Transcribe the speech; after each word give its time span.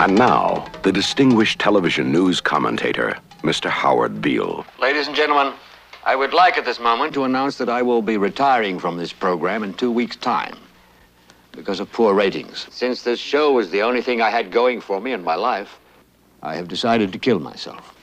And 0.00 0.14
now, 0.16 0.68
the 0.82 0.92
distinguished 0.92 1.58
television 1.58 2.12
news 2.12 2.40
commentator, 2.40 3.16
Mr. 3.42 3.70
Howard 3.70 4.20
Beale. 4.20 4.66
Ladies 4.78 5.06
and 5.06 5.16
gentlemen, 5.16 5.54
I 6.04 6.14
would 6.16 6.34
like 6.34 6.58
at 6.58 6.64
this 6.64 6.78
moment 6.78 7.14
to 7.14 7.24
announce 7.24 7.56
that 7.58 7.68
I 7.68 7.80
will 7.80 8.02
be 8.02 8.16
retiring 8.16 8.78
from 8.78 8.96
this 8.98 9.12
program 9.12 9.62
in 9.62 9.72
two 9.74 9.90
weeks' 9.90 10.16
time 10.16 10.58
because 11.52 11.80
of 11.80 11.90
poor 11.92 12.12
ratings. 12.12 12.66
Since 12.70 13.02
this 13.02 13.18
show 13.20 13.52
was 13.52 13.70
the 13.70 13.82
only 13.82 14.02
thing 14.02 14.20
I 14.20 14.30
had 14.30 14.50
going 14.50 14.80
for 14.80 15.00
me 15.00 15.12
in 15.12 15.24
my 15.24 15.36
life, 15.36 15.78
I 16.42 16.56
have 16.56 16.68
decided 16.68 17.12
to 17.12 17.18
kill 17.18 17.38
myself. 17.38 17.94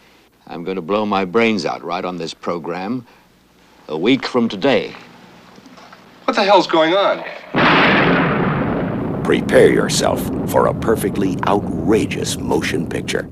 I'm 0.47 0.63
going 0.63 0.77
to 0.77 0.81
blow 0.81 1.05
my 1.05 1.25
brains 1.25 1.65
out 1.65 1.83
right 1.83 2.03
on 2.03 2.17
this 2.17 2.33
program 2.33 3.05
a 3.87 3.97
week 3.97 4.25
from 4.25 4.49
today. 4.49 4.95
What 6.29 6.35
the 6.35 6.45
hell's 6.45 6.67
going 6.67 6.93
on? 6.93 7.23
Prepare 9.23 9.73
yourself 9.73 10.21
for 10.47 10.67
a 10.67 10.73
perfectly 10.75 11.35
outrageous 11.47 12.37
motion 12.37 12.85
picture. 12.85 13.27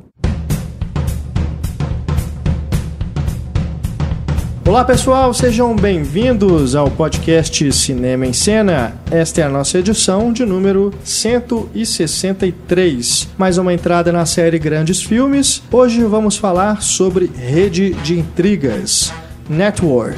Olá 4.66 4.84
pessoal, 4.84 5.32
sejam 5.32 5.76
bem-vindos 5.76 6.74
ao 6.74 6.90
podcast 6.90 7.72
Cinema 7.72 8.26
em 8.26 8.34
Cena. 8.34 9.00
Esta 9.12 9.42
é 9.42 9.44
a 9.44 9.50
nossa 9.50 9.78
edição 9.78 10.34
de 10.34 10.44
número 10.44 10.92
163, 11.04 13.30
mais 13.38 13.60
uma 13.60 13.76
entrada 13.76 14.12
na 14.12 14.26
série 14.26 14.58
Grandes 14.58 15.04
Filmes. 15.04 15.62
Hoje 15.72 16.04
vamos 16.04 16.36
falar 16.36 16.82
sobre 16.82 17.28
Rede 17.28 17.94
de 17.94 18.18
Intrigas, 18.18 19.14
Network, 19.48 20.18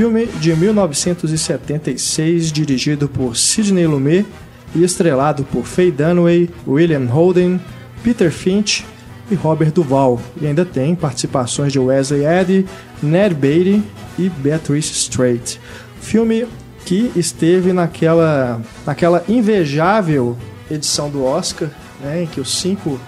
filme 0.00 0.24
de 0.24 0.56
1976 0.56 2.50
dirigido 2.50 3.06
por 3.06 3.36
Sidney 3.36 3.86
Lumet 3.86 4.26
e 4.74 4.82
estrelado 4.82 5.44
por 5.44 5.66
Faye 5.66 5.90
Dunaway, 5.90 6.48
William 6.66 7.04
Holden, 7.04 7.60
Peter 8.02 8.32
Finch 8.32 8.82
e 9.30 9.34
Robert 9.34 9.72
Duvall. 9.72 10.18
E 10.40 10.46
ainda 10.46 10.64
tem 10.64 10.94
participações 10.94 11.70
de 11.70 11.78
Wesley 11.78 12.24
Eddy, 12.24 12.64
Ned 13.02 13.34
Beatty 13.34 13.82
e 14.18 14.30
Beatrice 14.30 14.90
Straight. 14.90 15.60
Filme 16.00 16.46
que 16.86 17.12
esteve 17.14 17.70
naquela, 17.74 18.58
naquela 18.86 19.22
invejável 19.28 20.34
edição 20.70 21.10
do 21.10 21.22
Oscar, 21.26 21.68
né, 22.02 22.22
em 22.22 22.26
que 22.26 22.40
os 22.40 22.58
cinco 22.58 22.98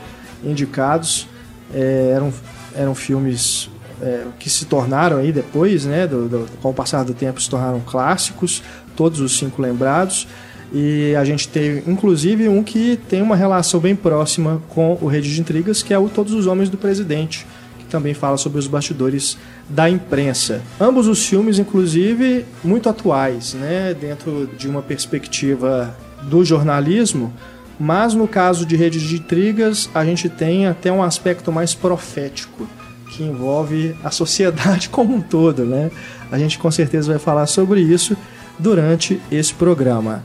indicados 0.44 1.26
é, 1.72 2.12
eram, 2.14 2.30
eram 2.76 2.94
filmes 2.94 3.70
é, 4.02 4.24
que 4.38 4.50
se 4.50 4.66
tornaram 4.66 5.18
aí 5.18 5.32
depois, 5.32 5.84
né, 5.84 6.06
do, 6.06 6.28
do, 6.28 6.48
com 6.60 6.70
o 6.70 6.74
passar 6.74 7.04
do 7.04 7.14
tempo, 7.14 7.40
se 7.40 7.48
tornaram 7.48 7.80
clássicos, 7.80 8.62
todos 8.96 9.20
os 9.20 9.38
cinco 9.38 9.62
lembrados. 9.62 10.26
E 10.72 11.14
a 11.16 11.24
gente 11.24 11.48
teve, 11.48 11.90
inclusive, 11.90 12.48
um 12.48 12.62
que 12.62 12.98
tem 13.08 13.20
uma 13.20 13.36
relação 13.36 13.78
bem 13.78 13.94
próxima 13.94 14.62
com 14.70 14.98
o 15.00 15.06
Rede 15.06 15.32
de 15.32 15.40
Intrigas, 15.40 15.82
que 15.82 15.92
é 15.92 15.98
o 15.98 16.08
Todos 16.08 16.32
os 16.32 16.46
Homens 16.46 16.70
do 16.70 16.78
Presidente, 16.78 17.46
que 17.78 17.84
também 17.84 18.14
fala 18.14 18.38
sobre 18.38 18.58
os 18.58 18.66
bastidores 18.66 19.36
da 19.68 19.88
imprensa. 19.88 20.62
Ambos 20.80 21.06
os 21.06 21.26
filmes, 21.26 21.58
inclusive, 21.58 22.46
muito 22.64 22.88
atuais, 22.88 23.52
né, 23.52 23.94
dentro 23.94 24.48
de 24.58 24.66
uma 24.66 24.80
perspectiva 24.80 25.94
do 26.22 26.42
jornalismo, 26.42 27.32
mas 27.78 28.14
no 28.14 28.26
caso 28.26 28.64
de 28.64 28.76
Rede 28.76 28.98
de 29.06 29.16
Intrigas, 29.16 29.90
a 29.94 30.04
gente 30.04 30.28
tem 30.28 30.66
até 30.66 30.90
um 30.90 31.02
aspecto 31.02 31.52
mais 31.52 31.74
profético, 31.74 32.66
que 33.12 33.22
envolve 33.22 33.94
a 34.02 34.10
sociedade 34.10 34.88
como 34.90 35.14
um 35.14 35.20
todo, 35.20 35.64
né? 35.64 35.90
A 36.30 36.38
gente 36.38 36.58
com 36.58 36.70
certeza 36.70 37.10
vai 37.10 37.18
falar 37.18 37.46
sobre 37.46 37.80
isso 37.80 38.16
durante 38.58 39.20
esse 39.30 39.52
programa. 39.52 40.22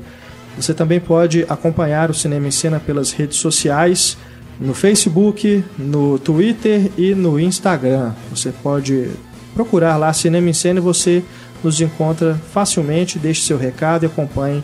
Você 0.56 0.74
também 0.74 1.02
pode 1.02 1.46
acompanhar 1.50 2.10
o 2.10 2.14
Cinema 2.14 2.48
em 2.48 2.52
Cena 2.52 2.80
pelas 2.80 3.12
redes 3.12 3.40
sociais, 3.40 4.18
no 4.58 4.74
Facebook, 4.74 5.62
no 5.78 6.18
Twitter 6.18 6.90
e 6.98 7.14
no 7.14 7.38
Instagram. 7.38 8.14
Você 8.30 8.54
pode 8.64 9.10
procurar 9.54 9.98
lá 9.98 10.14
Cinema 10.14 10.50
em 10.50 10.54
Cena 10.54 10.80
e 10.80 10.82
você 10.82 11.22
nos 11.62 11.82
encontra 11.82 12.40
facilmente. 12.54 13.20
Deixe 13.20 13.42
seu 13.42 13.58
recado 13.58 14.04
e 14.04 14.06
acompanhe 14.06 14.64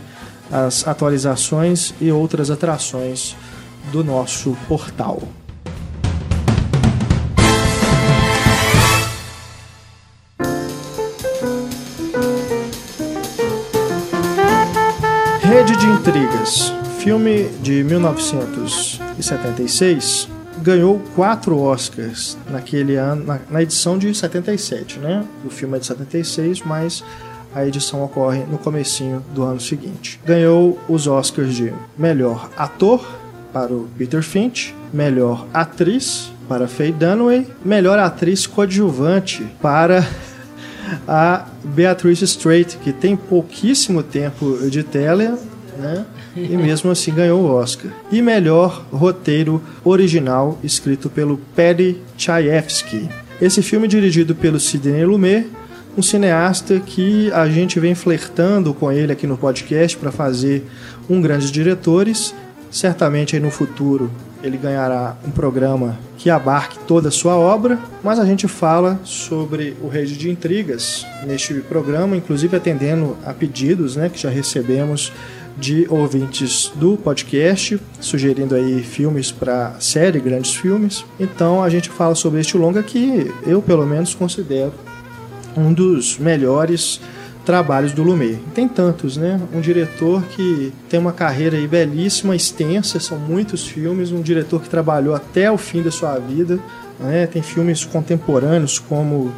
as 0.50 0.88
atualizações 0.88 1.92
e 2.00 2.10
outras 2.10 2.50
atrações 2.50 3.36
do 3.92 4.02
nosso 4.02 4.56
portal. 4.66 5.22
Intrigas, 16.02 16.74
filme 16.98 17.44
de 17.62 17.82
1976, 17.84 20.28
ganhou 20.60 21.00
quatro 21.14 21.56
Oscars 21.56 22.36
naquele 22.50 22.96
ano, 22.96 23.24
na, 23.24 23.38
na, 23.48 23.62
edição 23.62 23.96
de 23.96 24.12
77, 24.12 24.98
né? 24.98 25.24
O 25.44 25.48
filme 25.48 25.76
é 25.76 25.78
de 25.78 25.86
76, 25.86 26.62
mas 26.66 27.04
a 27.54 27.64
edição 27.64 28.02
ocorre 28.02 28.40
no 28.50 28.58
comecinho 28.58 29.24
do 29.32 29.44
ano 29.44 29.60
seguinte. 29.60 30.20
Ganhou 30.26 30.76
os 30.88 31.06
Oscars 31.06 31.54
de 31.54 31.72
melhor 31.96 32.50
ator 32.56 33.08
para 33.52 33.72
o 33.72 33.88
Peter 33.96 34.24
Finch, 34.24 34.74
melhor 34.92 35.46
atriz 35.54 36.32
para 36.48 36.66
Faye 36.66 36.90
Dunaway, 36.90 37.46
melhor 37.64 38.00
atriz 38.00 38.44
coadjuvante 38.44 39.46
para 39.62 40.04
a 41.06 41.46
Beatrice 41.62 42.24
Straight, 42.24 42.76
que 42.78 42.92
tem 42.92 43.16
pouquíssimo 43.16 44.02
tempo 44.02 44.68
de 44.68 44.82
tela, 44.82 45.38
né? 45.78 46.04
E 46.36 46.56
mesmo 46.56 46.90
assim 46.90 47.14
ganhou 47.14 47.42
o 47.42 47.54
Oscar. 47.54 47.90
E 48.10 48.20
melhor 48.22 48.84
roteiro 48.92 49.62
original 49.84 50.58
escrito 50.62 51.10
pelo 51.10 51.38
Paddy 51.54 51.98
Chayefsky. 52.16 53.08
Esse 53.40 53.62
filme 53.62 53.86
é 53.86 53.88
dirigido 53.88 54.34
pelo 54.34 54.60
Sidney 54.60 55.04
Lumet, 55.04 55.46
um 55.96 56.02
cineasta 56.02 56.80
que 56.80 57.30
a 57.32 57.48
gente 57.48 57.78
vem 57.78 57.94
flertando 57.94 58.72
com 58.72 58.90
ele 58.90 59.12
aqui 59.12 59.26
no 59.26 59.36
podcast 59.36 59.96
para 59.96 60.12
fazer 60.12 60.64
um 61.08 61.20
Grandes 61.20 61.50
Diretores. 61.50 62.34
Certamente 62.70 63.36
aí 63.36 63.42
no 63.42 63.50
futuro 63.50 64.10
ele 64.42 64.56
ganhará 64.56 65.16
um 65.24 65.30
programa 65.30 65.96
que 66.18 66.28
abarque 66.28 66.78
toda 66.80 67.08
a 67.08 67.12
sua 67.12 67.36
obra, 67.36 67.78
mas 68.02 68.18
a 68.18 68.24
gente 68.24 68.48
fala 68.48 69.00
sobre 69.04 69.76
o 69.80 69.88
Rede 69.88 70.16
de 70.16 70.30
Intrigas 70.30 71.06
neste 71.24 71.54
programa, 71.54 72.16
inclusive 72.16 72.56
atendendo 72.56 73.16
a 73.24 73.32
pedidos 73.32 73.96
né, 73.96 74.08
que 74.08 74.18
já 74.18 74.30
recebemos 74.30 75.12
de 75.56 75.86
ouvintes 75.88 76.72
do 76.76 76.96
podcast, 76.96 77.80
sugerindo 78.00 78.54
aí 78.54 78.82
filmes 78.82 79.30
para 79.30 79.76
série, 79.80 80.20
grandes 80.20 80.54
filmes. 80.54 81.04
Então 81.18 81.62
a 81.62 81.68
gente 81.68 81.88
fala 81.88 82.14
sobre 82.14 82.40
este 82.40 82.56
longa 82.56 82.82
que 82.82 83.32
eu 83.46 83.60
pelo 83.62 83.86
menos 83.86 84.14
considero 84.14 84.72
um 85.56 85.72
dos 85.72 86.18
melhores 86.18 87.00
trabalhos 87.44 87.92
do 87.92 88.02
Lumet. 88.02 88.38
Tem 88.54 88.68
tantos, 88.68 89.16
né? 89.16 89.40
Um 89.52 89.60
diretor 89.60 90.22
que 90.36 90.72
tem 90.88 90.98
uma 90.98 91.12
carreira 91.12 91.56
aí 91.56 91.66
belíssima, 91.66 92.36
extensa, 92.36 93.00
são 93.00 93.18
muitos 93.18 93.66
filmes, 93.66 94.12
um 94.12 94.22
diretor 94.22 94.62
que 94.62 94.68
trabalhou 94.68 95.14
até 95.14 95.50
o 95.50 95.58
fim 95.58 95.82
da 95.82 95.90
sua 95.90 96.18
vida, 96.18 96.58
né? 97.00 97.26
Tem 97.26 97.42
filmes 97.42 97.84
contemporâneos 97.84 98.78
como 98.78 99.32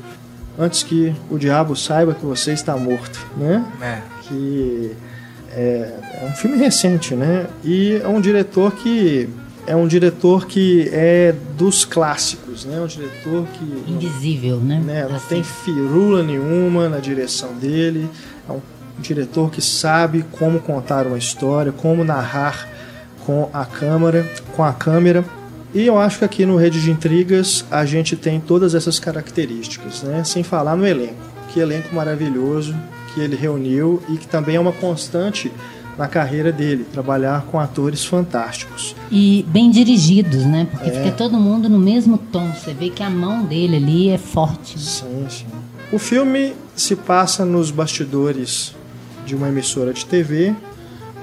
Antes 0.58 0.84
que 0.84 1.14
o 1.28 1.36
diabo 1.36 1.74
saiba 1.74 2.14
que 2.14 2.24
você 2.24 2.52
está 2.52 2.76
morto, 2.76 3.18
né? 3.36 3.64
É. 3.82 4.02
Que 4.22 4.92
é, 5.56 5.92
é 6.22 6.26
um 6.26 6.32
filme 6.32 6.56
recente, 6.56 7.14
né? 7.14 7.46
E 7.64 8.00
é 8.02 8.08
um 8.08 8.20
diretor 8.20 8.72
que 8.72 9.28
é 9.66 9.74
um 9.74 9.86
diretor 9.86 10.46
que 10.46 10.90
é 10.92 11.34
dos 11.56 11.84
clássicos, 11.84 12.64
né? 12.64 12.80
Um 12.80 12.86
diretor 12.86 13.46
que 13.54 13.90
invisível, 13.90 14.58
né? 14.58 14.82
né? 14.84 15.06
Não 15.08 15.16
Assim. 15.16 15.28
tem 15.28 15.42
firula 15.42 16.22
nenhuma 16.22 16.88
na 16.88 16.98
direção 16.98 17.54
dele. 17.54 18.08
É 18.48 18.52
um 18.52 18.60
diretor 18.98 19.50
que 19.50 19.62
sabe 19.62 20.24
como 20.32 20.60
contar 20.60 21.06
uma 21.06 21.16
história, 21.16 21.72
como 21.72 22.04
narrar 22.04 22.68
com 23.24 23.48
a 23.52 23.64
câmera, 23.64 24.30
com 24.54 24.62
a 24.62 24.72
câmera. 24.72 25.24
E 25.72 25.86
eu 25.86 25.98
acho 25.98 26.18
que 26.18 26.24
aqui 26.24 26.46
no 26.46 26.56
Rede 26.56 26.80
de 26.80 26.90
Intrigas 26.90 27.64
a 27.70 27.84
gente 27.84 28.16
tem 28.16 28.40
todas 28.40 28.74
essas 28.74 28.98
características, 28.98 30.02
né? 30.02 30.22
Sem 30.24 30.42
falar 30.42 30.76
no 30.76 30.86
elenco. 30.86 31.14
Que 31.52 31.60
elenco 31.60 31.94
maravilhoso 31.94 32.74
que 33.14 33.20
ele 33.20 33.36
reuniu 33.36 34.02
e 34.08 34.16
que 34.16 34.26
também 34.26 34.56
é 34.56 34.60
uma 34.60 34.72
constante 34.72 35.50
na 35.96 36.08
carreira 36.08 36.50
dele, 36.50 36.84
trabalhar 36.84 37.42
com 37.46 37.58
atores 37.58 38.04
fantásticos. 38.04 38.96
E 39.10 39.44
bem 39.48 39.70
dirigidos, 39.70 40.44
né? 40.44 40.66
Porque 40.70 40.90
é. 40.90 40.92
fica 40.92 41.12
todo 41.12 41.38
mundo 41.38 41.68
no 41.68 41.78
mesmo 41.78 42.18
tom. 42.18 42.50
Você 42.52 42.74
vê 42.74 42.90
que 42.90 43.02
a 43.02 43.10
mão 43.10 43.44
dele 43.44 43.76
ali 43.76 44.08
é 44.08 44.18
forte. 44.18 44.78
Sim, 44.78 45.26
sim. 45.28 45.46
O 45.92 45.98
filme 45.98 46.54
se 46.74 46.96
passa 46.96 47.44
nos 47.44 47.70
bastidores 47.70 48.74
de 49.24 49.34
uma 49.36 49.48
emissora 49.48 49.92
de 49.92 50.04
TV 50.04 50.54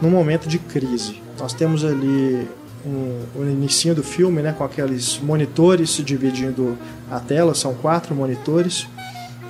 num 0.01 0.09
momento 0.09 0.47
de 0.47 0.57
crise. 0.57 1.21
Nós 1.37 1.53
temos 1.53 1.83
ali 1.83 2.47
um, 2.85 3.19
o 3.35 3.43
início 3.43 3.93
do 3.93 4.03
filme, 4.03 4.41
né, 4.41 4.53
com 4.57 4.63
aqueles 4.63 5.19
monitores 5.19 6.01
dividindo 6.03 6.77
a 7.09 7.19
tela, 7.19 7.53
são 7.53 7.73
quatro 7.73 8.15
monitores. 8.15 8.87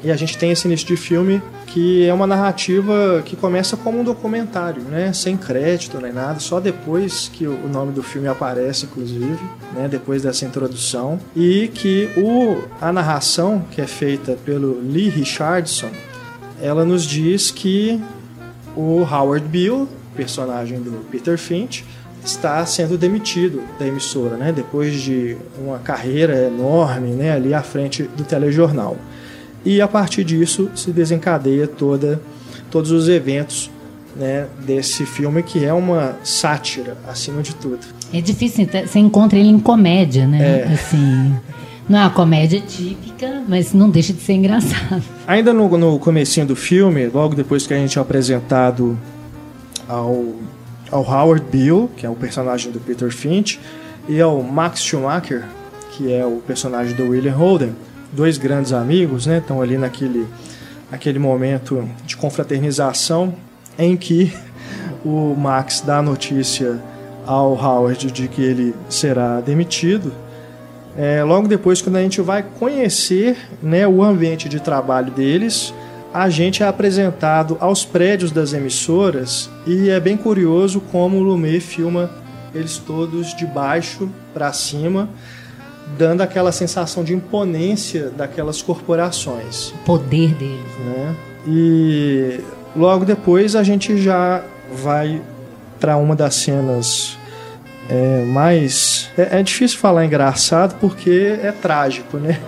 E 0.04 0.12
a 0.12 0.16
gente 0.16 0.38
tem 0.38 0.52
esse 0.52 0.68
início 0.68 0.88
de 0.88 0.98
filme 0.98 1.42
que 1.68 2.06
é 2.06 2.14
uma 2.14 2.28
narrativa 2.28 3.22
que 3.24 3.36
começa 3.36 3.78
como 3.78 4.02
um 4.02 4.04
documentário, 4.04 4.82
né? 4.82 5.14
Sem 5.14 5.38
crédito 5.38 6.00
nem 6.02 6.12
nada, 6.12 6.40
só 6.40 6.60
depois 6.60 7.30
que 7.32 7.48
o 7.48 7.70
nome 7.70 7.94
do 7.94 8.04
filme 8.04 8.28
aparece, 8.28 8.86
inclusive, 8.86 9.40
né? 9.74 9.88
Depois 9.90 10.24
dessa 10.24 10.44
introdução. 10.44 11.20
E 11.36 11.70
que 11.74 12.10
o, 12.18 12.64
a 12.82 12.92
narração, 12.92 13.64
que 13.72 13.80
é 13.80 13.88
feita 13.88 14.38
pelo 14.44 14.82
Lee 14.82 15.10
Richardson, 15.10 15.90
ela 16.62 16.84
nos 16.84 17.04
diz 17.04 17.52
que 17.52 18.02
o 18.76 19.02
Howard 19.04 19.48
Bill, 19.48 19.88
personagem 20.16 20.82
do 20.82 21.06
Peter 21.10 21.38
Finch, 21.38 21.86
está 22.24 22.66
sendo 22.66 22.98
demitido 22.98 23.64
da 23.80 23.88
emissora, 23.88 24.36
né? 24.36 24.52
Depois 24.52 25.00
de 25.00 25.38
uma 25.58 25.80
carreira 25.80 26.48
enorme, 26.48 27.12
né? 27.12 27.32
Ali 27.32 27.54
à 27.54 27.62
frente 27.62 28.04
do 28.04 28.24
telejornal 28.24 28.98
e 29.64 29.82
a 29.82 29.88
partir 29.88 30.24
disso 30.24 30.70
se 30.76 30.92
desencadeia 30.92 31.68
toda, 31.68 32.22
todos 32.70 32.92
os 32.92 33.08
eventos 33.08 33.70
né, 34.16 34.48
desse 34.66 35.06
filme 35.06 35.42
que 35.44 35.64
é 35.64 35.74
uma 35.74 36.16
sátira 36.24 36.98
acima 37.08 37.42
de 37.42 37.56
tudo. 37.56 37.80
É 38.14 38.20
difícil, 38.20 38.68
você 38.86 39.00
encontra 39.00 39.40
ele 39.40 39.50
em 39.50 39.60
comédia, 39.60 40.28
né? 40.28 40.42
É. 40.42 40.74
Assim, 40.74 41.34
não 41.88 42.00
é 42.00 42.04
uma 42.04 42.10
comédia 42.10 42.62
típica, 42.62 43.44
mas 43.48 43.74
não 43.74 43.90
deixa 43.90 44.14
de 44.14 44.22
ser 44.22 44.34
engraçado. 44.34 45.02
Ainda 45.28 45.54
no, 45.54 45.78
no 45.78 46.00
comecinho 46.00 46.46
do 46.46 46.56
filme, 46.56 47.08
logo 47.08 47.36
depois 47.36 47.66
que 47.66 47.74
a 47.74 47.78
gente 47.78 47.98
é 47.98 48.02
apresentado 48.02 48.98
ao, 49.88 50.26
ao 50.90 51.04
Howard 51.04 51.46
Bill, 51.52 51.90
que 51.96 52.06
é 52.06 52.10
o 52.10 52.16
personagem 52.16 52.72
do 52.72 52.80
Peter 52.80 53.12
Finch, 53.12 53.60
e 54.10 54.20
ao 54.20 54.42
Max 54.42 54.82
Schumacher, 54.82 55.44
que 55.92 56.12
é 56.12 56.26
o 56.26 56.42
personagem 56.46 56.96
do 56.96 57.10
William 57.10 57.34
Holden, 57.34 57.74
dois 58.12 58.38
grandes 58.38 58.74
amigos, 58.74 59.26
né? 59.26 59.38
Estão 59.38 59.62
ali 59.62 59.78
naquele, 59.78 60.28
naquele 60.92 61.20
momento 61.20 61.88
de 62.06 62.18
confraternização 62.18 63.34
em 63.78 63.96
que 63.96 64.34
o 65.04 65.36
Max 65.36 65.82
dá 65.86 65.98
a 65.98 66.02
notícia 66.02 66.80
ao 67.26 67.54
Howard 67.54 68.12
de 68.12 68.28
que 68.28 68.42
ele 68.42 68.76
será 68.90 69.40
demitido. 69.42 70.12
É, 70.98 71.24
logo 71.24 71.48
depois, 71.48 71.82
quando 71.82 71.96
a 71.96 72.02
gente 72.02 72.22
vai 72.22 72.44
conhecer 72.44 73.38
né, 73.64 73.88
o 73.88 74.04
ambiente 74.04 74.50
de 74.50 74.60
trabalho 74.60 75.12
deles, 75.12 75.74
a 76.14 76.30
gente 76.30 76.62
é 76.62 76.68
apresentado 76.68 77.56
aos 77.60 77.86
prédios 77.86 78.32
das 78.32 78.52
emissoras 78.52 79.50
e 79.66 79.90
é 79.90 80.00
bem 80.00 80.18
curioso 80.18 80.82
como 80.92 81.18
o 81.18 81.24
Lumet 81.24 81.62
filma 81.62 82.10
eles 82.54 82.78
todos 82.78 83.34
de 83.34 83.46
baixo 83.46 84.10
para 84.34 84.52
cima 84.52 85.08
dando 85.98 86.22
aquela 86.22 86.52
sensação 86.52 87.04
de 87.04 87.14
imponência 87.14 88.10
daquelas 88.10 88.62
corporações. 88.62 89.70
O 89.70 89.78
poder 89.86 90.34
deles. 90.34 90.78
Né? 90.86 91.16
E 91.48 92.40
logo 92.76 93.06
depois 93.06 93.56
a 93.56 93.64
gente 93.64 93.98
já 94.02 94.44
vai 94.74 95.22
para 95.80 95.98
uma 95.98 96.16
das 96.16 96.36
cenas 96.36 97.18
é, 97.90 98.24
mais. 98.26 99.10
É, 99.18 99.40
é, 99.40 99.44
difícil 99.44 99.80
falar 99.80 100.06
engraçado 100.06 100.76
porque 100.80 101.38
é 101.42 101.52
trágico, 101.52 102.18
né? 102.18 102.40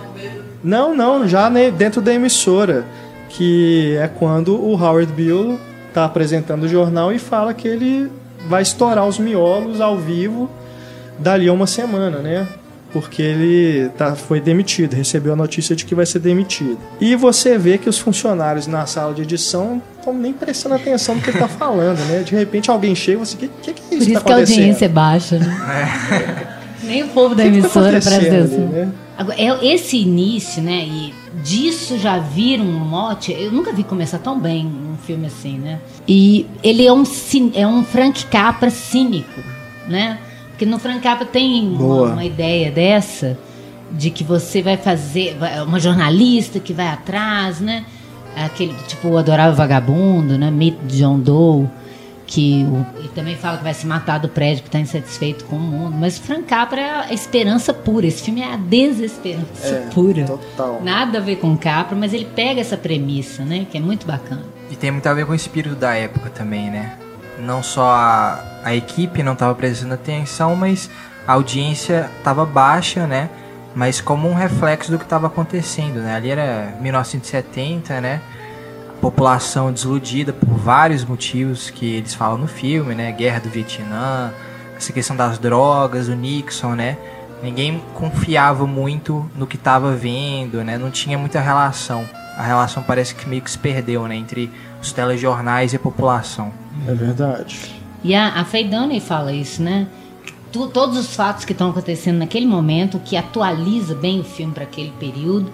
Não, 0.62 0.96
não, 0.96 1.28
já 1.28 1.50
dentro 1.50 2.00
da 2.00 2.14
emissora, 2.14 2.84
que 3.28 3.94
é 4.00 4.08
quando 4.08 4.54
o 4.54 4.72
Howard 4.72 5.12
Bill 5.12 5.60
está 5.88 6.06
apresentando 6.06 6.62
o 6.62 6.68
jornal 6.68 7.12
e 7.12 7.18
fala 7.18 7.52
que 7.52 7.68
ele 7.68 8.10
vai 8.48 8.62
estourar 8.62 9.06
os 9.06 9.18
miolos 9.18 9.80
ao 9.80 9.98
vivo 9.98 10.48
dali 11.18 11.48
a 11.48 11.52
uma 11.52 11.66
semana, 11.66 12.18
né? 12.20 12.48
Porque 12.94 13.20
ele 13.20 13.88
tá, 13.98 14.14
foi 14.14 14.40
demitido, 14.40 14.94
recebeu 14.94 15.32
a 15.32 15.36
notícia 15.36 15.74
de 15.74 15.84
que 15.84 15.96
vai 15.96 16.06
ser 16.06 16.20
demitido. 16.20 16.78
E 17.00 17.16
você 17.16 17.58
vê 17.58 17.76
que 17.76 17.88
os 17.88 17.98
funcionários 17.98 18.68
na 18.68 18.86
sala 18.86 19.12
de 19.12 19.22
edição 19.22 19.70
não 19.70 19.82
estão 19.98 20.14
nem 20.14 20.32
prestando 20.32 20.76
atenção 20.76 21.16
no 21.16 21.20
que 21.20 21.28
ele 21.28 21.38
está 21.38 21.48
falando, 21.48 21.98
né? 22.06 22.22
De 22.22 22.36
repente 22.36 22.70
alguém 22.70 22.94
chega 22.94 23.20
e 23.20 23.26
você, 23.26 23.34
o 23.34 23.38
que, 23.40 23.48
que, 23.48 23.72
que, 23.72 23.82
é 23.82 23.84
isso? 23.84 23.88
Por 23.88 23.96
isso 23.96 24.20
que, 24.20 24.28
tá 24.28 24.34
a 24.34 24.38
audiência 24.38 24.84
é 24.84 24.88
baixa, 24.88 25.38
né? 25.40 26.56
É. 26.80 26.86
nem 26.86 27.02
o 27.02 27.08
povo 27.08 27.34
da 27.34 27.42
tá 27.42 27.48
emissora 27.48 27.90
presta 27.90 28.14
atenção. 28.14 28.68
Né? 28.68 28.92
Agora, 29.18 29.36
é 29.40 29.66
esse 29.66 29.96
início, 29.96 30.62
né? 30.62 30.84
E 30.84 31.12
disso 31.42 31.98
já 31.98 32.20
vira 32.20 32.62
um 32.62 32.78
mote. 32.78 33.32
Eu 33.32 33.50
nunca 33.50 33.72
vi 33.72 33.82
começar 33.82 34.18
tão 34.18 34.38
bem 34.38 34.66
um 34.66 34.96
filme 35.04 35.26
assim, 35.26 35.58
né? 35.58 35.80
E 36.06 36.46
ele 36.62 36.86
é 36.86 36.92
um, 36.92 37.02
é 37.54 37.66
um 37.66 37.82
Frank 37.82 38.24
Capra 38.26 38.70
cínico, 38.70 39.40
né? 39.88 40.18
Porque 40.54 40.64
no 40.64 40.78
Frank 40.78 41.00
Capra 41.00 41.26
tem 41.26 41.66
uma, 41.66 42.12
uma, 42.12 42.24
ideia 42.24 42.70
dessa, 42.70 43.36
de 43.90 44.08
que 44.08 44.22
você 44.22 44.62
vai 44.62 44.76
fazer. 44.76 45.36
Uma 45.66 45.80
jornalista 45.80 46.60
que 46.60 46.72
vai 46.72 46.86
atrás, 46.86 47.60
né? 47.60 47.84
Aquele, 48.36 48.72
tipo, 48.86 49.08
o 49.08 49.18
Adorável 49.18 49.54
Vagabundo, 49.54 50.38
né? 50.38 50.52
Meet 50.52 50.76
John 50.86 51.18
Doe. 51.18 51.68
Que 52.24 52.64
o, 52.64 52.86
ele 52.96 53.08
também 53.08 53.36
fala 53.36 53.58
que 53.58 53.64
vai 53.64 53.74
se 53.74 53.84
matar 53.84 54.18
do 54.18 54.28
prédio, 54.28 54.62
que 54.62 54.68
está 54.68 54.78
insatisfeito 54.78 55.44
com 55.46 55.56
o 55.56 55.60
mundo. 55.60 55.96
Mas 55.98 56.18
Frank 56.18 56.44
Capra 56.44 56.80
é 56.80 56.90
a 57.10 57.12
esperança 57.12 57.74
pura. 57.74 58.06
Esse 58.06 58.22
filme 58.22 58.40
é 58.40 58.54
a 58.54 58.56
desesperança 58.56 59.66
é, 59.66 59.88
pura. 59.92 60.24
Total. 60.24 60.80
Nada 60.84 61.18
a 61.18 61.20
ver 61.20 61.36
com 61.36 61.56
Capra, 61.56 61.96
mas 61.96 62.14
ele 62.14 62.26
pega 62.26 62.60
essa 62.60 62.76
premissa, 62.76 63.44
né? 63.44 63.66
Que 63.68 63.78
é 63.78 63.80
muito 63.80 64.06
bacana. 64.06 64.42
E 64.70 64.76
tem 64.76 64.92
muito 64.92 65.06
a 65.08 65.14
ver 65.14 65.26
com 65.26 65.32
o 65.32 65.34
espírito 65.34 65.74
da 65.74 65.94
época 65.94 66.30
também, 66.30 66.70
né? 66.70 66.96
Não 67.38 67.62
só 67.62 67.90
a, 67.90 68.44
a 68.64 68.74
equipe 68.74 69.22
não 69.22 69.32
estava 69.32 69.54
prestando 69.54 69.94
atenção, 69.94 70.54
mas 70.54 70.90
a 71.26 71.32
audiência 71.32 72.10
estava 72.18 72.44
baixa, 72.44 73.06
né? 73.06 73.30
Mas 73.74 74.00
como 74.00 74.28
um 74.28 74.34
reflexo 74.34 74.90
do 74.90 74.98
que 74.98 75.04
estava 75.04 75.26
acontecendo, 75.26 76.00
né? 76.00 76.14
Ali 76.14 76.30
era 76.30 76.76
1970, 76.80 78.00
né? 78.00 78.20
A 78.88 79.00
população 79.00 79.72
desiludida 79.72 80.32
por 80.32 80.56
vários 80.56 81.04
motivos 81.04 81.70
que 81.70 81.96
eles 81.96 82.14
falam 82.14 82.38
no 82.38 82.46
filme, 82.46 82.94
né? 82.94 83.10
Guerra 83.12 83.40
do 83.40 83.48
Vietnã, 83.48 84.32
essa 84.76 84.92
questão 84.92 85.16
das 85.16 85.38
drogas, 85.38 86.08
o 86.08 86.14
Nixon, 86.14 86.74
né? 86.74 86.96
Ninguém 87.44 87.78
confiava 87.92 88.66
muito 88.66 89.30
no 89.36 89.46
que 89.46 89.56
estava 89.56 89.94
vendo, 89.94 90.64
né? 90.64 90.78
Não 90.78 90.90
tinha 90.90 91.18
muita 91.18 91.40
relação. 91.40 92.08
A 92.38 92.42
relação 92.42 92.82
parece 92.82 93.14
que 93.14 93.28
meio 93.28 93.42
que 93.42 93.50
se 93.50 93.58
perdeu, 93.58 94.08
né? 94.08 94.16
Entre 94.16 94.50
os 94.80 94.92
telejornais 94.92 95.74
e 95.74 95.76
a 95.76 95.78
população. 95.78 96.50
É 96.88 96.94
verdade. 96.94 97.74
E 98.02 98.14
a, 98.14 98.40
a 98.40 98.44
Faye 98.46 98.64
Dunning 98.64 98.98
fala 98.98 99.30
isso, 99.30 99.62
né? 99.62 99.86
Tu, 100.50 100.68
todos 100.68 100.96
os 100.96 101.14
fatos 101.14 101.44
que 101.44 101.52
estão 101.52 101.68
acontecendo 101.68 102.16
naquele 102.16 102.46
momento, 102.46 102.98
que 102.98 103.14
atualiza 103.14 103.94
bem 103.94 104.20
o 104.20 104.24
filme 104.24 104.54
para 104.54 104.64
aquele 104.64 104.92
período. 104.98 105.52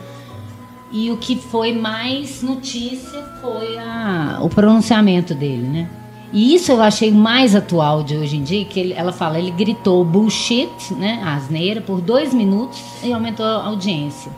E 0.92 1.10
o 1.10 1.16
que 1.16 1.34
foi 1.34 1.72
mais 1.72 2.40
notícia 2.40 3.20
foi 3.40 3.76
a, 3.78 4.38
o 4.40 4.48
pronunciamento 4.48 5.34
dele, 5.34 5.66
né? 5.66 5.90
E 6.32 6.54
isso 6.54 6.70
eu 6.70 6.80
achei 6.80 7.10
mais 7.10 7.56
atual 7.56 8.02
de 8.02 8.16
hoje 8.16 8.36
em 8.36 8.42
dia, 8.42 8.64
que 8.64 8.78
ele, 8.78 8.92
ela 8.92 9.12
fala, 9.12 9.38
ele 9.38 9.50
gritou 9.50 10.04
bullshit, 10.04 10.70
né, 10.92 11.20
asneira, 11.24 11.80
por 11.80 12.00
dois 12.00 12.32
minutos 12.32 12.80
e 13.02 13.12
aumentou 13.12 13.44
a 13.44 13.66
audiência. 13.66 14.30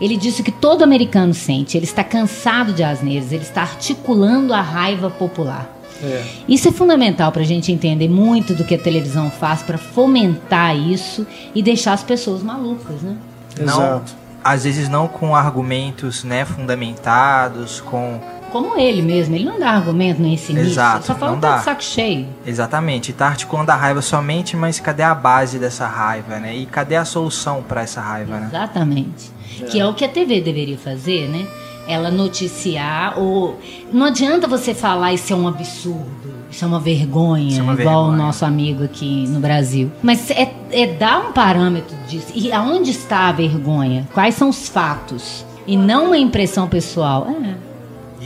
Ele 0.00 0.16
disse 0.16 0.42
que 0.42 0.52
todo 0.52 0.82
americano 0.82 1.34
sente, 1.34 1.76
ele 1.76 1.84
está 1.84 2.02
cansado 2.04 2.72
de 2.72 2.82
asneiras, 2.82 3.32
ele 3.32 3.42
está 3.42 3.62
articulando 3.62 4.54
a 4.54 4.60
raiva 4.60 5.10
popular. 5.10 5.68
É. 6.02 6.24
Isso 6.48 6.68
é 6.68 6.72
fundamental 6.72 7.30
para 7.30 7.42
a 7.42 7.44
gente 7.44 7.70
entender 7.70 8.08
muito 8.08 8.54
do 8.54 8.64
que 8.64 8.74
a 8.74 8.78
televisão 8.78 9.30
faz 9.30 9.62
para 9.62 9.78
fomentar 9.78 10.76
isso 10.76 11.24
e 11.54 11.62
deixar 11.62 11.92
as 11.92 12.02
pessoas 12.02 12.42
malucas, 12.42 13.00
né? 13.02 13.16
Não, 13.60 13.64
Exato. 13.64 14.12
Às 14.42 14.64
vezes 14.64 14.88
não 14.88 15.06
com 15.06 15.36
argumentos 15.36 16.24
né, 16.24 16.44
fundamentados, 16.44 17.80
com 17.80 18.20
como 18.52 18.78
ele 18.78 19.02
mesmo, 19.02 19.34
ele 19.34 19.44
não 19.44 19.58
dá 19.58 19.70
argumento 19.70 20.20
nesse 20.20 20.52
início, 20.52 20.72
Exato, 20.72 21.06
só 21.06 21.14
fala 21.14 21.32
não 21.32 21.40
dá. 21.40 21.56
de 21.56 21.64
saco 21.64 21.82
cheio. 21.82 22.26
Exatamente, 22.46 23.12
tá 23.12 23.26
articulando 23.28 23.72
a 23.72 23.74
raiva 23.74 24.02
somente, 24.02 24.56
mas 24.56 24.78
cadê 24.78 25.02
a 25.02 25.14
base 25.14 25.58
dessa 25.58 25.86
raiva, 25.86 26.38
né? 26.38 26.54
E 26.54 26.66
cadê 26.66 26.96
a 26.96 27.04
solução 27.04 27.62
para 27.62 27.82
essa 27.82 28.00
raiva, 28.00 28.38
né? 28.38 28.46
Exatamente. 28.48 29.30
É. 29.60 29.64
Que 29.64 29.80
é 29.80 29.86
o 29.86 29.94
que 29.94 30.04
a 30.04 30.08
TV 30.08 30.40
deveria 30.40 30.78
fazer, 30.78 31.28
né? 31.28 31.46
ela 31.86 32.10
noticiar 32.10 33.18
ou 33.18 33.58
não 33.92 34.06
adianta 34.06 34.46
você 34.46 34.72
falar 34.72 35.12
isso 35.12 35.32
é 35.32 35.36
um 35.36 35.48
absurdo, 35.48 36.32
isso 36.50 36.64
é 36.64 36.68
uma 36.68 36.78
vergonha, 36.78 37.58
é 37.58 37.62
uma 37.62 37.72
igual 37.72 38.04
vergonha. 38.04 38.22
o 38.22 38.26
nosso 38.26 38.44
amigo 38.44 38.84
aqui 38.84 39.26
no 39.26 39.40
Brasil. 39.40 39.90
Mas 40.02 40.30
é, 40.30 40.52
é 40.70 40.86
dar 40.86 41.28
um 41.28 41.32
parâmetro 41.32 41.96
disso. 42.08 42.28
E 42.34 42.52
aonde 42.52 42.90
está 42.90 43.28
a 43.28 43.32
vergonha? 43.32 44.08
Quais 44.12 44.34
são 44.34 44.48
os 44.48 44.68
fatos? 44.68 45.44
E 45.66 45.76
não 45.76 46.06
uma 46.06 46.18
impressão 46.18 46.68
pessoal. 46.68 47.26
É. 47.28 47.71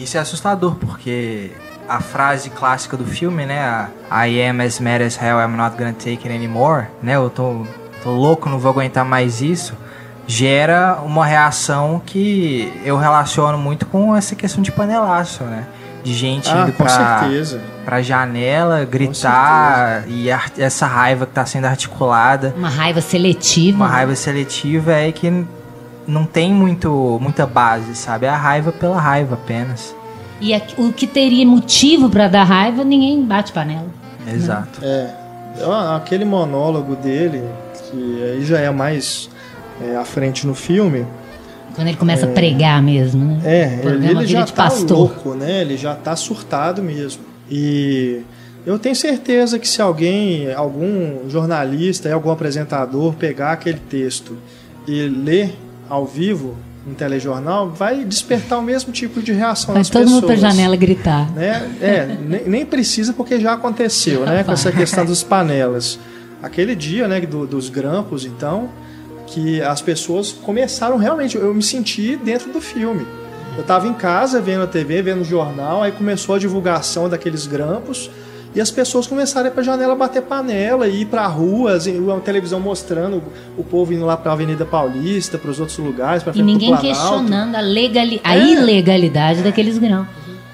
Isso 0.01 0.17
é 0.17 0.21
assustador, 0.21 0.75
porque 0.77 1.51
a 1.89 2.01
frase 2.01 2.51
clássica 2.51 2.97
do 2.97 3.05
filme, 3.05 3.47
né? 3.47 3.89
A, 4.11 4.27
I 4.29 4.41
am 4.49 4.61
as 4.61 4.79
mad 4.81 5.01
as 5.03 5.21
hell, 5.21 5.39
I'm 5.41 5.57
not 5.57 5.77
gonna 5.77 5.93
take 5.93 6.27
it 6.27 6.29
anymore, 6.29 6.87
né? 7.03 7.17
Eu 7.17 7.31
tô, 7.31 7.65
tô 8.03 8.11
louco, 8.11 8.49
não 8.49 8.59
vou 8.59 8.71
aguentar 8.71 9.05
mais 9.05 9.41
isso. 9.41 9.75
Gera 10.27 10.99
uma 11.05 11.25
reação 11.25 12.03
que 12.05 12.73
eu 12.85 12.97
relaciono 12.97 13.57
muito 13.57 13.87
com 13.87 14.15
essa 14.15 14.35
questão 14.35 14.61
de 14.63 14.73
panelaço, 14.73 15.45
né? 15.45 15.67
De 16.03 16.13
gente 16.13 16.49
Ah, 16.51 16.63
indo 16.63 16.73
com 16.73 16.85
pra, 16.85 17.21
certeza. 17.21 17.61
pra 17.85 18.03
janela, 18.03 18.85
gritar, 18.85 20.05
e 20.09 20.29
essa 20.59 20.87
raiva 20.87 21.27
que 21.27 21.33
tá 21.33 21.45
sendo 21.47 21.65
articulada. 21.67 22.53
Uma 22.57 22.69
raiva 22.69 23.01
seletiva. 23.01 23.77
Uma 23.77 23.89
raiva 23.89 24.15
seletiva 24.17 24.93
é 24.93 25.11
que 25.13 25.45
não 26.07 26.25
tem 26.25 26.53
muito, 26.53 27.19
muita 27.21 27.47
base, 27.47 27.95
sabe? 27.95 28.27
É 28.27 28.29
a 28.29 28.37
raiva 28.37 28.73
pela 28.73 29.01
raiva 29.01 29.35
apenas. 29.35 29.95
E 30.41 30.53
a- 30.55 30.61
o 30.79 30.93
que 30.93 31.07
teria 31.07 31.47
motivo 31.47 32.11
pra 32.11 32.29
dar 32.29 32.45
raiva, 32.45 32.85
ninguém 32.85 33.25
bate 33.25 33.53
panela. 33.53 33.87
Exato. 34.27 34.81
É, 34.83 35.11
ó, 35.63 35.97
aquele 35.97 36.25
monólogo 36.25 36.95
dele, 36.97 37.43
que 37.91 38.23
aí 38.23 38.45
já 38.45 38.59
é 38.61 38.71
mais 38.71 39.31
é, 39.81 39.97
à 39.97 40.05
frente 40.05 40.47
no 40.47 40.55
filme, 40.55 41.07
Quando 41.75 41.89
ele 41.89 41.97
começa 41.99 42.25
a 42.25 42.29
pregar 42.31 42.83
mesmo, 42.83 43.23
né? 43.25 43.41
é, 43.45 43.67
O 43.67 43.73
ele, 43.73 43.83
programa 43.83 44.23
ele 44.23 44.27
já 44.33 44.41
de 44.43 44.53
tá 44.53 44.63
pastor. 44.65 44.97
louco, 44.99 45.35
né? 45.35 45.61
Ele 45.61 45.77
já 45.77 45.95
tá 45.95 46.17
surtado 46.17 46.83
mesmo. 46.83 47.23
E 47.51 48.23
eu 48.65 48.79
tenho 48.79 48.97
certeza 48.97 49.59
que 49.59 49.69
se 49.69 49.81
alguém, 49.83 50.53
algum 50.55 51.29
jornalista, 51.29 52.13
algum 52.13 52.31
apresentador 52.31 53.13
pegar 53.15 53.53
aquele 53.53 53.79
texto 53.79 54.37
e 54.89 55.03
ler 55.09 55.55
ao 55.89 56.05
vivo 56.07 56.57
no 56.87 56.95
telejornal, 56.95 57.69
vai 57.71 58.05
despertar 58.05 58.59
o 58.59 58.63
mesmo 58.63 58.93
tipo 58.93 59.21
de 59.21 59.33
reação 59.33 59.75
Vai 59.75 59.79
nas 59.81 59.91
todo 59.91 60.03
pessoas. 60.03 60.15
mundo 60.23 60.27
pra 60.27 60.37
janela 60.37 60.77
gritar. 60.77 61.31
né? 61.33 61.69
É, 61.81 62.17
nem, 62.21 62.45
nem 62.49 62.67
precisa 62.67 63.13
porque 63.13 63.41
já 63.41 63.55
aconteceu, 63.55 64.25
né? 64.25 64.45
Com 64.45 64.53
essa 64.53 64.71
questão 64.71 65.05
das 65.05 65.23
panelas. 65.23 65.99
Aquele 66.43 66.77
dia, 66.77 67.09
né, 67.09 67.21
do- 67.23 67.47
dos 67.47 67.69
grampos, 67.69 68.25
então, 68.25 68.69
que 69.27 69.61
as 69.63 69.81
pessoas 69.83 70.31
começaram 70.31 70.97
realmente, 70.97 71.37
eu 71.37 71.53
me 71.53 71.63
senti 71.63 72.15
dentro 72.17 72.53
do 72.53 72.61
filme. 72.61 73.05
Eu 73.57 73.63
estava 73.63 73.89
em 73.89 73.95
casa 73.95 74.41
vendo 74.41 74.63
a 74.63 74.67
TV, 74.67 75.03
vendo 75.03 75.23
o 75.23 75.25
jornal, 75.25 75.83
aí 75.83 75.91
começou 75.91 76.35
a 76.37 76.39
divulgação 76.39 77.09
daqueles 77.09 77.47
grampos 77.47 78.11
e 78.57 78.61
as 78.61 78.71
pessoas 78.71 79.07
começaram 79.07 79.47
a 79.47 79.51
ir 79.51 79.53
para 79.53 79.63
janela 79.63 79.95
bater 79.95 80.23
panela 80.23 80.89
e 80.89 81.03
ir 81.03 81.05
para 81.05 81.27
ruas, 81.27 81.87
e 81.87 81.95
a 82.11 82.21
televisão 82.21 82.59
mostrando 82.59 83.23
o 83.55 83.63
povo 83.63 83.93
indo 83.93 84.07
lá 84.07 84.17
para 84.17 84.31
a 84.31 84.35
Avenida 84.35 84.65
Paulista, 84.65 85.37
para 85.37 85.51
os 85.51 85.61
outros 85.61 85.77
lugares, 85.77 86.23
para 86.23 86.35
E 86.35 86.43
ninguém 86.43 86.75
questionando 86.75 87.55
a, 87.55 87.61
legali 87.61 88.19
a 88.25 88.35
ilegalidade 88.35 89.43
daqueles 89.43 89.77
grãos. 89.77 90.07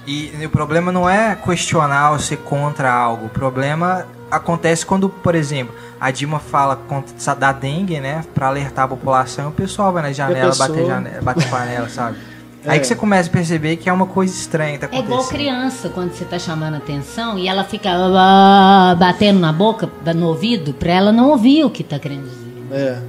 E 0.04 0.32
o 0.44 0.50
problema 0.50 0.90
não 0.90 1.09
é 1.09 1.37
questionar 1.37 2.11
ou 2.11 2.18
ser 2.18 2.38
contra 2.38 2.92
algo. 2.92 3.26
O 3.26 3.28
problema 3.28 4.04
acontece 4.28 4.85
quando, 4.85 5.09
por 5.09 5.37
exemplo, 5.37 5.73
a 6.00 6.11
Dilma 6.11 6.40
fala 6.40 6.75
contra 6.75 7.35
da 7.37 7.52
dengue, 7.52 8.00
né? 8.00 8.25
Pra 8.35 8.49
alertar 8.49 8.87
a 8.87 8.88
população, 8.88 9.50
o 9.50 9.52
pessoal 9.52 9.92
vai 9.92 10.02
na 10.02 10.12
janela 10.12 10.49
pessoa- 10.50 10.68
bater, 10.68 10.87
janela, 10.87 11.23
bater 11.23 11.49
panela, 11.49 11.88
sabe? 11.88 12.16
Aí 12.64 12.76
É. 12.76 12.81
que 12.81 12.87
você 12.87 12.95
começa 12.95 13.28
a 13.28 13.33
perceber 13.33 13.76
que 13.76 13.88
é 13.88 13.92
uma 13.92 14.07
coisa 14.07 14.33
estranha 14.33 14.78
que 14.78 14.87
tá 14.87 14.95
É 14.95 14.99
igual 15.00 15.21
acontecendo. 15.21 15.37
criança, 15.37 15.88
quando 15.88 16.12
você 16.12 16.25
tá 16.25 16.38
chamando 16.38 16.76
atenção 16.76 17.37
e 17.38 17.49
ela 17.49 17.64
fica 17.64 17.90
ah, 17.92 18.95
batendo 18.99 19.40
na 19.40 19.52
boca, 19.52 19.90
no 20.14 20.28
ouvido, 20.28 20.73
pra 20.73 20.92
ela 20.92 21.11
não 21.12 21.31
ouvir 21.31 21.64
o 21.64 21.71
que 21.71 21.83
tá 21.83 21.99
querendo 21.99 22.23
dizer. 22.28 22.52
É. 22.71 23.02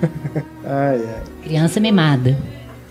ai, 0.64 1.04
ai. 1.14 1.22
Criança 1.42 1.78
mimada. 1.78 2.36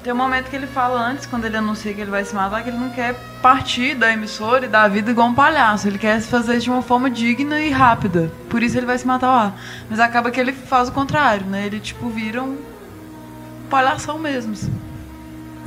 Tem 0.04 0.12
um 0.12 0.18
momento 0.18 0.50
que 0.50 0.56
ele 0.56 0.68
fala 0.68 1.02
antes, 1.02 1.26
quando 1.26 1.46
ele 1.46 1.56
anuncia 1.56 1.94
que 1.94 2.02
ele 2.02 2.12
vai 2.12 2.26
se 2.26 2.36
matar, 2.36 2.62
que 2.62 2.70
ele 2.70 2.78
não 2.78 2.90
quer 2.90 3.16
partir 3.42 3.96
da 3.96 4.12
emissora 4.12 4.66
e 4.66 4.68
da 4.68 4.86
vida 4.88 5.10
igual 5.12 5.30
um 5.30 5.34
palhaço. 5.34 5.88
Ele 5.88 5.98
quer 5.98 6.20
fazer 6.22 6.56
isso 6.56 6.66
de 6.66 6.70
uma 6.70 6.82
forma 6.82 7.10
digna 7.10 7.60
e 7.62 7.70
rápida. 7.72 8.30
Por 8.50 8.62
isso 8.62 8.78
ele 8.78 8.86
vai 8.86 8.98
se 8.98 9.08
matar 9.08 9.28
lá. 9.34 9.54
Mas 9.90 10.02
acaba 10.02 10.30
que 10.30 10.40
ele 10.40 10.52
faz 10.52 10.90
o 10.90 10.92
contrário, 10.92 11.46
né? 11.48 11.66
Ele, 11.66 11.80
tipo, 11.80 12.10
vira 12.10 12.44
um 12.44 12.58
palhação 13.70 14.20
mesmo. 14.20 14.52
assim. 14.54 14.72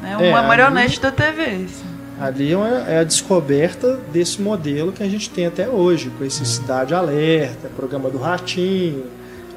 É 0.06 0.12
É, 0.12 0.30
uma 0.30 0.38
ali- 0.38 0.48
marionete 0.48 1.00
da 1.00 1.10
TV. 1.10 1.42
assim. 1.42 1.84
Ali 2.20 2.52
é 2.52 2.56
uma- 2.56 2.68
é 2.88 2.98
a 3.00 3.04
descoberta 3.04 3.98
desse 4.12 4.40
modelo 4.40 4.92
que 4.92 5.02
a 5.02 5.08
gente 5.08 5.28
tem 5.28 5.46
até 5.46 5.68
hoje, 5.68 6.10
com 6.16 6.24
esse 6.24 6.44
Cidade 6.46 6.94
Alerta, 6.94 7.68
programa 7.76 8.08
do 8.08 8.16
Ratinho, 8.18 9.04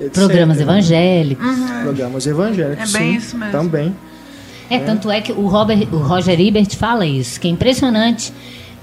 etc. 0.01 0.13
Programas 0.13 0.59
evangélicos. 0.59 1.45
Programas 1.83 2.27
evangélicos. 2.27 2.93
É 2.93 2.97
bem 2.99 3.11
sim, 3.11 3.17
isso 3.17 3.37
mesmo. 3.37 3.51
Também. 3.51 3.95
É, 4.69 4.77
tanto 4.79 5.09
é 5.09 5.21
que 5.21 5.31
o, 5.31 5.47
Robert, 5.47 5.87
o 5.91 5.97
Roger 5.97 6.39
Ebert 6.39 6.75
fala 6.75 7.05
isso, 7.05 7.39
que 7.39 7.47
é 7.47 7.51
impressionante. 7.51 8.33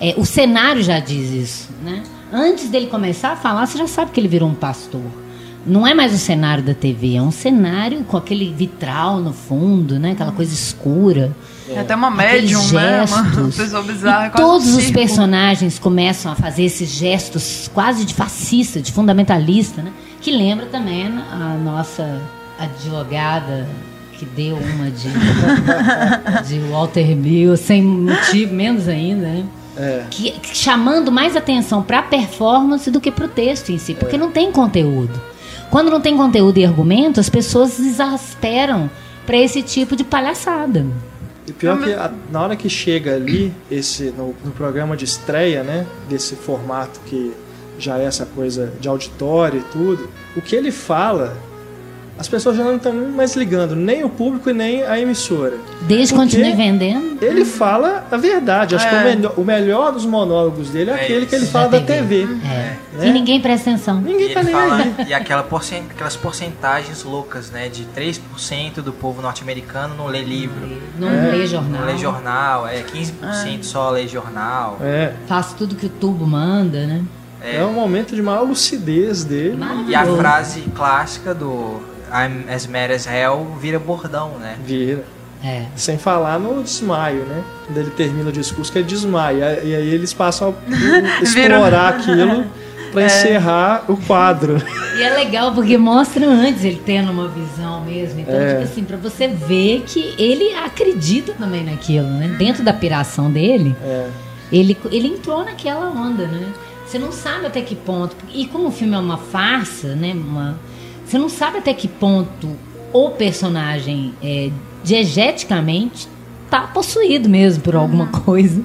É, 0.00 0.14
o 0.16 0.24
cenário 0.24 0.82
já 0.82 0.98
diz 0.98 1.30
isso, 1.30 1.68
né? 1.84 2.02
Antes 2.32 2.68
dele 2.70 2.86
começar 2.86 3.32
a 3.32 3.36
falar, 3.36 3.66
você 3.66 3.78
já 3.78 3.86
sabe 3.86 4.10
que 4.10 4.18
ele 4.18 4.26
virou 4.28 4.48
um 4.48 4.54
pastor. 4.54 5.00
Não 5.64 5.86
é 5.86 5.94
mais 5.94 6.12
o 6.14 6.18
cenário 6.18 6.62
da 6.64 6.74
TV, 6.74 7.16
é 7.16 7.22
um 7.22 7.30
cenário 7.30 8.04
com 8.04 8.16
aquele 8.16 8.52
vitral 8.52 9.20
no 9.20 9.32
fundo, 9.32 9.98
né? 9.98 10.12
Aquela 10.12 10.32
coisa 10.32 10.52
escura. 10.54 11.32
É 11.68 11.80
até 11.80 11.94
uma 11.94 12.08
Aqueles 12.08 12.50
médium, 12.50 12.72
né? 12.72 13.04
Uma 13.04 13.24
gestos. 13.24 13.56
pessoa 13.58 13.82
bizarra. 13.82 14.28
Um 14.28 14.30
todos 14.30 14.74
os 14.74 14.90
personagens 14.90 15.78
começam 15.78 16.32
a 16.32 16.34
fazer 16.34 16.64
esses 16.64 16.88
gestos 16.90 17.70
quase 17.72 18.04
de 18.04 18.14
fascista, 18.14 18.80
de 18.80 18.92
fundamentalista, 18.92 19.82
né? 19.82 19.92
Que 20.20 20.30
lembra 20.30 20.66
também 20.66 21.06
a 21.06 21.56
nossa 21.62 22.20
advogada 22.58 23.68
que 24.12 24.24
deu 24.24 24.56
uma 24.56 24.90
de, 24.90 25.08
de 26.48 26.58
Walter 26.70 27.14
Bill, 27.14 27.56
sem 27.56 27.82
motivo, 27.82 28.54
menos 28.54 28.88
ainda, 28.88 29.26
né? 29.26 29.44
É. 29.76 30.04
Que, 30.10 30.30
que 30.32 30.56
chamando 30.56 31.12
mais 31.12 31.36
atenção 31.36 31.82
para 31.82 31.98
a 31.98 32.02
performance 32.02 32.90
do 32.90 33.00
que 33.00 33.10
para 33.10 33.26
o 33.26 33.28
texto 33.28 33.70
em 33.70 33.78
si, 33.78 33.94
porque 33.94 34.16
não 34.16 34.30
tem 34.30 34.50
conteúdo. 34.50 35.20
Quando 35.70 35.90
não 35.90 36.00
tem 36.00 36.16
conteúdo 36.16 36.58
e 36.58 36.64
argumento, 36.64 37.20
as 37.20 37.28
pessoas 37.28 37.78
exasperam 37.78 38.90
para 39.26 39.36
esse 39.36 39.62
tipo 39.62 39.94
de 39.94 40.04
palhaçada. 40.04 40.86
E 41.46 41.52
pior 41.52 41.78
que 41.82 41.92
a- 41.92 42.12
na 42.30 42.42
hora 42.42 42.56
que 42.56 42.68
chega 42.68 43.14
ali, 43.14 43.52
esse, 43.70 44.04
no, 44.16 44.34
no 44.44 44.50
programa 44.52 44.96
de 44.96 45.04
estreia, 45.04 45.62
né? 45.62 45.86
Desse 46.08 46.34
formato 46.34 46.98
que 47.06 47.32
já 47.78 47.98
é 47.98 48.04
essa 48.04 48.24
coisa 48.26 48.72
de 48.80 48.88
auditório 48.88 49.60
e 49.60 49.72
tudo, 49.72 50.08
o 50.36 50.40
que 50.42 50.56
ele 50.56 50.70
fala, 50.72 51.36
as 52.18 52.28
pessoas 52.28 52.56
já 52.56 52.64
não 52.64 52.76
estão 52.76 52.92
mais 52.94 53.36
ligando, 53.36 53.76
nem 53.76 54.02
o 54.04 54.08
público 54.08 54.48
e 54.48 54.52
nem 54.52 54.82
a 54.82 54.98
emissora. 54.98 55.54
Desde 55.82 56.14
continue 56.14 56.52
vendendo. 56.54 57.18
Ele 57.22 57.44
fala 57.44 58.06
a 58.10 58.16
verdade. 58.16 58.74
Acho 58.74 58.88
que 58.88 58.94
o 58.94 58.98
É. 58.98 59.04
melhor, 59.04 59.34
o 59.36 59.44
melhor 59.44 59.92
dos 59.92 60.06
monólogos 60.06 60.70
dele 60.70 60.90
é, 60.90 60.94
É 60.94 61.02
aquele 61.04 61.26
que 61.26 61.34
ele 61.34 61.44
isso. 61.44 61.52
fala 61.52 61.68
Da 61.68 61.78
da 61.78 61.84
TV. 61.84 62.22
É. 62.22 62.76
Né? 62.96 63.08
E 63.08 63.12
ninguém 63.12 63.40
presta 63.40 63.70
atenção. 63.70 64.00
E 64.00 64.12
Ninguém 64.12 64.32
tá 64.32 64.40
ele 64.40 64.52
nem 64.52 64.54
fala, 64.60 64.76
aí. 64.76 64.94
e 65.08 65.14
aquela 65.14 65.42
porcent, 65.42 65.82
aquelas 65.90 66.16
porcentagens 66.16 67.04
loucas, 67.04 67.50
né? 67.50 67.68
De 67.68 67.84
3% 67.94 68.80
do 68.82 68.92
povo 68.92 69.20
norte-americano 69.20 69.94
não 69.96 70.06
lê 70.06 70.22
livro, 70.22 70.80
Não 70.98 71.08
É. 71.10 71.30
lê 71.32 71.46
jornal. 71.46 71.80
não 71.82 71.86
lê 71.86 71.98
jornal, 71.98 72.66
é 72.66 72.82
15% 72.82 73.62
só 73.66 73.90
lê 73.90 74.08
jornal. 74.08 74.78
É. 74.80 75.12
Faz 75.26 75.52
tudo 75.52 75.74
que 75.74 75.86
o 75.86 75.90
tubo 75.90 76.26
manda, 76.26 76.86
né? 76.86 77.02
É 77.42 77.62
um 77.64 77.72
momento 77.74 78.14
de 78.16 78.22
maior 78.22 78.42
lucidez 78.48 79.22
dele. 79.22 79.58
E 79.88 79.94
a 79.94 80.04
frase 80.16 80.62
clássica 80.74 81.32
do 81.34 81.80
I'm 82.12 82.48
as 82.52 82.66
mad 82.66 82.90
as 82.90 83.06
hell 83.06 83.46
vira 83.60 83.78
bordão, 83.78 84.30
né? 84.38 84.56
Vira. 84.64 85.04
É. 85.44 85.66
Sem 85.76 85.98
falar 85.98 86.38
no 86.38 86.62
desmaio, 86.62 87.24
né? 87.24 87.42
Quando 87.66 87.78
ele 87.78 87.90
termina 87.90 88.28
o 88.28 88.32
discurso, 88.32 88.72
que 88.72 88.78
ele 88.78 88.88
desmaia. 88.88 89.60
E 89.62 89.74
aí 89.74 89.88
eles 89.94 90.12
passam 90.14 90.54
a 90.66 91.22
explorar 91.22 91.88
aquilo 91.90 92.44
pra 92.90 93.04
encerrar 93.06 93.84
o 93.86 93.96
quadro. 93.98 94.56
E 94.98 95.02
é 95.02 95.10
legal 95.14 95.52
porque 95.52 95.76
mostra 95.76 96.26
antes 96.26 96.64
ele 96.64 96.80
tendo 96.84 97.12
uma 97.12 97.28
visão 97.28 97.82
mesmo. 97.84 98.20
Então, 98.20 98.34
É. 98.34 98.52
tipo 98.54 98.62
assim, 98.62 98.82
pra 98.84 98.96
você 98.96 99.28
ver 99.28 99.82
que 99.86 100.14
ele 100.18 100.54
acredita 100.54 101.32
também 101.34 101.62
naquilo, 101.64 102.08
né? 102.08 102.34
Dentro 102.38 102.64
da 102.64 102.72
piração 102.72 103.30
dele, 103.30 103.76
É. 103.84 104.08
ele, 104.50 104.76
ele 104.90 105.08
entrou 105.08 105.44
naquela 105.44 105.90
onda, 105.90 106.26
né? 106.26 106.46
Você 106.86 106.98
não 106.98 107.12
sabe 107.12 107.46
até 107.46 107.60
que 107.60 107.74
ponto. 107.76 108.16
E 108.32 108.46
como 108.46 108.68
o 108.68 108.72
filme 108.72 108.94
é 108.94 108.98
uma 108.98 109.18
farsa, 109.18 109.94
né? 109.94 110.12
Uma, 110.14 110.56
você 111.06 111.18
não 111.18 111.28
sabe 111.28 111.58
até 111.58 111.72
que 111.72 111.86
ponto 111.88 112.56
o 112.92 113.10
personagem, 113.10 114.14
é, 114.22 114.50
diegeticamente, 114.82 116.08
tá 116.50 116.62
possuído 116.62 117.28
mesmo 117.28 117.62
por 117.62 117.74
alguma 117.76 118.06
coisa. 118.08 118.62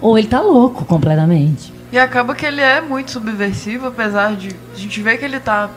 Ou 0.00 0.18
ele 0.18 0.28
tá 0.28 0.40
louco 0.40 0.84
completamente. 0.84 1.72
E 1.92 1.98
acaba 1.98 2.34
que 2.34 2.44
ele 2.44 2.60
é 2.60 2.80
muito 2.80 3.10
subversivo, 3.10 3.86
apesar 3.86 4.34
de 4.36 4.48
a 4.74 4.78
gente 4.78 5.00
ver 5.00 5.16
que 5.18 5.24
ele 5.24 5.38
tá 5.40 5.70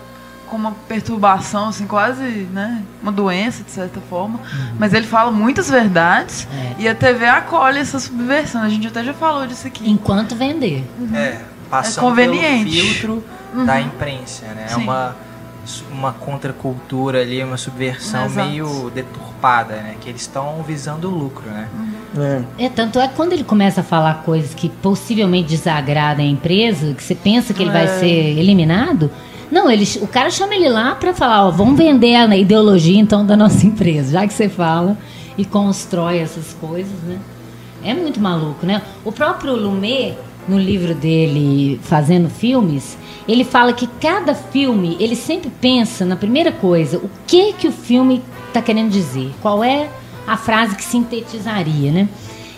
com 0.50 0.56
uma 0.56 0.72
perturbação, 0.88 1.68
assim, 1.70 1.86
quase, 1.86 2.24
né? 2.54 2.82
Uma 3.04 3.12
doença, 3.12 3.64
de 3.64 3.72
certa 3.72 4.00
forma. 4.10 4.40
Mas 4.80 4.94
ele 4.94 5.06
fala 5.06 5.30
muitas 5.32 5.70
verdades 5.70 6.48
É. 6.54 6.82
e 6.84 6.88
a 6.88 6.96
TV 6.96 7.26
acolhe 7.26 7.80
essa 7.80 8.00
subversão. 8.00 8.62
A 8.64 8.70
gente 8.70 8.88
até 8.88 9.04
já 9.04 9.14
falou 9.14 9.46
disso 9.46 9.68
aqui. 9.68 9.90
Enquanto 9.90 10.36
vender. 10.36 10.84
É, 11.14 11.40
passando 11.70 12.06
É 12.06 12.10
conveniente. 12.10 12.72
pelo 12.72 12.94
filtro 12.94 13.24
da 13.66 13.80
imprensa, 13.82 14.46
né? 14.48 14.64
É 14.66 14.68
Sim. 14.70 14.84
uma, 14.84 15.16
uma 15.92 16.14
contracultura 16.14 17.22
ali, 17.22 17.44
uma 17.44 17.58
subversão 17.58 18.26
Exato. 18.26 18.50
meio 18.50 18.90
deturpada, 18.90 19.76
né? 19.76 19.96
Que 20.00 20.10
eles 20.10 20.22
estão 20.22 20.64
visando 20.64 21.10
o 21.10 21.12
lucro, 21.12 21.50
né? 21.50 21.68
É. 22.58 22.66
é. 22.66 22.70
tanto 22.70 23.00
é 23.00 23.08
que 23.08 23.16
quando 23.16 23.34
ele 23.34 23.44
começa 23.44 23.82
a 23.82 23.84
falar 23.84 24.24
coisas 24.24 24.54
que 24.54 24.70
possivelmente 24.70 25.50
desagradam 25.50 26.26
a 26.26 26.28
empresa, 26.28 26.94
que 26.94 27.04
você 27.04 27.16
pensa 27.16 27.54
que 27.54 27.62
ele 27.62 27.70
é. 27.70 27.74
vai 27.74 27.88
ser 28.00 28.38
eliminado, 28.38 29.12
não, 29.52 29.72
ele, 29.72 29.88
o 30.02 30.08
cara 30.08 30.30
chama 30.30 30.56
ele 30.56 30.68
lá 30.68 30.96
para 30.96 31.14
falar, 31.14 31.48
ó, 31.48 31.52
vamos 31.52 31.78
vender 31.78 32.16
a 32.16 32.36
ideologia 32.36 33.00
então 33.00 33.26
da 33.26 33.38
nossa 33.38 33.66
empresa, 33.66 34.12
já 34.12 34.28
que 34.28 34.34
você 34.34 34.50
fala 34.50 34.98
e 35.38 35.46
constrói 35.46 36.20
essas 36.20 36.54
coisas, 36.54 37.00
né? 37.04 37.20
É 37.84 37.94
muito 37.94 38.20
maluco, 38.20 38.66
né? 38.66 38.82
O 39.06 39.12
próprio 39.12 39.56
Lumet, 39.56 40.18
no 40.48 40.58
livro 40.58 40.96
dele 40.96 41.80
Fazendo 41.84 42.30
Filmes, 42.30 42.98
ele 43.28 43.44
fala 43.44 43.74
que 43.74 43.88
cada 44.00 44.34
filme, 44.34 44.96
ele 45.00 45.16
sempre 45.16 45.50
pensa 45.50 46.06
na 46.06 46.16
primeira 46.16 46.52
coisa, 46.52 46.98
o 46.98 47.10
que 47.26 47.54
que 47.54 47.68
o 47.68 47.72
filme 47.72 48.24
está 48.48 48.62
querendo 48.62 48.90
dizer, 48.90 49.32
qual 49.42 49.64
é 49.64 49.90
a 50.26 50.38
frase 50.38 50.76
que 50.76 50.84
sintetizaria, 50.84 51.92
né? 51.92 52.08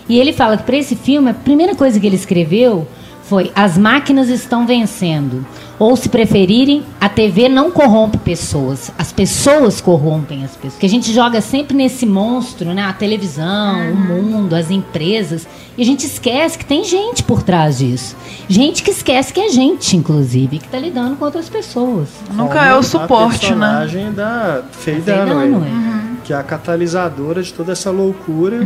E 0.08 0.20
ele 0.20 0.34
fala 0.34 0.58
que 0.58 0.64
para 0.64 0.78
esse 0.78 0.96
filme, 0.96 1.30
a 1.30 1.34
primeira 1.34 1.76
coisa 1.76 2.00
que 2.00 2.06
ele 2.06 2.16
escreveu 2.16 2.88
foi: 3.30 3.52
as 3.56 3.78
máquinas 3.78 4.28
estão 4.28 4.66
vencendo. 4.66 5.46
Ou, 5.78 5.96
se 5.96 6.10
preferirem, 6.10 6.84
a 7.00 7.08
TV 7.08 7.48
não 7.48 7.72
corrompe 7.72 8.18
pessoas. 8.18 8.92
As 8.98 9.14
pessoas 9.14 9.80
corrompem 9.80 10.44
as 10.44 10.52
pessoas. 10.52 10.78
Que 10.78 10.86
a 10.86 10.90
gente 10.90 11.14
joga 11.14 11.40
sempre 11.40 11.78
nesse 11.78 12.06
monstro, 12.06 12.74
né? 12.74 12.84
A 12.84 12.92
televisão, 12.92 13.80
uhum. 13.80 13.94
o 13.94 14.24
mundo, 14.24 14.56
as 14.56 14.70
empresas. 14.70 15.48
E 15.78 15.82
a 15.82 15.86
gente 15.86 16.06
esquece 16.06 16.58
que 16.58 16.66
tem 16.66 16.84
gente 16.84 17.24
por 17.24 17.42
trás 17.42 17.78
disso. 17.78 18.18
Gente 18.50 18.84
que 18.84 18.92
esquece 18.92 19.32
que 19.32 19.40
é 19.40 19.48
gente, 19.48 19.96
inclusive, 19.96 20.60
que 20.60 20.66
está 20.66 20.78
lidando 20.78 21.16
com 21.16 21.24
outras 21.24 21.48
pessoas. 21.48 22.10
Nunca 22.34 22.66
é 22.66 22.76
o 22.76 22.84
suporte, 22.84 23.54
a 23.54 23.56
né? 23.56 23.68
personagem 23.68 24.12
da 24.12 24.64
Faye 24.72 25.00
Dunaway, 25.00 25.50
uhum. 25.50 26.09
Que 26.30 26.34
é 26.34 26.36
a 26.36 26.44
catalisadora 26.44 27.42
de 27.42 27.52
toda 27.52 27.72
essa 27.72 27.90
loucura 27.90 28.58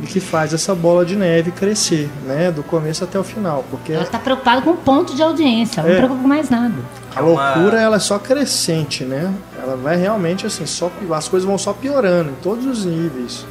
e 0.00 0.06
que 0.06 0.20
faz 0.20 0.54
essa 0.54 0.76
bola 0.76 1.04
de 1.04 1.16
neve 1.16 1.50
crescer, 1.50 2.08
né? 2.24 2.52
Do 2.52 2.62
começo 2.62 3.02
até 3.02 3.18
o 3.18 3.24
final. 3.24 3.64
Porque 3.68 3.92
ela 3.92 4.04
está 4.04 4.16
preocupada 4.16 4.62
com 4.62 4.70
o 4.70 4.76
ponto 4.76 5.16
de 5.16 5.20
audiência, 5.20 5.80
ela 5.80 5.88
é. 5.88 5.92
não 5.94 5.98
preocupa 5.98 6.22
com 6.22 6.28
mais 6.28 6.48
nada. 6.48 6.74
A 7.16 7.20
loucura 7.20 7.80
ela 7.80 7.96
é 7.96 7.98
só 7.98 8.16
crescente, 8.16 9.02
né? 9.02 9.34
Ela 9.60 9.76
vai 9.76 9.96
realmente 9.96 10.46
assim, 10.46 10.64
só 10.66 10.88
as 11.12 11.26
coisas 11.26 11.44
vão 11.44 11.58
só 11.58 11.72
piorando 11.72 12.30
em 12.30 12.34
todos 12.34 12.64
os 12.64 12.84
níveis. 12.84 13.44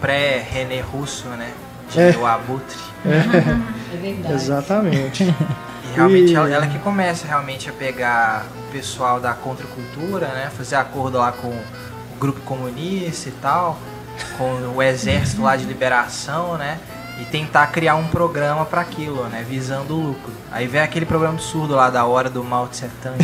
Pré-René 0.00 0.80
Russo, 0.80 1.26
né? 1.30 1.50
De 1.90 1.98
é. 1.98 2.16
o 2.16 2.24
Abutre. 2.24 2.78
É. 3.04 3.08
é 3.92 3.96
verdade. 4.00 4.34
Exatamente. 4.34 5.24
E 5.24 5.96
realmente 5.96 6.30
e... 6.30 6.36
Ela, 6.36 6.48
ela, 6.48 6.66
que 6.68 6.78
começa 6.78 7.26
realmente 7.26 7.68
a 7.68 7.72
pegar 7.72 8.46
o 8.56 8.72
pessoal 8.72 9.18
da 9.18 9.32
contracultura, 9.32 10.28
né? 10.28 10.48
Fazer 10.56 10.76
acordo 10.76 11.18
lá 11.18 11.32
com 11.32 11.52
grupo 12.20 12.40
comunista 12.42 13.28
e 13.28 13.32
tal, 13.32 13.78
com 14.36 14.76
o 14.76 14.82
exército 14.82 15.42
lá 15.42 15.56
de 15.56 15.64
liberação, 15.64 16.56
né? 16.56 16.78
e 17.20 17.24
tentar 17.26 17.66
criar 17.66 17.96
um 17.96 18.06
programa 18.06 18.64
para 18.64 18.80
aquilo, 18.80 19.24
né? 19.24 19.44
Visando 19.46 19.94
o 19.94 20.00
lucro. 20.08 20.32
Aí 20.50 20.66
vem 20.66 20.80
aquele 20.80 21.04
programa 21.04 21.34
absurdo 21.34 21.74
lá 21.74 21.90
da 21.90 22.06
hora 22.06 22.30
do 22.30 22.42
Mao 22.42 22.66
Tse 22.66 22.88
Tung. 23.02 23.18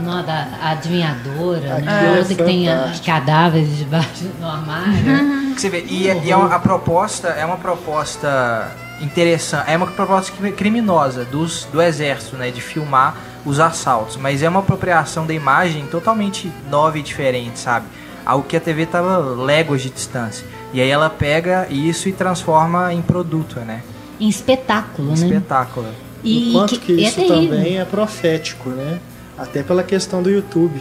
Não, 0.00 0.24
da 0.24 0.48
adivinhadora, 0.62 1.78
né? 1.78 2.20
É, 2.20 2.24
que 2.24 2.34
tem 2.34 2.66
cadáveres 3.04 3.76
debaixo 3.76 4.24
do 4.38 4.46
armário. 4.46 5.54
Você 5.56 5.68
vê, 5.68 5.82
e, 5.82 6.06
e 6.06 6.30
é 6.30 6.34
a 6.34 6.58
proposta 6.58 7.28
é 7.28 7.44
uma 7.44 7.56
proposta 7.56 8.70
interessante, 9.02 9.70
é 9.70 9.76
uma 9.76 9.86
proposta 9.86 10.32
criminosa 10.52 11.24
dos, 11.24 11.66
do 11.70 11.82
exército, 11.82 12.36
né? 12.36 12.50
De 12.50 12.60
filmar 12.60 13.16
os 13.44 13.58
assaltos, 13.58 14.16
mas 14.16 14.42
é 14.42 14.48
uma 14.48 14.60
apropriação 14.60 15.26
da 15.26 15.34
imagem 15.34 15.86
totalmente 15.86 16.50
nova 16.70 16.98
e 16.98 17.02
diferente, 17.02 17.58
sabe? 17.58 17.86
Algo 18.24 18.46
que 18.46 18.56
a 18.56 18.60
TV 18.60 18.86
tava 18.86 19.18
léguas 19.18 19.82
de 19.82 19.90
distância. 19.90 20.46
E 20.72 20.80
aí 20.80 20.88
ela 20.88 21.10
pega 21.10 21.66
isso 21.68 22.08
e 22.08 22.12
transforma 22.12 22.94
em 22.94 23.02
produto, 23.02 23.58
né? 23.60 23.82
Em 24.20 24.28
espetáculo, 24.28 25.08
em 25.08 25.18
né? 25.18 25.26
Espetáculo. 25.26 25.88
E 26.22 26.50
Enquanto 26.50 26.78
que, 26.78 26.96
que 26.96 27.04
é 27.04 27.08
isso 27.08 27.20
é 27.20 27.26
também 27.26 27.78
é 27.80 27.84
profético, 27.84 28.70
né? 28.70 29.00
Até 29.36 29.62
pela 29.62 29.82
questão 29.82 30.22
do 30.22 30.30
YouTube. 30.30 30.80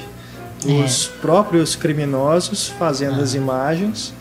Os 0.63 1.07
é. 1.07 1.19
próprios 1.19 1.75
criminosos 1.75 2.67
fazendo 2.67 3.19
ah. 3.19 3.23
as 3.23 3.33
imagens 3.33 4.13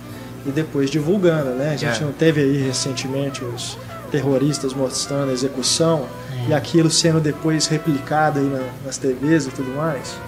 e 0.46 0.50
depois 0.50 0.88
divulgando, 0.90 1.50
né? 1.50 1.74
A 1.74 1.76
gente 1.76 2.02
é. 2.02 2.06
não 2.06 2.12
teve 2.12 2.40
aí 2.40 2.62
recentemente 2.62 3.44
os 3.44 3.76
terroristas 4.10 4.74
mostrando 4.74 5.30
a 5.30 5.32
execução 5.32 6.06
é. 6.46 6.50
e 6.50 6.54
aquilo 6.54 6.90
sendo 6.90 7.20
depois 7.20 7.66
replicado 7.66 8.38
aí 8.38 8.46
na, 8.46 8.62
nas 8.84 8.98
TVs 8.98 9.46
e 9.46 9.50
tudo 9.50 9.70
mais 9.76 10.18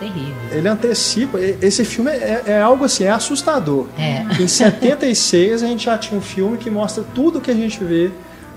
terrível. 0.00 0.34
Ele 0.50 0.68
antecipa. 0.68 1.38
Esse 1.38 1.84
filme 1.84 2.10
é, 2.10 2.42
é, 2.46 2.60
algo 2.60 2.84
assim, 2.84 3.04
é 3.04 3.10
assustador. 3.10 3.86
É. 3.98 4.24
Em 4.40 4.48
76 4.48 5.62
a 5.62 5.66
gente 5.66 5.84
já 5.84 5.98
tinha 5.98 6.18
um 6.18 6.22
filme 6.22 6.56
que 6.56 6.70
mostra 6.70 7.04
tudo 7.14 7.40
que 7.40 7.50
a 7.50 7.54
gente 7.54 7.84
vê. 7.84 8.10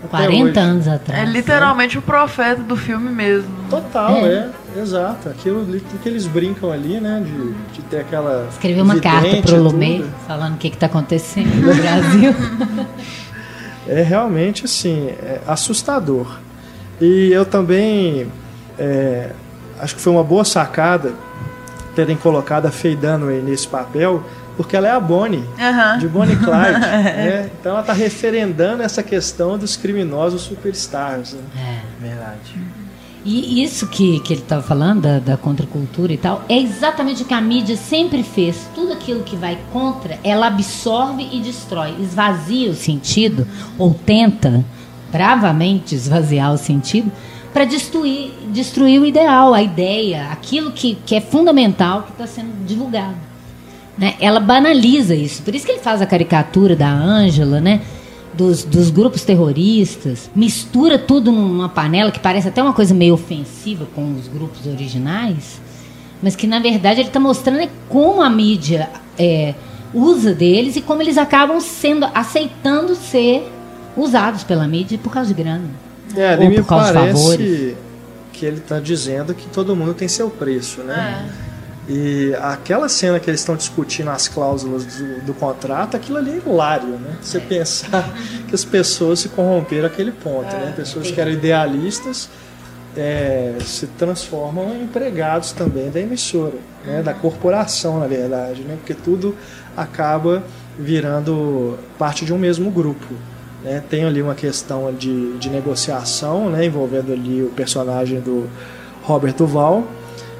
40 0.10 0.44
hoje. 0.44 0.60
anos 0.60 0.88
atrás. 0.88 1.22
É 1.22 1.32
literalmente 1.32 1.98
o 1.98 2.02
profeta 2.02 2.62
do 2.62 2.76
filme 2.76 3.10
mesmo. 3.10 3.50
Total, 3.70 4.18
é. 4.26 4.50
é 4.76 4.82
exato. 4.82 5.30
Aquilo 5.30 5.66
que 6.02 6.10
eles 6.10 6.28
brincam 6.28 6.74
ali, 6.74 7.00
né? 7.00 7.24
De, 7.26 7.54
de 7.74 7.82
ter 7.84 8.02
aquela. 8.02 8.48
Escreveu 8.52 8.84
uma 8.84 9.00
carta 9.00 9.42
pro 9.42 9.64
Lumê 9.64 10.04
falando 10.28 10.56
o 10.56 10.58
que 10.58 10.68
está 10.68 10.88
acontecendo 10.88 11.56
no 11.56 11.74
Brasil. 11.74 12.36
é 13.88 14.02
realmente 14.02 14.66
assim, 14.66 15.08
é 15.10 15.42
assustador. 15.48 16.40
E 17.02 17.32
eu 17.32 17.46
também 17.46 18.32
é, 18.78 19.32
acho 19.80 19.96
que 19.96 20.02
foi 20.02 20.14
uma 20.14 20.24
boa 20.24 20.46
sacada 20.46 21.14
terem 21.96 22.16
colocado 22.16 22.66
a 22.66 22.72
Faye 22.72 22.96
Dunaway 22.96 23.42
nesse 23.42 23.68
papel, 23.68 24.24
porque 24.58 24.76
ela 24.76 24.88
é 24.88 24.92
a 24.92 25.00
Bonnie, 25.00 25.40
uhum. 25.40 26.00
de 26.00 26.08
Bonnie 26.08 26.36
Clyde. 26.36 26.80
né? 26.80 27.50
Então 27.60 27.74
ela 27.74 27.82
está 27.82 27.94
referendando 27.94 28.82
essa 28.84 29.04
questão 29.04 29.58
dos 29.58 29.76
criminosos 29.76 30.42
superstars. 30.42 31.34
Né? 31.34 31.42
É, 31.58 32.06
verdade. 32.06 32.83
E 33.26 33.64
isso 33.64 33.88
que, 33.88 34.20
que 34.20 34.34
ele 34.34 34.42
estava 34.42 34.62
falando, 34.62 35.02
da, 35.02 35.20
da 35.20 35.38
contracultura 35.38 36.12
e 36.12 36.18
tal, 36.18 36.44
é 36.50 36.60
exatamente 36.60 37.24
o 37.24 37.26
que 37.26 37.34
a 37.34 37.40
mídia 37.40 37.78
sempre 37.78 38.22
fez. 38.22 38.70
Tudo 38.76 38.92
aquilo 38.92 39.24
que 39.24 39.38
vai 39.38 39.58
contra, 39.72 40.20
ela 40.24 40.48
absorve 40.48 41.28
e 41.32 41.40
destrói. 41.40 41.96
Esvazia 42.02 42.70
o 42.70 42.76
sentido, 42.76 43.48
ou 43.78 43.94
tenta 43.94 44.66
bravamente 45.10 45.96
esvaziar 45.96 46.52
o 46.52 46.58
sentido, 46.58 47.10
para 47.54 47.66
destruir, 47.66 48.32
destruir 48.52 49.00
o 49.00 49.06
ideal, 49.06 49.54
a 49.54 49.62
ideia, 49.62 50.28
aquilo 50.32 50.72
que, 50.72 50.98
que 51.06 51.16
é 51.16 51.22
fundamental 51.22 52.04
que 52.04 52.12
está 52.12 52.28
sendo 52.28 52.66
divulgado. 52.66 53.16
Né? 53.98 54.16
Ela 54.20 54.40
banaliza 54.40 55.16
isso. 55.16 55.44
Por 55.44 55.54
isso 55.54 55.66
que 55.66 55.74
ele 55.74 55.82
faz 55.82 56.02
a 56.02 56.06
caricatura 56.06 56.76
da 56.76 56.90
Ângela, 56.90 57.62
né? 57.62 57.82
Dos, 58.34 58.64
dos 58.64 58.90
grupos 58.90 59.24
terroristas, 59.24 60.30
mistura 60.36 60.98
tudo 60.98 61.32
numa 61.32 61.70
panela 61.70 62.12
que 62.12 62.20
parece 62.20 62.48
até 62.48 62.64
uma 62.64 62.74
coisa 62.74 62.94
meio 62.94 63.14
ofensiva 63.14 63.88
com 63.94 64.16
os 64.16 64.28
grupos 64.28 64.66
originais, 64.66 65.62
mas 66.22 66.36
que 66.36 66.48
na 66.48 66.60
verdade 66.60 67.02
ele 67.02 67.10
está 67.10 67.20
mostrando 67.20 67.62
é 67.62 67.70
como 67.88 68.22
a 68.24 68.30
mídia 68.30 68.90
é, 69.20 69.54
usa 69.94 70.34
deles 70.34 70.76
e 70.76 70.82
como 70.82 71.02
eles 71.02 71.18
acabam 71.18 71.60
sendo 71.60 72.08
aceitando 72.14 72.96
ser 72.96 73.48
usados 73.96 74.44
pela 74.44 74.68
mídia 74.68 74.98
por 74.98 75.14
causa 75.14 75.34
de 75.34 75.36
grana. 75.36 75.70
É, 76.16 76.34
ali 76.34 76.50
me 76.50 76.64
parece 76.64 77.76
que 78.32 78.46
ele 78.46 78.58
está 78.58 78.80
dizendo 78.80 79.34
que 79.34 79.48
todo 79.48 79.76
mundo 79.76 79.94
tem 79.94 80.08
seu 80.08 80.30
preço, 80.30 80.82
né? 80.82 81.30
É. 81.50 81.53
E 81.88 82.34
aquela 82.42 82.88
cena 82.88 83.20
que 83.20 83.30
eles 83.30 83.42
estão 83.42 83.58
discutindo 83.58 84.10
as 84.10 84.30
cláusulas 84.30 84.86
do, 84.86 85.26
do, 85.26 85.34
contrato, 85.34 85.98
aquilo 85.98 86.18
ali 86.18 86.32
é 86.32 86.50
hilário, 86.50 86.88
né? 86.88 87.18
Você 87.22 87.38
é. 87.38 87.42
pensar 87.42 88.10
que 88.48 88.56
as 88.56 88.64
pessoas 88.64 89.20
se 89.20 89.30
corromperam 89.30 89.88
aquele 89.88 90.12
ponto, 90.12 90.46
né? 90.46 90.62
é. 90.62 90.66
né? 90.68 90.74
Pessoas 90.76 91.12
que 91.12 91.20
eram 91.20 91.32
idealistas 91.32 92.30
é, 92.96 93.56
se 93.60 93.88
transformam 93.88 94.74
em 94.74 94.84
empregados 94.84 95.52
também 95.52 95.90
da 95.90 96.00
emissora, 96.00 96.58
né? 96.86 97.02
Da 97.02 97.14
corporação, 97.14 98.00
na 98.00 98.08
verdade, 98.08 98.62
né? 98.62 98.78
Porque 98.78 98.94
tudo 98.94 99.36
acaba 99.76 100.42
virando 100.80 101.78
parte 102.00 102.24
de 102.24 102.34
um 102.34 102.38
mesmo 102.38 102.72
grupo. 102.72 103.14
Né? 103.64 103.84
Tem 103.90 104.04
ali 104.04 104.22
uma 104.22 104.36
questão 104.36 104.94
de, 104.94 105.38
de 105.38 105.50
negociação, 105.50 106.50
né? 106.50 106.66
envolvendo 106.66 107.12
ali 107.14 107.42
o 107.44 107.50
personagem 107.50 108.20
do 108.20 108.50
Robert 109.04 109.34
Duval, 109.34 109.86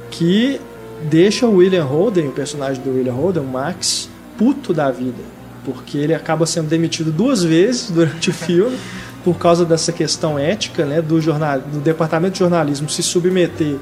que 0.10 0.60
deixa 1.04 1.46
o 1.46 1.58
William 1.58 1.84
Holden, 1.84 2.28
o 2.28 2.32
personagem 2.32 2.82
do 2.82 2.92
William 2.92 3.14
Holden, 3.14 3.44
o 3.44 3.48
Max, 3.48 4.10
puto 4.38 4.74
da 4.74 4.90
vida, 4.90 5.22
porque 5.66 5.98
ele 5.98 6.14
acaba 6.14 6.46
sendo 6.46 6.68
demitido 6.68 7.12
duas 7.12 7.44
vezes 7.44 7.92
durante 7.92 8.30
o 8.30 8.34
filme 8.34 8.78
por 9.24 9.38
causa 9.38 9.64
dessa 9.64 9.92
questão 9.92 10.38
ética, 10.38 10.86
né, 10.86 11.02
do 11.02 11.22
jornal, 11.22 11.60
do 11.60 11.80
departamento 11.80 12.34
de 12.34 12.40
jornalismo 12.40 12.90
se 12.90 13.02
submeter 13.02 13.78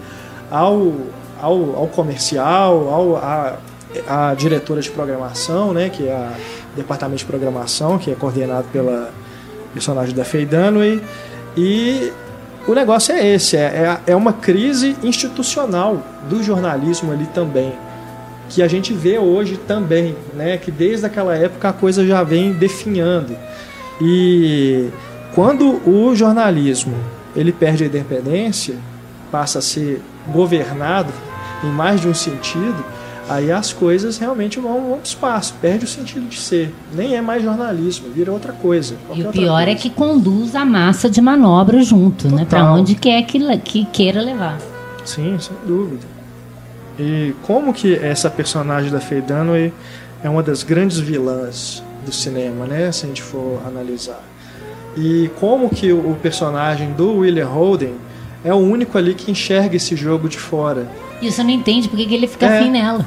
ao, 0.52 0.94
ao, 1.42 1.76
ao 1.76 1.88
comercial, 1.88 2.90
ao, 2.90 3.18
a, 3.18 3.58
a 4.08 4.34
diretora 4.36 4.82
de 4.82 4.92
programação, 4.92 5.74
né, 5.74 5.90
que 5.90 6.08
é 6.08 6.32
o 6.74 6.78
departamento 6.78 7.20
de 7.20 7.26
programação, 7.26 7.98
que 7.98 8.12
é 8.12 8.16
coordenado 8.16 8.68
pela 8.72 9.12
personagem 9.74 10.14
da 10.14 10.24
Faye 10.24 10.46
Dunaway. 10.46 11.02
E 11.58 12.14
o 12.68 12.74
negócio 12.74 13.14
é 13.14 13.26
esse, 13.26 13.58
é, 13.58 14.00
é, 14.06 14.12
é 14.12 14.16
uma 14.16 14.34
crise 14.34 14.96
institucional 15.04 16.02
do 16.30 16.44
jornalismo 16.44 17.12
ali 17.12 17.26
também. 17.28 17.74
que 18.50 18.62
a 18.62 18.68
gente 18.68 18.94
vê 18.94 19.18
hoje 19.18 19.58
também, 19.58 20.16
né? 20.34 20.58
Que 20.58 20.70
desde 20.70 21.06
aquela 21.06 21.36
época 21.36 21.70
a 21.70 21.74
coisa 21.74 22.06
já 22.06 22.22
vem 22.22 22.52
definhando. 22.52 23.36
E 24.02 24.90
quando 25.34 25.82
o 25.88 26.14
jornalismo 26.14 26.96
ele 27.36 27.54
perde 27.54 27.86
a 27.86 27.88
independência, 27.88 28.76
passa 29.32 29.60
a 29.60 29.62
ser 29.62 30.02
governado 30.28 31.14
em 31.64 31.70
mais 31.70 32.02
de 32.02 32.08
um 32.08 32.14
sentido, 32.14 32.84
aí 33.32 33.52
as 33.52 33.72
coisas 33.72 34.18
realmente 34.18 34.60
vão, 34.60 34.74
vão 34.74 34.92
para 34.92 35.00
o 35.00 35.04
espaço, 35.04 35.56
perde 35.62 35.86
o 35.86 35.88
sentido 35.88 36.28
de 36.28 36.38
ser. 36.38 36.74
Nem 36.94 37.16
é 37.16 37.22
mais 37.22 37.44
jornalismo, 37.44 38.10
vira 38.10 38.32
outra 38.32 38.52
coisa. 38.52 38.96
E 39.14 39.24
o 39.24 39.32
pior 39.32 39.68
é 39.68 39.76
que 39.76 39.90
conduz 39.90 40.54
a 40.56 40.66
massa 40.66 41.10
de 41.10 41.22
manobra 41.22 41.82
junto, 41.82 42.28
né? 42.28 42.44
Total. 42.44 42.60
né? 42.60 42.70
Para 42.70 42.74
onde 42.74 42.96
quer 42.96 43.22
que, 43.24 43.40
que 43.60 43.86
queira 43.86 44.22
levar. 44.22 44.60
Sim, 45.06 45.38
sem 45.40 45.56
dúvida. 45.66 46.06
E 47.00 47.34
como 47.44 47.74
que 47.74 47.96
essa 47.96 48.30
personagem 48.30 48.92
da 48.92 49.00
Faye 49.00 49.22
Dunaway 49.22 49.74
é 50.24 50.30
uma 50.30 50.44
das 50.44 50.62
grandes 50.62 51.00
vilãs 51.00 51.82
do 52.06 52.12
cinema, 52.12 52.66
né? 52.66 52.92
Se 52.92 53.06
a 53.06 53.08
gente 53.08 53.22
for 53.22 53.62
analisar. 53.66 54.22
E 54.98 55.30
como 55.40 55.70
que 55.70 55.94
o 55.94 56.16
personagem 56.22 56.92
do 56.92 57.20
William 57.20 57.48
Holden 57.48 57.96
é 58.44 58.54
o 58.54 58.58
único 58.58 58.98
ali 58.98 59.14
que 59.14 59.32
enxerga 59.32 59.78
esse 59.78 59.96
jogo 59.96 60.28
de 60.28 60.38
fora. 60.38 60.88
E 61.22 61.32
você 61.32 61.44
não 61.44 61.52
entende 61.52 61.88
porque 61.88 62.06
que 62.06 62.14
ele 62.14 62.28
fica 62.28 62.48
é. 62.48 62.60
afim 62.60 62.72
nela. 62.72 63.06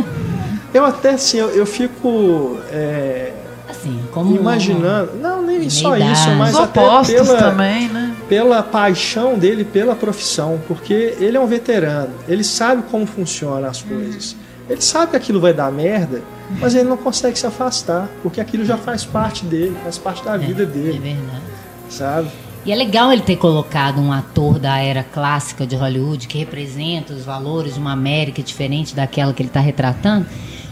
eu 0.72 0.84
até 0.84 1.10
assim, 1.10 1.38
eu, 1.38 1.50
eu 1.50 1.66
fico 1.66 2.58
é, 2.70 3.32
assim, 3.68 4.00
como 4.12 4.36
imaginando, 4.36 5.16
não 5.16 5.42
nem 5.42 5.68
só 5.68 5.96
isso, 5.96 6.30
mas 6.38 6.54
Os 6.54 6.60
até 6.60 6.80
pela 7.04 7.36
também, 7.38 7.88
né? 7.88 8.14
pela 8.28 8.62
paixão 8.62 9.38
dele 9.38 9.64
pela 9.64 9.94
profissão, 9.94 10.60
porque 10.68 11.16
ele 11.18 11.36
é 11.36 11.40
um 11.40 11.46
veterano, 11.46 12.14
ele 12.28 12.44
sabe 12.44 12.82
como 12.90 13.06
funcionam 13.06 13.68
as 13.68 13.82
coisas. 13.82 14.36
Ele 14.70 14.80
sabe 14.80 15.10
que 15.10 15.16
aquilo 15.16 15.40
vai 15.40 15.52
dar 15.52 15.70
merda, 15.72 16.22
mas 16.60 16.74
ele 16.74 16.88
não 16.88 16.96
consegue 16.96 17.38
se 17.38 17.46
afastar, 17.46 18.08
porque 18.22 18.40
aquilo 18.40 18.64
já 18.64 18.76
faz 18.76 19.04
parte 19.04 19.44
dele, 19.44 19.76
faz 19.82 19.98
parte 19.98 20.24
da 20.24 20.34
é, 20.34 20.38
vida 20.38 20.64
dele. 20.64 20.96
É 20.96 21.00
verdade. 21.00 21.42
Sabe? 21.90 22.28
E 22.64 22.70
é 22.70 22.76
legal 22.76 23.12
ele 23.12 23.22
ter 23.22 23.36
colocado 23.36 24.00
um 24.00 24.12
ator 24.12 24.58
da 24.58 24.78
era 24.78 25.02
clássica 25.02 25.66
de 25.66 25.74
Hollywood 25.74 26.28
que 26.28 26.38
representa 26.38 27.12
os 27.12 27.24
valores 27.24 27.74
de 27.74 27.80
uma 27.80 27.92
América 27.92 28.40
diferente 28.40 28.94
daquela 28.94 29.32
que 29.32 29.42
ele 29.42 29.48
está 29.48 29.58
retratando, 29.58 30.26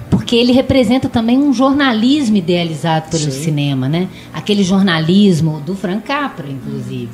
porque 0.09 0.37
ele 0.37 0.53
representa 0.53 1.09
também 1.09 1.37
um 1.37 1.53
jornalismo 1.53 2.37
idealizado 2.37 3.11
pelo 3.11 3.31
Sim. 3.33 3.43
cinema, 3.43 3.89
né? 3.89 4.09
Aquele 4.33 4.63
jornalismo 4.63 5.61
do 5.61 5.75
Frank 5.75 6.03
Capra, 6.03 6.47
inclusive, 6.49 7.11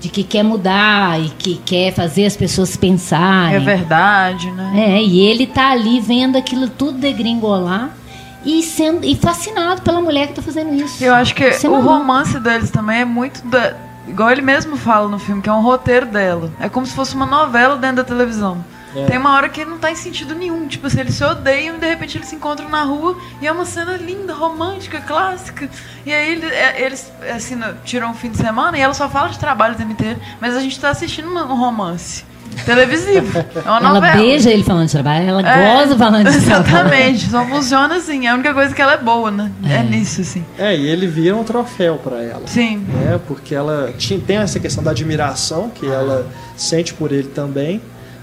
de 0.00 0.08
que 0.08 0.24
quer 0.24 0.42
mudar 0.42 1.20
e 1.20 1.28
que 1.30 1.60
quer 1.64 1.92
fazer 1.92 2.26
as 2.26 2.36
pessoas 2.36 2.76
pensarem. 2.76 3.56
É 3.56 3.60
verdade, 3.60 4.50
né? 4.50 4.72
É, 4.74 5.02
e 5.02 5.20
ele 5.20 5.46
tá 5.46 5.70
ali 5.70 6.00
vendo 6.00 6.36
aquilo 6.36 6.68
tudo 6.68 6.98
degringolar 6.98 7.96
e 8.44 8.62
sendo 8.62 9.04
e 9.04 9.14
fascinado 9.14 9.82
pela 9.82 10.00
mulher 10.00 10.26
que 10.26 10.32
está 10.32 10.42
fazendo 10.42 10.74
isso. 10.74 11.02
Eu 11.04 11.14
acho 11.14 11.34
que 11.34 11.44
é 11.44 11.68
o 11.68 11.80
romance 11.80 12.38
deles 12.40 12.70
também 12.70 13.00
é 13.00 13.04
muito 13.04 13.46
da, 13.46 13.87
igual 14.08 14.30
ele 14.30 14.42
mesmo 14.42 14.76
fala 14.76 15.08
no 15.08 15.18
filme, 15.18 15.42
que 15.42 15.48
é 15.48 15.52
um 15.52 15.62
roteiro 15.62 16.06
dela. 16.06 16.50
É 16.60 16.68
como 16.68 16.86
se 16.86 16.94
fosse 16.94 17.14
uma 17.14 17.26
novela 17.26 17.76
dentro 17.76 17.96
da 17.96 18.04
televisão. 18.04 18.64
É. 18.94 19.04
Tem 19.04 19.18
uma 19.18 19.34
hora 19.34 19.48
que 19.48 19.64
não 19.64 19.78
tá 19.78 19.90
em 19.90 19.94
sentido 19.94 20.34
nenhum. 20.34 20.66
Tipo 20.66 20.86
assim, 20.86 21.00
eles 21.00 21.14
se 21.14 21.24
odeiam 21.24 21.76
e 21.76 21.78
de 21.78 21.86
repente 21.86 22.16
eles 22.16 22.28
se 22.28 22.34
encontram 22.34 22.68
na 22.68 22.82
rua 22.82 23.18
e 23.40 23.46
é 23.46 23.52
uma 23.52 23.64
cena 23.64 23.96
linda, 23.96 24.32
romântica, 24.32 25.00
clássica. 25.00 25.68
E 26.06 26.12
aí 26.12 26.42
é, 26.44 26.82
eles, 26.82 27.12
assim, 27.34 27.58
tiram 27.84 28.10
um 28.10 28.14
fim 28.14 28.30
de 28.30 28.38
semana 28.38 28.78
e 28.78 28.80
ela 28.80 28.94
só 28.94 29.08
fala 29.08 29.28
de 29.28 29.38
trabalho 29.38 29.74
o 29.74 29.76
tempo 29.76 29.92
inteiro, 29.92 30.20
mas 30.40 30.56
a 30.56 30.60
gente 30.60 30.78
tá 30.80 30.90
assistindo 30.90 31.28
um 31.28 31.54
romance. 31.54 32.24
Televisivo. 32.64 33.38
É 33.38 33.60
uma 33.62 33.78
ela 33.78 33.94
novela. 33.94 34.16
beija 34.16 34.50
ele 34.50 34.62
falando 34.62 34.86
de 34.86 34.92
trabalho, 34.92 35.28
ela 35.28 35.48
é, 35.48 35.80
goza 35.80 35.96
falando 35.96 36.30
de 36.30 36.36
exatamente, 36.36 36.70
trabalho. 36.70 36.94
Exatamente, 36.94 37.30
só 37.30 37.46
funciona 37.46 37.96
assim. 37.96 38.26
É 38.26 38.30
a 38.30 38.34
única 38.34 38.54
coisa 38.54 38.74
que 38.74 38.82
ela 38.82 38.92
é 38.92 38.98
boa, 38.98 39.30
né? 39.30 39.50
É, 39.64 39.76
é 39.76 39.82
nisso, 39.82 40.20
assim. 40.20 40.44
É, 40.58 40.76
e 40.76 40.86
ele 40.86 41.06
vira 41.06 41.36
um 41.36 41.44
troféu 41.44 41.96
para 41.96 42.22
ela. 42.22 42.42
Sim. 42.46 42.78
Né? 42.78 43.18
Porque 43.26 43.54
ela 43.54 43.92
tinha, 43.96 44.18
tem 44.20 44.36
essa 44.36 44.58
questão 44.60 44.82
da 44.82 44.90
admiração 44.90 45.70
que 45.70 45.86
ela 45.86 46.26
sente 46.56 46.94
por 46.94 47.12
ele 47.12 47.28
também. 47.28 47.80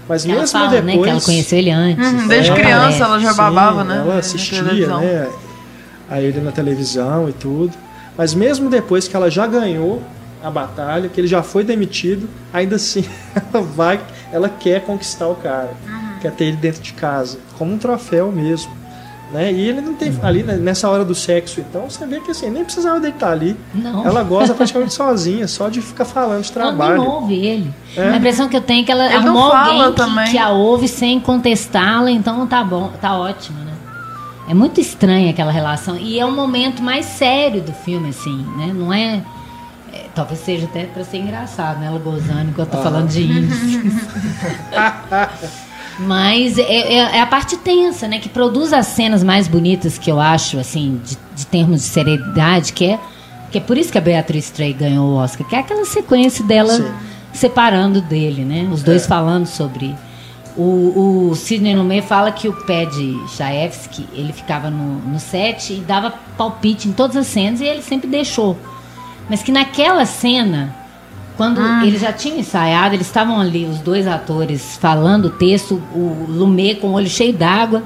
Mas 0.08 0.24
ela 0.24 0.40
mesmo 0.40 0.48
fala, 0.48 0.68
depois. 0.68 0.96
Né, 0.96 1.02
que 1.02 1.10
ela 1.10 1.20
conheceu 1.20 1.58
ele 1.58 1.70
antes. 1.70 2.06
Uhum, 2.06 2.28
desde 2.28 2.52
criança 2.52 3.04
ela 3.04 3.18
já 3.18 3.34
babava, 3.34 3.82
sim, 3.82 3.88
né? 3.88 3.96
Ela 3.98 4.18
assistia, 4.18 4.62
né? 4.62 5.28
A 6.08 6.20
ele 6.20 6.40
na 6.40 6.52
televisão 6.52 7.28
e 7.28 7.32
tudo. 7.32 7.72
Mas 8.16 8.32
mesmo 8.32 8.70
depois 8.70 9.06
que 9.08 9.16
ela 9.16 9.30
já 9.30 9.46
ganhou 9.46 10.02
a 10.42 10.50
batalha, 10.50 11.08
que 11.08 11.20
ele 11.20 11.26
já 11.26 11.42
foi 11.42 11.64
demitido, 11.64 12.28
ainda 12.52 12.76
assim 12.76 13.04
ela 13.52 13.62
vai, 13.62 14.00
ela 14.32 14.48
quer 14.48 14.84
conquistar 14.84 15.28
o 15.28 15.34
cara, 15.34 15.74
uhum. 15.86 16.18
quer 16.20 16.32
ter 16.32 16.44
ele 16.44 16.56
dentro 16.56 16.82
de 16.82 16.92
casa, 16.92 17.38
como 17.58 17.72
um 17.72 17.78
troféu 17.78 18.30
mesmo. 18.32 18.70
Né? 19.32 19.52
E 19.52 19.68
ele 19.68 19.80
não 19.80 19.94
tem 19.94 20.10
uhum. 20.10 20.18
ali 20.22 20.42
né, 20.44 20.54
nessa 20.54 20.88
hora 20.88 21.04
do 21.04 21.14
sexo, 21.14 21.60
então 21.60 21.90
você 21.90 22.06
vê 22.06 22.20
que 22.20 22.30
assim, 22.30 22.48
nem 22.48 22.64
precisava 22.64 23.00
dele 23.00 23.14
estar 23.14 23.32
ali. 23.32 23.56
Não. 23.74 24.06
Ela 24.06 24.22
goza 24.22 24.54
praticamente 24.54 24.94
sozinha, 24.94 25.48
só 25.48 25.68
de 25.68 25.80
ficar 25.80 26.04
falando 26.04 26.42
de 26.42 26.52
trabalho. 26.52 26.94
Ela 26.94 27.04
não 27.04 27.10
ouve 27.10 27.34
ele. 27.34 27.74
É. 27.96 28.10
A 28.10 28.16
impressão 28.16 28.48
que 28.48 28.56
eu 28.56 28.60
tenho 28.60 28.82
é 28.82 28.84
que 28.84 28.92
ela 28.92 29.06
ele 29.06 29.14
arrumou 29.14 29.52
alguém 29.52 29.92
que, 29.92 30.30
que, 30.30 30.38
a 30.38 30.50
ouve 30.50 30.86
sem 30.86 31.18
contestá-la, 31.18 32.10
então 32.10 32.46
tá 32.46 32.62
bom, 32.62 32.92
tá 33.00 33.18
ótimo, 33.18 33.58
né? 33.64 33.72
É 34.48 34.54
muito 34.54 34.80
estranha 34.80 35.30
aquela 35.30 35.50
relação. 35.50 35.96
E 35.96 36.20
é 36.20 36.24
um 36.24 36.34
momento 36.34 36.80
mais 36.80 37.06
sério 37.06 37.60
do 37.60 37.72
filme, 37.72 38.10
assim, 38.10 38.46
né? 38.56 38.72
Não 38.72 38.92
é 38.92 38.96
é, 39.06 39.22
talvez 40.16 40.40
seja 40.40 40.64
até 40.64 40.86
para 40.86 41.04
ser 41.04 41.18
engraçado, 41.18 41.78
né? 41.78 41.86
Ela 41.86 41.98
gozando 41.98 42.48
enquanto 42.48 42.68
eu 42.68 42.72
tô 42.72 42.78
ah. 42.78 42.82
falando 42.82 43.08
de 43.08 43.22
índios. 43.22 43.58
Mas 46.00 46.58
é, 46.58 46.62
é, 46.62 46.92
é, 47.16 47.20
a 47.20 47.26
parte 47.26 47.56
tensa, 47.58 48.08
né? 48.08 48.18
Que 48.18 48.28
produz 48.28 48.72
as 48.72 48.86
cenas 48.86 49.22
mais 49.22 49.46
bonitas 49.46 49.98
que 49.98 50.10
eu 50.10 50.18
acho, 50.18 50.58
assim, 50.58 51.00
de, 51.04 51.18
de 51.34 51.46
termos 51.46 51.82
de 51.82 51.88
seriedade, 51.88 52.72
que 52.72 52.86
é, 52.86 52.98
que 53.50 53.58
é 53.58 53.60
por 53.60 53.76
isso 53.76 53.92
que 53.92 53.98
a 53.98 54.00
Beatriz 54.00 54.46
Stray 54.46 54.72
ganhou 54.72 55.10
o 55.10 55.14
Oscar, 55.16 55.46
que 55.46 55.54
é 55.54 55.58
aquela 55.58 55.84
sequência 55.84 56.44
dela 56.44 56.72
Sim. 56.72 56.90
separando 57.32 58.00
dele, 58.00 58.42
né? 58.44 58.68
Os 58.72 58.82
dois 58.82 59.04
é. 59.04 59.06
falando 59.06 59.46
sobre. 59.46 59.94
O, 60.56 61.28
o 61.28 61.34
Sidney 61.34 61.76
Lumet 61.76 62.06
fala 62.06 62.32
que 62.32 62.48
o 62.48 62.52
Ped 62.64 62.90
Chaevsky, 63.36 64.08
ele 64.14 64.32
ficava 64.32 64.70
no, 64.70 65.00
no 65.00 65.20
set 65.20 65.74
e 65.74 65.80
dava 65.80 66.14
palpite 66.38 66.88
em 66.88 66.92
todas 66.92 67.14
as 67.14 67.26
cenas 67.26 67.60
e 67.60 67.64
ele 67.66 67.82
sempre 67.82 68.08
deixou 68.08 68.56
mas 69.28 69.42
que 69.42 69.52
naquela 69.52 70.06
cena, 70.06 70.74
quando 71.36 71.60
ah. 71.60 71.82
ele 71.84 71.98
já 71.98 72.12
tinha 72.12 72.38
ensaiado, 72.38 72.94
eles 72.94 73.06
estavam 73.06 73.40
ali, 73.40 73.66
os 73.66 73.80
dois 73.80 74.06
atores, 74.06 74.76
falando 74.80 75.26
o 75.26 75.30
texto, 75.30 75.82
o 75.92 76.26
Lumet 76.28 76.80
com 76.80 76.88
o 76.88 76.92
olho 76.92 77.08
cheio 77.08 77.32
d'água. 77.32 77.82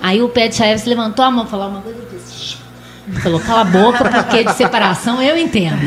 Aí 0.00 0.22
o 0.22 0.28
Pet 0.28 0.54
Chaves 0.54 0.84
levantou 0.84 1.24
a 1.24 1.30
mão 1.30 1.44
e 1.44 1.48
falou 1.48 1.68
uma 1.68 1.80
coisa 1.80 1.98
e 2.00 2.16
disse, 2.16 2.56
falou, 3.20 3.40
cala 3.40 3.62
a 3.62 3.64
boca, 3.64 4.04
porque 4.04 4.44
de 4.44 4.52
separação 4.54 5.20
eu 5.20 5.36
entendo. 5.36 5.80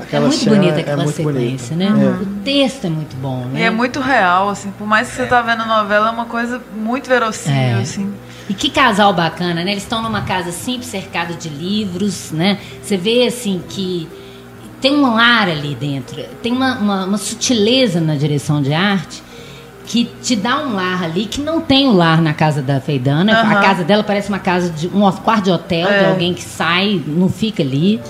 Aquela 0.00 0.26
é 0.26 0.28
muito 0.28 0.44
bonita 0.44 0.76
é 0.76 0.80
aquela 0.80 1.02
é 1.02 1.04
muito 1.04 1.16
sequência, 1.16 1.76
bonita. 1.76 1.94
né? 1.94 2.04
É. 2.04 2.22
O 2.22 2.26
texto 2.42 2.86
é 2.86 2.90
muito 2.90 3.16
bom, 3.16 3.44
né? 3.44 3.60
E 3.60 3.62
é 3.62 3.70
muito 3.70 4.00
real, 4.00 4.48
assim. 4.48 4.72
Por 4.72 4.86
mais 4.86 5.08
que 5.08 5.14
você 5.14 5.26
tá 5.26 5.40
vendo 5.40 5.62
a 5.62 5.66
novela, 5.66 6.08
é 6.08 6.10
uma 6.10 6.24
coisa 6.24 6.60
muito 6.74 7.08
verossímil, 7.08 7.78
é. 7.78 7.80
assim. 7.80 8.12
E 8.50 8.52
que 8.52 8.68
casal 8.68 9.14
bacana, 9.14 9.62
né? 9.62 9.70
Eles 9.70 9.84
estão 9.84 10.02
numa 10.02 10.22
casa 10.22 10.50
simples, 10.50 10.86
cercado 10.86 11.36
de 11.36 11.48
livros, 11.48 12.32
né? 12.32 12.58
Você 12.82 12.96
vê, 12.96 13.24
assim, 13.24 13.62
que 13.68 14.08
tem 14.80 14.96
um 14.96 15.14
lar 15.14 15.48
ali 15.48 15.76
dentro. 15.76 16.20
Tem 16.42 16.50
uma, 16.50 16.76
uma, 16.76 17.04
uma 17.04 17.16
sutileza 17.16 18.00
na 18.00 18.16
direção 18.16 18.60
de 18.60 18.72
arte 18.72 19.22
que 19.86 20.10
te 20.20 20.34
dá 20.34 20.66
um 20.66 20.74
lar 20.74 21.04
ali 21.04 21.26
que 21.26 21.40
não 21.40 21.60
tem 21.60 21.86
o 21.86 21.92
lar 21.92 22.20
na 22.20 22.34
casa 22.34 22.60
da 22.60 22.80
Feidana. 22.80 23.40
Uhum. 23.40 23.50
A 23.56 23.60
casa 23.62 23.84
dela 23.84 24.02
parece 24.02 24.28
uma 24.28 24.40
casa 24.40 24.68
de 24.68 24.88
um 24.88 25.08
quarto 25.12 25.44
de 25.44 25.50
hotel 25.52 25.88
é. 25.88 25.98
de 26.00 26.04
alguém 26.06 26.34
que 26.34 26.42
sai, 26.42 27.00
não 27.06 27.28
fica 27.28 27.62
ali. 27.62 28.00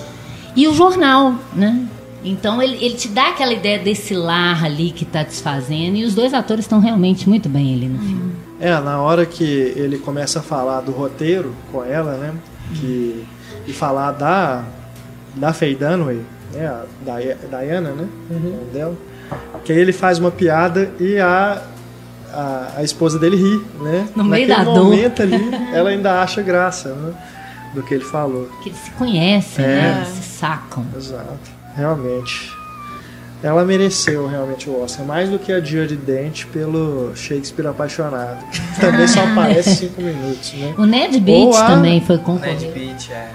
E 0.55 0.67
o 0.67 0.73
jornal, 0.73 1.35
né? 1.53 1.85
Então 2.23 2.59
ele, 2.59 2.83
ele 2.83 2.95
te 2.95 3.09
dá 3.09 3.29
aquela 3.29 3.53
ideia 3.53 3.77
desse 3.77 4.15
lar 4.15 4.65
ali 4.65 4.89
que 4.89 5.03
está 5.03 5.21
desfazendo 5.21 5.97
e 5.97 6.03
os 6.03 6.15
dois 6.15 6.33
atores 6.33 6.65
estão 6.65 6.79
realmente 6.79 7.29
muito 7.29 7.47
bem 7.47 7.75
ali 7.75 7.87
no 7.87 7.99
uhum. 7.99 8.07
filme. 8.07 8.50
É, 8.61 8.79
na 8.79 9.01
hora 9.01 9.25
que 9.25 9.43
ele 9.43 9.97
começa 9.97 10.37
a 10.37 10.41
falar 10.43 10.81
do 10.81 10.91
roteiro 10.91 11.51
com 11.71 11.83
ela, 11.83 12.13
né? 12.13 12.31
Que, 12.75 13.25
e 13.65 13.73
falar 13.73 14.11
da, 14.11 14.63
da 15.35 15.51
Faye 15.51 15.73
Dunaway, 15.73 16.21
né? 16.53 16.67
A 16.67 16.85
Diana, 17.49 17.89
né? 17.89 18.07
Uhum. 18.29 18.59
Dela. 18.71 18.95
Que 19.65 19.73
aí 19.73 19.79
ele 19.79 19.91
faz 19.91 20.19
uma 20.19 20.29
piada 20.29 20.91
e 20.99 21.17
a, 21.17 21.59
a, 22.31 22.73
a 22.77 22.83
esposa 22.83 23.17
dele 23.17 23.35
ri, 23.35 23.65
né? 23.81 24.07
No 24.15 24.23
meio 24.23 24.47
Naquele 24.47 24.69
da 24.69 24.79
momento 24.79 25.17
dor. 25.17 25.23
ali, 25.23 25.73
ela 25.73 25.89
ainda 25.89 26.21
acha 26.21 26.43
graça, 26.43 26.89
né? 26.93 27.13
Do 27.73 27.81
que 27.81 27.95
ele 27.95 28.03
falou. 28.03 28.47
Que 28.61 28.69
eles 28.69 28.79
se 28.79 28.91
conhecem, 28.91 29.65
né? 29.65 29.73
é. 29.73 29.81
né? 29.81 29.97
Eles 30.05 30.23
se 30.23 30.37
sacam. 30.37 30.85
Exato. 30.95 31.49
Realmente 31.75 32.60
ela 33.43 33.65
mereceu 33.65 34.27
realmente 34.27 34.69
o 34.69 34.83
Oscar, 34.83 35.05
mais 35.05 35.29
do 35.29 35.39
que 35.39 35.51
a 35.51 35.59
Judy 35.59 35.95
Dent 35.95 36.45
pelo 36.47 37.15
Shakespeare 37.15 37.67
apaixonado. 37.67 38.43
Também 38.79 39.07
só 39.07 39.23
aparece 39.23 39.75
cinco 39.75 40.01
minutos, 40.01 40.53
né? 40.53 40.73
O 40.77 40.85
Ned 40.85 41.19
Beat 41.19 41.55
a... 41.55 41.65
também 41.67 42.01
foi 42.01 42.17
concorrido. 42.19 42.61
Ned 42.61 42.79
Beat, 42.79 43.09
é. 43.11 43.31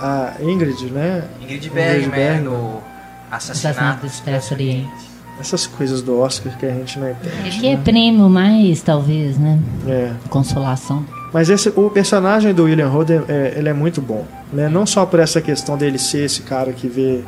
A 0.00 0.34
Ingrid, 0.40 0.90
né? 0.90 1.24
Ingrid 1.40 1.70
Bergman, 1.70 2.06
Ingrid 2.06 2.10
Bergman. 2.10 2.44
no 2.44 2.82
Assassinato, 3.30 3.68
Assassinato 3.68 4.00
do 4.00 4.06
Expresso 4.06 4.54
Oriente. 4.54 5.10
essas 5.38 5.66
coisas 5.66 6.02
do 6.02 6.18
Oscar 6.18 6.56
que 6.58 6.66
a 6.66 6.70
gente 6.70 6.98
não 6.98 7.10
entende. 7.10 7.58
Ele 7.58 7.68
é 7.68 7.76
prêmio 7.76 8.28
mais, 8.28 8.82
talvez, 8.82 9.38
né? 9.38 9.58
É. 9.86 10.12
Consolação. 10.28 11.04
Mas 11.32 11.48
esse, 11.48 11.72
o 11.74 11.88
personagem 11.88 12.52
do 12.52 12.64
William 12.64 12.88
Holden, 12.88 13.22
é, 13.28 13.54
ele 13.56 13.68
é 13.68 13.72
muito 13.72 14.02
bom. 14.02 14.26
Né? 14.52 14.68
Não 14.68 14.84
só 14.84 15.06
por 15.06 15.18
essa 15.18 15.40
questão 15.40 15.78
dele 15.78 15.98
ser 15.98 16.24
esse 16.24 16.42
cara 16.42 16.72
que 16.72 16.86
vê 16.86 17.22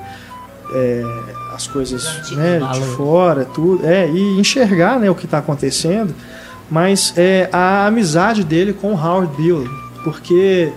é, 0.72 1.02
as 1.54 1.66
coisas 1.66 2.30
né, 2.32 2.60
de 2.72 2.80
fora, 2.96 3.44
tudo, 3.44 3.86
é, 3.86 4.08
e 4.08 4.40
enxergar 4.40 4.98
né, 4.98 5.10
o 5.10 5.14
que 5.14 5.24
está 5.24 5.38
acontecendo, 5.38 6.14
mas 6.70 7.12
é, 7.16 7.48
a 7.52 7.86
amizade 7.86 8.42
dele 8.42 8.72
com 8.72 8.92
o 8.92 8.96
Howard 8.96 9.36
Bill, 9.36 9.68
porque 10.02 10.72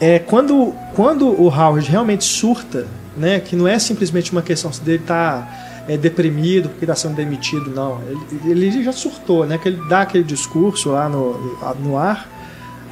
é, 0.00 0.18
quando, 0.18 0.74
quando 0.94 1.28
o 1.28 1.48
Howard 1.48 1.88
realmente 1.88 2.24
surta, 2.24 2.86
né, 3.16 3.40
que 3.40 3.54
não 3.54 3.66
é 3.68 3.78
simplesmente 3.78 4.32
uma 4.32 4.42
questão 4.42 4.70
dele 4.82 5.02
estar 5.02 5.40
tá, 5.40 5.84
é, 5.88 5.96
deprimido 5.96 6.68
porque 6.68 6.84
está 6.84 6.94
sendo 6.94 7.14
demitido, 7.14 7.70
não. 7.70 8.00
Ele, 8.42 8.66
ele, 8.66 8.84
já 8.84 8.92
surtou, 8.92 9.46
né, 9.46 9.56
que 9.56 9.68
ele 9.68 9.80
dá 9.88 10.02
aquele 10.02 10.24
discurso 10.24 10.90
lá 10.90 11.08
no, 11.08 11.56
no 11.80 11.96
ar. 11.96 12.28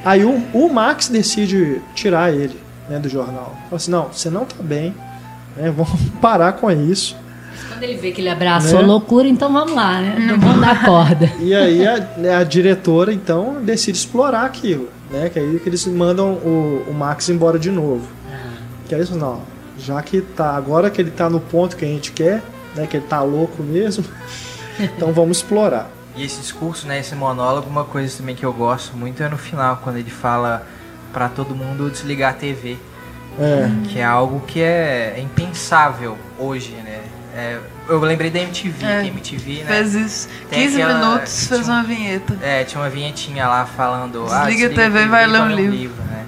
Aí 0.05 0.23
o, 0.23 0.41
o 0.53 0.73
Max 0.73 1.09
decide 1.09 1.81
tirar 1.93 2.33
ele 2.33 2.57
né, 2.89 2.99
do 2.99 3.09
jornal. 3.09 3.55
Fala 3.65 3.75
assim, 3.75 3.91
não, 3.91 4.07
você 4.11 4.29
não 4.29 4.43
está 4.43 4.61
bem, 4.61 4.93
né, 5.55 5.71
vamos 5.71 5.99
parar 6.21 6.53
com 6.53 6.69
isso. 6.71 7.15
Quando 7.69 7.83
ele 7.83 7.97
vê 7.97 8.11
que 8.11 8.21
ele 8.21 8.29
abraçou 8.29 8.79
né? 8.79 8.85
loucura, 8.85 9.27
então 9.27 9.51
vamos 9.51 9.73
lá, 9.73 9.99
né? 9.99 10.37
Vamos 10.39 10.61
dar 10.61 10.85
corda. 10.85 11.31
E 11.39 11.53
aí 11.53 11.85
a, 11.85 11.99
né, 12.17 12.35
a 12.35 12.43
diretora, 12.43 13.13
então, 13.13 13.57
decide 13.63 13.97
explorar 13.97 14.45
aquilo 14.45 14.89
né? 15.13 15.29
Que 15.29 15.39
aí 15.39 15.59
que 15.59 15.69
eles 15.69 15.85
mandam 15.85 16.33
o, 16.33 16.85
o 16.89 16.93
Max 16.93 17.29
embora 17.29 17.59
de 17.59 17.69
novo. 17.69 18.07
Uhum. 18.25 18.57
Que 18.87 18.95
é 18.95 18.99
isso, 18.99 19.15
não. 19.15 19.41
Já 19.77 20.01
que 20.01 20.21
tá, 20.21 20.55
agora 20.55 20.89
que 20.89 20.99
ele 20.99 21.11
tá 21.11 21.29
no 21.29 21.39
ponto 21.39 21.77
que 21.77 21.85
a 21.85 21.87
gente 21.87 22.11
quer, 22.11 22.43
né? 22.75 22.87
Que 22.87 22.97
ele 22.97 23.05
tá 23.05 23.21
louco 23.21 23.61
mesmo, 23.61 24.03
então 24.79 25.13
vamos 25.13 25.37
explorar. 25.37 25.89
E 26.15 26.23
esse 26.23 26.41
discurso, 26.41 26.85
né, 26.87 26.99
esse 26.99 27.15
monólogo, 27.15 27.67
uma 27.67 27.85
coisa 27.85 28.17
também 28.17 28.35
que 28.35 28.45
eu 28.45 28.53
gosto 28.53 28.95
muito 28.95 29.23
é 29.23 29.29
no 29.29 29.37
final, 29.37 29.79
quando 29.83 29.97
ele 29.97 30.11
fala 30.11 30.67
para 31.11 31.27
todo 31.27 31.55
mundo 31.55 31.89
desligar 31.89 32.31
a 32.31 32.33
TV. 32.33 32.77
É. 33.39 33.69
Que 33.87 33.99
é 33.99 34.03
algo 34.03 34.41
que 34.41 34.61
é 34.61 35.19
impensável 35.19 36.17
hoje, 36.37 36.71
né? 36.83 37.01
É, 37.35 37.57
eu 37.89 37.99
lembrei 37.99 38.29
da 38.29 38.39
MTV, 38.39 38.85
é, 38.85 39.07
MTV, 39.07 39.63
né? 39.63 39.65
Fez 39.65 39.95
isso. 39.95 40.29
15 40.51 40.81
aquela, 40.81 40.99
minutos, 40.99 41.47
fez 41.47 41.67
uma 41.67 41.83
vinheta. 41.83 42.37
É, 42.41 42.63
tinha 42.63 42.79
uma 42.81 42.89
vinhetinha 42.89 43.47
lá 43.47 43.65
falando. 43.65 44.23
Desliga, 44.23 44.35
ah, 44.35 44.45
desliga 44.45 44.67
a 44.67 44.75
TV 44.75 45.03
e 45.03 45.07
vai 45.07 45.27
ler 45.27 45.41
um 45.41 45.47
livro. 45.47 45.75
livro 45.75 46.03
né? 46.03 46.25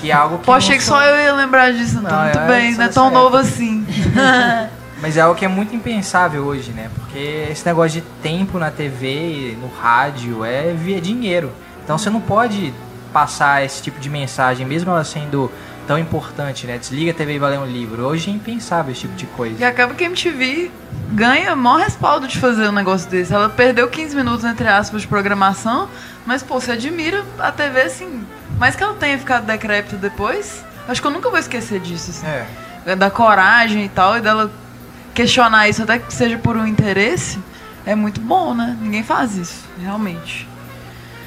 Que 0.00 0.10
é 0.10 0.14
algo 0.14 0.38
que. 0.38 0.44
Pô, 0.44 0.52
achei 0.52 0.76
que 0.76 0.82
só 0.82 1.00
eu 1.02 1.24
ia 1.24 1.32
lembrar 1.34 1.72
disso, 1.72 2.00
não. 2.00 2.24
Muito 2.24 2.38
bem, 2.40 2.74
não 2.74 2.84
é 2.84 2.88
tão 2.88 3.10
novo 3.10 3.36
assim. 3.36 3.86
Mas 5.00 5.16
é 5.16 5.20
algo 5.22 5.38
que 5.38 5.44
é 5.44 5.48
muito 5.48 5.74
impensável 5.74 6.44
hoje, 6.44 6.72
né? 6.72 6.90
Porque 6.94 7.46
esse 7.50 7.64
negócio 7.64 8.00
de 8.00 8.06
tempo 8.22 8.58
na 8.58 8.70
TV, 8.70 9.56
no 9.60 9.68
rádio, 9.68 10.44
é 10.44 10.74
via 10.74 11.00
dinheiro. 11.00 11.52
Então 11.82 11.96
você 11.96 12.10
não 12.10 12.20
pode 12.20 12.74
passar 13.12 13.64
esse 13.64 13.82
tipo 13.82 13.98
de 13.98 14.10
mensagem, 14.10 14.66
mesmo 14.66 14.90
ela 14.90 15.04
sendo 15.04 15.50
tão 15.90 15.98
importante, 15.98 16.68
né? 16.68 16.78
Desliga 16.78 17.10
a 17.10 17.14
TV 17.14 17.34
e 17.34 17.38
vai 17.40 17.50
ler 17.50 17.58
um 17.58 17.66
livro. 17.66 18.06
Hoje 18.06 18.30
é 18.30 18.32
impensável 18.32 18.92
esse 18.92 19.00
tipo 19.00 19.14
de 19.16 19.26
coisa. 19.26 19.60
E 19.60 19.64
acaba 19.64 19.92
que 19.92 20.04
a 20.04 20.06
MTV 20.06 20.70
ganha 21.10 21.56
maior 21.56 21.80
respaldo 21.80 22.28
de 22.28 22.38
fazer 22.38 22.68
um 22.68 22.72
negócio 22.72 23.10
desse. 23.10 23.34
Ela 23.34 23.48
perdeu 23.48 23.88
15 23.88 24.14
minutos, 24.14 24.44
entre 24.44 24.68
aspas, 24.68 25.02
de 25.02 25.08
programação, 25.08 25.88
mas, 26.24 26.44
pô, 26.44 26.60
você 26.60 26.70
admira 26.70 27.24
a 27.40 27.50
TV, 27.50 27.80
assim, 27.80 28.24
mais 28.56 28.76
que 28.76 28.84
ela 28.84 28.94
tenha 28.94 29.18
ficado 29.18 29.44
decrépita 29.44 29.96
depois, 29.96 30.64
acho 30.86 31.00
que 31.00 31.06
eu 31.08 31.10
nunca 31.10 31.28
vou 31.28 31.40
esquecer 31.40 31.80
disso, 31.80 32.12
assim. 32.12 32.26
É. 32.86 32.94
Da 32.94 33.10
coragem 33.10 33.84
e 33.84 33.88
tal, 33.88 34.16
e 34.16 34.20
dela 34.20 34.48
questionar 35.12 35.68
isso, 35.68 35.82
até 35.82 35.98
que 35.98 36.14
seja 36.14 36.38
por 36.38 36.56
um 36.56 36.68
interesse, 36.68 37.40
é 37.84 37.96
muito 37.96 38.20
bom, 38.20 38.54
né? 38.54 38.78
Ninguém 38.80 39.02
faz 39.02 39.36
isso, 39.36 39.64
realmente. 39.76 40.48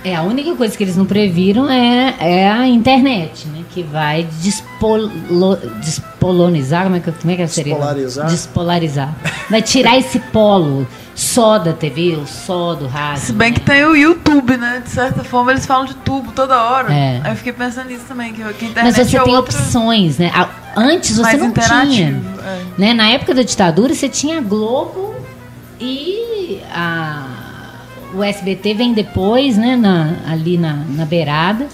É, 0.04 0.16
a 0.16 0.24
única 0.24 0.54
coisa 0.56 0.76
que 0.76 0.84
eles 0.84 0.98
não 0.98 1.06
previram 1.06 1.70
é, 1.70 2.16
é 2.20 2.50
a 2.50 2.68
internet, 2.68 3.48
né? 3.48 3.64
Que 3.72 3.82
vai 3.82 4.28
despolo, 4.42 5.10
despolonizar, 5.80 6.84
como 6.84 6.98
é 6.98 7.00
que, 7.00 7.12
como 7.12 7.32
é 7.32 7.38
que 7.38 7.48
seria? 7.48 7.74
Despolarizar. 7.74 8.28
Despolarizar. 8.28 9.16
Vai 9.50 9.62
tirar 9.62 9.98
esse 9.98 10.20
polo 10.20 10.86
só 11.16 11.58
da 11.58 11.72
TV, 11.72 12.18
ou 12.18 12.26
só 12.26 12.74
do 12.74 12.88
rádio. 12.88 13.22
Se 13.22 13.34
bem 13.34 13.52
né? 13.52 13.56
que 13.56 13.62
tem 13.62 13.86
o 13.86 13.96
YouTube, 13.96 14.58
né? 14.58 14.82
De 14.84 14.90
certa 14.90 15.24
forma, 15.24 15.52
eles 15.52 15.66
falam 15.66 15.86
de 15.86 15.96
tubo 15.96 16.32
toda 16.34 16.62
hora. 16.62 16.94
É. 16.94 17.22
Aí 17.24 17.32
eu 17.32 17.36
fiquei 17.38 17.54
pensando 17.54 17.88
nisso 17.88 18.04
também, 18.08 18.34
que, 18.34 18.42
a 18.42 18.52
internet 18.52 18.84
Mas 18.84 18.96
você 18.96 19.18
é 19.18 19.24
tem 19.24 19.36
outra... 19.36 19.58
opções, 19.58 20.18
né? 20.18 20.32
Antes 20.76 21.18
você 21.18 21.38
não 21.38 21.52
tinha. 21.52 22.22
É. 22.44 22.62
Né? 22.78 22.94
Na 22.94 23.10
época 23.10 23.34
da 23.34 23.44
ditadura, 23.44 23.94
você 23.94 24.10
tinha 24.10 24.40
a 24.40 24.42
Globo 24.42 25.16
e 25.80 26.60
a 26.74 27.33
o 28.14 28.24
SBT 28.24 28.74
vem 28.74 28.94
depois, 28.94 29.58
né, 29.58 29.76
na, 29.76 30.16
ali 30.28 30.58
na, 30.58 30.74
na 30.90 31.06
beirada. 31.06 31.68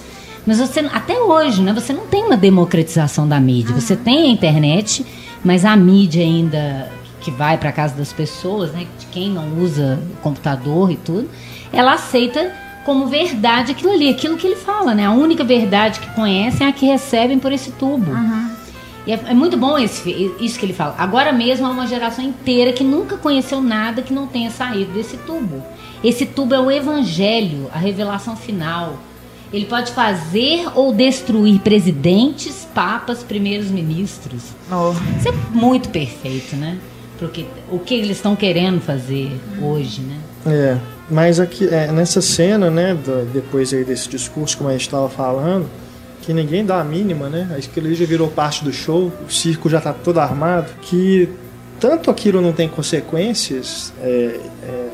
Mas 0.45 0.59
você, 0.59 0.79
até 0.79 1.19
hoje, 1.19 1.61
né, 1.61 1.73
você 1.73 1.93
não 1.93 2.07
tem 2.07 2.23
uma 2.23 2.37
democratização 2.37 3.27
da 3.27 3.39
mídia. 3.39 3.75
Você 3.75 3.95
tem 3.95 4.23
a 4.23 4.27
internet, 4.27 5.05
mas 5.43 5.65
a 5.65 5.75
mídia 5.75 6.23
ainda 6.23 6.89
que 7.21 7.29
vai 7.29 7.57
para 7.57 7.71
casa 7.71 7.95
das 7.95 8.13
pessoas, 8.13 8.71
né, 8.71 8.87
de 8.97 9.05
quem 9.07 9.29
não 9.29 9.59
usa 9.59 9.99
computador 10.21 10.89
e 10.89 10.95
tudo, 10.95 11.29
ela 11.71 11.93
aceita 11.93 12.51
como 12.85 13.07
verdade 13.07 13.71
aquilo 13.73 13.91
ali, 13.91 14.09
aquilo 14.09 14.37
que 14.37 14.47
ele 14.47 14.55
fala, 14.55 14.95
né? 14.95 15.05
A 15.05 15.11
única 15.11 15.43
verdade 15.43 15.99
que 15.99 16.09
conhecem 16.15 16.65
é 16.65 16.69
a 16.69 16.73
que 16.73 16.85
recebem 16.85 17.37
por 17.37 17.51
esse 17.51 17.71
tubo. 17.71 18.11
Uhum. 18.11 18.49
E 19.05 19.11
é, 19.11 19.19
é, 19.27 19.33
muito 19.33 19.57
bom 19.57 19.77
esse, 19.77 20.33
isso 20.39 20.57
que 20.57 20.65
ele 20.65 20.73
fala. 20.73 20.95
Agora 20.97 21.31
mesmo 21.31 21.67
há 21.67 21.69
uma 21.69 21.85
geração 21.85 22.23
inteira 22.23 22.73
que 22.73 22.83
nunca 22.83 23.17
conheceu 23.17 23.61
nada 23.61 24.01
que 24.01 24.13
não 24.13 24.27
tenha 24.27 24.49
saído 24.49 24.91
desse 24.91 25.17
tubo. 25.17 25.63
Esse 26.03 26.25
tubo 26.25 26.53
é 26.53 26.59
o 26.59 26.71
evangelho, 26.71 27.69
a 27.73 27.77
revelação 27.77 28.35
final. 28.35 28.97
Ele 29.51 29.65
pode 29.65 29.91
fazer 29.91 30.67
ou 30.75 30.93
destruir 30.93 31.59
presidentes, 31.59 32.67
papas, 32.73 33.23
primeiros 33.23 33.69
ministros. 33.69 34.43
Oh. 34.71 34.93
Isso 35.17 35.27
é 35.27 35.31
muito 35.51 35.89
perfeito, 35.89 36.55
né? 36.55 36.77
Porque 37.17 37.45
o 37.69 37.79
que 37.79 37.95
eles 37.95 38.17
estão 38.17 38.35
querendo 38.35 38.79
fazer 38.79 39.31
hoje, 39.61 40.01
né? 40.01 40.17
É, 40.45 40.77
mas 41.09 41.39
aqui 41.39 41.67
é, 41.67 41.91
nessa 41.91 42.21
cena, 42.21 42.69
né, 42.69 42.93
do, 42.93 43.25
depois 43.33 43.73
aí 43.73 43.83
desse 43.83 44.07
discurso, 44.07 44.57
como 44.57 44.69
a 44.69 44.71
gente 44.71 44.83
estava 44.83 45.09
falando, 45.09 45.67
que 46.21 46.31
ninguém 46.31 46.63
dá 46.63 46.79
a 46.79 46.83
mínima, 46.83 47.27
né? 47.27 47.49
Aquilo 47.57 47.87
ali 47.87 47.95
já 47.95 48.05
virou 48.05 48.29
parte 48.29 48.63
do 48.63 48.71
show, 48.71 49.11
o 49.27 49.31
circo 49.31 49.67
já 49.69 49.79
está 49.79 49.91
todo 49.91 50.19
armado, 50.19 50.69
que 50.81 51.27
tanto 51.79 52.11
aquilo 52.11 52.39
não 52.39 52.53
tem 52.53 52.69
consequências 52.69 53.91
é, 54.01 54.39
é, 54.63 54.88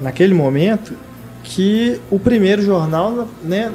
naquele 0.00 0.34
momento 0.34 0.94
que 1.42 2.00
o 2.10 2.18
primeiro 2.18 2.62
jornal, 2.62 3.28
né, 3.42 3.72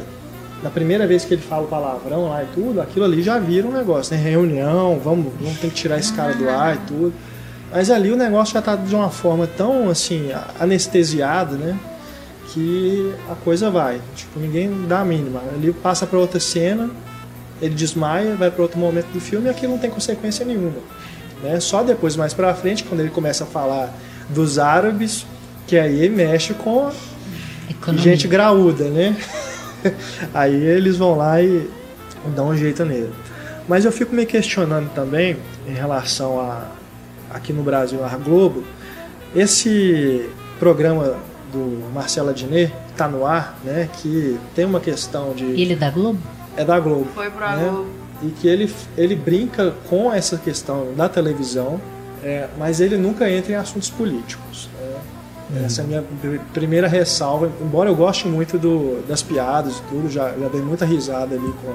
na 0.64 0.70
primeira 0.70 1.06
vez 1.06 1.26
que 1.26 1.34
ele 1.34 1.42
fala 1.42 1.64
o 1.64 1.68
palavrão 1.68 2.30
lá 2.30 2.44
e 2.44 2.48
tudo, 2.48 2.82
aquilo 2.82 3.06
ali 3.06 3.22
já 3.22 3.38
vira 3.38 3.68
um 3.68 3.72
negócio, 3.72 4.16
né? 4.16 4.22
Reunião, 4.22 5.00
vamos, 5.04 5.32
vamos 5.40 5.60
ter 5.60 5.68
que 5.68 5.76
tirar 5.76 6.00
esse 6.00 6.14
cara 6.14 6.34
do 6.34 6.50
ar 6.50 6.76
e 6.76 6.80
tudo. 6.88 7.14
Mas 7.72 7.92
ali 7.92 8.12
o 8.12 8.16
negócio 8.16 8.54
já 8.54 8.60
está 8.60 8.76
de 8.76 8.96
uma 8.96 9.10
forma 9.10 9.48
tão 9.48 9.90
assim, 9.90 10.30
anestesiada, 10.60 11.56
né? 11.56 11.78
Que 12.48 13.14
a 13.30 13.36
coisa 13.36 13.70
vai. 13.70 14.00
Tipo, 14.16 14.40
ninguém 14.40 14.88
dá 14.88 15.02
a 15.02 15.06
mínima. 15.06 15.42
Ali 15.54 15.74
passa 15.74 16.08
para 16.08 16.18
outra 16.18 16.40
cena, 16.40 16.90
ele 17.62 17.76
desmaia, 17.76 18.36
vai 18.36 18.50
para 18.50 18.62
outro 18.62 18.80
momento 18.80 19.08
do 19.08 19.20
filme 19.20 19.48
e 19.48 19.50
aquilo 19.50 19.74
não 19.74 19.80
tem 19.80 19.90
consequência 19.90 20.46
nenhuma. 20.46 20.80
Né? 21.44 21.60
Só 21.60 21.84
depois, 21.84 22.16
mais 22.16 22.34
para 22.34 22.54
frente, 22.54 22.84
quando 22.84 23.02
ele 23.02 23.10
começa 23.10 23.44
a 23.44 23.48
falar 23.48 23.94
dos 24.30 24.58
árabes, 24.58 25.26
que 25.68 25.78
aí 25.78 26.10
mexe 26.10 26.54
com 26.54 26.92
Economia. 27.70 28.04
gente 28.04 28.28
graúda, 28.28 28.86
né? 28.90 29.16
aí 30.34 30.56
eles 30.56 30.98
vão 30.98 31.16
lá 31.16 31.42
e 31.42 31.70
dão 32.36 32.50
um 32.50 32.58
jeito 32.58 32.84
nele. 32.86 33.14
Mas 33.68 33.86
eu 33.86 33.92
fico 33.92 34.14
me 34.14 34.26
questionando 34.26 34.94
também 34.94 35.38
em 35.68 35.74
relação 35.74 36.40
a 36.40 36.68
aqui 37.36 37.52
no 37.52 37.64
Brasil 37.64 38.04
a 38.04 38.10
Globo, 38.10 38.64
esse 39.36 40.30
programa 40.58 41.18
do 41.52 41.92
Marcelo 41.94 42.30
Adnet 42.30 42.74
está 42.92 43.08
no 43.08 43.26
ar, 43.26 43.58
né? 43.64 43.90
Que 44.02 44.40
tem 44.56 44.66
uma 44.66 44.80
questão 44.80 45.34
de 45.34 45.44
ele 45.44 45.74
é 45.74 45.76
da 45.76 45.90
Globo? 45.90 46.20
É 46.56 46.64
da 46.64 46.80
Globo. 46.80 47.08
Foi 47.14 47.30
pra 47.30 47.58
né? 47.58 47.70
Globo. 47.70 47.90
E 48.24 48.28
que 48.30 48.48
ele 48.48 48.74
ele 48.98 49.16
brinca 49.16 49.74
com 49.90 50.14
essa 50.14 50.38
questão 50.38 50.94
da 50.96 51.10
televisão, 51.10 51.82
é, 52.24 52.48
mas 52.58 52.80
ele 52.80 52.98
nunca 52.98 53.30
entra 53.30 53.52
em 53.52 53.56
assuntos 53.56 53.90
políticos. 53.90 54.70
Uhum. 55.50 55.66
Essa 55.66 55.82
é 55.82 55.84
a 55.84 55.88
minha 55.88 56.04
primeira 56.54 56.88
ressalva. 56.88 57.52
Embora 57.62 57.90
eu 57.90 57.96
goste 57.96 58.28
muito 58.28 58.58
do, 58.58 59.06
das 59.08 59.22
piadas 59.22 59.78
e 59.78 59.82
tudo, 59.84 60.10
já, 60.10 60.30
já 60.32 60.48
dei 60.48 60.62
muita 60.62 60.86
risada 60.86 61.36
ali 61.36 61.54
com, 61.62 61.74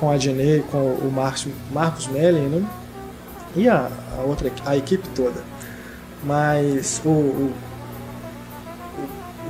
com 0.00 0.10
a 0.10 0.18
Jenny, 0.18 0.62
com 0.70 0.78
o 0.78 1.10
Marcos, 1.14 1.46
Marcos 1.72 2.06
Mellen, 2.08 2.48
né? 2.48 2.66
E 3.56 3.68
a, 3.68 3.88
a, 4.18 4.22
outra, 4.22 4.50
a 4.66 4.76
equipe 4.76 5.08
toda. 5.14 5.42
Mas 6.22 7.00
o, 7.04 7.08
o, 7.08 7.52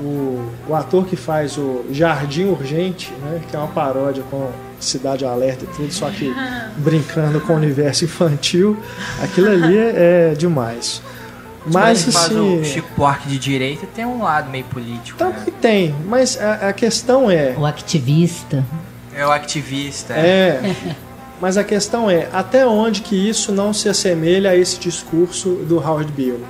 o, 0.00 0.50
o, 0.68 0.74
ator 0.74 1.04
que 1.07 1.16
faz 1.16 1.59
o 1.59 1.85
Jardim 1.90 2.44
Urgente, 2.44 3.12
né? 3.22 3.42
Que 3.50 3.57
é 3.57 3.59
uma 3.59 3.68
paródia 3.68 4.22
com 4.31 4.50
Cidade 4.78 5.24
Alerta 5.24 5.64
e 5.64 5.68
tudo, 5.68 5.92
só 5.92 6.09
que 6.09 6.33
brincando 6.78 7.40
com 7.40 7.54
o 7.54 7.57
universo 7.57 8.04
infantil, 8.04 8.76
aquilo 9.20 9.48
ali 9.48 9.76
é, 9.76 10.31
é 10.31 10.35
demais. 10.37 11.02
Mas 11.72 12.02
faz 12.04 12.16
assim. 12.26 12.61
o 12.61 12.64
Chico 12.64 12.88
Buarque 12.96 13.28
de 13.28 13.38
direita 13.38 13.87
tem 13.94 14.04
um 14.04 14.22
lado 14.22 14.50
meio 14.50 14.64
político. 14.64 15.18
Também 15.18 15.40
Né? 15.40 15.52
tem, 15.61 15.94
mas 16.07 16.40
a, 16.40 16.68
a 16.68 16.72
questão 16.72 17.31
é. 17.31 17.54
O 17.57 17.64
ativista. 17.66 18.64
É 19.14 19.26
o 19.26 19.31
ativista. 19.33 20.14
É. 20.14 20.61
É. 20.62 20.96
Mas 21.40 21.57
a 21.57 21.62
questão 21.62 22.11
é, 22.11 22.28
até 22.33 22.66
onde 22.66 23.00
que 23.00 23.14
isso 23.14 23.52
não 23.52 23.72
se 23.72 23.88
assemelha 23.88 24.50
a 24.50 24.57
esse 24.57 24.76
discurso 24.81 25.50
do 25.68 25.76
Howard 25.78 26.11
Bill? 26.11 26.40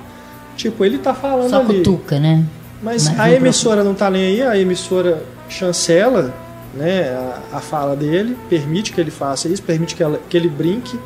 Tipo, 0.57 0.83
ele 0.83 0.97
tá 0.97 1.13
falando 1.13 1.47
Só 1.51 1.59
ali. 1.59 1.77
cutuca, 1.77 2.19
né? 2.19 2.43
Mas, 2.81 3.07
Mas 3.07 3.19
a 3.19 3.31
emissora 3.31 3.83
não 3.83 3.93
tá 3.93 4.09
nem 4.09 4.23
aí, 4.23 4.41
a 4.41 4.57
emissora 4.57 5.23
chancela 5.47 6.33
né, 6.73 7.09
a, 7.53 7.57
a 7.57 7.59
fala 7.59 7.95
dele, 7.95 8.35
permite 8.49 8.91
que 8.91 8.99
ele 8.99 9.11
faça 9.11 9.47
isso, 9.47 9.61
permite 9.61 9.93
que, 9.95 10.01
ela- 10.01 10.19
que 10.27 10.35
ele 10.35 10.49
brinque 10.49 10.99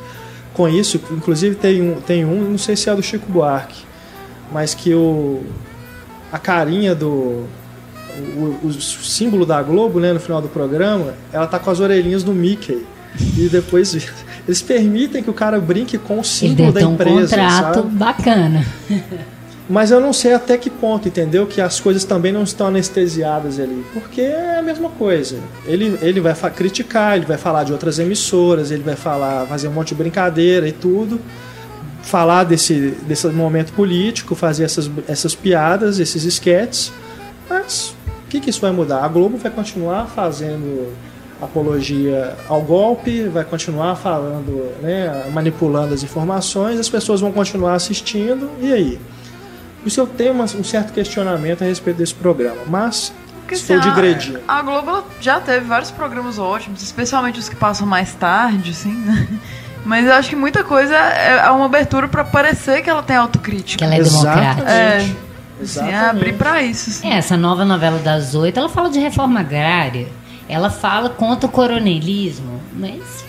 com 0.54 0.65
isso. 0.69 0.97
Inclusive 1.12 1.56
tem 1.56 1.82
um, 1.82 1.99
tem 1.99 2.23
um, 2.23 2.52
não 2.52 2.58
sei 2.58 2.78
se 2.78 2.89
é 2.89 2.95
do 2.95 3.04
Chico 3.04 3.30
Buarque, 3.30 3.84
mas 4.51 4.73
que 4.73 4.93
o 4.93 5.43
a 6.32 6.39
carinha 6.39 6.95
do 6.95 7.45
o, 8.38 8.67
o 8.67 8.73
símbolo 8.73 9.45
da 9.45 9.62
Globo, 9.62 9.99
né, 9.99 10.13
no 10.13 10.19
final 10.19 10.41
do 10.41 10.47
programa, 10.47 11.13
ela 11.32 11.47
tá 11.47 11.60
com 11.60 11.69
as 11.69 11.79
orelhinhas 11.79 12.23
do 12.23 12.34
Mickey. 12.34 12.86
E 13.38 13.47
depois 13.47 13.93
eles 14.47 14.62
permitem 14.62 15.23
que 15.23 15.29
o 15.29 15.34
cara 15.34 15.60
brinque 15.60 15.97
com 15.97 16.19
o 16.19 16.23
símbolo 16.23 16.71
da 16.71 16.79
ter 16.79 16.86
um 16.86 16.93
empresa, 16.93 17.38
contrato 17.38 17.75
sabe? 17.75 17.95
bacana. 17.95 18.65
Mas 19.69 19.91
eu 19.91 20.01
não 20.01 20.12
sei 20.12 20.34
até 20.34 20.58
que 20.58 20.69
ponto, 20.69 21.08
entendeu? 21.08 21.47
Que 21.47 21.62
as 21.62 21.79
coisas 21.79 22.03
também 22.03 22.34
não 22.34 22.43
estão 22.43 22.67
anestesiadas 22.67 23.60
ali. 23.60 23.86
Porque 23.93 24.21
é 24.21 24.60
a 24.60 24.62
mesma 24.62 24.89
coisa. 24.89 25.38
Ele, 25.65 25.97
ele 26.01 26.19
vai 26.19 26.34
criticar, 26.51 27.15
ele 27.15 27.25
vai 27.25 27.38
falar 27.38 27.63
de 27.63 27.71
outras 27.71 27.97
emissoras, 27.97 28.71
ele 28.71 28.84
vai 28.84 28.95
falar, 28.95 29.45
fazer 29.47 29.69
um 29.69 29.71
monte 29.71 29.89
de 29.89 29.95
brincadeira 29.95 30.67
e 30.67 30.73
tudo. 30.73 31.19
Falar 32.03 32.43
desse, 32.43 32.91
desse 33.07 33.25
momento 33.27 33.73
político, 33.73 34.35
fazer 34.35 34.65
essas, 34.65 34.89
essas 35.07 35.33
piadas, 35.33 35.99
esses 35.99 36.23
esquetes. 36.23 36.91
Mas 37.49 37.95
o 38.25 38.29
que, 38.29 38.39
que 38.39 38.49
isso 38.49 38.61
vai 38.61 38.71
mudar? 38.71 39.03
A 39.03 39.07
Globo 39.07 39.37
vai 39.37 39.49
continuar 39.49 40.05
fazendo 40.07 40.93
apologia 41.41 42.35
ao 42.47 42.61
golpe, 42.61 43.23
vai 43.27 43.43
continuar 43.43 43.95
falando, 43.95 44.71
né, 44.81 45.29
manipulando 45.33 45.93
as 45.93 46.01
informações, 46.03 46.79
as 46.79 46.87
pessoas 46.89 47.19
vão 47.21 47.31
continuar 47.31 47.73
assistindo, 47.73 48.49
e 48.61 48.71
aí? 48.71 48.99
Isso 49.85 49.99
eu 49.99 50.07
tenho 50.07 50.31
uma- 50.33 50.45
um 50.45 50.63
certo 50.63 50.93
questionamento 50.93 51.61
a 51.61 51.65
respeito 51.65 51.97
desse 51.97 52.13
programa, 52.15 52.61
mas 52.67 53.11
Porque, 53.41 53.55
estou 53.55 53.75
assim, 53.77 53.89
a-. 53.89 53.93
A 54.47 54.61
Globo 54.61 55.03
já 55.19 55.41
teve 55.41 55.65
vários 55.65 55.91
programas 55.91 56.39
ótimos, 56.39 56.81
especialmente 56.81 57.39
os 57.39 57.49
que 57.49 57.55
passam 57.57 57.85
mais 57.85 58.13
tarde, 58.13 58.71
assim, 58.71 58.93
né? 58.93 59.27
Mas 59.86 60.06
eu 60.06 60.13
acho 60.13 60.30
que 60.30 60.36
muita 60.36 60.63
coisa 60.63 60.96
é 60.96 61.43
é 61.46 61.50
uma 61.52 61.65
abertura 61.65 62.08
pra 62.08 62.24
parecer 62.24 62.82
que 62.82 62.89
ela 62.89 63.04
tem 63.04 63.15
autocrítica. 63.15 63.78
Que 63.80 63.84
ela 63.84 63.96
é 63.96 64.02
democrática. 64.04 64.69
É, 64.72 65.10
assim, 65.62 65.89
é 65.89 65.96
abrir 66.10 66.34
pra 66.34 66.62
isso. 66.63 66.89
Assim. 66.89 67.10
É, 67.12 67.17
essa 67.17 67.36
nova 67.36 67.65
novela 67.65 68.00
das 68.00 68.34
oito, 68.36 68.58
ela 68.60 68.69
fala 68.69 68.89
de 68.89 69.00
reforma 69.00 69.39
agrária. 69.41 70.08
Ela 70.48 70.69
fala 70.69 71.10
contra 71.10 71.48
o 71.48 71.52
coronelismo, 71.52 72.62
mas. 72.74 73.24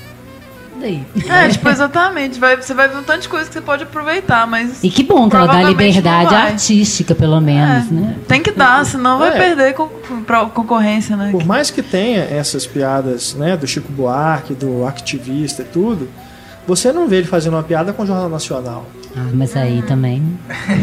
Daí. 0.81 1.05
É, 1.29 1.49
tipo, 1.49 1.69
exatamente. 1.69 2.39
Vai, 2.39 2.57
você 2.57 2.75
vai 2.75 2.89
ver 2.89 2.99
um 2.99 3.03
tanto 3.03 3.23
de 3.23 3.29
coisa 3.29 3.47
que 3.47 3.55
você 3.55 3.61
pode 3.61 3.85
aproveitar, 3.85 4.47
mas. 4.47 4.83
E 4.83 4.91
que 4.91 5.03
bom 5.03 5.29
que 5.31 5.37
ela 5.37 5.47
dá 5.47 5.63
liberdade 5.63 6.35
artística, 6.35 7.15
pelo 7.15 7.41
menos, 7.41 7.91
É, 7.91 7.95
né? 7.95 8.17
Tem 8.29 8.43
que 8.43 8.51
dar, 8.51 8.85
senão 8.85 9.19
vai 9.19 9.31
É. 9.31 9.33
perder 9.39 9.75
con 9.75 9.89
pra 10.27 10.45
concorrência, 10.47 11.17
né? 11.17 11.31
Por 11.31 11.45
mais 11.47 11.71
que 11.71 11.83
tenha 11.83 12.25
essas 12.25 12.67
piadas 12.67 13.35
né, 13.35 13.57
do 13.57 13.67
Chico 13.67 13.91
Buarque, 13.93 14.53
do 14.55 14.85
ativista 14.87 15.63
e 15.63 15.65
tudo, 15.67 16.09
você 16.67 16.93
não 16.93 17.07
vê 17.09 17.17
ele 17.17 17.27
fazendo 17.27 17.55
uma 17.55 17.63
piada 17.63 17.93
com 17.93 18.03
o 18.03 18.07
Jornal 18.07 18.29
Nacional. 18.29 18.87
Ah, 19.17 19.29
mas 19.33 19.57
aí 19.57 19.83
também. 19.83 20.23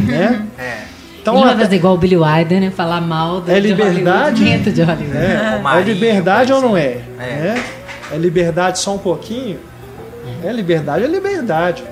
Né? 0.07 0.45
É. 0.57 0.77
Então, 1.21 1.35
Ele 1.35 1.43
vai 1.43 1.53
até- 1.53 1.63
fazer 1.65 1.75
igual 1.75 1.93
o 1.93 1.97
Billy 1.97 2.17
Wilder, 2.17 2.59
né? 2.61 2.71
Falar 2.71 2.99
mal 2.99 3.41
do 3.41 3.51
É 3.51 3.59
de 3.59 3.67
liberdade? 3.67 4.01
Hollywood, 4.41 4.43
dentro 4.43 4.71
de 4.71 4.81
Hollywood. 4.81 5.17
É, 5.17 5.61
é 5.77 5.81
liberdade 5.83 6.51
ou 6.53 6.61
não 6.61 6.75
é? 6.75 6.97
É. 7.19 7.19
Né? 7.19 7.63
É 8.11 8.17
liberdade 8.17 8.79
só 8.79 8.95
um 8.95 8.97
pouquinho? 8.97 9.59
É 10.43 10.51
liberdade, 10.51 11.03
é 11.03 11.07
liberdade. 11.07 11.83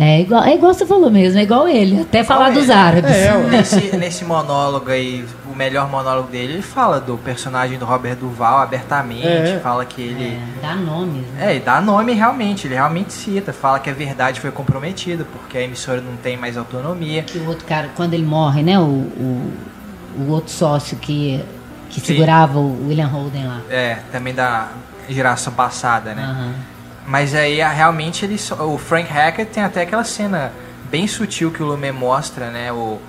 É 0.00 0.20
igual, 0.20 0.44
é 0.44 0.54
igual 0.54 0.72
você 0.72 0.86
falou 0.86 1.10
mesmo, 1.10 1.40
é 1.40 1.42
igual 1.42 1.66
ele. 1.66 2.02
Até 2.02 2.22
falar 2.22 2.50
dos 2.50 2.70
árabes. 2.70 3.10
É. 3.10 3.36
Nesse, 3.50 3.96
nesse 3.96 4.24
monólogo 4.24 4.88
aí, 4.90 5.24
o 5.52 5.56
melhor 5.56 5.90
monólogo 5.90 6.28
dele, 6.30 6.52
ele 6.52 6.62
fala 6.62 7.00
do 7.00 7.18
personagem 7.18 7.76
do 7.78 7.84
Robert 7.84 8.14
Duval 8.14 8.58
abertamente, 8.60 9.26
É. 9.26 9.58
fala 9.60 9.84
que 9.84 10.00
ele. 10.00 10.36
É, 10.36 10.62
dá 10.62 10.76
nomes, 10.76 11.26
né? 11.34 11.56
É, 11.56 11.58
dá 11.58 11.80
nome 11.80 12.12
realmente, 12.12 12.68
ele 12.68 12.74
realmente 12.74 13.12
cita, 13.12 13.52
fala 13.52 13.80
que 13.80 13.90
a 13.90 13.92
verdade 13.92 14.40
foi 14.40 14.52
comprometida, 14.52 15.24
porque 15.32 15.58
a 15.58 15.62
emissora 15.62 16.00
não 16.00 16.16
tem 16.16 16.36
mais 16.36 16.56
autonomia. 16.56 17.24
Que 17.24 17.38
o 17.38 17.48
outro 17.48 17.64
cara, 17.66 17.88
quando 17.96 18.14
ele 18.14 18.24
morre, 18.24 18.62
né? 18.62 18.78
O, 18.78 18.82
o, 18.84 19.52
o 20.20 20.30
outro 20.30 20.52
sócio 20.52 20.96
que, 20.98 21.44
que 21.90 21.98
Sim. 22.00 22.06
segurava 22.06 22.56
o 22.60 22.86
William 22.86 23.08
Holden 23.08 23.48
lá. 23.48 23.62
É, 23.68 23.98
também 24.12 24.32
da 24.32 24.68
geração 25.08 25.52
passada, 25.52 26.14
né? 26.14 26.22
Aham. 26.22 26.54
Mas 27.08 27.34
aí 27.34 27.56
realmente 27.56 28.26
ele 28.26 28.36
o 28.60 28.76
Frank 28.76 29.10
Hackett 29.10 29.50
tem 29.50 29.62
até 29.62 29.80
aquela 29.80 30.04
cena 30.04 30.52
bem 30.90 31.06
sutil 31.06 31.50
que 31.50 31.62
o 31.62 31.66
Lumet 31.66 31.90
mostra, 31.90 32.50
né? 32.50 32.70
O, 32.70 33.00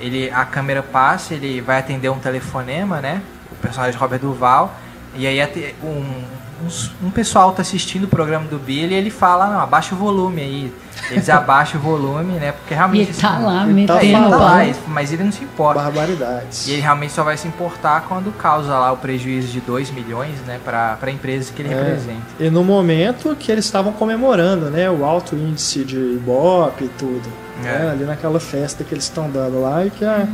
ele, 0.00 0.30
a 0.30 0.44
câmera 0.44 0.84
passa, 0.84 1.34
ele 1.34 1.60
vai 1.60 1.80
atender 1.80 2.08
um 2.10 2.20
telefonema, 2.20 3.00
né? 3.00 3.20
O 3.50 3.56
personagem 3.56 3.98
Robert 3.98 4.20
Duval. 4.20 4.72
E 5.16 5.26
aí 5.26 5.40
um, 5.82 6.22
uns- 6.64 6.90
um 7.02 7.10
pessoal 7.10 7.52
tá 7.52 7.62
assistindo 7.62 8.04
o 8.04 8.08
programa 8.08 8.46
do 8.46 8.58
Billy 8.58 8.92
e 8.94 8.96
ele 8.96 9.10
fala, 9.10 9.46
não, 9.46 9.60
abaixa 9.60 9.94
o 9.94 9.98
volume 9.98 10.40
aí. 10.42 10.72
Eles 11.10 11.28
abaixam 11.30 11.80
o 11.80 11.82
volume, 11.82 12.34
né? 12.34 12.52
Porque 12.52 12.74
realmente. 12.74 13.10
ele 13.10 13.18
tá 13.18 13.30
assim, 13.30 13.44
lá, 13.44 13.66
ele 13.66 13.86
tá 13.86 14.02
ele 14.02 14.12
metendo 14.12 14.30
tá 14.30 14.36
o 14.36 14.40
lá, 14.40 14.64
mas 14.88 15.12
ele 15.12 15.24
não 15.24 15.32
se 15.32 15.42
importa. 15.42 15.80
Barbaridades. 15.82 16.68
E 16.68 16.72
ele 16.72 16.82
realmente 16.82 17.12
só 17.12 17.24
vai 17.24 17.36
se 17.36 17.48
importar 17.48 18.02
quando 18.06 18.30
causa 18.36 18.68
lá 18.78 18.92
o 18.92 18.96
prejuízo 18.96 19.48
de 19.48 19.60
2 19.60 19.90
milhões, 19.90 20.38
né? 20.46 20.60
Pra, 20.64 20.96
pra 21.00 21.10
empresa 21.10 21.52
que 21.54 21.62
ele 21.62 21.72
É. 21.72 21.76
representa. 21.76 22.22
E 22.38 22.50
no 22.50 22.62
momento 22.62 23.34
que 23.34 23.50
eles 23.50 23.64
estavam 23.64 23.92
comemorando, 23.92 24.66
né, 24.70 24.90
o 24.90 25.04
alto 25.04 25.34
índice 25.34 25.84
de 25.84 25.96
Ibope 25.96 26.84
e 26.84 26.88
tudo, 26.90 27.28
É. 27.60 27.62
né, 27.64 27.90
ali 27.92 28.04
naquela 28.04 28.38
festa 28.38 28.84
que 28.84 28.94
eles 28.94 29.04
estão 29.04 29.28
dando 29.30 29.60
lá 29.62 29.84
e 29.84 29.90
que 29.90 30.04
a, 30.04 30.26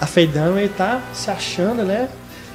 a 0.00 0.06
Faye 0.06 0.26
Dunaway 0.26 0.68
tá 0.68 1.00
se 1.12 1.30
achando, 1.30 1.82
né, 1.82 2.08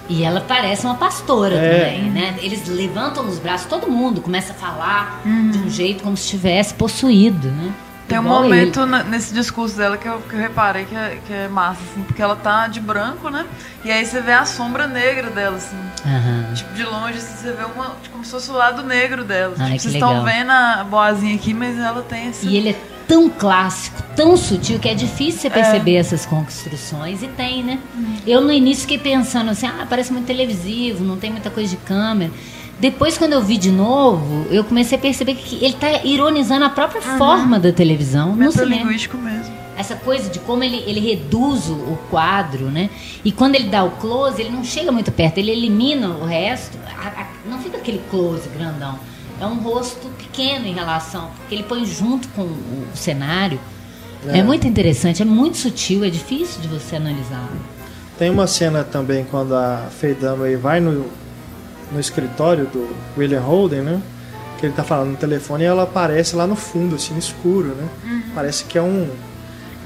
E 0.08 0.24
ela 0.24 0.40
parece 0.42 0.86
uma 0.86 0.96
pastora 0.96 1.56
É. 1.56 1.80
também, 1.96 2.12
né? 2.12 2.36
Eles 2.42 2.68
levantam 2.68 3.26
os 3.28 3.40
braços, 3.40 3.68
todo 3.68 3.88
mundo 3.88 4.22
começa 4.22 4.54
a 4.54 4.56
falar 4.56 5.22
de 5.24 5.58
um 5.58 5.70
jeito 5.70 6.04
como 6.04 6.16
se 6.16 6.24
estivesse 6.26 6.74
possuído, 6.76 7.48
né? 7.50 7.72
Tem 8.08 8.20
um 8.20 8.22
Igual 8.22 8.44
momento 8.44 8.86
na- 8.86 9.04
nesse 9.04 9.34
discurso 9.34 9.76
dela 9.76 9.98
que 9.98 10.08
eu, 10.08 10.20
que 10.30 10.36
eu 10.36 10.40
reparei 10.40 10.86
que 10.86 10.96
é, 10.96 11.18
que 11.26 11.34
é 11.34 11.48
massa, 11.48 11.80
assim, 11.92 12.04
porque 12.04 12.22
ela 12.22 12.36
tá 12.36 12.68
de 12.68 12.80
branco, 12.80 13.32
né? 13.32 13.48
E 13.84 13.92
aí 13.92 14.06
você 14.06 14.22
vê 14.22 14.32
a 14.34 14.46
sombra 14.46 14.86
negra 14.86 15.32
dela, 15.32 15.58
assim. 15.58 15.76
ele. 16.06 16.16
Aham. 16.16 16.54
Tipo, 16.54 16.74
de 16.76 16.84
longe, 16.84 17.18
assim, 17.18 17.36
você 17.36 17.52
vê 17.52 17.64
uma, 17.64 17.86
tipo, 18.04 18.10
como 18.12 18.24
se 18.24 18.30
fosse 18.30 18.52
o 18.52 18.54
lado 18.54 18.84
negro 18.84 19.24
dela. 19.24 19.56
Ai, 19.58 19.70
tipo, 19.72 19.82
vocês 19.82 19.94
estão 19.96 20.24
vendo 20.24 20.52
a 20.52 20.86
boazinha 20.88 21.34
aqui, 21.34 21.52
mas 21.52 21.80
ela 21.80 22.04
tem 22.04 22.28
esse. 22.30 22.46
E 22.46 22.56
ele 22.58 22.70
é 22.70 22.76
tão 23.08 23.30
clássico, 23.30 24.02
tão 24.16 24.36
sutil, 24.36 24.80
que 24.80 24.90
é 24.90 24.94
difícil 24.96 25.42
você 25.42 25.50
perceber 25.50 25.96
essas 25.96 26.26
construções. 26.26 27.22
E 27.24 27.28
tem, 27.28 27.64
né? 27.64 27.80
Eu 28.26 28.42
no 28.42 28.52
início 28.52 28.82
fiquei 28.82 28.98
pensando 28.98 29.52
assim, 29.52 29.68
ah, 29.68 29.86
parece 29.90 30.12
muito 30.12 30.26
televisivo, 30.26 31.04
não 31.04 31.18
tem 31.18 31.32
muita 31.32 31.50
coisa 31.50 31.70
de 31.70 31.78
câmera. 31.78 32.32
Depois, 32.80 33.18
quando 33.18 33.32
eu 33.34 33.42
vi 33.42 33.58
de 33.58 33.72
novo, 33.72 34.48
eu 34.52 34.64
comecei 34.64 34.98
a 34.98 35.02
perceber 35.02 35.36
que 35.36 35.64
ele 35.64 35.76
tá 35.76 36.04
ironizando 36.04 36.66
a 36.66 36.70
própria 36.70 37.02
forma 37.02 37.58
da 37.58 37.72
televisão 37.72 38.36
cinema. 38.36 38.50
Metalinguístico 38.50 39.18
mesmo. 39.18 39.54
essa 39.78 39.96
coisa 39.96 40.30
de 40.30 40.40
como 40.40 40.62
ele, 40.64 40.84
ele 40.86 41.00
reduz 41.00 41.70
o, 41.70 41.74
o 41.74 42.00
quadro, 42.10 42.66
né? 42.66 42.90
E 43.24 43.32
quando 43.32 43.56
ele 43.56 43.70
dá 43.70 43.84
o 43.86 43.92
close, 43.92 44.42
ele 44.42 44.50
não 44.50 44.64
chega 44.64 44.92
muito 44.92 45.10
perto, 45.12 45.38
ele 45.38 45.52
elimina 45.52 46.10
o 46.10 46.26
resto. 46.26 46.78
A- 47.02 47.22
a- 47.22 47.28
não 47.50 47.60
fica 47.60 47.78
aquele 47.78 48.02
close 48.10 48.50
grandão. 48.50 49.00
É 49.40 49.46
um 49.46 49.56
rosto 49.60 50.08
pequeno 50.18 50.66
em 50.66 50.74
relação, 50.74 51.30
porque 51.38 51.56
ele 51.56 51.64
põe 51.64 51.86
junto 51.86 52.28
com 52.30 52.44
o, 52.44 52.88
cenário. 52.96 53.60
É. 54.28 54.42
muito 54.42 54.66
interessante, 54.66 55.22
é 55.22 55.26
muito 55.26 55.58
sutil, 55.58 56.04
é 56.04 56.10
difícil 56.10 56.60
de 56.62 56.68
você 56.68 56.96
analisar. 56.96 57.48
Tem 58.18 58.30
uma 58.30 58.48
cena 58.48 58.84
também 58.84 59.24
quando 59.30 59.54
a 59.56 59.88
Faye 60.00 60.16
Dunaway 60.16 60.56
vai 60.56 60.80
no, 60.80 61.06
no 61.92 62.00
escritório 62.00 62.66
do 62.66 62.96
William 63.18 63.42
Holden, 63.42 63.82
né? 63.82 64.02
Que 64.58 64.66
ele 64.66 64.74
tá 64.74 64.84
falando 64.84 65.12
no 65.12 65.18
telefone 65.18 65.64
e 65.64 65.68
ela 65.68 65.84
aparece 65.84 66.36
lá 66.36 66.48
no 66.48 66.56
fundo, 66.56 66.96
assim, 66.96 67.14
no 67.14 67.20
escuro, 67.20 67.76
né? 67.76 67.88
Parece 68.34 68.64
que 68.64 68.78
é 68.78 68.82
um. 68.82 69.10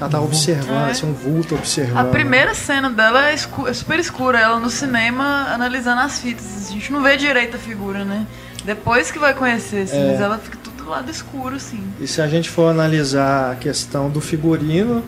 Ela 0.00 0.08
tá 0.08 0.20
observando, 0.20 0.88
É. 0.88 0.90
assim, 0.92 1.06
um 1.06 1.12
vulto 1.12 1.54
observando. 1.56 1.98
A 1.98 2.04
primeira 2.04 2.54
cena 2.54 2.88
dela 2.88 3.28
é, 3.28 3.34
escu- 3.34 3.66
é 3.68 3.74
super 3.74 3.98
escura, 3.98 4.38
ela 4.40 4.58
no 4.58 4.70
cinema 4.70 5.48
analisando 5.52 6.00
as 6.00 6.18
fitas. 6.20 6.68
A 6.70 6.72
gente 6.72 6.90
não 6.90 7.02
vê 7.02 7.18
direito 7.18 7.56
a 7.56 7.58
figura, 7.58 8.04
né? 8.06 8.24
Depois 8.64 9.10
que 9.10 9.18
vai 9.18 9.34
conhecer, 9.34 9.82
assim, 9.82 9.96
É. 9.96 10.12
mas 10.12 10.20
ela 10.20 10.38
fica 10.38 10.58
tudo 10.62 10.84
do 10.84 10.90
lado 10.90 11.10
escuro, 11.10 11.56
assim. 11.56 11.82
E 12.00 12.06
se 12.06 12.20
a 12.20 12.26
gente 12.26 12.48
for 12.50 12.68
analisar 12.70 13.52
a 13.52 13.54
questão 13.56 14.08
do 14.10 14.20
figurino, 14.20 15.02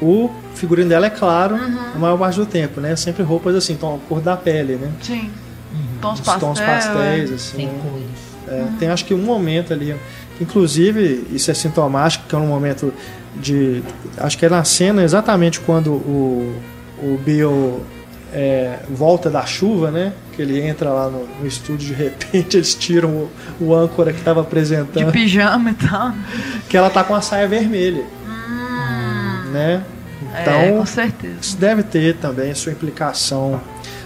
o 0.00 0.30
figurino 0.54 0.88
dela 0.88 1.06
é 1.06 1.10
claro 1.10 1.56
a 1.56 1.98
maior 1.98 2.18
parte 2.18 2.36
do 2.36 2.46
tempo, 2.46 2.80
né? 2.80 2.94
Sempre 2.96 3.22
roupas 3.22 3.54
assim, 3.54 3.74
tom, 3.76 3.96
a 3.96 4.08
cor 4.08 4.20
da 4.20 4.36
pele, 4.36 4.76
né? 4.76 4.90
Sim. 5.02 5.30
Tons 6.00 6.20
Os 6.20 6.26
pastel. 6.26 6.48
tons 6.48 6.60
pastéis, 6.60 7.30
é. 7.30 7.34
assim. 7.34 7.56
Sem 7.56 7.66
né? 7.66 7.80
cores. 7.82 8.24
É, 8.46 8.66
Tem 8.78 8.88
acho 8.90 9.04
que 9.06 9.14
um 9.14 9.22
momento 9.22 9.72
ali, 9.72 9.96
inclusive 10.40 11.26
isso 11.32 11.50
é 11.50 11.54
sintomático, 11.54 12.26
que 12.28 12.34
é 12.34 12.38
um 12.38 12.46
momento 12.46 12.92
de. 13.36 13.82
Acho 14.18 14.36
que 14.38 14.44
é 14.46 14.48
na 14.48 14.62
cena 14.64 15.02
exatamente 15.02 15.60
quando 15.60 15.92
o, 15.92 16.54
o 17.02 17.18
Bill 17.24 17.80
é, 18.34 18.80
volta 18.90 19.30
da 19.30 19.46
chuva, 19.46 19.90
né? 19.90 20.12
Que 20.32 20.42
ele 20.42 20.60
entra 20.60 20.90
lá 20.90 21.08
no, 21.08 21.26
no 21.26 21.46
estúdio, 21.46 21.86
de 21.86 21.94
repente 21.94 22.56
eles 22.58 22.74
tiram 22.74 23.08
o, 23.10 23.30
o 23.60 23.74
âncora 23.74 24.12
que 24.12 24.18
estava 24.18 24.40
apresentando. 24.40 25.06
De 25.06 25.12
pijama 25.12 25.70
e 25.70 25.74
tal. 25.74 26.12
Que 26.68 26.76
ela 26.76 26.90
tá 26.90 27.04
com 27.04 27.14
a 27.14 27.20
saia 27.20 27.46
vermelha. 27.46 28.04
Hum. 28.26 29.50
Né? 29.52 29.84
Então, 30.42 30.52
é, 30.52 30.72
com 30.72 30.86
certeza. 30.86 31.36
Isso 31.40 31.56
deve 31.56 31.84
ter 31.84 32.16
também 32.16 32.52
sua 32.54 32.72
implicação 32.72 33.60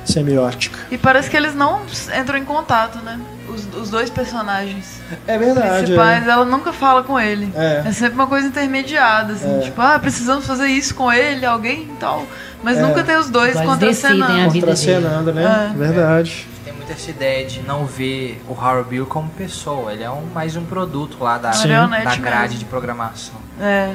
semiótica. 0.05 0.79
E 0.91 0.99
parece 0.99 1.31
que 1.31 1.37
eles 1.37 1.55
não 1.55 1.83
entram 2.19 2.39
em 2.39 2.45
contato, 2.45 2.99
né? 2.99 3.19
Os, 3.49 3.67
os 3.81 3.91
dois 3.91 4.11
personagens. 4.11 5.01
É 5.27 5.39
verdade. 5.39 5.85
Principais, 5.85 6.27
é. 6.27 6.31
ela 6.31 6.45
nunca 6.45 6.73
fala 6.73 7.03
com 7.03 7.19
ele. 7.19 7.51
É. 7.55 7.85
é 7.87 7.93
sempre 7.93 8.15
uma 8.15 8.27
coisa 8.27 8.47
intermediada, 8.47 9.33
assim, 9.33 9.59
É. 9.59 9.61
tipo, 9.61 9.81
ah, 9.81 9.99
precisamos 9.99 10.47
fazer 10.47 10.67
isso 10.69 10.95
com 10.95 11.11
ele, 11.11 11.47
alguém 11.47 11.83
e 11.85 11.97
tal. 11.99 12.27
Mas 12.63 12.79
É. 12.79 12.83
nunca 12.83 13.03
tem 13.05 13.17
os 13.17 13.31
dois 13.31 13.55
contracenando. 13.55 14.21
decidem 14.27 14.45
a 14.45 14.49
vida 14.49 14.67
Contracenando, 14.67 15.33
né? 15.33 15.73
É. 15.75 15.79
Verdade. 15.79 16.47
Tem 16.65 16.73
muito 16.75 16.91
essa 16.93 17.11
ideia 17.11 17.47
de 17.47 17.61
não 17.63 17.87
ver 17.87 18.43
o 18.49 18.53
Howard 18.53 18.89
Bill 18.91 19.07
como 19.07 19.29
pessoa. 19.31 19.93
Ele 19.93 20.03
é 20.03 20.11
um, 20.11 20.25
mais 20.35 20.57
um 20.57 20.65
produto 20.65 21.17
lá 21.21 21.39
da, 21.39 21.53
Sim. 21.53 21.69
Da 21.69 22.17
grade 22.17 22.43
mesmo. 22.55 22.59
de 22.59 22.65
programação. 22.65 23.37
É. 23.61 23.93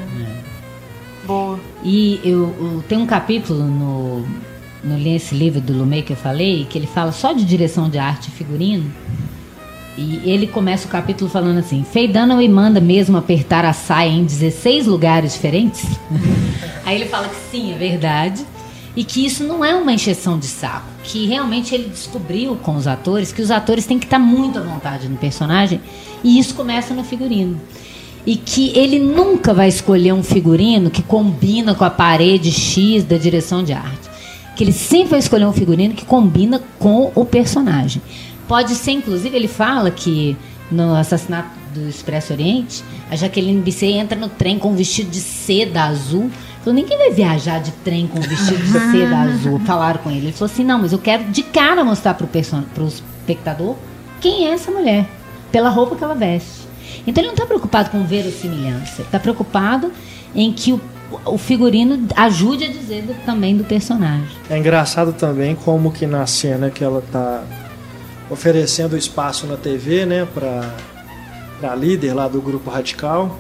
Boa. 1.26 1.60
E 1.84 2.20
eu, 2.24 2.54
eu- 2.60 2.84
tem 2.88 2.98
um 2.98 3.06
capítulo 3.06 3.64
no, 3.64 4.20
no 4.84 4.98
nesse 4.98 5.34
livro 5.36 5.62
do 5.62 5.72
Lumet 5.74 6.04
que 6.04 6.14
eu 6.14 6.18
falei, 6.18 6.66
que 6.70 6.78
ele 6.78 6.88
fala 6.88 7.12
só 7.12 7.32
de 7.32 7.46
direção 7.46 7.90
de 7.90 7.98
arte 7.98 8.28
e 8.28 8.32
figurino. 8.32 8.92
E 9.98 10.22
ele 10.26 10.48
começa 10.48 10.88
o 10.88 10.90
capítulo 10.90 11.30
falando 11.30 11.60
assim: 11.60 11.86
Faye 11.94 12.08
Dunaway 12.08 12.50
manda 12.50 12.82
mesmo 12.82 13.16
apertar 13.16 13.64
a 13.64 13.74
saia 13.74 14.10
em 14.10 14.26
16 14.26 14.88
lugares 14.88 15.34
diferentes? 15.34 15.86
Aí 16.86 16.96
ele 16.96 17.06
fala 17.06 17.30
que 17.30 17.36
sim, 17.52 17.74
é 17.74 17.78
verdade. 17.78 18.44
E 18.96 19.04
que 19.04 19.26
isso 19.26 19.44
não 19.44 19.66
é 19.66 19.74
uma 19.76 19.92
encheção 19.92 20.38
de 20.38 20.46
saco. 20.46 20.86
Que 21.04 21.26
realmente 21.26 21.74
ele 21.74 21.90
descobriu 21.90 22.56
com 22.56 22.76
os 22.76 22.88
atores 22.88 23.32
que 23.32 23.42
os 23.42 23.50
atores 23.50 23.86
têm 23.86 23.98
que 23.98 24.06
estar 24.06 24.20
muito 24.20 24.60
à 24.60 24.62
vontade 24.62 25.08
no 25.10 25.18
personagem. 25.18 25.82
E 26.24 26.38
isso 26.38 26.54
começa 26.54 26.94
no 26.94 27.04
figurino. 27.04 27.60
E 28.26 28.36
que 28.36 28.78
ele 28.78 29.00
nunca 29.00 29.54
vai 29.54 29.68
escolher 29.68 30.14
um 30.14 30.24
figurino 30.24 30.90
que 30.90 31.02
combina 31.02 31.74
com 31.74 31.84
a 31.84 31.90
parede 31.90 32.52
X 32.52 33.04
da 33.04 33.18
direção 33.18 33.64
de 33.64 33.74
arte. 33.74 34.10
Que 34.56 34.64
ele 34.64 34.72
sempre 34.72 35.10
vai 35.10 35.20
escolher 35.20 35.46
um 35.46 35.54
figurino 35.54 35.96
que 35.96 36.06
combina 36.06 36.62
com 36.78 37.12
o 37.16 37.26
personagem. 37.26 38.02
Pode 38.48 38.76
ser, 38.76 38.92
inclusive, 38.92 39.36
ele 39.36 39.48
fala 39.48 39.90
que 39.90 40.38
no 40.72 40.96
assassinato 40.96 41.50
do 41.74 41.90
Expresso 41.90 42.34
Oriente, 42.34 42.84
a 43.10 43.16
Jaqueline 43.16 43.62
Bisset 43.62 43.94
entra 43.94 44.18
no 44.18 44.30
trem 44.30 44.60
com 44.60 44.72
um 44.72 44.76
vestido 44.76 45.10
de 45.10 45.20
seda 45.20 45.84
azul. 45.84 46.30
Falou, 46.64 46.74
ninguém 46.74 46.98
vai 46.98 47.12
viajar 47.12 47.60
de 47.60 47.72
trem 47.72 48.08
com 48.08 48.20
um 48.20 48.22
vestido 48.22 48.58
de 48.64 48.72
seda 48.92 49.18
azul. 49.18 49.60
Falaram 49.66 50.00
com 50.02 50.10
ele. 50.10 50.28
Ele 50.28 50.32
falou 50.32 50.52
assim, 50.52 50.64
não, 50.64 50.80
mas 50.80 50.94
eu 50.94 51.00
quero 51.00 51.26
de 51.26 51.44
cara 51.44 51.84
mostrar 51.84 52.14
pro, 52.14 52.26
person- 52.28 52.64
pro 52.74 52.86
espectador 52.88 53.76
quem 54.22 54.48
é 54.48 54.52
essa 54.54 54.72
mulher, 54.72 55.06
pela 55.52 55.70
roupa 55.70 55.96
que 55.96 56.04
ela 56.04 56.16
veste. 56.16 56.64
Então 57.06 57.22
ele 57.22 57.28
não 57.28 57.34
está 57.36 57.46
preocupado 57.46 57.90
com 57.90 58.04
verossimilhança, 58.06 58.96
ele 59.00 59.08
está 59.08 59.20
preocupado 59.20 59.92
em 60.34 60.54
que 60.54 60.72
o, 60.72 60.80
o 61.26 61.38
figurino 61.38 62.08
ajude 62.16 62.64
a 62.64 62.68
dizer 62.72 63.02
do- 63.02 63.26
também 63.26 63.58
do 63.58 63.66
personagem. 63.66 64.26
É 64.50 64.58
engraçado 64.58 65.12
também 65.12 65.56
como 65.56 65.92
que 65.92 66.08
na 66.08 66.26
cena 66.26 66.70
que 66.70 66.82
ela 66.84 67.04
tá 67.12 67.44
oferecendo 68.30 68.98
espaço 68.98 69.46
na 69.46 69.58
TV, 69.58 70.06
né, 70.06 70.26
pra, 70.34 70.74
pra 71.60 71.76
líder 71.76 72.14
lá 72.14 72.28
do 72.28 72.42
grupo 72.42 72.70
radical, 72.70 73.38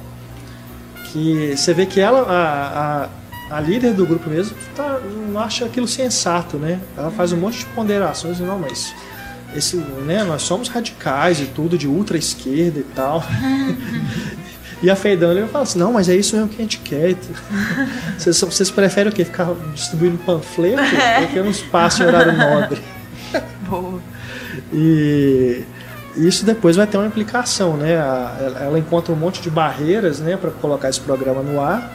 que 1.13 1.55
você 1.55 1.73
vê 1.73 1.85
que 1.85 1.99
ela, 1.99 2.21
a, 2.23 3.03
a, 3.51 3.57
a 3.57 3.61
líder 3.61 3.93
do 3.93 4.05
grupo 4.05 4.29
mesmo, 4.29 4.57
tá, 4.75 4.99
não 5.31 5.39
acha 5.39 5.65
aquilo 5.65 5.87
sensato, 5.87 6.57
né? 6.57 6.79
Ela 6.97 7.11
faz 7.11 7.31
um 7.31 7.37
monte 7.37 7.59
de 7.59 7.65
ponderações, 7.67 8.39
não, 8.39 8.57
mas 8.57 8.95
esse, 9.55 9.77
né, 9.77 10.23
nós 10.23 10.41
somos 10.41 10.67
radicais 10.67 11.39
e 11.39 11.45
tudo, 11.45 11.77
de 11.77 11.87
ultra 11.87 12.17
esquerda 12.17 12.79
e 12.79 12.83
tal. 12.83 13.23
E 14.83 14.89
a 14.89 14.97
Feidana 14.97 15.47
fala 15.47 15.63
assim, 15.63 15.79
não, 15.79 15.93
mas 15.93 16.09
é 16.09 16.15
isso 16.17 16.35
mesmo 16.35 16.49
que 16.49 16.57
a 16.57 16.61
gente 16.61 16.79
quer. 16.79 17.15
Vocês, 18.19 18.37
vocês 18.41 18.69
preferem 18.69 19.13
o 19.13 19.15
quê? 19.15 19.23
Ficar 19.23 19.55
distribuindo 19.73 20.17
panfleto? 20.17 20.83
Porque 21.23 21.39
não 21.39 21.49
espaço 21.49 22.03
em 22.03 22.07
horário 22.07 22.37
nobre. 22.37 22.81
Boa. 23.61 24.01
E 24.73 25.63
isso 26.15 26.45
depois 26.45 26.75
vai 26.75 26.85
ter 26.87 26.97
uma 26.97 27.07
implicação, 27.07 27.75
né? 27.77 27.97
A- 27.97 28.37
Ela 28.39 28.59
ela 28.59 28.79
encontra 28.79 29.11
um 29.13 29.15
monte 29.17 29.41
de 29.41 29.49
barreiras, 29.49 30.19
né, 30.19 30.37
para 30.37 30.51
colocar 30.51 30.89
esse 30.89 30.99
programa 30.99 31.41
no 31.41 31.59
ar, 31.61 31.89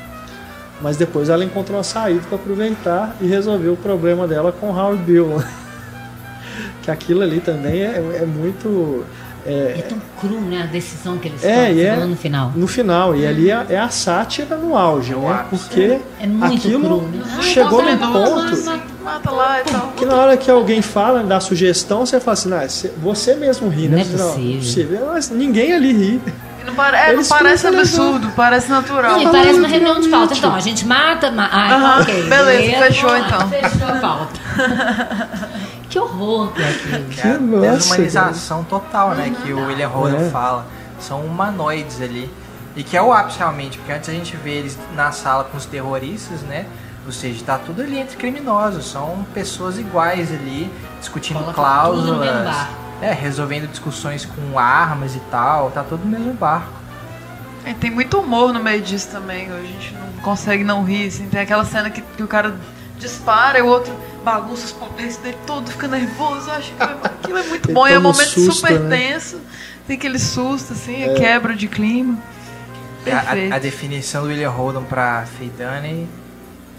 mas 0.81 0.97
depois 0.97 1.29
ela 1.29 1.45
encontra 1.45 1.75
uma 1.77 1.83
saída 1.85 2.21
para 2.29 2.37
aproveitar 2.37 3.16
e 3.21 3.27
resolver 3.27 3.69
o 3.69 3.77
problema 3.77 4.27
dela 4.27 4.53
com 4.53 4.69
Howard 4.71 5.03
Bill. 5.03 5.43
que 6.83 6.91
aquilo 6.91 7.23
ali 7.23 7.41
também 7.41 7.83
é, 7.83 8.19
é 8.23 8.27
muito 8.27 9.05
É 9.47 9.83
tão 9.89 9.99
cru, 10.21 10.41
né? 10.41 10.62
A 10.62 10.66
decisão 10.66 11.16
que 11.19 11.29
eles 11.29 11.43
É, 11.45 11.69
tomam 11.93 12.03
é- 12.05 12.07
no 12.07 12.16
final. 12.16 12.53
no 12.55 12.66
final 12.66 13.14
e 13.16 13.27
ali 13.27 13.51
é, 13.51 13.66
é 13.71 13.79
a 13.79 13.89
sátira 13.89 14.57
no 14.57 14.77
auge, 14.77 15.14
né? 15.14 15.45
Porque 15.49 16.01
É 16.21 16.27
muito 16.27 16.57
aquilo 16.57 16.85
cru, 17.01 17.03
né? 17.09 17.23
Ah, 17.39 17.43
chegou 17.43 17.81
então 17.83 17.93
num 17.93 17.99
tá 17.99 18.07
bom, 18.07 18.25
ponto 18.25 18.43
mas- 18.64 18.83
Mata 19.15 19.31
lá 19.31 19.61
e 19.61 19.65
tal. 19.65 19.89
que 19.97 20.05
na 20.05 20.15
hora 20.17 20.37
que 20.37 20.51
alguém 20.51 20.83
fala, 20.83 21.23
dá 21.23 21.41
sugestão, 21.41 22.05
você 22.07 22.21
fala 22.21 22.33
assim, 22.35 22.49
"Não, 22.49 22.61
você- 22.61 22.93
você 22.99 23.35
mesmo 23.35 23.69
ri, 23.69 23.89
né? 23.89 24.05
Não 24.17 24.29
é 24.31 24.33
possível. 24.59 25.09
Mas 25.13 25.31
ninguém 25.31 25.73
ali 25.73 25.93
ri. 25.93 26.23
Não, 26.67 26.75
pare- 26.75 26.97
é, 26.99 27.13
não 27.15 27.25
parece 27.25 27.67
absurdo, 27.67 28.31
parece 28.37 28.71
natural. 28.71 29.13
Não, 29.13 29.23
e 29.23 29.29
parece 29.29 29.59
uma 29.59 29.69
reunião 29.69 29.99
de 30.01 30.09
pauta. 30.09 30.35
Então, 30.35 30.55
a 30.55 30.61
gente 30.61 30.87
mata. 30.87 31.31
Ma 31.31 31.49
ah, 31.51 31.67
então, 31.67 31.79
Aham, 31.87 32.03
ok. 32.03 32.23
beleza, 32.29 32.85
fechou, 32.85 33.17
então. 33.17 33.49
Fechou 33.49 33.89
a 33.89 33.93
pauta. 33.99 34.41
que 35.89 35.99
horror 35.99 36.53
que 36.53 36.63
é 36.63 36.69
aquilo. 36.69 37.09
Que 37.09 37.21
é 37.23 37.39
Nossa, 37.39 37.71
desumanização 37.77 38.65
total, 38.65 39.11
né? 39.15 39.33
Que 39.43 39.53
o 39.53 39.67
William 39.67 39.89
Holden 39.89 40.27
É. 40.27 40.31
fala. 40.31 40.67
São 41.01 41.21
humanoides 41.23 42.03
ali. 42.03 42.31
E 42.77 42.83
que 42.83 42.97
é 42.97 43.03
o 43.03 43.13
ápice 43.13 43.39
realmente, 43.39 43.79
porque 43.79 43.91
antes 43.93 44.09
a 44.09 44.13
gente 44.13 44.37
vê 44.37 44.51
eles 44.51 44.79
na 44.95 45.11
sala 45.11 45.45
com 45.45 45.57
os 45.57 45.65
terroristas, 45.65 46.43
né? 46.43 46.67
Ou 47.07 47.13
seja, 47.13 47.43
tá 47.45 47.59
tudo 47.59 47.81
ali 47.83 47.99
entre 47.99 48.17
criminosos. 48.17 48.87
São 48.87 49.25
pessoas 49.33 49.79
iguais 49.79 50.31
ali, 50.33 50.71
discutindo 51.01 51.39
Coloca 51.39 51.55
cláusulas. 51.55 52.57
É, 53.01 53.13
resolvendo 53.13 53.69
discussões 53.71 54.25
com 54.27 54.59
armas 54.59 55.15
e 55.15 55.21
tal. 55.31 55.71
Tá 55.71 55.83
todo 55.83 56.01
no 56.05 56.07
mesmo 56.19 56.35
barco. 56.35 56.73
E 57.67 57.73
tem 57.75 57.91
muito 57.91 58.19
humor 58.19 58.53
no 58.53 58.63
meio 58.63 58.83
disso 58.83 59.09
também. 59.11 59.51
A 59.51 59.61
gente 59.63 59.95
não 59.95 60.23
consegue 60.23 60.65
não 60.65 60.85
rir. 60.85 61.07
Assim. 61.09 61.29
Tem 61.29 61.41
aquela 61.41 61.65
cena 61.65 61.89
que, 61.91 62.01
que 62.03 62.23
o 62.23 62.29
cara 62.29 62.57
dispara 62.99 63.59
e 63.59 63.63
o 63.63 63.67
outro 63.67 63.95
bagunça 64.25 64.67
os 64.67 64.73
papéis 64.73 65.17
dele 65.17 65.39
todo, 65.47 65.71
fica 65.71 65.87
nervoso. 65.89 66.51
Acho 66.51 66.73
que 66.75 66.83
aquilo 66.83 67.39
é 67.39 67.43
muito 67.45 67.67
Ele 67.69 67.75
bom. 67.75 67.87
E 67.89 67.93
é 67.93 67.99
um 67.99 68.03
momento 68.03 68.29
susto, 68.29 68.53
super 68.55 68.81
né? 68.81 68.97
tenso. 68.97 69.41
Tem 69.87 69.97
aquele 69.97 70.19
susto, 70.19 70.73
assim, 70.75 71.05
a 71.05 71.15
quebra 71.15 71.55
de 71.55 71.69
clima. 71.69 72.19
É, 73.07 73.13
A, 73.13 73.21
a- 73.53 73.57
a 73.57 73.59
definição 73.59 74.23
do 74.23 74.29
William 74.29 74.51
Holden 74.51 74.83
pra 74.85 75.25
Feidane 75.39 76.07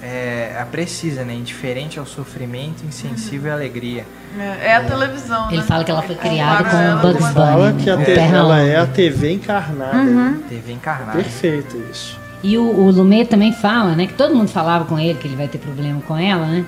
é 0.02 0.58
a 0.62 0.66
precisa, 0.66 1.24
né? 1.24 1.34
Indiferente 1.34 2.00
ao 2.00 2.06
sofrimento, 2.06 2.84
insensível 2.88 3.52
à 3.52 3.56
alegria. 3.56 4.06
É, 4.38 4.68
é 4.68 4.76
a 4.76 4.84
televisão, 4.84 5.48
Ele 5.48 5.58
né? 5.58 5.64
fala 5.64 5.84
que 5.84 5.92
ela 5.92 6.02
foi 6.02 6.16
criada 6.16 6.64
Compara 6.64 6.70
com 6.70 6.78
ela 6.84 6.96
o 6.96 7.02
Bugs 7.02 7.28
com- 7.28 7.34
Fala 7.34 7.72
Bunny, 7.72 7.84
que 7.84 7.90
a 7.90 8.22
ela 8.22 8.60
é 8.62 8.76
a 8.78 8.86
TV 8.86 9.34
encarnada. 9.34 9.98
Uhum. 9.98 10.42
TV 10.48 10.74
encarnada. 10.74 11.12
Perfeito 11.14 11.78
isso. 11.92 12.18
E 12.42 12.58
o, 12.58 12.64
o 12.64 12.92
Lumet 12.92 13.30
também 13.30 13.52
fala, 13.52 13.96
né? 13.96 14.08
Que 14.08 14.14
todo 14.14 14.34
mundo 14.36 14.50
falava 14.50 14.86
com 14.86 14.98
ele 14.98 15.16
que 15.20 15.28
ele 15.28 15.36
vai 15.36 15.48
ter 15.48 15.58
problema 15.58 16.00
com 16.08 16.18
ela, 16.18 16.46
né? 16.46 16.64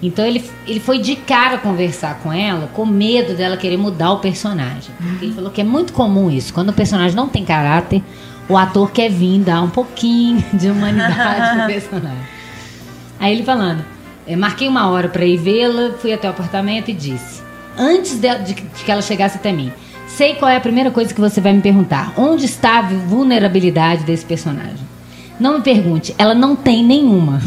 Então 0.00 0.24
ele, 0.24 0.48
ele 0.64 0.78
foi 0.78 0.98
de 1.00 1.16
cara 1.16 1.58
conversar 1.58 2.20
com 2.22 2.32
ela, 2.32 2.68
com 2.72 2.86
medo 2.86 3.34
dela 3.34 3.56
querer 3.56 3.76
mudar 3.76 4.12
o 4.12 4.18
personagem. 4.20 4.92
Porque 4.96 5.24
Ele 5.24 5.34
falou 5.34 5.50
que 5.50 5.60
é 5.60 5.64
muito 5.64 5.92
comum 5.92 6.30
isso. 6.30 6.54
Quando 6.54 6.68
o 6.68 6.72
personagem 6.72 7.16
não 7.16 7.28
tem 7.28 7.44
caráter, 7.44 8.00
o 8.48 8.56
ator 8.56 8.92
quer 8.92 9.10
vir 9.10 9.40
dar 9.40 9.60
um 9.60 9.68
pouquinho 9.70 10.44
de 10.52 10.70
humanidade 10.70 11.56
pro 11.58 11.66
personagem. 11.74 12.37
Aí 13.20 13.32
ele 13.34 13.42
falando, 13.44 13.84
"Eu 14.26 14.38
marquei 14.38 14.68
uma 14.68 14.88
hora 14.90 15.08
pra 15.08 15.24
ir 15.24 15.36
vê-la, 15.36 15.92
fui 15.98 16.12
até 16.12 16.26
o 16.28 16.30
apartamento 16.30 16.90
e 16.90 16.94
disse, 16.94 17.42
antes 17.76 18.18
de, 18.18 18.38
de 18.38 18.54
que- 18.54 18.62
de 18.62 18.84
que 18.84 18.90
ela 18.90 19.02
chegasse 19.02 19.36
até 19.36 19.52
mim, 19.52 19.72
sei 20.06 20.34
qual 20.34 20.50
é 20.50 20.56
a 20.56 20.60
primeira 20.60 20.90
coisa 20.90 21.12
que 21.14 21.20
você 21.20 21.40
vai 21.40 21.52
me 21.52 21.60
perguntar. 21.62 22.12
Onde 22.16 22.44
está 22.46 22.78
a 22.78 22.82
vulnerabilidade 22.82 24.04
desse 24.04 24.24
personagem? 24.24 24.86
Não 25.38 25.58
me 25.58 25.62
pergunte, 25.64 26.14
ela 26.18 26.34
não 26.34 26.56
tem 26.56 26.84
nenhuma. 26.84 27.40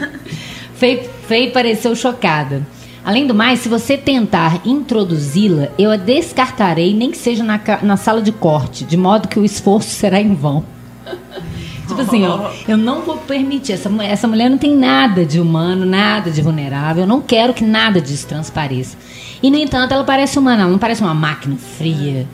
Fei, 0.76 1.08
Fei 1.28 1.50
pareceu 1.50 1.94
chocada. 1.94 2.62
Além 3.04 3.26
do 3.26 3.34
mais, 3.34 3.58
se 3.60 3.68
você 3.68 3.96
tentar 3.96 4.60
introduzi-la, 4.64 5.68
eu 5.78 5.90
a 5.90 5.96
descartarei, 5.96 6.94
nem 6.94 7.10
que 7.10 7.18
seja 7.18 7.42
na, 7.42 7.60
na 7.82 7.96
sala 7.96 8.22
de 8.22 8.30
corte, 8.30 8.84
de 8.84 8.96
modo 8.96 9.26
que 9.28 9.38
o 9.40 9.44
esforço 9.44 9.90
será 9.90 10.20
em 10.20 10.34
vão. 10.34 10.64
tipo 11.96 12.02
assim, 12.02 12.26
ó, 12.26 12.50
eu 12.68 12.76
não 12.76 13.02
vou 13.02 13.16
permitir. 13.18 13.72
Essa, 13.72 13.90
essa 14.02 14.28
mulher 14.28 14.48
não 14.50 14.58
tem 14.58 14.76
nada 14.76 15.24
de 15.24 15.40
humano, 15.40 15.84
nada 15.86 16.30
de 16.30 16.42
vulnerável. 16.42 17.04
Eu 17.04 17.08
não 17.08 17.20
quero 17.20 17.54
que 17.54 17.64
nada 17.64 18.00
disso 18.00 18.26
transpareça. 18.26 18.96
E, 19.42 19.50
no 19.50 19.56
entanto, 19.56 19.92
ela 19.92 20.04
parece 20.04 20.38
humana, 20.38 20.62
ela 20.62 20.70
não 20.70 20.78
parece 20.78 21.02
uma 21.02 21.14
máquina 21.14 21.56
fria. 21.56 22.26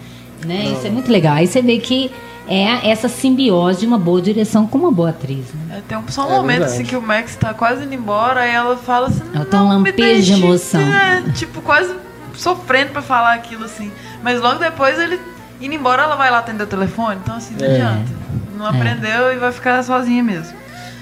Né? 0.44 0.72
Isso 0.72 0.86
é 0.86 0.90
muito 0.90 1.10
legal. 1.10 1.34
Aí 1.34 1.46
você 1.46 1.60
vê 1.62 1.78
que 1.78 2.10
é 2.46 2.90
essa 2.90 3.08
simbiose 3.08 3.80
de 3.80 3.86
uma 3.86 3.98
boa 3.98 4.22
direção 4.22 4.66
com 4.66 4.78
uma 4.78 4.90
boa 4.90 5.10
atriz. 5.10 5.44
Né? 5.52 5.78
É, 5.78 5.82
tem 5.86 5.98
um, 5.98 6.08
só 6.08 6.26
um 6.26 6.32
é 6.32 6.36
momento 6.36 6.64
assim 6.64 6.84
que 6.84 6.96
o 6.96 7.02
Max 7.02 7.36
tá 7.36 7.52
quase 7.52 7.84
indo 7.84 7.94
embora 7.94 8.46
e 8.46 8.50
ela 8.50 8.76
fala 8.76 9.08
assim. 9.08 9.22
Ela 9.34 9.44
tem 9.44 9.60
um 9.60 9.68
lampejo 9.68 10.22
de 10.22 10.32
emoção. 10.32 10.80
É, 10.80 11.22
tipo, 11.32 11.60
quase 11.60 11.94
sofrendo 12.34 12.92
para 12.92 13.02
falar 13.02 13.34
aquilo 13.34 13.64
assim. 13.64 13.90
Mas 14.22 14.40
logo 14.40 14.58
depois 14.58 14.98
ele 14.98 15.20
indo 15.60 15.74
embora, 15.74 16.04
ela 16.04 16.16
vai 16.16 16.30
lá 16.30 16.38
atender 16.38 16.62
o 16.62 16.66
telefone. 16.66 17.18
Então, 17.22 17.36
assim, 17.36 17.54
não 17.58 17.66
é. 17.66 17.70
adianta. 17.70 18.17
Não 18.58 18.66
é. 18.66 18.68
aprendeu 18.70 19.32
e 19.32 19.36
vai 19.36 19.52
ficar 19.52 19.82
sozinha 19.84 20.22
mesmo. 20.22 20.56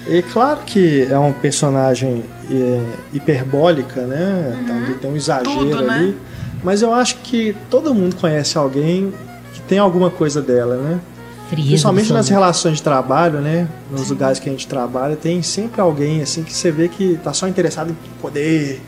E 0.07 0.23
claro 0.23 0.61
que 0.65 1.09
é 1.11 1.19
um 1.19 1.33
personagem 1.33 2.23
é, 2.51 2.83
hiperbólica, 3.13 4.03
né? 4.03 4.57
Uhum. 4.69 4.99
tem 4.99 5.11
um 5.11 5.17
exagero 5.17 5.51
Tudo, 5.51 5.83
né? 5.83 5.95
ali. 5.95 6.07
Né? 6.09 6.15
Mas 6.63 6.83
eu 6.83 6.93
acho 6.93 7.17
que 7.19 7.57
todo 7.71 7.95
mundo 7.95 8.17
conhece 8.17 8.57
alguém 8.57 9.13
que 9.53 9.61
tem 9.63 9.79
alguma 9.79 10.11
coisa 10.11 10.41
dela, 10.41 10.77
né? 10.77 11.01
Frieza 11.49 11.69
Principalmente 11.69 12.13
nas 12.13 12.29
relações 12.29 12.77
de 12.77 12.83
trabalho, 12.83 13.41
né? 13.41 13.69
Nos 13.91 14.03
Sim. 14.03 14.11
lugares 14.11 14.39
que 14.39 14.49
a 14.49 14.53
gente 14.53 14.67
trabalha, 14.67 15.17
tem 15.17 15.43
sempre 15.43 15.81
alguém 15.81 16.23
assim 16.23 16.43
que 16.43 16.53
você 16.53 16.71
vê 16.71 16.89
que 16.89 17.19
tá 17.23 17.33
só 17.33 17.49
interessado 17.49 17.91
em 17.91 18.21
poder, 18.21 18.81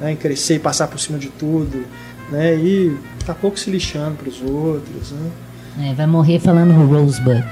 né? 0.00 0.12
em 0.12 0.16
crescer 0.16 0.56
e 0.56 0.58
passar 0.58 0.86
por 0.88 0.98
cima 0.98 1.18
de 1.18 1.28
tudo, 1.28 1.84
né? 2.30 2.54
E 2.54 2.96
tá 3.26 3.34
pouco 3.34 3.58
se 3.58 3.70
lixando 3.70 4.16
para 4.16 4.28
os 4.28 4.40
outros, 4.40 5.12
né? 5.12 5.30
É, 5.80 5.92
vai 5.92 6.06
morrer 6.06 6.38
falando 6.38 6.72
Rosebud. 6.86 7.44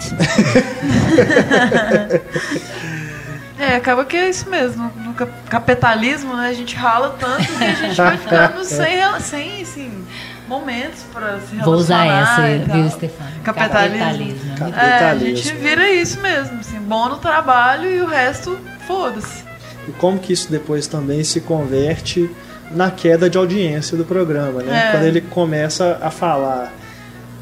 é, 3.59 3.75
acaba 3.77 4.05
que 4.05 4.17
é 4.17 4.29
isso 4.29 4.49
mesmo. 4.49 4.93
No 4.97 5.13
capitalismo, 5.49 6.37
né? 6.37 6.49
A 6.49 6.53
gente 6.53 6.77
rala 6.77 7.17
tanto 7.19 7.45
que 7.45 7.65
a 7.65 7.75
gente 7.75 7.97
vai 7.97 8.17
ficando 8.17 8.63
sem, 8.65 9.01
sem 9.21 9.63
assim, 9.63 10.05
momentos 10.49 11.03
para 11.13 11.41
se 11.41 11.57
relacionar. 11.57 11.65
Vou 11.65 11.75
usar 11.75 12.07
essa, 12.07 12.43
viu, 12.73 12.91
Stefano? 12.91 13.31
Capitalismo. 13.43 13.99
Capitalismo. 13.99 14.57
Capitalismo. 14.57 14.81
É, 14.81 15.11
a 15.11 15.19
gente 15.19 15.55
vira 15.55 15.91
isso 15.91 16.21
mesmo, 16.21 16.61
assim, 16.61 16.79
bom 16.79 17.09
no 17.09 17.17
trabalho 17.17 17.91
e 17.91 18.01
o 18.01 18.07
resto, 18.07 18.57
foda-se. 18.87 19.43
E 19.89 19.93
como 19.93 20.21
que 20.21 20.33
isso 20.33 20.49
depois 20.49 20.87
também 20.87 21.25
se 21.25 21.41
converte 21.41 22.31
na 22.71 22.89
queda 22.89 23.29
de 23.29 23.37
audiência 23.37 23.97
do 23.97 24.05
programa, 24.05 24.63
né? 24.63 24.89
É. 24.89 24.93
Quando 24.93 25.05
ele 25.05 25.21
começa 25.21 25.99
a 26.01 26.11
falar 26.11 26.73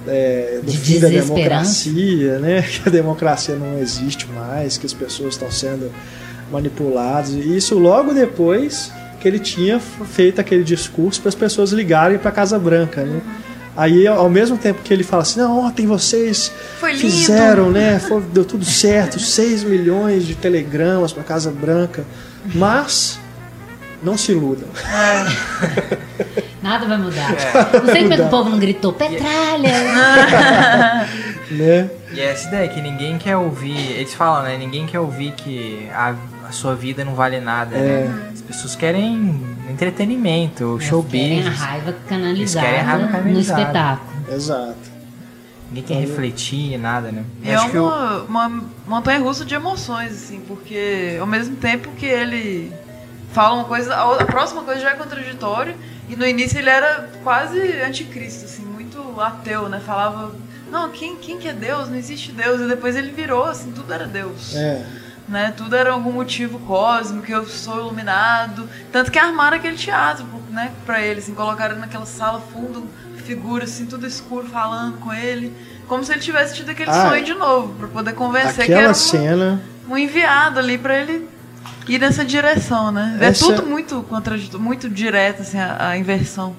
é, 0.07 0.61
do 0.63 0.71
de 0.71 0.79
fim 0.79 0.99
da 0.99 1.09
democracia, 1.09 2.39
né? 2.39 2.63
Que 2.83 2.89
a 2.89 2.93
democracia 2.93 3.55
não 3.55 3.79
existe 3.79 4.27
mais, 4.29 4.79
que 4.79 4.87
as 4.87 4.93
pessoas 4.93 5.35
estão 5.35 5.51
sendo 5.51 5.91
manipuladas. 6.51 7.31
E 7.31 7.57
isso 7.57 7.79
logo 7.79 8.13
depois 8.13 8.93
que 9.21 9.29
ele 9.29 9.39
tinha 9.39 9.79
feito 9.79 10.41
aquele 10.41 10.65
discurso 10.65 11.21
para 11.21 11.29
as 11.29 11.35
pessoas 11.35 11.73
ligarem 11.73 12.19
para 12.19 12.31
a 12.31 12.33
Casa 12.33 12.59
Branca, 12.59 13.05
né? 13.05 13.21
Aí, 13.77 14.07
ao 14.07 14.29
mesmo 14.29 14.59
tempo 14.59 14.83
que 14.83 14.93
ele 14.93 15.05
fala 15.05 15.23
assim, 15.23 15.39
não, 15.39 15.61
ontem 15.61 15.87
vocês 15.87 16.51
fizeram, 16.97 17.71
né? 17.71 17.99
Foi, 17.99 18.21
deu 18.21 18.45
tudo 18.45 18.65
certo, 18.65 19.19
6 19.21 19.63
milhões 19.65 20.27
de 20.27 20.35
telegramas 20.35 21.13
para 21.13 21.23
a 21.23 21.25
Casa 21.25 21.51
Branca. 21.51 22.05
Mas 22.55 23.19
não 24.03 24.17
se 24.17 24.33
iludam. 24.33 24.69
É. 24.85 26.41
Nada 26.63 26.87
vai 26.87 26.99
mudar. 26.99 27.33
É. 27.33 27.79
Não 27.79 27.87
sei 27.87 28.03
como 28.03 28.15
é 28.15 28.17
que 28.17 28.23
o 28.23 28.29
povo 28.29 28.51
não 28.51 28.59
gritou 28.59 28.93
petralha. 28.93 29.73
né? 31.51 31.91
E 32.13 32.21
essa 32.21 32.49
ideia 32.49 32.69
que 32.69 32.81
ninguém 32.81 33.19
quer 33.19 33.37
ouvir, 33.37 33.93
eles 33.93 34.15
falam, 34.15 34.43
né? 34.43 34.57
Ninguém 34.59 34.87
quer 34.87 35.01
ouvir 35.01 35.33
que 35.33 35.89
a, 35.93 36.15
a 36.49 36.53
sua 36.53 36.75
vida 36.75 37.05
não 37.05 37.15
vale 37.15 37.41
nada, 37.41 37.77
né? 37.77 38.05
é. 38.05 38.09
né? 38.09 38.31
As 38.33 38.43
pessoas 38.43 38.75
querem 38.75 39.41
entretenimento, 39.71 40.77
Eles 40.77 40.89
show 40.89 41.05
querem 41.05 41.47
a 41.47 41.51
raiva 41.51 41.97
canalizada, 42.09 42.67
querem 42.67 42.81
a 42.81 42.85
raiva 42.85 43.09
canalizada. 43.09 43.33
no 43.33 43.41
espetáculo. 43.41 44.35
Exato. 44.35 44.91
Ninguém 45.69 45.85
quer 45.85 46.01
refletir, 46.01 46.77
nada, 46.79 47.13
né? 47.13 47.25
É 47.45 47.57
uma, 47.61 47.75
eu... 47.75 48.25
uma 48.29 48.63
montanha 48.89 49.21
russa 49.21 49.45
de 49.45 49.55
emoções, 49.55 50.11
assim, 50.11 50.41
porque 50.41 51.17
ao 51.21 51.27
mesmo 51.27 51.55
tempo 51.57 51.91
que 51.93 52.07
ele 52.07 52.73
fala 53.33 53.55
uma 53.55 53.65
coisa, 53.65 53.95
a 53.95 54.25
próxima 54.25 54.63
coisa 54.63 54.81
já 54.81 54.91
é 54.91 54.95
contraditória, 54.95 55.77
e 56.09 56.17
no 56.17 56.27
início 56.27 56.59
ele 56.59 56.71
era 56.71 57.09
quase 57.23 57.61
anticristo, 57.83 58.45
assim, 58.45 58.65
muito 58.65 59.21
ateu, 59.21 59.69
né? 59.69 59.81
Falava, 59.85 60.33
não, 60.71 60.91
quem, 60.91 61.17
quem 61.17 61.39
que 61.39 61.49
é 61.49 61.53
Deus? 61.53 61.89
Não 61.89 61.97
existe 61.97 62.33
Deus. 62.33 62.61
E 62.61 62.67
depois 62.67 62.97
ele 62.97 63.11
virou, 63.11 63.45
assim, 63.45 63.73
tudo 63.73 63.93
era 63.93 64.07
Deus. 64.07 64.55
É. 64.55 64.85
Né? 65.29 65.55
Tudo 65.57 65.77
era 65.77 65.93
algum 65.93 66.13
motivo 66.13 66.59
cósmico, 66.61 67.31
eu 67.31 67.47
sou 67.47 67.79
iluminado. 67.79 68.69
Tanto 68.91 69.13
que 69.13 69.19
armaram 69.19 69.57
aquele 69.57 69.77
teatro, 69.77 70.27
né, 70.51 70.73
pra 70.85 71.01
ele, 71.01 71.21
assim, 71.21 71.35
colocaram 71.35 71.77
naquela 71.79 72.07
sala 72.07 72.41
fundo, 72.53 72.89
figura, 73.17 73.65
assim, 73.65 73.87
tudo 73.87 74.07
escuro, 74.07 74.49
falando 74.49 74.99
com 74.99 75.13
ele. 75.13 75.55
Como 75.87 76.05
se 76.05 76.13
ele 76.13 76.21
tivesse 76.21 76.55
tido 76.55 76.71
aquele 76.71 76.91
ah, 76.91 77.09
sonho 77.09 77.25
de 77.25 77.35
novo, 77.35 77.75
para 77.75 77.89
poder 77.89 78.13
convencer 78.15 78.67
que 78.67 78.73
era 78.73 78.91
um, 78.91 78.95
cena... 78.95 79.61
um 79.89 79.97
enviado 79.97 80.59
ali 80.59 80.79
para 80.79 80.97
ele 80.97 81.29
ir 81.89 81.99
nessa 81.99 82.25
direção, 82.25 82.91
né? 82.91 83.19
É 83.21 83.27
Essa... 83.27 83.53
É 83.53 83.57
tudo 83.57 83.67
muito 83.69 84.03
contraditório, 84.09 84.65
muito 84.65 84.89
direto, 84.89 85.43
assim, 85.43 85.59
a, 85.59 85.91
a, 85.91 85.99
inversão. 85.99 86.55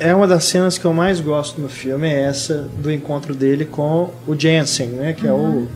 É 0.00 0.14
uma 0.14 0.26
das 0.26 0.44
cenas 0.44 0.78
que 0.78 0.84
eu 0.84 0.92
mais 0.92 1.20
gosto 1.20 1.60
no 1.60 1.68
filme, 1.68 2.08
é 2.08 2.22
essa 2.22 2.68
do 2.78 2.90
encontro 2.90 3.34
dele 3.34 3.64
com 3.64 4.10
o 4.26 4.38
Jensen, 4.38 4.88
né? 4.88 5.12
Que 5.12 5.26
uhum. 5.26 5.68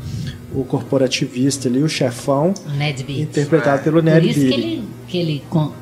é 0.54 0.56
o, 0.56 0.60
o 0.60 0.64
corporativista 0.64 1.68
ali, 1.68 1.82
o 1.82 1.88
chefão. 1.88 2.54
Ned 2.76 3.02
Beat. 3.02 3.20
Interpretado 3.20 3.80
é. 3.80 3.82
pelo 3.82 4.00
Ned 4.00 4.20
Por 4.20 4.30
isso 4.30 4.40
que 4.40 4.52
ele, 4.52 4.84
que 5.08 5.18
ele 5.18 5.44
con 5.48 5.72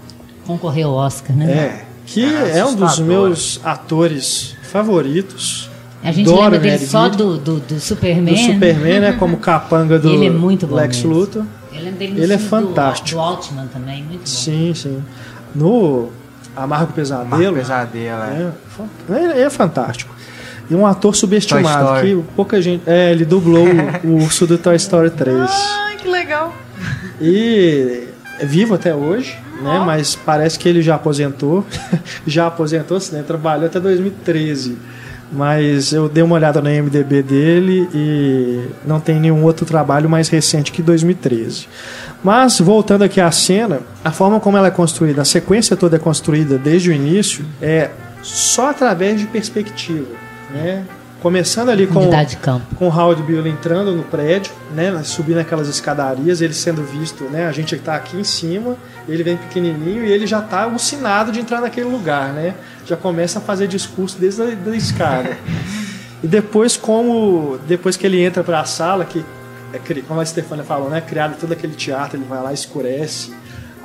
concorreu 0.47 0.88
ao 0.88 0.97
Oscar, 1.07 1.36
né? 1.36 1.53
É, 1.53 1.84
que 2.07 2.24
é, 2.24 2.59
é 2.59 2.64
um 2.64 2.74
dos 2.74 2.99
meus 2.99 3.61
atores 3.62 4.57
favoritos. 4.62 5.70
A 6.03 6.11
gente 6.11 6.28
Adoro 6.28 6.45
lembra 6.45 6.59
dele 6.59 6.78
Ned 6.78 6.86
só 6.86 7.09
do, 7.09 7.36
do, 7.36 7.61
do, 7.61 7.78
Superman. 7.78 8.34
Do 8.34 8.41
Superman, 8.41 9.01
né? 9.01 9.12
Como 9.20 9.36
capanga 9.36 9.99
do 9.99 10.09
ele 10.09 10.26
é 10.26 10.30
muito 10.30 10.66
bom 10.66 10.76
Lex 10.76 10.97
mesmo. 10.97 11.12
Luthor. 11.12 11.45
Ele 11.72 12.32
é 12.32 12.38
fantástico. 12.38 13.10
Do, 13.10 13.16
do 13.16 13.20
Altman 13.20 13.66
também, 13.68 14.02
muito 14.02 14.20
bom. 14.20 14.26
Sim, 14.26 14.72
sim. 14.74 15.02
No 15.54 16.10
Amargo 16.56 16.92
Pesadelo. 16.92 17.34
Amargo 17.34 17.54
Pesadelo, 17.54 18.22
é. 18.22 18.52
É, 19.10 19.42
é 19.42 19.50
fantástico. 19.50 20.14
E 20.70 20.74
um 20.74 20.86
ator 20.86 21.14
subestimado, 21.16 22.00
que 22.00 22.24
pouca 22.36 22.62
gente. 22.62 22.82
É, 22.86 23.10
ele 23.10 23.24
dublou 23.24 23.66
o, 24.04 24.06
o 24.06 24.22
urso 24.22 24.46
do 24.46 24.56
Toy 24.56 24.76
Story 24.76 25.10
3. 25.10 25.36
Ai, 25.50 25.96
que 25.96 26.08
legal. 26.08 26.54
E 27.20 28.06
é 28.38 28.46
vivo 28.46 28.74
até 28.74 28.94
hoje, 28.94 29.36
né? 29.60 29.82
Mas 29.84 30.14
parece 30.14 30.58
que 30.58 30.68
ele 30.68 30.80
já 30.80 30.94
aposentou. 30.94 31.66
já 32.24 32.46
aposentou, 32.46 32.98
né? 33.10 33.24
Trabalhou 33.26 33.66
até 33.66 33.80
2013. 33.80 34.78
Mas 35.32 35.92
eu 35.92 36.08
dei 36.08 36.22
uma 36.22 36.34
olhada 36.34 36.60
na 36.60 36.70
MDB 36.70 37.22
dele 37.22 37.88
e 37.94 38.68
não 38.84 38.98
tem 38.98 39.20
nenhum 39.20 39.44
outro 39.44 39.64
trabalho 39.64 40.08
mais 40.08 40.28
recente 40.28 40.72
que 40.72 40.82
2013. 40.82 41.68
Mas, 42.22 42.58
voltando 42.58 43.02
aqui 43.02 43.20
à 43.20 43.30
cena, 43.30 43.80
a 44.04 44.10
forma 44.10 44.40
como 44.40 44.56
ela 44.56 44.66
é 44.68 44.70
construída, 44.70 45.22
a 45.22 45.24
sequência 45.24 45.76
toda 45.76 45.96
é 45.96 45.98
construída 45.98 46.58
desde 46.58 46.90
o 46.90 46.92
início, 46.92 47.44
é 47.62 47.90
só 48.22 48.70
através 48.70 49.20
de 49.20 49.26
perspectiva. 49.26 50.08
Né? 50.50 50.84
Começando 51.20 51.68
ali 51.68 51.86
com, 51.86 52.00
com 52.76 52.88
o 52.88 52.90
Howard 52.90 53.22
Bill 53.22 53.46
entrando 53.46 53.94
no 53.94 54.02
prédio, 54.02 54.52
né, 54.72 55.02
subindo 55.04 55.38
aquelas 55.38 55.68
escadarias, 55.68 56.40
ele 56.40 56.54
sendo 56.54 56.82
visto, 56.82 57.24
né, 57.24 57.46
a 57.46 57.52
gente 57.52 57.74
está 57.74 57.94
aqui 57.94 58.16
em 58.16 58.24
cima, 58.24 58.76
ele 59.06 59.22
vem 59.22 59.36
pequenininho 59.36 60.04
e 60.04 60.10
ele 60.10 60.26
já 60.26 60.38
está 60.38 60.62
alucinado 60.62 61.30
de 61.30 61.40
entrar 61.40 61.60
naquele 61.60 61.88
lugar, 61.88 62.32
né? 62.32 62.54
Já 62.86 62.96
começa 62.96 63.38
a 63.38 63.42
fazer 63.42 63.66
discurso 63.66 64.16
desde 64.18 64.42
a 64.42 64.46
da 64.46 64.74
escada. 64.74 65.36
e 66.24 66.26
depois 66.26 66.76
como 66.76 67.58
depois 67.68 67.96
que 67.96 68.06
ele 68.06 68.22
entra 68.22 68.42
para 68.42 68.60
a 68.60 68.64
sala, 68.64 69.04
que 69.04 69.24
é, 69.72 69.78
como 70.08 70.20
a 70.20 70.24
Stefania 70.24 70.64
falou, 70.64 70.88
né, 70.88 71.00
criado 71.00 71.38
todo 71.38 71.52
aquele 71.52 71.74
teatro, 71.74 72.16
ele 72.16 72.24
vai 72.26 72.42
lá 72.42 72.52
escurece 72.52 73.32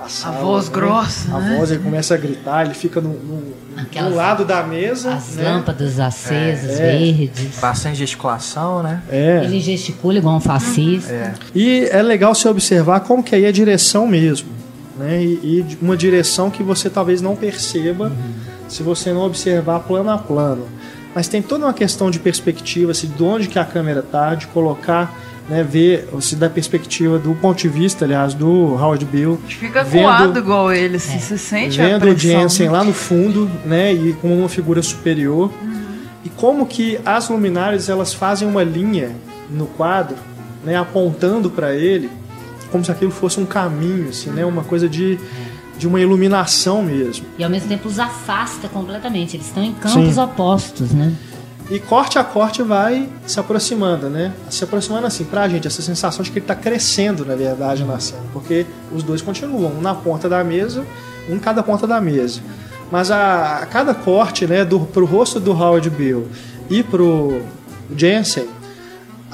a, 0.06 0.10
sala, 0.10 0.38
a 0.38 0.42
voz 0.42 0.70
né? 0.70 0.74
grossa. 0.74 1.36
A 1.36 1.40
né? 1.40 1.58
voz, 1.58 1.72
ele 1.72 1.84
começa 1.84 2.14
a 2.14 2.18
gritar, 2.18 2.66
ele 2.66 2.76
fica 2.76 3.02
no, 3.02 3.10
no, 3.10 3.44
Aquelas, 3.76 4.12
no 4.12 4.16
lado 4.16 4.46
da 4.46 4.64
mesa. 4.64 5.14
As 5.14 5.36
né? 5.36 5.44
lâmpadas 5.44 6.00
acesas, 6.00 6.80
é, 6.80 6.98
verdes. 6.98 7.60
Bastante 7.60 7.98
gesticulação, 7.98 8.84
né? 8.84 9.02
É. 9.10 9.42
Ele 9.44 9.60
gesticula 9.60 10.18
igual 10.18 10.38
um 10.38 10.40
fascista. 10.40 11.12
É. 11.12 11.34
E 11.54 11.88
é 11.92 12.02
legal 12.02 12.34
se 12.36 12.48
observar 12.48 13.02
como 13.02 13.24
que 13.24 13.36
aí 13.36 13.46
é 13.46 13.48
a 13.48 13.52
direção 13.52 14.08
mesmo. 14.08 14.50
Né? 14.98 15.24
E, 15.24 15.28
e 15.44 15.78
uma 15.82 15.98
direção 15.98 16.50
que 16.50 16.64
você 16.64 16.90
talvez 16.90 17.22
não 17.22 17.36
perceba 17.36 18.06
uhum. 18.06 18.34
se 18.68 18.84
você 18.84 19.12
não 19.12 19.22
observar 19.22 19.80
plano 19.82 20.10
a 20.12 20.18
plano. 20.18 20.68
Mas 21.14 21.28
tem 21.28 21.42
toda 21.42 21.66
uma 21.66 21.74
questão 21.74 22.12
de 22.12 22.20
perspectiva, 22.20 22.92
assim, 22.92 23.08
de 23.08 23.24
onde 23.24 23.48
que 23.48 23.58
a 23.58 23.66
câmera 23.66 24.02
está, 24.02 24.36
de 24.36 24.48
colocar 24.48 25.18
né, 25.48 25.64
ver, 25.64 26.10
se 26.22 26.36
da 26.36 26.50
perspectiva 26.50 27.20
do 27.20 27.36
ponto 27.36 27.60
de 27.60 27.70
vista, 27.70 28.06
aliás, 28.06 28.34
do 28.34 28.74
Howard 28.74 29.06
Bill. 29.06 29.40
A 29.40 29.42
gente 29.44 29.58
fica 29.58 29.84
vendo, 29.84 30.40
igual 30.40 30.72
ele, 30.72 30.98
assim, 30.98 31.18
é. 31.18 31.20
se 31.20 31.38
sente 31.38 31.78
Vendo 31.78 32.08
o 32.08 32.18
Jensen 32.18 32.70
lá 32.70 32.84
no 32.84 32.94
fundo, 32.94 33.50
né, 33.64 33.94
e 33.94 34.14
como 34.14 34.36
uma 34.36 34.50
figura 34.50 34.82
superior. 34.82 35.52
Uhum. 35.62 35.86
E 36.24 36.30
como 36.30 36.66
que 36.66 37.00
as 37.06 37.30
luminárias, 37.30 37.90
elas 37.90 38.14
fazem 38.14 38.48
uma 38.48 38.64
linha 38.64 39.16
no 39.50 39.68
quadro, 39.68 40.18
né, 40.64 40.76
apontando 40.76 41.50
para 41.50 41.76
ele, 41.76 42.10
como 42.72 42.84
se 42.84 42.92
aquilo 42.92 43.12
fosse 43.12 43.40
um 43.40 43.46
caminho, 43.46 44.10
assim, 44.10 44.32
né, 44.32 44.44
uma 44.44 44.64
coisa 44.64 44.90
de 44.90 45.20
de 45.78 45.88
uma 45.88 46.00
iluminação 46.00 46.82
mesmo. 46.82 47.26
E 47.38 47.44
ao 47.44 47.50
mesmo 47.50 47.68
tempo 47.68 47.88
os 47.88 48.00
afasta 48.00 48.68
completamente. 48.68 49.36
Eles 49.36 49.48
estão 49.48 49.64
em 49.64 49.74
campos 49.74 50.16
Sim. 50.16 50.22
opostos, 50.22 50.92
né? 50.92 51.14
E 51.70 51.80
corte 51.80 52.20
a 52.20 52.24
corte 52.24 52.62
vai 52.62 53.10
se 53.26 53.40
aproximando, 53.40 54.08
né? 54.10 54.32
Se 54.50 54.64
aproximando 54.64 55.08
assim, 55.08 55.24
pra 55.24 55.50
gente, 55.50 55.66
essa 55.68 55.82
sensação 55.82 56.22
de 56.24 56.30
que 56.30 56.38
ele 56.38 56.46
tá 56.46 56.54
crescendo, 56.54 57.26
na 57.26 57.36
verdade, 57.36 57.84
na 57.84 58.00
cena. 58.00 58.22
Porque 58.32 58.68
os 58.94 59.02
dois 59.02 59.22
continuam, 59.22 59.72
um 59.78 59.82
na 59.82 59.96
ponta 59.96 60.30
da 60.30 60.44
mesa, 60.44 60.86
um 61.28 61.36
em 61.36 61.40
cada 61.40 61.64
ponta 61.64 61.88
da 61.88 62.00
mesa. 62.00 62.40
Mas 62.92 63.10
a, 63.10 63.60
a 63.64 63.66
cada 63.66 63.96
corte, 63.96 64.46
né, 64.46 64.64
do, 64.64 64.82
pro 64.82 65.06
rosto 65.06 65.40
do 65.40 65.52
Howard 65.54 65.90
Bill 65.90 66.28
e 66.70 66.84
pro 66.84 67.42
Jensen, 67.98 68.46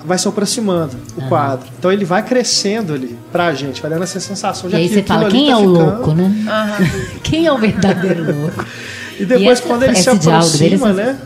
vai 0.06 0.18
se 0.18 0.26
aproximando 0.26 0.96
o 1.18 1.28
quadro. 1.28 1.68
Então 1.78 1.92
ele 1.92 2.06
vai 2.06 2.24
crescendo 2.24 2.94
ali 2.94 3.20
pra 3.30 3.54
gente, 3.54 3.82
vai 3.82 3.92
dando 3.92 4.04
essa 4.04 4.22
sensação 4.22 4.70
de 4.70 4.76
E 4.78 4.80
aí 4.80 4.88
que 4.88 4.94
você 4.94 5.00
aquilo 5.02 5.18
fala, 5.20 5.28
ali 5.28 5.38
quem 5.38 5.46
tá 5.48 5.52
é 5.52 5.56
o 5.58 5.60
ficando- 5.60 5.92
louco, 5.98 6.14
né? 6.14 6.36
Quem 7.24 7.46
é 7.46 7.52
o 7.52 7.58
verdadeiro 7.58 8.24
louco? 8.42 8.66
E 9.20 9.26
depois, 9.26 9.42
E 9.42 9.52
essa- 9.52 9.68
quando 9.68 9.84
ele 9.84 9.96
se 9.98 10.18
diálogo 10.18 10.58
dele 10.58 10.76
aproxima, 10.76 10.94
né? 10.94 11.20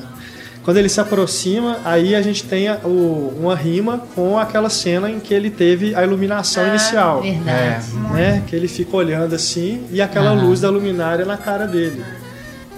Quando 0.65 0.77
ele 0.77 0.89
se 0.89 0.99
aproxima, 0.99 1.77
aí 1.85 2.15
a 2.15 2.21
gente 2.23 2.43
tem 2.43 2.69
o- 2.83 3.33
uma 3.39 3.55
rima 3.55 3.99
com 4.15 4.37
aquela 4.37 4.67
cena 4.69 5.09
em 5.09 5.19
que 5.19 5.31
ele 5.31 5.51
teve 5.51 5.93
a 5.95 6.03
iluminação 6.03 6.67
inicial. 6.67 7.21
Verdade. 7.21 7.85
Né? 8.11 8.43
Que 8.47 8.55
ele 8.55 8.67
fica 8.67 8.97
olhando 8.97 9.35
assim 9.35 9.85
e 9.91 10.01
aquela 10.01 10.31
luz 10.33 10.61
da 10.61 10.69
luminária 10.71 11.23
na 11.23 11.37
cara 11.37 11.67
dele. 11.67 12.03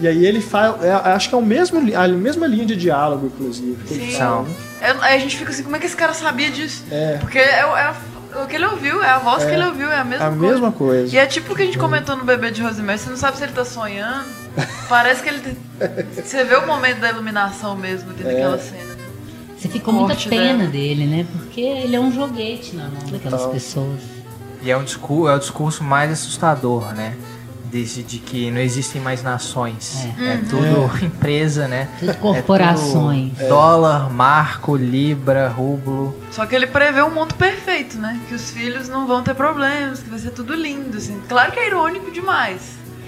E 0.01 0.07
aí 0.07 0.25
ele 0.25 0.41
faz. 0.41 0.83
é, 0.83 0.91
acho 0.91 1.29
que 1.29 1.33
é 1.33 1.37
o 1.37 1.41
mesmo, 1.41 1.79
a 1.95 2.07
mesma 2.09 2.45
linha 2.45 2.65
de 2.65 2.75
diálogo, 2.75 3.27
inclusive. 3.33 3.77
Sim. 3.87 4.11
fala, 4.11 4.41
né? 4.43 4.49
A 5.01 5.17
gente 5.17 5.37
fica 5.37 5.49
assim, 5.49 5.63
como 5.63 5.75
é 5.75 5.79
que 5.79 5.85
esse 5.87 5.95
cara 5.95 6.13
sabia 6.13 6.51
disso? 6.51 6.83
É. 6.91 7.17
Porque 7.19 7.39
é, 7.39 7.65
o- 7.65 7.75
é 7.75 7.81
a- 7.83 7.95
o 8.43 8.47
que 8.47 8.55
ele 8.55 8.65
ouviu, 8.65 9.03
é 9.03 9.09
a 9.09 9.19
voz 9.19 9.43
que 9.43 9.51
ele 9.51 9.65
ouviu, 9.65 9.89
é 9.89 9.99
a 9.99 10.03
mesma 10.03 10.25
A 10.25 10.29
coisa. 10.29 10.51
mesma 10.53 10.71
coisa. 10.71 11.15
E 11.15 11.17
é 11.19 11.25
tipo 11.25 11.53
o 11.53 11.55
que 11.55 11.61
a 11.63 11.65
gente 11.65 11.77
comentou 11.77 12.15
no 12.15 12.23
bebê 12.23 12.51
de 12.51 12.61
Rosemary, 12.61 12.99
você 12.99 13.09
não 13.09 13.17
sabe 13.17 13.37
se 13.37 13.43
ele 13.43 13.53
tá 13.53 13.65
sonhando. 13.65 14.25
Parece 14.89 15.21
que 15.23 15.29
ele. 15.29 15.57
Você 16.13 16.43
vê 16.43 16.55
o 16.55 16.65
momento 16.65 16.99
da 16.99 17.09
iluminação 17.09 17.75
mesmo 17.75 18.11
dentro 18.13 18.29
É. 18.29 18.33
daquela 18.33 18.57
cena. 18.59 18.97
Você 19.57 19.69
ficou 19.69 19.93
muita 19.93 20.15
pena 20.15 20.57
dela. 20.59 20.69
dele, 20.69 21.05
né? 21.07 21.25
Porque 21.31 21.61
ele 21.61 21.95
é 21.95 21.99
um 21.99 22.11
joguete 22.11 22.75
na 22.75 22.83
mão 22.83 23.01
daquelas 23.11 23.39
Total. 23.41 23.49
pessoas. 23.53 23.99
E 24.61 24.69
é 24.71 24.77
um 24.77 24.83
discurso, 24.83 25.29
é 25.29 25.35
o 25.35 25.39
discurso 25.39 25.83
mais 25.83 26.11
assustador, 26.11 26.93
né? 26.93 27.15
Desse, 27.71 28.01
de 28.01 28.19
que 28.19 28.49
não 28.49 28.59
existem 28.61 29.01
mais 29.01 29.21
nações. 29.23 30.07
É, 30.19 30.37
tudo 30.49 31.05
empresa, 31.05 31.67
né? 31.67 31.89
Tudo 31.99 32.11
É 32.11 32.13
corporações. 32.13 33.33
tudo 33.37 33.49
dólar, 33.49 34.09
marco, 34.11 34.75
libra, 34.75 35.47
rublo. 35.49 36.15
Só 36.31 36.45
que 36.45 36.55
ele 36.55 36.67
prevê 36.67 37.01
um 37.01 37.11
mundo 37.13 37.35
perfeito, 37.35 37.97
né? 37.97 38.19
Que 38.29 38.35
os 38.35 38.51
filhos 38.51 38.87
não 38.87 39.05
vão 39.05 39.21
ter 39.21 39.33
problemas, 39.35 39.99
que 40.01 40.09
vai 40.09 40.19
ser 40.19 40.31
tudo 40.31 40.53
lindo, 40.53 40.97
assim. 40.97 41.19
Claro 41.27 41.51
que 41.51 41.59
é 41.59 41.67
irônico 41.67 42.11
demais. 42.11 42.61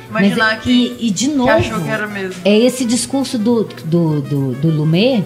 Imaginar 0.09 0.55
Mas, 0.55 0.63
que, 0.63 0.97
e, 0.99 1.07
e 1.07 1.11
de 1.11 1.27
que 1.27 1.35
novo, 1.35 1.51
achou 1.51 1.79
que 1.81 1.87
era 1.89 2.07
mesmo. 2.07 2.41
é 2.43 2.57
esse 2.57 2.83
discurso 2.83 3.37
do, 3.37 3.63
do, 3.63 4.21
do, 4.21 4.51
do 4.53 4.67
Lumet, 4.69 5.23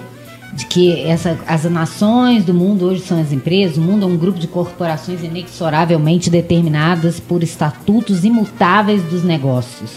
de 0.55 0.67
que 0.67 1.01
essa, 1.01 1.37
as 1.47 1.63
nações 1.63 2.45
do 2.45 2.53
mundo 2.53 2.85
hoje 2.85 3.01
são 3.01 3.19
as 3.19 3.31
empresas, 3.31 3.77
o 3.77 3.81
mundo 3.81 4.03
é 4.03 4.07
um 4.07 4.15
grupo 4.15 4.37
de 4.37 4.47
corporações 4.47 5.23
inexoravelmente 5.23 6.29
determinadas 6.29 7.19
por 7.19 7.41
estatutos 7.41 8.23
imutáveis 8.23 9.01
dos 9.03 9.23
negócios. 9.23 9.91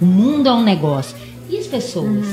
O 0.00 0.06
mundo 0.06 0.48
é 0.48 0.52
um 0.52 0.62
negócio. 0.62 1.16
E 1.50 1.58
as 1.58 1.66
pessoas? 1.66 2.26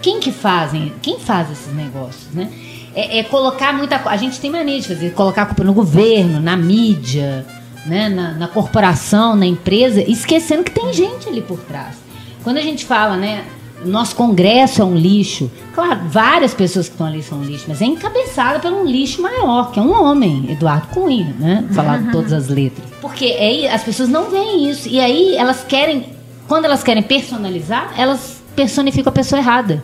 Quem 0.00 0.18
que 0.18 0.32
fazem? 0.32 0.92
Quem 1.02 1.18
faz 1.18 1.50
esses 1.50 1.74
negócios, 1.74 2.32
né? 2.32 2.50
É, 2.94 3.18
é 3.18 3.22
colocar 3.24 3.72
muita 3.72 4.00
A 4.08 4.16
gente 4.16 4.40
tem 4.40 4.50
mania 4.50 4.80
de 4.80 4.88
fazer, 4.88 5.12
colocar 5.12 5.42
a 5.42 5.46
culpa 5.46 5.62
no 5.62 5.74
governo, 5.74 6.40
na 6.40 6.56
mídia, 6.56 7.46
né? 7.84 8.08
na, 8.08 8.32
na 8.32 8.48
corporação, 8.48 9.36
na 9.36 9.46
empresa, 9.46 10.00
esquecendo 10.00 10.64
que 10.64 10.70
tem 10.70 10.92
gente 10.92 11.28
ali 11.28 11.42
por 11.42 11.58
trás. 11.60 11.96
Quando 12.42 12.56
a 12.56 12.62
gente 12.62 12.86
fala, 12.86 13.16
né? 13.16 13.44
Nosso 13.84 14.16
Congresso 14.16 14.82
é 14.82 14.84
um 14.84 14.94
lixo. 14.94 15.50
Claro, 15.74 16.00
várias 16.08 16.52
pessoas 16.52 16.86
que 16.88 16.94
estão 16.94 17.06
ali 17.06 17.22
são 17.22 17.38
um 17.38 17.44
lixo, 17.44 17.66
mas 17.68 17.80
é 17.80 17.86
encabeçada 17.86 18.58
por 18.58 18.72
um 18.72 18.84
lixo 18.84 19.22
maior, 19.22 19.70
que 19.70 19.78
é 19.78 19.82
um 19.82 19.92
homem, 19.92 20.50
Eduardo 20.50 20.88
Cunha, 20.88 21.34
né? 21.38 21.64
Falar 21.72 22.02
todas 22.10 22.32
as 22.32 22.48
letras. 22.48 22.86
Porque 23.00 23.24
aí 23.24 23.68
as 23.68 23.82
pessoas 23.82 24.08
não 24.08 24.30
veem 24.30 24.68
isso. 24.68 24.88
E 24.88 24.98
aí 25.00 25.36
elas 25.36 25.64
querem, 25.64 26.06
quando 26.46 26.64
elas 26.64 26.82
querem 26.82 27.02
personalizar, 27.02 27.94
elas 27.96 28.42
personificam 28.56 29.10
a 29.10 29.14
pessoa 29.14 29.38
errada. 29.38 29.82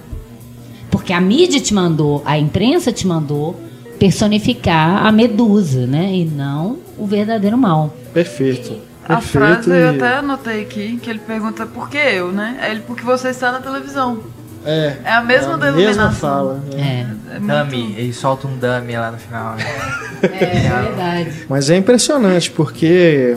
Porque 0.91 1.13
a 1.13 1.21
mídia 1.21 1.61
te 1.61 1.73
mandou, 1.73 2.23
a 2.25 2.39
imprensa 2.39 2.93
te 2.93 3.07
mandou 3.07 3.59
personificar 3.99 5.07
a 5.07 5.13
medusa, 5.13 5.87
né? 5.87 6.15
E 6.15 6.25
não 6.25 6.79
o 6.99 7.07
verdadeiro 7.07 7.57
mal. 7.57 7.95
Perfeito. 8.13 8.77
A 9.05 9.17
Perfeito. 9.17 9.27
frase 9.33 9.71
eu 9.71 9.93
e- 9.93 9.97
até 9.97 10.15
anotei 10.17 10.63
aqui, 10.63 10.97
que 10.97 11.11
ele 11.11 11.19
pergunta 11.19 11.67
por 11.67 11.89
que 11.91 11.99
eu, 11.99 12.33
né? 12.33 12.59
É 12.63 12.71
ele 12.71 12.81
porque 12.87 13.03
você 13.05 13.29
está 13.29 13.53
na 13.53 13.61
televisão. 13.61 14.21
É, 14.65 14.97
É 15.05 15.13
a 15.13 15.21
mesma 15.21 15.59
da 15.59 15.69
a 15.69 15.73
mesma 15.73 15.83
iluminação. 15.91 16.13
fala. 16.13 16.55
né? 16.73 17.07
É, 17.31 17.37
É 17.37 17.39
muito- 17.39 17.55
Dummy, 17.71 17.95
ele 17.99 18.13
solta 18.15 18.49
um 18.49 18.57
dummy 18.57 18.97
lá 18.97 19.11
no 19.11 19.19
final. 19.19 19.57
Né? 19.57 19.65
é 20.23 20.83
verdade. 20.83 21.45
Mas 21.51 21.69
é 21.69 21.77
impressionante 21.77 22.51
porque 22.51 23.37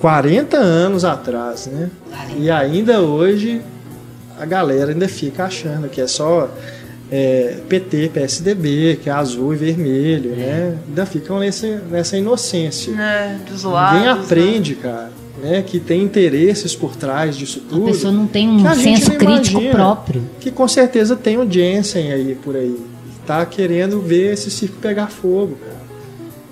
40 0.00 0.58
anos 0.58 1.02
atrás, 1.04 1.66
né? 1.66 1.88
E 2.36 2.50
ainda 2.50 3.00
hoje 3.00 3.62
a 4.38 4.44
galera 4.44 4.90
ainda 4.92 5.08
fica 5.08 5.44
achando 5.44 5.88
que 5.88 6.00
é 6.00 6.06
só 6.06 6.50
é, 7.10 7.58
PT, 7.68 8.10
PSDB, 8.12 8.98
que 9.02 9.08
é 9.08 9.12
azul 9.12 9.52
e 9.54 9.56
vermelho, 9.56 10.34
né? 10.34 10.76
Ainda 10.88 11.06
ficam 11.06 11.38
nesse, 11.38 11.78
nessa 11.90 12.16
inocência. 12.16 12.92
né, 12.92 13.40
dos 13.48 13.62
lados. 13.62 13.98
Ninguém 13.98 14.14
né? 14.14 14.20
aprende, 14.20 14.74
cara, 14.74 15.12
né? 15.42 15.62
Que 15.62 15.78
tem 15.78 16.02
interesses 16.02 16.74
por 16.74 16.96
trás 16.96 17.36
disso 17.36 17.62
A 17.66 17.70
tudo. 17.70 17.86
pessoa 17.86 18.12
não 18.12 18.26
tem 18.26 18.56
que 18.56 18.62
um 18.62 18.68
a 18.68 18.74
senso 18.74 19.12
crítico 19.12 19.60
próprio. 19.70 20.22
Que 20.40 20.50
com 20.50 20.66
certeza 20.66 21.14
tem 21.14 21.38
o 21.38 21.50
Jensen 21.50 22.12
aí 22.12 22.34
por 22.34 22.56
aí. 22.56 22.76
Tá 23.26 23.44
querendo 23.46 24.00
ver 24.00 24.32
esse 24.34 24.50
circo 24.50 24.76
pegar 24.80 25.06
fogo, 25.06 25.56
cara. 25.56 25.73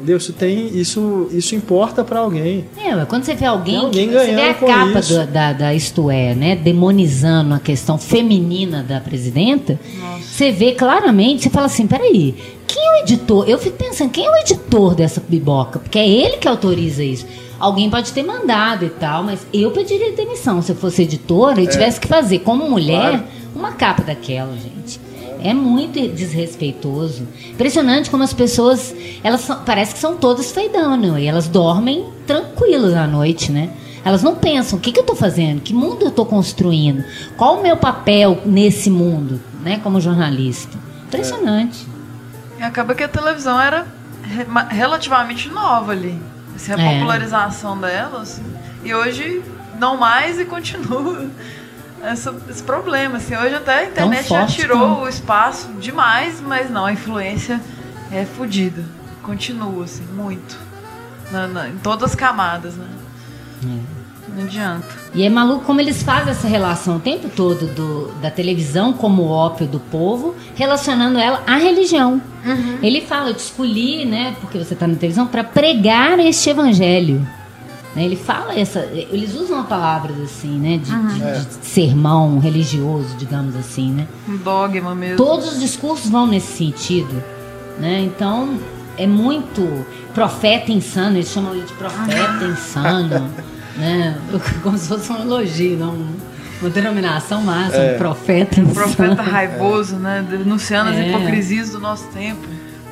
Entendeu? 0.02 0.16
Isso 0.16 0.32
tem. 0.32 0.66
Isso, 0.76 1.28
isso 1.30 1.54
importa 1.54 2.02
pra 2.02 2.18
alguém. 2.20 2.64
É, 2.76 2.92
mas 2.94 3.06
quando 3.08 3.22
você 3.24 3.34
vê 3.34 3.44
alguém, 3.46 3.74
Tem 3.76 3.84
alguém 3.84 4.08
que, 4.08 4.14
você 4.18 4.34
vê 4.34 4.42
a 4.42 4.54
capa 4.54 5.00
do- 5.00 5.26
da, 5.28 5.52
da 5.52 5.74
Isto 5.74 6.10
É, 6.10 6.34
né, 6.34 6.56
demonizando 6.56 7.54
a 7.54 7.60
questão 7.60 7.96
feminina 7.98 8.82
da 8.82 9.00
presidenta, 9.00 9.78
você 10.20 10.50
vê 10.50 10.72
claramente, 10.72 11.44
você 11.44 11.50
fala 11.50 11.66
assim, 11.66 11.86
peraí, 11.86 12.34
quem 12.66 12.82
é 12.84 12.92
o 12.94 13.02
editor? 13.04 13.48
Eu 13.48 13.58
fico 13.58 13.76
pensando, 13.76 14.10
quem 14.10 14.26
é 14.26 14.30
o 14.30 14.36
editor 14.38 14.94
dessa 14.96 15.22
biboca? 15.26 15.78
Porque 15.78 15.98
é 15.98 16.08
ele 16.08 16.36
que 16.38 16.48
autoriza 16.48 17.04
isso. 17.04 17.24
Alguém 17.60 17.88
pode 17.88 18.12
ter 18.12 18.24
mandado 18.24 18.84
e 18.84 18.88
tal, 18.90 19.22
mas 19.22 19.46
eu 19.54 19.70
pediria 19.70 20.10
demissão 20.12 20.60
se 20.62 20.72
eu 20.72 20.76
fosse 20.76 21.02
editora 21.02 21.60
e 21.60 21.66
tivesse 21.68 22.00
que 22.00 22.08
fazer, 22.08 22.40
como 22.40 22.68
mulher, 22.68 23.10
Claro. 23.10 23.24
uma 23.54 23.70
capa 23.72 24.02
daquela, 24.02 24.52
gente. 24.54 25.00
É 25.44 25.54
muito 25.54 26.00
desrespeitoso. 26.08 27.26
Impressionante 27.50 28.10
como 28.10 28.22
as 28.22 28.32
pessoas, 28.32 28.94
elas 29.22 29.40
são- 29.42 29.60
parece 29.64 29.94
que 29.94 30.00
são 30.00 30.16
todas 30.16 30.50
feidano 30.52 31.18
e 31.18 31.26
elas 31.26 31.48
dormem 31.48 32.06
tranquilas 32.26 32.94
à 32.94 33.06
noite, 33.06 33.50
né? 33.52 33.70
Elas 34.04 34.22
não 34.22 34.34
pensam, 34.34 34.78
o 34.78 34.82
que, 34.82 34.90
que 34.92 34.98
eu 34.98 35.04
tô 35.04 35.14
fazendo? 35.14 35.60
Que 35.60 35.72
mundo 35.72 36.04
eu 36.04 36.10
tô 36.10 36.24
construindo? 36.26 37.04
Qual 37.36 37.58
o 37.58 37.62
meu 37.62 37.76
papel 37.76 38.40
nesse 38.44 38.90
mundo, 38.90 39.40
né, 39.62 39.78
como 39.82 40.00
jornalista? 40.00 40.76
Impressionante. 41.06 41.86
E 42.58 42.62
acaba 42.62 42.94
que 42.94 43.02
a 43.04 43.08
televisão 43.08 43.60
era 43.60 43.86
relativamente 44.70 45.48
nova 45.48 45.92
ali. 45.92 46.18
Assim, 46.54 46.72
a 46.72 46.78
É. 46.78 46.94
popularização 46.94 47.78
dela, 47.78 48.22
assim. 48.22 48.42
E 48.84 48.92
hoje 48.94 49.42
não 49.78 49.96
mais 49.96 50.38
e 50.38 50.44
continua 50.44 51.26
essa- 52.02 52.34
esse 52.48 52.62
problema. 52.62 53.16
Assim. 53.18 53.36
Hoje 53.36 53.54
até 53.54 53.78
a 53.80 53.84
internet 53.86 54.28
já 54.28 54.46
tirou 54.46 54.78
como- 54.78 55.00
o 55.04 55.08
espaço 55.08 55.68
demais, 55.80 56.40
mas 56.40 56.70
não, 56.70 56.84
a 56.86 56.92
influência 56.92 57.60
é 58.10 58.24
fodida. 58.24 58.82
Continua, 59.22 59.84
assim, 59.84 60.04
muito. 60.14 60.58
Na- 61.30 61.46
na- 61.46 61.68
em 61.68 61.76
todas 61.78 62.10
as 62.10 62.14
camadas, 62.14 62.74
né? 62.74 62.86
Não 64.34 64.44
adianta. 64.44 64.86
E 65.14 65.22
é 65.24 65.28
maluco 65.28 65.64
como 65.64 65.80
eles 65.80 66.02
fazem 66.02 66.30
essa 66.30 66.48
relação 66.48 66.96
o 66.96 67.00
tempo 67.00 67.28
todo 67.28 67.66
do- 67.66 68.12
da 68.20 68.30
televisão 68.30 68.92
como 68.92 69.24
ópio 69.28 69.66
do 69.66 69.78
povo, 69.78 70.34
relacionando 70.54 71.18
ela 71.18 71.42
à 71.46 71.56
religião. 71.56 72.20
Ele 72.82 73.00
fala, 73.02 73.28
eu 73.30 73.34
te 73.34 73.40
escolhi, 73.40 74.04
né, 74.06 74.34
porque 74.40 74.58
você 74.58 74.72
está 74.74 74.86
na 74.86 74.94
televisão, 74.96 75.26
para 75.26 75.44
pregar 75.44 76.18
este 76.18 76.48
evangelho. 76.50 77.26
Né, 77.94 78.04
Ele 78.04 78.16
fala 78.16 78.58
essa. 78.58 78.80
Eles 78.92 79.34
usam 79.34 79.62
palavras 79.64 80.18
assim, 80.20 80.58
né? 80.58 80.78
De, 80.78 80.90
de- 80.90 81.46
de 81.58 81.66
sermão 81.66 82.38
religioso, 82.38 83.14
digamos 83.18 83.54
assim, 83.54 83.92
né? 83.92 84.06
Um 84.28 84.36
dogma 84.38 84.94
mesmo. 84.94 85.16
Todos 85.18 85.52
os 85.52 85.60
discursos 85.60 86.10
vão 86.10 86.26
nesse 86.26 86.56
sentido. 86.56 87.22
Né? 87.78 88.00
Então, 88.00 88.58
é 88.96 89.06
muito 89.06 89.84
profeta 90.14 90.70
insano, 90.72 91.16
eles 91.16 91.28
chamam 91.28 91.54
ele 91.54 91.64
de 91.64 91.72
profeta 91.74 92.44
insano. 92.44 93.28
né? 93.76 94.16
Como 94.62 94.76
se 94.78 94.88
fosse 94.88 95.10
um 95.12 95.20
elogio, 95.20 95.76
não 95.78 95.96
uma 96.60 96.70
denominação 96.70 97.42
máxima, 97.42 97.82
É. 97.82 97.98
profeta 97.98 98.60
insano. 98.60 98.74
Profeta 98.94 99.22
raivoso, 99.22 99.96
né? 99.96 100.24
Denunciando 100.30 100.90
as 100.90 100.96
É. 100.96 101.08
hipocrisias 101.08 101.70
do 101.70 101.80
nosso 101.80 102.06
tempo. 102.08 102.40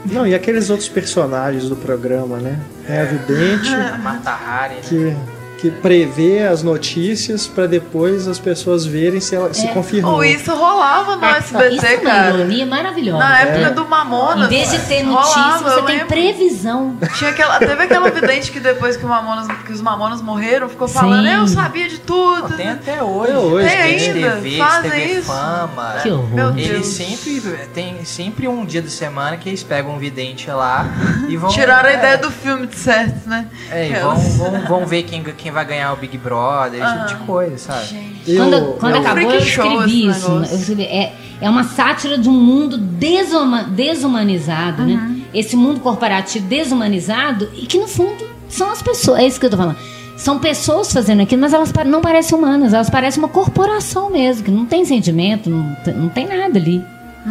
Não, 0.06 0.26
e 0.26 0.34
aqueles 0.34 0.70
outros 0.70 0.88
personagens 0.88 1.68
do 1.68 1.76
programa, 1.76 2.38
né? 2.38 2.58
É 2.88 3.00
a 3.00 3.04
vidente 3.04 3.68
A 3.74 3.98
Mata 4.02 4.30
Hari, 4.30 4.74
né? 4.76 4.80
que, 4.82 5.16
que 5.60 5.70
prevê 5.70 6.46
as 6.46 6.62
notícias 6.62 7.46
para 7.46 7.66
depois 7.66 8.26
as 8.26 8.38
pessoas 8.38 8.86
verem 8.86 9.20
se, 9.20 9.34
ela, 9.36 9.52
se 9.52 9.66
É. 9.66 9.72
confirmou. 9.72 10.14
Ou 10.14 10.24
isso 10.24 10.54
rolava 10.54 11.16
no 11.16 11.24
SBT, 11.24 11.74
Isso 11.76 11.86
é 11.86 11.96
uma 11.96 12.10
cara. 12.10 12.30
ironia 12.38 12.66
maravilhosa. 12.66 13.18
Na 13.18 13.40
época 13.40 13.58
né? 13.58 13.70
do 13.70 13.86
Mamonas. 13.86 14.46
Em 14.46 14.48
vez 14.48 14.70
de 14.70 14.78
ter 14.80 15.02
notícia, 15.02 15.40
rolava, 15.42 15.70
você 15.70 15.82
tem 15.82 15.94
lembro. 15.98 16.06
previsão. 16.08 16.96
Tinha 17.18 17.30
aquela, 17.30 17.58
teve 17.58 17.82
aquela 17.82 18.10
vidente 18.10 18.50
que 18.50 18.58
depois 18.60 18.96
que, 18.96 19.04
o 19.04 19.08
Mamonas, 19.08 19.48
que 19.66 19.72
os 19.72 19.80
Mamonas 19.82 20.22
morreram, 20.22 20.68
ficou 20.68 20.88
falando, 20.88 21.26
Sim. 21.26 21.34
eu 21.34 21.46
sabia 21.48 21.88
de 21.88 21.98
tudo. 22.00 22.56
Tem 22.56 22.68
até 22.70 23.02
hoje. 23.02 23.30
Até 23.32 23.38
hoje, 23.38 23.68
Tem 23.68 23.78
ainda, 23.82 24.30
TV, 24.36 24.56
fazem 24.58 24.90
TV 24.90 25.04
isso. 25.12 25.26
Fama. 25.26 25.94
Que 26.02 26.10
horror. 26.10 26.28
Meu 26.30 26.50
Eles 26.56 26.68
Deus. 26.68 26.86
sempre 26.86 27.40
tem 27.74 28.04
sempre 28.04 28.48
um 28.48 28.64
dia 28.64 28.80
da 28.80 28.88
semana 28.88 29.36
que 29.36 29.48
eles 29.48 29.62
pegam 29.62 29.94
um 29.94 29.98
vidente 29.98 30.50
lá 30.50 30.86
e 31.28 31.36
vão 31.36 31.50
Tiraram 31.50 31.88
a 31.88 31.92
é, 31.92 31.96
ideia 31.96 32.18
do 32.18 32.30
filme 32.30 32.66
de 32.66 32.76
certo, 32.76 33.28
né? 33.28 33.46
É, 33.70 33.88
e 33.88 33.94
Aquelas- 33.94 34.36
vão, 34.36 34.50
vão, 34.52 34.60
vão 34.66 34.86
ver 34.86 35.02
quem, 35.02 35.22
quem 35.22 35.49
vai 35.50 35.64
ganhar 35.64 35.92
o 35.92 35.96
Big 35.96 36.16
Brother, 36.18 36.82
esse 36.82 36.96
tipo 37.06 37.20
de 37.20 37.26
coisa, 37.26 37.58
sabe? 37.58 37.86
Gente. 37.86 38.30
Eu- 38.30 38.36
Quando, 38.44 38.66
quando 38.78 38.94
eu- 38.94 39.00
acabou, 39.00 39.22
eu 39.32 39.38
escrevi 39.38 40.06
isso. 40.08 40.30
né? 40.30 40.48
Eu 40.50 40.56
escrevi, 40.56 40.82
é, 40.84 41.12
é 41.40 41.50
uma 41.50 41.64
sátira 41.64 42.16
de 42.18 42.28
um 42.28 42.32
mundo 42.32 42.76
desuma- 42.78 43.64
desumanizado, 43.64 44.82
Uhum. 44.82 44.88
né? 44.88 45.16
Esse 45.32 45.56
mundo 45.56 45.80
corporativo 45.80 46.46
desumanizado 46.46 47.48
e 47.54 47.66
que, 47.66 47.78
no 47.78 47.86
fundo, 47.86 48.24
são 48.48 48.70
as 48.70 48.82
pessoas. 48.82 49.20
É 49.20 49.26
isso 49.26 49.38
que 49.38 49.46
eu 49.46 49.50
tô 49.50 49.56
falando. 49.56 49.76
São 50.16 50.38
pessoas 50.38 50.92
fazendo 50.92 51.22
aquilo, 51.22 51.40
mas 51.40 51.54
elas 51.54 51.72
não 51.86 52.00
parecem 52.00 52.36
humanas. 52.36 52.74
Elas 52.74 52.90
parecem 52.90 53.22
uma 53.22 53.28
corporação 53.28 54.10
mesmo, 54.10 54.42
que 54.44 54.50
não 54.50 54.66
tem 54.66 54.84
sentimento, 54.84 55.48
não, 55.48 55.74
tem- 55.84 55.94
não 55.94 56.08
tem 56.08 56.26
nada 56.26 56.58
ali. 56.58 56.84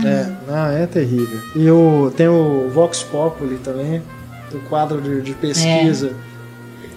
É, 0.06 0.28
não, 0.48 0.66
é 0.72 0.86
terrível. 0.88 1.40
E 1.56 1.70
o, 1.70 2.12
tem 2.16 2.28
o 2.28 2.70
Vox 2.74 3.04
Populi 3.04 3.58
também, 3.58 4.02
do 4.52 4.60
quadro 4.70 5.02
de, 5.02 5.22
de 5.22 5.34
pesquisa. 5.34 6.14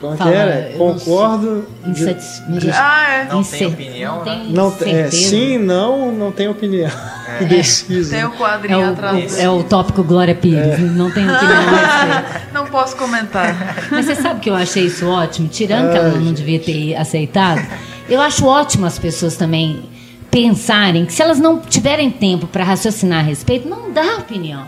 Como 0.03 0.17
Fala, 0.17 0.31
que 0.33 0.37
era? 0.37 0.73
Concordo. 0.77 1.65
de- 1.87 1.91
Insatis- 2.03 2.43
Ah, 2.75 3.09
é. 3.09 3.25
Não 3.33 3.41
incer- 3.41 3.59
tem 3.59 3.69
opinião, 3.69 4.17
não 4.17 4.25
né? 4.25 4.31
tem 4.45 4.53
não, 4.53 4.71
tem- 4.73 4.95
é, 4.97 5.11
sim, 5.13 5.59
não, 5.59 6.11
não 6.13 6.33
tem 6.33 6.49
opinião. 6.49 6.91
Indeciso. 7.41 8.11
Tem 8.11 8.25
o 8.25 8.33
É 8.35 8.37
quadrinho 8.37 8.91
atrás. 8.91 9.37
o, 9.39 9.41
é 9.41 9.49
o 9.49 9.63
tópico 9.63 10.03
Glória 10.03 10.35
Pires, 10.35 10.79
não 10.81 11.09
tem 11.11 11.25
opinião. 11.25 11.53
Não 12.53 12.67
posso 12.67 12.97
comentar. 12.97 13.55
Mas 13.91 14.05
você 14.07 14.15
sabe 14.17 14.41
que 14.41 14.51
eu 14.51 14.55
achei 14.55 14.85
isso 14.87 15.07
ótimo? 15.09 15.49
Tirando 15.49 15.91
que 15.93 15.97
ela 15.99 16.11
não 16.19 16.33
devia 16.33 16.59
ter 16.61 16.95
aceitado, 16.97 17.65
eu 18.09 18.21
acho 18.21 18.45
ótimo 18.47 18.85
as 18.87 18.99
pessoas 18.99 19.37
também 19.37 19.85
pensarem 20.31 21.05
que 21.07 21.13
se 21.13 21.23
elas 21.23 21.39
não 21.39 21.59
tiverem 21.61 22.11
tempo 22.11 22.47
para 22.47 22.65
raciocinar 22.65 23.21
a 23.21 23.23
respeito, 23.23 23.69
não 23.69 23.91
dá 23.93 24.17
opinião. 24.19 24.65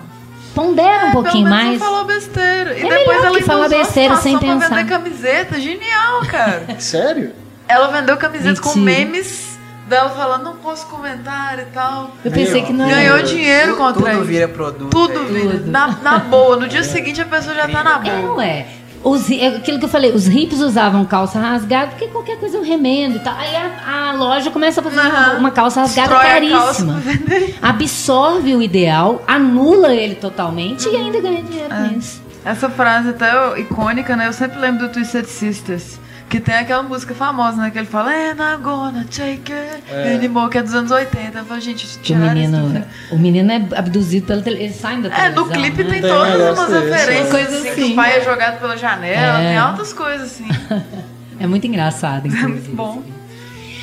Pondera 0.55 1.07
um 1.07 1.09
É, 1.09 1.13
pouquinho 1.13 1.45
pelo 1.45 1.57
menos 1.57 1.65
mais. 1.67 1.81
não 1.81 1.87
falou 1.87 2.05
besteira. 2.05 2.79
E 2.79 2.83
É 2.87 2.89
depois 2.99 3.25
ela 3.25 3.37
que 3.39 3.43
falar 3.45 3.69
besteira 3.69 4.17
sem 4.17 4.39
pra 4.39 4.49
pensar. 4.49 4.69
vender 4.77 4.89
camiseta. 4.89 5.61
Genial, 5.61 6.21
cara. 6.31 6.67
Sério? 6.79 7.33
ela 7.67 7.89
vendeu 7.89 8.17
camisetas 8.19 8.61
com 8.61 8.79
memes 8.79 9.59
dela 9.89 10.11
falando, 10.11 10.45
não 10.45 10.57
posso 10.57 10.87
comentar 10.87 11.59
e 11.59 11.65
tal. 11.67 12.11
Eu 12.25 12.31
pensei 12.31 12.63
que 12.63 12.73
não 12.73 12.89
Ganhou 12.89 13.17
era. 13.19 13.27
dinheiro 13.27 13.77
contra 13.77 14.03
Tudo 14.03 14.13
isso. 14.13 14.25
vira 14.25 14.49
produto. 14.49 14.91
Tudo 14.91 15.19
aí. 15.21 15.27
vira. 15.27 15.51
Tudo. 15.59 15.71
Na, 15.71 15.87
na 15.89 16.19
boa. 16.19 16.57
No 16.57 16.69
dia 16.69 16.83
seguinte 16.85 17.21
a 17.21 17.25
pessoa 17.27 17.55
já 17.55 17.67
tá 17.69 17.83
na 17.83 17.97
É, 18.07 18.17
boa. 18.21 18.35
ué. 18.37 18.67
Os, 19.05 19.31
é 19.31 19.49
aquilo 19.49 19.79
que 19.79 19.85
eu 19.85 19.89
falei, 19.89 20.13
os 20.13 20.27
hips 20.27 20.61
usavam 20.61 21.05
calça 21.05 21.39
rasgada 21.39 21.89
porque 21.91 22.07
qualquer 22.07 22.39
coisa 22.39 22.57
é 22.57 22.61
um 22.61 22.65
remendo 22.65 23.17
e 23.17 23.21
tal. 23.21 23.37
Aí 23.37 23.55
a, 23.55 24.09
a 24.09 24.13
loja 24.15 24.51
começa 24.51 24.81
a 24.81 24.83
fazer 24.83 24.99
uma, 24.99 25.33
uma 25.35 25.51
calça 25.51 25.83
rasgada 25.83 26.09
Destrói 26.17 26.49
calça 26.51 26.87
caríssima. 26.87 26.93
vender. 27.01 27.59
Absorve 27.63 28.55
o 28.57 28.63
ideal, 28.63 29.23
anula 29.27 29.95
ele 29.95 30.15
totalmente 30.15 30.89
e 30.89 30.97
ainda 30.97 31.21
ganha 31.21 31.43
dinheiro 31.43 31.73
É. 31.73 31.89
com 31.91 31.99
isso. 31.99 32.23
Essa 32.45 32.69
frase 32.71 33.11
até 33.11 33.59
icônica, 33.61 34.17
né? 34.17 34.27
Eu 34.27 34.33
sempre 34.33 34.59
lembro 34.59 34.87
do 34.89 34.93
Twisted 34.93 35.27
Sisters. 35.27 35.99
Que 36.35 36.41
tem 36.41 36.57
aquela 36.57 36.83
música 36.83 37.15
famosa, 37.15 37.59
né? 37.59 37.71
Que 37.71 37.79
ele 37.79 37.87
fala, 37.87 38.11
And 38.11 38.33
I'm 38.33 38.61
gonna 38.61 39.05
take 39.05 39.53
it 39.53 39.85
anymore, 40.17 40.51
que 40.51 40.59
é 40.59 40.63
dos 40.65 40.75
anos 40.75 40.91
80. 40.91 41.39
Eu 41.39 41.45
falo, 41.45 41.61
gente, 41.61 41.85
o 41.85 41.89
isso 42.03 42.17
menino, 42.17 42.57
filme. 42.59 42.85
o 43.13 43.17
menino 43.19 43.53
é 43.53 43.79
abduzido 43.79 44.27
pela 44.27 44.43
televisão. 44.43 44.91
Ele 44.91 45.01
sai 45.01 45.01
da 45.03 45.09
É, 45.17 45.31
televisão. 45.31 45.45
no 45.47 45.53
clipe 45.53 45.85
né? 45.85 45.91
tem 45.93 46.01
Tem 46.03 46.11
todas 46.11 46.59
umas 46.59 46.73
referências, 46.73 47.27
é. 47.27 47.31
Coisa 47.31 47.49
assim, 47.57 47.63
que 47.63 47.69
assim. 47.83 47.93
o 47.93 47.95
pai 47.95 48.19
é 48.19 48.25
jogado 48.25 48.59
pela 48.59 48.77
janela, 48.77 49.41
É. 49.43 49.47
tem 49.49 49.57
altas 49.59 49.93
coisas 49.93 50.33
assim. 50.33 50.47
É 51.39 51.47
muito 51.47 51.67
engraçado, 51.69 52.27
inclusive. 52.29 52.49
muito 52.53 52.77
bom. 52.77 53.03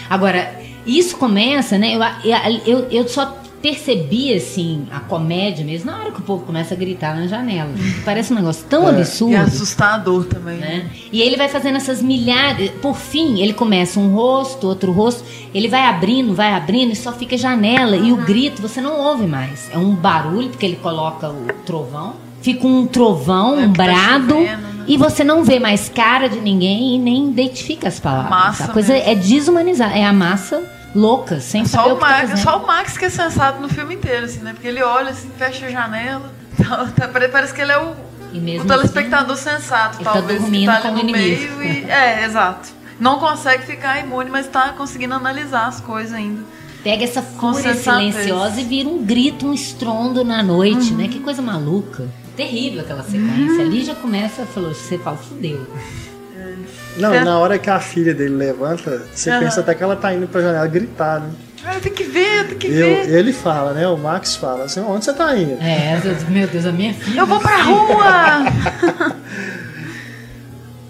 Agora, 0.09 0.53
isso 0.85 1.15
começa, 1.17 1.77
né? 1.77 1.93
Eu, 1.95 2.01
eu, 2.65 2.87
eu 2.91 3.07
só 3.07 3.40
percebi, 3.61 4.33
assim, 4.33 4.87
a 4.91 4.99
comédia 4.99 5.63
mesmo 5.63 5.91
na 5.91 5.97
hora 5.99 6.11
que 6.11 6.19
o 6.19 6.23
povo 6.23 6.45
começa 6.45 6.73
a 6.73 6.77
gritar 6.77 7.15
na 7.15 7.27
janela. 7.27 7.69
Parece 8.03 8.33
um 8.33 8.35
negócio 8.35 8.65
tão 8.69 8.83
E 8.83 8.85
é 8.85 8.89
absurdo. 8.89 9.35
assustador 9.37 10.25
também. 10.25 10.57
Né? 10.57 10.89
E 11.11 11.21
ele 11.21 11.37
vai 11.37 11.47
fazendo 11.47 11.75
essas 11.77 12.01
milhares. 12.01 12.71
Por 12.81 12.95
fim, 12.95 13.39
ele 13.41 13.53
começa 13.53 13.99
um 13.99 14.13
rosto, 14.13 14.67
outro 14.67 14.91
rosto. 14.91 15.23
Ele 15.53 15.67
vai 15.67 15.83
abrindo, 15.85 16.33
vai 16.33 16.53
abrindo 16.53 16.91
e 16.91 16.95
só 16.95 17.11
fica 17.11 17.37
janela. 17.37 17.95
E 17.95 18.11
o 18.11 18.17
grito 18.17 18.61
você 18.61 18.81
não 18.81 18.99
ouve 18.99 19.25
mais. 19.27 19.69
É 19.71 19.77
um 19.77 19.93
barulho, 19.93 20.49
porque 20.49 20.65
ele 20.65 20.77
coloca 20.77 21.29
o 21.29 21.45
trovão. 21.65 22.15
Fica 22.41 22.65
um 22.65 22.87
trovão, 22.87 23.59
É 23.59 23.65
um 23.67 23.73
tá 23.73 23.83
brado. 23.83 24.29
chovendo, 24.33 24.61
né? 24.61 24.85
E 24.87 24.97
você 24.97 25.23
não 25.23 25.43
vê 25.43 25.59
mais 25.59 25.87
cara 25.89 26.27
de 26.27 26.39
ninguém 26.39 26.95
e 26.95 26.97
nem 26.97 27.29
identifica 27.29 27.87
as 27.87 27.99
palavras. 27.99 28.31
Massa 28.31 28.63
a 28.65 28.67
coisa 28.69 28.93
mesmo. 28.93 29.09
é 29.09 29.13
desumanizar. 29.15 29.95
É 29.95 30.03
a 30.03 30.11
massa 30.11 30.59
louca, 30.95 31.39
sem 31.39 31.65
saber 31.65 31.83
Só 31.83 31.89
o 31.89 31.93
o, 31.93 31.95
que 31.97 32.01
tá 32.03 32.09
Max, 32.09 32.29
fazendo. 32.29 32.43
só 32.43 32.57
o 32.63 32.67
Max 32.67 32.97
que 32.97 33.05
é 33.05 33.09
sensato 33.09 33.61
no 33.61 33.69
filme 33.69 33.95
inteiro, 33.95 34.25
assim, 34.25 34.39
né? 34.39 34.53
Porque 34.53 34.67
ele 34.67 34.81
olha 34.83 35.09
assim, 35.11 35.29
fecha 35.37 35.65
a 35.65 35.69
janela. 35.69 36.31
Tá- 36.61 36.85
tá- 36.95 37.07
pare- 37.07 37.29
Parece 37.29 37.53
que 37.53 37.61
ele 37.61 37.71
é 37.71 37.77
o, 37.79 37.91
o 37.91 38.65
telespectador 38.67 39.35
sensato, 39.37 39.97
ele 39.97 40.03
tá 40.03 40.11
talvez, 40.13 40.37
que 40.37 40.43
dormindo 40.43 40.65
tá 40.67 40.77
ali 40.77 40.87
o 40.89 40.91
no 40.93 40.99
inimigo. 40.99 41.55
meio 41.57 41.63
e. 41.63 41.85
É, 41.89 42.25
exato. 42.25 42.69
Não 42.99 43.17
consegue 43.19 43.63
ficar 43.65 43.99
imune, 43.99 44.29
mas 44.29 44.47
tá 44.47 44.69
conseguindo 44.77 45.13
analisar 45.15 45.67
as 45.67 45.79
coisas 45.81 46.13
ainda. 46.13 46.43
Pega 46.83 47.03
essa 47.03 47.21
fúria 47.21 47.73
silenciosa 47.73 48.59
e 48.59 48.63
vira 48.63 48.89
um 48.89 49.03
grito, 49.03 49.47
um 49.47 49.53
estrondo 49.53 50.23
na 50.23 50.43
noite, 50.43 50.91
Uhum. 50.91 50.97
né? 50.97 51.07
Que 51.07 51.19
coisa 51.19 51.41
maluca. 51.41 52.07
Terrível 52.35 52.81
aquela 52.81 53.03
sequência. 53.03 53.61
Ali 53.63 53.83
já 53.83 53.95
começa, 53.95 54.45
falou, 54.45 54.73
você 54.73 54.97
fala, 54.97 55.17
fudeu. 55.17 55.65
Não, 56.97 57.13
É. 57.13 57.23
na 57.23 57.37
hora 57.39 57.57
que 57.59 57.69
a 57.69 57.79
filha 57.79 58.13
dele 58.13 58.35
levanta, 58.35 59.03
você 59.13 59.29
Aham. 59.29 59.39
pensa 59.39 59.61
até 59.61 59.73
que 59.75 59.83
ela 59.83 59.95
tá 59.95 60.13
indo 60.13 60.27
pra 60.27 60.41
janela 60.41 60.67
gritar, 60.67 61.19
né? 61.21 61.29
Ah, 61.63 61.79
tem 61.81 61.91
que 61.93 62.03
ver, 62.03 62.47
tem 62.47 62.57
que 62.57 62.67
Eu, 62.67 63.05
ver. 63.05 63.09
ele 63.13 63.31
fala, 63.31 63.71
né? 63.73 63.87
O 63.87 63.95
Max 63.97 64.35
fala 64.35 64.63
assim, 64.65 64.79
onde 64.81 65.05
você 65.05 65.13
tá 65.13 65.37
indo? 65.37 65.61
É, 65.61 66.01
eu- 66.03 66.31
meu 66.31 66.47
Deus, 66.47 66.65
a 66.65 66.71
minha 66.71 66.93
filha. 66.93 67.19
Eu 67.19 67.25
vou 67.27 67.39
pra 67.39 67.61
rua! 67.61 68.43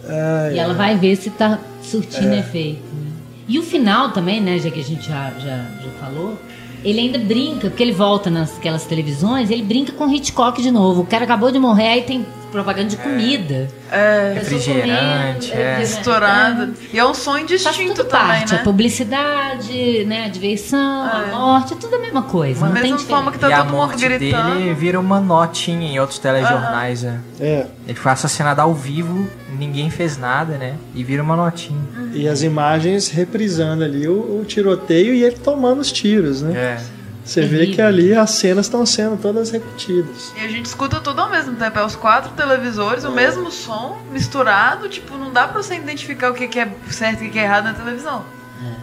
Ai, 0.07 0.55
E 0.55 0.59
ela 0.59 0.73
vai 0.73 0.97
ver 0.97 1.15
se 1.15 1.29
tá 1.29 1.59
surtindo 1.83 2.33
efeito. 2.33 2.81
né? 2.93 3.11
E 3.47 3.59
o 3.59 3.63
final 3.63 4.11
também, 4.11 4.41
né? 4.41 4.57
Já 4.59 4.69
que 4.71 4.79
a 4.79 4.83
gente 4.83 5.07
já, 5.07 5.31
já, 5.39 5.57
já 5.83 5.89
falou. 5.99 6.37
Ele 6.83 6.99
ainda 6.99 7.19
brinca, 7.19 7.69
porque 7.69 7.83
ele 7.83 7.91
volta 7.91 8.29
nasquelas 8.29 8.85
televisões, 8.85 9.51
ele 9.51 9.61
brinca 9.61 9.91
com 9.91 10.09
Hitchcock 10.11 10.61
de 10.61 10.71
novo. 10.71 11.01
O 11.01 11.05
cara 11.05 11.25
acabou 11.25 11.51
de 11.51 11.59
morrer, 11.59 11.89
aí 11.89 12.01
tem 12.03 12.25
propaganda 12.51 12.89
de 12.89 12.97
comida. 12.97 13.67
É, 13.91 14.33
Pessoa 14.35 14.57
Refrigerante, 14.59 15.49
comendo, 15.51 15.67
é. 15.67 15.79
misturado. 15.79 16.73
E 16.93 16.99
é 16.99 17.05
um 17.05 17.13
sonho 17.13 17.45
distinto 17.45 17.95
tudo 17.95 18.09
também, 18.09 18.27
parte, 18.27 18.53
a 18.53 18.57
né? 18.57 18.63
publicidade, 18.63 20.05
né, 20.05 20.25
a 20.25 20.29
diversão, 20.29 21.03
a 21.03 21.25
É. 21.27 21.31
morte, 21.31 21.73
é 21.73 21.77
tudo 21.77 21.95
a 21.95 21.99
mesma 21.99 22.21
coisa. 22.23 22.59
Da 22.61 22.67
não 22.67 22.73
tem 22.73 22.91
mesma 22.93 22.99
forma 22.99 23.31
diferença. 23.31 23.31
que 23.31 23.39
tá 23.39 23.49
e 23.49 23.53
a 23.53 23.57
todo 23.57 23.65
mundo 23.67 23.77
morte 23.77 24.03
gritando. 24.07 24.53
dele 24.55 24.73
vira 24.73 24.99
uma 24.99 25.19
notinha 25.19 25.87
em 25.93 25.99
outros 25.99 26.19
telejornais. 26.19 27.03
né? 27.03 27.19
É, 27.39 27.65
Ele 27.87 27.97
foi 27.97 28.11
assassinado 28.11 28.61
ao 28.61 28.73
vivo, 28.73 29.27
ninguém 29.57 29.89
fez 29.89 30.17
nada, 30.17 30.57
né? 30.57 30.75
E 30.93 31.03
vira 31.03 31.21
uma 31.23 31.35
notinha. 31.35 31.79
e 32.13 32.27
as 32.27 32.41
imagens 32.43 33.09
reprisando 33.09 33.83
ali 33.83 34.07
o, 34.07 34.39
o 34.41 34.45
tiroteio 34.45 35.13
e 35.13 35.23
ele 35.23 35.37
tomando 35.37 35.79
os 35.79 35.91
tiros, 35.91 36.41
né? 36.41 36.53
É. 36.57 37.00
Você 37.31 37.41
vê 37.45 37.67
que 37.67 37.81
ali 37.81 38.13
as 38.13 38.31
cenas 38.31 38.65
estão 38.65 38.85
sendo 38.85 39.15
todas 39.17 39.51
repetidas. 39.51 40.33
E 40.37 40.43
a 40.43 40.47
gente 40.47 40.65
escuta 40.65 40.99
tudo 40.99 41.21
ao 41.21 41.29
mesmo 41.29 41.55
tempo. 41.55 41.79
É 41.79 41.85
os 41.85 41.95
quatro 41.95 42.31
televisores, 42.31 43.03
o 43.05 43.11
mesmo 43.11 43.49
som, 43.51 43.97
misturado. 44.11 44.89
Tipo, 44.89 45.17
não 45.17 45.31
dá 45.31 45.47
pra 45.47 45.61
você 45.63 45.75
identificar 45.75 46.29
o 46.31 46.33
que 46.33 46.47
que 46.47 46.59
é 46.59 46.67
certo 46.89 47.21
e 47.23 47.27
o 47.27 47.27
que 47.27 47.33
que 47.33 47.39
é 47.39 47.43
errado 47.43 47.63
na 47.65 47.73
televisão. 47.73 48.23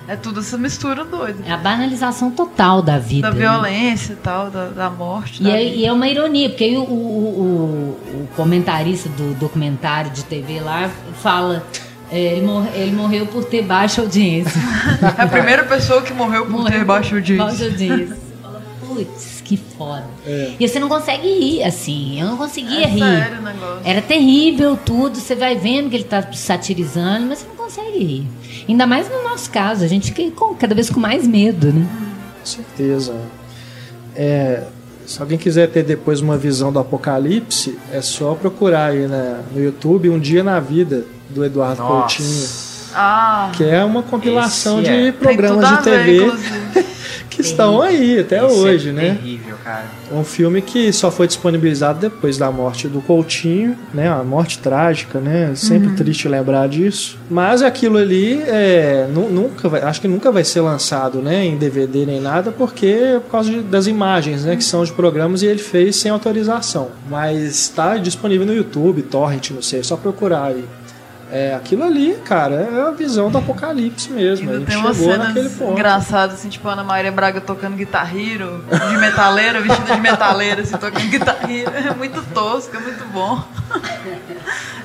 É, 0.08 0.16
tudo 0.16 0.40
essa 0.40 0.56
mistura 0.58 1.04
doida. 1.04 1.38
É 1.46 1.52
a 1.52 1.56
banalização 1.56 2.30
total 2.32 2.80
da 2.82 2.98
vida. 2.98 3.28
Da 3.30 3.34
né? 3.34 3.40
violência 3.40 4.14
e 4.14 4.16
tal, 4.16 4.50
da, 4.50 4.68
da 4.70 4.90
morte. 4.90 5.40
E 5.40 5.44
da 5.44 5.50
é, 5.50 5.64
e 5.64 5.84
é 5.86 5.92
uma 5.92 6.08
ironia, 6.08 6.48
porque 6.48 6.64
aí 6.64 6.76
o, 6.76 6.80
o- 6.82 6.84
o- 8.12 8.22
o 8.22 8.28
comentarista 8.34 9.08
do 9.10 9.34
documentário 9.34 10.10
de 10.10 10.24
TV 10.24 10.58
lá 10.60 10.90
fala. 11.22 11.62
é, 12.10 12.18
ele, 12.18 12.46
mor- 12.46 12.66
ele 12.74 12.90
morreu 12.92 13.26
por 13.26 13.44
ter 13.44 13.62
baixa 13.62 14.00
audiência. 14.00 14.60
É 15.16 15.22
a 15.22 15.26
primeira 15.28 15.62
pessoa 15.64 16.02
que 16.02 16.12
morreu 16.12 16.46
por 16.46 16.64
ter 16.68 16.84
baixo 16.84 17.14
Baixa 17.14 17.16
audiência. 17.16 17.66
audiência. 17.66 18.27
Putz, 19.04 19.40
que 19.44 19.56
foda. 19.56 20.04
É. 20.26 20.52
E 20.58 20.68
você 20.68 20.78
não 20.80 20.88
consegue 20.88 21.26
rir, 21.28 21.62
assim. 21.62 22.20
Eu 22.20 22.26
não 22.28 22.36
conseguia 22.36 22.84
É 22.84 22.86
rir. 22.86 22.98
sério 23.00 23.38
o 23.38 23.42
negócio. 23.42 23.80
Era 23.84 24.02
terrível 24.02 24.76
tudo, 24.84 25.18
você 25.18 25.34
vai 25.34 25.56
vendo 25.56 25.90
que 25.90 25.96
ele 25.96 26.04
tá 26.04 26.26
satirizando, 26.32 27.26
mas 27.26 27.38
você 27.40 27.46
não 27.48 27.54
consegue 27.56 27.98
rir. 27.98 28.26
Ainda 28.68 28.86
mais 28.86 29.08
no 29.08 29.22
nosso 29.22 29.50
caso, 29.50 29.84
a 29.84 29.88
gente 29.88 30.12
fica 30.12 30.30
com- 30.34 30.54
cada 30.54 30.74
vez 30.74 30.90
com 30.90 31.00
mais 31.00 31.26
medo, 31.26 31.72
né? 31.72 31.86
Com 32.40 32.46
certeza. 32.46 33.14
É, 34.14 34.64
se 35.06 35.20
alguém 35.22 35.38
quiser 35.38 35.68
ter 35.70 35.82
depois 35.84 36.20
uma 36.20 36.36
visão 36.36 36.72
do 36.72 36.78
apocalipse, 36.78 37.78
é 37.92 38.00
só 38.02 38.34
procurar 38.34 38.90
aí 38.90 39.06
na- 39.06 39.40
no 39.54 39.62
YouTube 39.62 40.10
Um 40.10 40.18
Dia 40.18 40.42
na 40.42 40.58
Vida, 40.60 41.04
do 41.30 41.44
Eduardo 41.44 41.82
Coutinho. 41.82 42.28
Nossa. 42.28 42.68
Ah, 42.94 43.52
que 43.54 43.62
é 43.64 43.84
uma 43.84 44.02
compilação 44.02 44.82
de 44.82 44.88
é. 44.88 45.02
tem 45.02 45.12
programas 45.12 45.68
de 45.68 45.74
ver, 45.76 45.82
TV 45.82 46.24
inclusive. 46.24 46.86
que 47.38 47.42
estão 47.42 47.80
aí 47.80 48.18
até 48.18 48.44
Esse 48.44 48.54
hoje, 48.54 48.88
é 48.88 48.92
né? 48.92 49.14
Terrível, 49.14 49.54
cara. 49.62 49.84
Um 50.12 50.24
filme 50.24 50.60
que 50.60 50.92
só 50.92 51.08
foi 51.10 51.28
disponibilizado 51.28 52.00
depois 52.00 52.36
da 52.36 52.50
morte 52.50 52.88
do 52.88 53.00
Coutinho, 53.00 53.76
né? 53.94 54.12
Uma 54.12 54.24
morte 54.24 54.58
trágica, 54.58 55.20
né? 55.20 55.52
Sempre 55.54 55.94
triste 55.94 56.26
lembrar 56.28 56.68
disso. 56.68 57.16
Mas 57.30 57.62
aquilo 57.62 57.96
ali 57.96 58.42
é, 58.42 59.06
nu- 59.12 59.30
nunca 59.30 59.68
vai, 59.68 59.82
acho 59.82 60.00
que 60.00 60.08
nunca 60.08 60.32
vai 60.32 60.42
ser 60.42 60.60
lançado, 60.62 61.18
né? 61.20 61.44
Em 61.44 61.56
DVD 61.56 62.04
nem 62.04 62.20
nada, 62.20 62.50
porque 62.50 63.20
por 63.24 63.30
causa 63.30 63.50
de- 63.50 63.60
das 63.60 63.86
imagens, 63.86 64.44
né? 64.44 64.56
Que 64.56 64.64
são 64.64 64.82
de 64.82 64.92
programas 64.92 65.42
e 65.42 65.46
ele 65.46 65.60
fez 65.60 65.96
sem 65.96 66.10
autorização. 66.10 66.88
Mas 67.08 67.42
está 67.42 67.96
disponível 67.98 68.46
no 68.46 68.52
YouTube, 68.54 69.02
Torrent, 69.02 69.50
não 69.52 69.62
sei, 69.62 69.80
é 69.80 69.82
só 69.84 69.96
procurar 69.96 70.46
aí. 70.46 70.64
É, 71.30 71.54
aquilo 71.54 71.84
ali, 71.84 72.14
cara, 72.24 72.54
é 72.54 72.88
a 72.88 72.90
visão 72.90 73.30
do 73.30 73.38
apocalipse 73.38 74.10
mesmo. 74.10 74.48
a 74.48 74.52
Ainda 74.54 74.60
gente 74.60 74.68
tem 74.68 74.76
umas 74.78 74.96
cenas 74.96 75.52
ponto. 75.54 75.72
engraçadas, 75.72 76.36
assim, 76.36 76.48
tipo 76.48 76.66
a 76.68 76.72
Ana 76.72 76.84
Maria 76.84 77.12
Braga 77.12 77.40
tocando 77.40 77.76
Guitar 77.76 78.14
Hero, 78.16 78.64
de 78.90 78.96
metaleira, 78.96 79.60
vestida 79.60 79.94
de 79.94 80.00
metaleira, 80.00 80.62
assim, 80.62 80.72
tocando 80.78 81.06
Guitar 81.08 81.38
Hero. 81.50 81.70
É 81.74 81.94
muito 81.94 82.22
tosco, 82.32 82.74
é 82.76 82.80
muito 82.80 83.04
bom. 83.12 83.42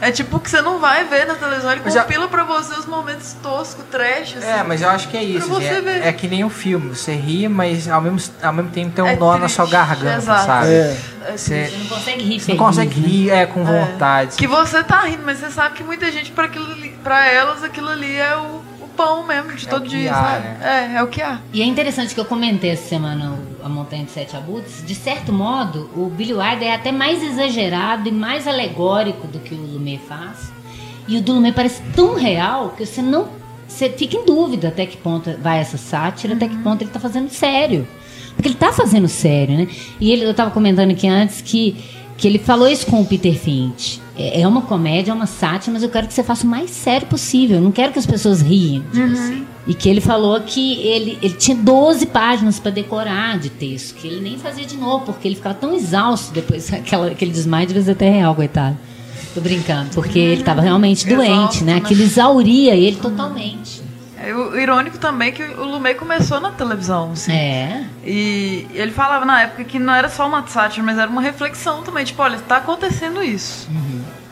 É 0.01 0.11
tipo 0.11 0.39
que 0.39 0.49
você 0.49 0.61
não 0.61 0.79
vai 0.79 1.05
ver 1.05 1.25
na 1.25 1.35
televisão, 1.35 1.71
ele 1.71 1.81
Mas 1.85 1.93
já- 1.93 2.03
compila 2.03 2.27
pra 2.27 2.43
você 2.43 2.73
os 2.77 2.85
momentos 2.85 3.33
toscos, 3.41 3.85
trash, 3.89 4.35
assim. 4.37 4.45
É, 4.47 4.61
mas 4.63 4.81
eu 4.81 4.89
acho 4.89 5.07
que 5.07 5.15
é 5.15 5.23
isso. 5.23 5.47
Pra 5.47 5.55
você 5.59 5.81
ver. 5.81 6.01
é, 6.03 6.09
é 6.09 6.13
que 6.13 6.27
nem 6.27 6.43
um 6.43 6.49
filme. 6.49 6.93
Você 6.93 7.13
ri, 7.13 7.47
mas 7.47 7.87
ao 7.87 8.01
mesmo, 8.01 8.19
ao 8.41 8.51
mesmo 8.53 8.71
tempo 8.71 8.91
tem 8.93 9.03
um 9.03 9.07
É 9.07 9.15
nó 9.15 9.37
na 9.37 9.47
sua 9.47 9.65
triste, 9.65 9.71
garganta, 9.77 10.17
exato. 10.17 10.45
sabe? 10.45 10.67
É. 10.71 10.97
É 11.25 11.37
Você 11.37 11.67
Você 11.67 11.77
não 11.77 11.85
consegue 11.87 12.23
rir 12.25 12.39
você 12.41 12.51
não 12.51 12.57
consegue 12.57 12.99
né? 12.99 13.07
rir 13.07 13.29
é, 13.29 13.45
com 13.45 13.61
É. 13.61 13.63
vontade. 13.85 14.35
Que 14.35 14.45
você 14.47 14.83
tá 14.83 15.01
rindo, 15.01 15.23
mas 15.25 15.37
você 15.39 15.49
sabe 15.51 15.75
que 15.75 15.83
muita 15.83 16.11
gente, 16.11 16.31
pra, 16.33 16.45
aquilo 16.45 16.69
ali, 16.71 16.89
pra 17.01 17.25
elas, 17.27 17.63
aquilo 17.63 17.87
ali 17.89 18.13
é 18.17 18.35
o 18.35 18.61
pão 18.95 19.25
mesmo, 19.25 19.53
de 19.53 19.65
É 19.65 19.69
todo 19.69 19.87
dia, 19.87 20.11
há, 20.11 20.15
sabe? 20.15 20.47
né? 20.47 20.89
É, 20.93 20.97
é 20.97 21.03
o 21.03 21.07
que 21.07 21.21
há. 21.21 21.39
E 21.51 21.61
é 21.61 21.65
interessante 21.65 22.13
que 22.13 22.19
eu 22.19 22.25
comentei 22.25 22.71
essa 22.71 22.87
semana 22.87 23.37
a 23.63 23.69
Montanha 23.69 24.03
de 24.03 24.11
Sete 24.11 24.35
Abutres. 24.35 24.83
De 24.85 24.95
certo 24.95 25.31
modo, 25.31 25.89
o 25.95 26.09
Billy 26.09 26.33
Wilder 26.33 26.67
é 26.67 26.75
até 26.75 26.91
mais 26.91 27.23
exagerado 27.23 28.07
e 28.09 28.11
mais 28.11 28.47
alegórico 28.47 29.27
do 29.27 29.39
que 29.39 29.53
o 29.53 29.57
Lumet 29.57 30.01
faz. 30.07 30.51
E 31.07 31.17
o 31.17 31.21
do 31.21 31.33
Lumet 31.33 31.55
parece 31.55 31.81
tão 31.95 32.15
real 32.15 32.69
que 32.77 32.85
você 32.85 33.01
não. 33.01 33.27
Você 33.67 33.89
fica 33.89 34.17
em 34.17 34.25
dúvida 34.25 34.67
até 34.67 34.85
que 34.85 34.97
ponto 34.97 35.35
vai 35.41 35.59
essa 35.59 35.77
sátira, 35.77 36.35
até 36.35 36.47
que 36.47 36.57
ponto 36.57 36.81
ele 36.81 36.91
tá 36.91 36.99
fazendo 36.99 37.29
sério. 37.29 37.87
Porque 38.35 38.49
ele 38.49 38.55
tá 38.55 38.71
fazendo 38.71 39.07
sério, 39.07 39.57
né? 39.57 39.67
E 39.99 40.11
ele, 40.11 40.25
eu 40.25 40.33
tava 40.33 40.51
comentando 40.51 40.91
aqui 40.91 41.07
antes 41.07 41.41
que, 41.41 41.75
que 42.17 42.27
ele 42.27 42.37
falou 42.37 42.67
isso 42.67 42.85
com 42.85 43.01
o 43.01 43.05
Peter 43.05 43.33
Finch. 43.33 44.01
É 44.15 44.41
é 44.41 44.47
uma 44.47 44.61
comédia, 44.61 45.11
é 45.11 45.13
uma 45.13 45.25
sátira, 45.25 45.73
mas 45.73 45.83
eu 45.83 45.89
quero 45.89 46.07
que 46.07 46.13
você 46.13 46.23
faça 46.23 46.45
o 46.45 46.49
mais 46.49 46.69
sério 46.69 47.07
possível. 47.07 47.57
Eu 47.57 47.63
não 47.63 47.71
quero 47.71 47.91
que 47.91 47.99
as 47.99 48.05
pessoas 48.05 48.43
de 48.43 48.81
você. 48.91 49.43
E 49.65 49.73
que 49.73 49.87
ele 49.89 50.01
falou 50.01 50.39
que 50.41 50.81
ele, 50.81 51.17
ele 51.21 51.35
tinha 51.35 51.55
12 51.55 52.07
páginas 52.07 52.59
para 52.59 52.71
decorar 52.71 53.39
de 53.39 53.49
texto, 53.49 53.95
que 53.95 54.07
ele 54.07 54.21
nem 54.21 54.37
fazia 54.37 54.65
de 54.65 54.75
novo, 54.75 55.05
porque 55.05 55.27
ele 55.27 55.35
ficava 55.35 55.55
tão 55.55 55.73
exausto 55.73 56.33
depois, 56.33 56.71
aquela, 56.73 57.07
aquele 57.07 57.31
desmaio 57.31 57.67
devia 57.67 57.81
ser 57.83 57.91
até 57.91 58.09
real, 58.09 58.35
coitado. 58.35 58.77
Tô 59.33 59.41
brincando, 59.41 59.89
porque 59.95 60.19
ele 60.19 60.41
estava 60.41 60.61
realmente 60.61 61.07
Exausto, 61.07 61.25
doente, 61.25 61.63
né? 61.63 61.73
né? 61.73 61.79
Aquilo 61.79 62.03
exauria 62.03 62.75
ele 62.75 62.97
totalmente. 62.97 63.82
É, 64.23 64.33
o 64.33 64.57
irônico 64.57 64.97
também 64.97 65.27
é 65.27 65.31
que 65.31 65.43
o 65.43 65.65
Lumet 65.65 65.99
começou 65.99 66.39
na 66.39 66.51
televisão, 66.51 67.11
assim. 67.11 67.33
É. 67.33 67.85
E 68.05 68.65
ele 68.73 68.91
falava 68.91 69.25
na 69.25 69.41
época 69.41 69.65
que 69.65 69.77
não 69.77 69.93
era 69.93 70.07
só 70.07 70.25
uma 70.25 70.47
sátira, 70.47 70.81
mas 70.81 70.97
era 70.97 71.11
uma 71.11 71.21
reflexão 71.21 71.83
também. 71.83 72.05
Tipo, 72.05 72.21
olha, 72.21 72.39
tá 72.39 72.57
acontecendo 72.57 73.21
isso. 73.21 73.67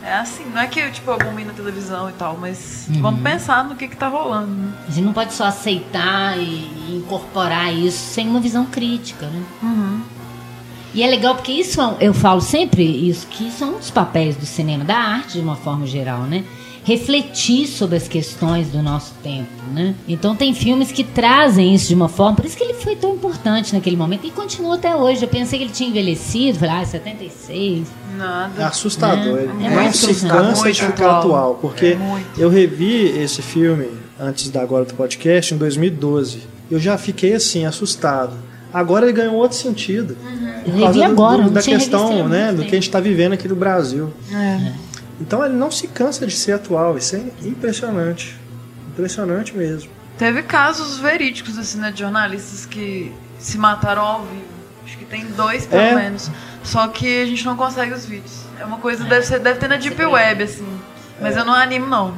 É 0.02 0.14
assim, 0.14 0.44
não 0.52 0.60
é 0.60 0.66
que 0.66 0.90
tipo, 0.90 1.10
eu 1.10 1.14
abomino 1.14 1.50
a 1.50 1.54
televisão 1.54 2.08
e 2.08 2.12
tal, 2.14 2.36
mas 2.40 2.86
vamos 3.00 3.20
pensar 3.20 3.64
no 3.64 3.76
que 3.76 3.86
que 3.86 3.96
tá 3.96 4.08
rolando. 4.08 4.48
né? 4.48 4.72
A 4.88 4.90
gente 4.90 5.04
não 5.04 5.12
pode 5.12 5.32
só 5.32 5.44
aceitar 5.44 6.36
e, 6.38 6.96
incorporar 6.96 7.72
isso 7.72 7.98
sem 7.98 8.26
uma 8.28 8.40
visão 8.40 8.64
crítica, 8.64 9.26
né? 9.26 9.42
E 10.94 11.02
é 11.02 11.06
legal 11.06 11.34
porque 11.34 11.52
isso 11.52 11.80
é 11.80 11.96
eu 12.00 12.12
falo 12.12 12.40
sempre 12.40 12.82
isso 12.82 13.26
que 13.28 13.48
isso 13.48 13.62
é 13.62 13.66
um 13.66 13.78
dos 13.78 13.90
papéis 13.90 14.36
do 14.36 14.44
cinema, 14.44 14.84
da 14.84 14.96
arte 14.96 15.34
de 15.34 15.40
uma 15.40 15.56
forma 15.56 15.86
geral, 15.86 16.22
né? 16.22 16.44
Refletir 16.84 17.68
sobre 17.68 17.96
as 17.96 18.08
questões 18.08 18.68
do 18.68 18.82
nosso 18.82 19.12
tempo, 19.22 19.48
né? 19.72 19.94
Então 20.08 20.34
tem 20.34 20.52
filmes 20.52 20.90
que 20.90 21.04
trazem 21.04 21.74
isso 21.74 21.86
de 21.88 21.94
uma 21.94 22.08
forma, 22.08 22.34
por 22.36 22.44
isso 22.44 22.56
que 22.56 22.64
ele 22.64 22.74
foi 22.74 22.96
tão 22.96 23.14
importante 23.14 23.72
naquele 23.72 23.96
momento 23.96 24.26
e 24.26 24.30
continua 24.30 24.74
até 24.74 24.94
hoje. 24.96 25.22
Eu 25.22 25.28
pensei 25.28 25.58
que 25.60 25.64
ele 25.66 25.72
tinha 25.72 25.88
envelhecido, 25.88 26.58
falei, 26.58 26.74
ah, 26.74 26.84
76. 26.84 27.86
É 27.88 28.16
Nada. 28.18 28.66
assustador. 28.66 29.38
É, 29.38 29.42
Ele 29.42 29.66
é 29.66 29.70
não 29.70 29.82
muito 29.82 29.96
se 29.96 30.06
assustador. 30.10 30.42
cansa 30.48 30.72
de 30.72 30.80
ficar 30.82 31.18
atual. 31.18 31.18
atual. 31.18 31.54
Porque 31.60 31.86
É, 31.86 31.98
eu 32.36 32.48
revi 32.50 33.06
esse 33.18 33.42
filme 33.42 33.86
antes 34.18 34.50
da 34.50 34.60
agora 34.60 34.84
do 34.84 34.94
podcast 34.94 35.54
em 35.54 35.56
2012. 35.56 36.40
Eu 36.70 36.80
já 36.80 36.98
fiquei 36.98 37.34
assim, 37.34 37.64
assustado. 37.64 38.32
Agora 38.72 39.04
ele 39.06 39.12
ganhou 39.12 39.34
outro 39.36 39.56
sentido. 39.56 40.16
Eu 40.66 40.72
Por 40.72 40.80
causa 40.80 40.86
revi 40.86 40.98
do- 40.98 41.04
agora, 41.04 41.36
do- 41.38 41.42
não 41.44 41.52
da 41.52 41.60
tinha 41.62 41.78
questão 41.78 42.28
né, 42.28 42.52
do 42.52 42.62
que 42.62 42.68
a 42.70 42.74
gente 42.74 42.88
está 42.88 42.98
vivendo 43.00 43.34
aqui 43.34 43.46
no 43.46 43.54
Brasil. 43.56 44.10
É. 44.32 44.72
Então 45.22 45.44
ele 45.44 45.54
não 45.54 45.70
se 45.70 45.86
cansa 45.88 46.26
de 46.26 46.34
ser 46.34 46.52
atual. 46.52 46.98
Isso 46.98 47.14
é 47.16 47.20
impressionante. 47.46 48.36
Impressionante 48.90 49.56
mesmo. 49.56 49.90
Teve 50.18 50.42
casos 50.42 50.98
verídicos, 50.98 51.56
assim, 51.56 51.78
né, 51.78 51.90
de 51.90 52.00
jornalistas 52.00 52.66
que 52.66 53.12
se 53.38 53.56
mataram 53.56 54.02
ao 54.02 54.20
vivo. 54.22 54.52
Acho 54.84 54.98
que 54.98 55.04
tem 55.04 55.24
dois, 55.26 55.64
pelo 55.64 55.80
É. 55.80 55.94
menos. 55.94 56.30
Só 56.64 56.88
que 56.88 57.22
a 57.22 57.26
gente 57.26 57.44
não 57.44 57.56
consegue 57.56 57.92
os 57.94 58.04
vídeos. 58.04 58.42
É 58.60 58.64
uma 58.64 58.78
coisa, 58.78 59.04
deve, 59.04 59.24
ser, 59.24 59.38
deve 59.38 59.58
ter 59.58 59.68
na 59.68 59.76
Deep 59.76 60.04
Web, 60.04 60.42
assim. 60.42 60.66
Mas 61.20 61.36
eu 61.36 61.44
não 61.44 61.54
animo, 61.54 61.86
não. 61.86 62.14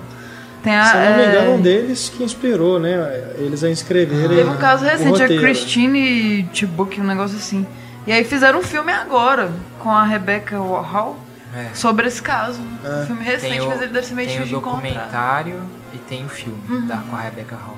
Tem 0.62 0.74
a, 0.74 0.84
Se 0.86 0.96
eu 0.96 1.00
não 1.10 1.16
me 1.16 1.22
é, 1.22 1.28
engano, 1.28 1.52
um 1.56 1.60
deles 1.60 2.08
que 2.08 2.24
inspirou, 2.24 2.80
né? 2.80 3.32
Eles 3.36 3.62
a 3.62 3.70
inscreverem. 3.70 4.28
Teve 4.36 4.48
um 4.48 4.56
caso 4.56 4.82
recente, 4.84 5.22
a. 5.22 5.28
Christine 5.28 6.44
Tibuck, 6.52 6.98
um 7.00 7.04
negócio 7.04 7.36
assim. 7.36 7.66
E 8.06 8.12
aí 8.12 8.24
fizeram 8.24 8.58
um 8.60 8.62
filme 8.62 8.90
agora, 8.92 9.52
com 9.78 9.90
a 9.90 10.04
Rebecca 10.04 10.56
Hall, 10.56 11.18
É. 11.54 11.70
sobre 11.74 12.06
esse 12.08 12.20
caso. 12.20 12.60
É. 12.84 13.02
Um 13.02 13.06
filme 13.06 13.22
recente, 13.24 13.50
Tem 13.52 13.60
o, 13.60 13.66
mas 13.68 13.80
ele 13.82 13.92
deve 13.92 14.06
ser 14.06 14.14
meio 14.14 14.28
tem 14.28 14.36
o 14.38 14.42
difícil 14.42 14.60
de 14.60 14.66
encontrar. 14.66 14.88
documentário 14.90 15.60
e 15.92 15.98
tem 15.98 16.24
o 16.24 16.28
filme 16.28 16.58
da, 16.88 16.96
com 16.96 17.14
a 17.16 17.20
Rebecca 17.20 17.54
Hall. 17.56 17.76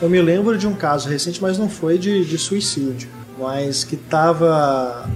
Eu 0.00 0.08
me 0.08 0.20
lembro 0.22 0.56
de 0.56 0.66
um 0.66 0.74
caso 0.74 1.08
recente, 1.08 1.40
mas 1.42 1.58
não 1.58 1.68
foi 1.68 1.98
de, 1.98 2.24
de 2.24 2.38
suicídio. 2.38 3.08
Mas 3.38 3.82
que 3.82 3.96
tava 3.96 5.08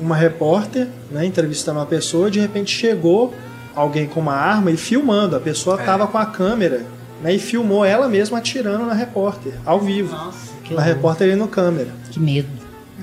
uma 0.00 0.16
repórter 0.16 0.88
né, 1.10 1.24
entrevistando 1.26 1.78
uma 1.78 1.86
pessoa, 1.86 2.30
de 2.30 2.40
repente 2.40 2.74
chegou 2.74 3.34
alguém 3.74 4.06
com 4.06 4.20
uma 4.20 4.34
arma 4.34 4.70
e 4.70 4.76
filmando. 4.76 5.36
A 5.36 5.40
pessoa 5.40 5.80
É. 5.80 5.84
tava 5.84 6.06
com 6.06 6.16
a 6.18 6.24
câmera 6.26 6.84
né, 7.22 7.34
e 7.34 7.38
filmou 7.38 7.84
ela 7.84 8.08
mesma 8.08 8.38
atirando 8.38 8.86
na 8.86 8.94
repórter, 8.94 9.52
ao 9.66 9.80
vivo. 9.80 10.14
Nossa, 10.16 10.52
que, 10.64 10.74
Na 10.74 10.82
repórter 10.82 11.28
e 11.28 11.36
no 11.36 11.46
câmera. 11.48 11.90
que 12.10 12.18
medo. 12.18 12.48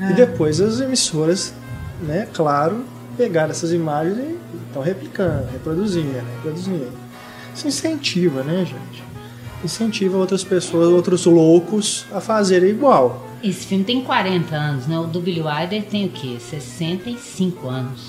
É. 0.01 0.11
E 0.11 0.13
depois 0.13 0.59
as 0.59 0.79
emissoras, 0.79 1.53
né, 2.01 2.27
claro, 2.33 2.83
pegaram 3.19 3.51
essas 3.51 3.73
imagens 3.73 4.17
e 4.17 4.37
estão 4.67 4.81
replicando, 4.81 5.45
reproduzindo, 5.51 6.07
né, 6.07 6.23
reproduzindo. 6.37 6.87
Isso 7.53 7.67
incentiva, 7.67 8.43
né, 8.43 8.59
gente? 8.65 9.03
Incentiva 9.61 10.17
outras 10.17 10.41
pessoas, 10.41 10.87
outros 10.87 11.25
loucos 11.25 12.05
a 12.13 12.21
fazerem 12.21 12.69
igual. 12.69 13.27
Esse 13.43 13.65
filme 13.65 13.83
tem 13.83 14.01
40 14.01 14.55
anos, 14.55 14.87
né? 14.87 14.97
O 14.97 15.03
do 15.03 15.19
Billy 15.19 15.41
Wilder 15.41 15.83
tem 15.83 16.05
o 16.05 16.09
quê? 16.09 16.37
65 16.39 17.67
anos. 17.67 18.01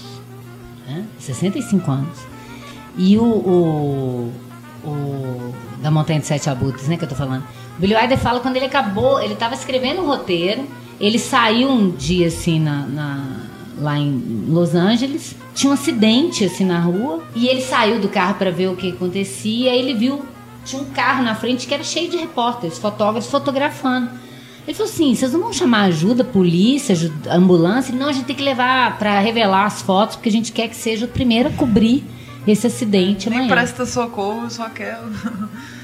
Né? 0.86 1.04
65 1.18 1.90
anos. 1.90 2.18
E 2.96 3.18
o, 3.18 3.24
o, 3.24 4.32
o 4.84 5.54
da 5.82 5.90
Montanha 5.90 6.20
de 6.20 6.26
Sete 6.26 6.48
Abutres, 6.48 6.86
né, 6.86 6.96
que 6.96 7.02
eu 7.04 7.08
tô 7.08 7.16
falando. 7.16 7.42
O 7.76 7.80
Billy 7.80 7.96
Wilder 7.96 8.16
fala 8.18 8.38
quando 8.38 8.54
ele 8.56 8.66
acabou, 8.66 9.20
ele 9.20 9.34
tava 9.34 9.54
escrevendo 9.54 10.02
um 10.02 10.06
roteiro, 10.06 10.64
ele 11.00 11.18
saiu 11.18 11.68
um 11.68 11.90
dia 11.90 12.28
assim 12.28 12.60
na, 12.60 12.86
na- 12.86 13.49
lá 13.80 13.98
em 13.98 14.44
Los 14.48 14.74
Angeles, 14.74 15.34
tinha 15.54 15.70
um 15.70 15.74
acidente 15.74 16.44
assim 16.44 16.64
na 16.64 16.78
rua, 16.80 17.22
e 17.34 17.46
ele 17.48 17.60
saiu 17.62 17.98
do 18.00 18.08
carro 18.08 18.34
para 18.34 18.50
ver 18.50 18.68
o 18.68 18.76
que 18.76 18.90
acontecia, 18.90 19.70
aí 19.72 19.78
ele 19.78 19.94
viu 19.94 20.22
tinha 20.64 20.80
um 20.82 20.86
carro 20.86 21.22
na 21.24 21.34
frente 21.34 21.66
que 21.66 21.72
era 21.74 21.82
cheio 21.82 22.10
de 22.10 22.16
repórteres, 22.18 22.78
fotógrafos 22.78 23.30
fotografando. 23.30 24.10
Ele 24.68 24.76
falou 24.76 24.92
assim: 24.92 25.14
vocês 25.14 25.32
não 25.32 25.40
vão 25.40 25.52
chamar 25.52 25.84
ajuda, 25.84 26.22
polícia, 26.22 26.92
aju- 26.92 27.12
ambulância? 27.30 27.90
Ele, 27.90 27.98
Não, 27.98 28.08
a 28.08 28.12
gente 28.12 28.26
tem 28.26 28.36
que 28.36 28.42
levar 28.42 28.98
para 28.98 29.18
revelar 29.20 29.64
as 29.64 29.80
fotos, 29.80 30.16
porque 30.16 30.28
a 30.28 30.32
gente 30.32 30.52
quer 30.52 30.68
que 30.68 30.76
seja 30.76 31.06
o 31.06 31.08
primeiro 31.08 31.48
a 31.48 31.52
cobrir 31.52 32.04
esse 32.46 32.66
acidente 32.66 33.28
Nem 33.30 33.38
amanhã. 33.40 33.54
presta 33.54 33.86
socorro, 33.86 34.48
só 34.50 34.68
quer. 34.68 34.98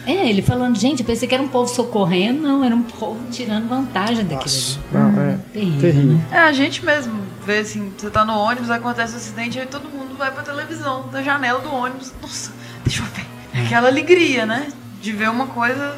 É, 0.07 0.29
ele 0.29 0.41
falando, 0.41 0.79
gente, 0.79 1.01
eu 1.01 1.07
pensei 1.07 1.27
que 1.27 1.35
era 1.35 1.43
um 1.43 1.49
povo 1.49 1.69
socorrendo, 1.69 2.41
não, 2.43 2.63
era 2.63 2.75
um 2.77 2.83
povo 2.83 3.19
tirando 3.31 3.69
vantagem 3.69 4.25
daquilo 4.25 4.39
Nossa, 4.45 4.79
não, 4.93 5.21
é 5.21 5.39
Terrível, 5.53 5.81
terrível. 5.81 6.13
né? 6.13 6.27
É, 6.31 6.39
a 6.39 6.53
gente 6.53 6.85
mesmo 6.85 7.13
vê 7.47 7.59
assim, 7.59 7.93
você 7.97 8.11
tá 8.11 8.25
no 8.25 8.37
ônibus, 8.37 8.71
acontece 8.71 9.15
um 9.15 9.17
acidente, 9.17 9.59
aí 9.59 9.67
todo 9.67 9.89
mundo 9.89 10.17
vai 10.19 10.31
pra 10.33 10.43
televisão, 10.43 11.09
da 11.13 11.23
janela 11.23 11.61
do 11.61 11.73
ônibus. 11.73 12.13
Nossa, 12.21 12.51
deixa 12.85 13.03
eu 13.03 13.07
ver. 13.07 13.65
Aquela 13.65 13.89
alegria, 13.89 14.45
né? 14.45 14.69
De 15.01 15.13
ver 15.13 15.31
uma 15.31 15.47
coisa, 15.47 15.95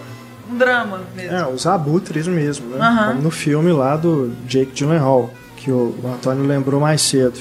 um 0.51 0.57
drama 0.57 1.01
mesmo. 1.17 1.35
É, 1.35 1.49
os 1.49 1.67
abutres 1.67 2.29
mesmo, 2.29 2.77
né? 2.77 3.07
Como 3.09 3.23
no 3.23 3.31
filme 3.31 3.73
lá 3.73 3.97
do 3.97 4.33
Jake 4.47 4.73
Gyllenhaal, 4.75 5.31
que 5.57 5.71
o, 5.71 5.99
o 6.03 6.13
Antônio 6.15 6.47
lembrou 6.47 6.81
mais 6.81 7.01
cedo. 7.01 7.39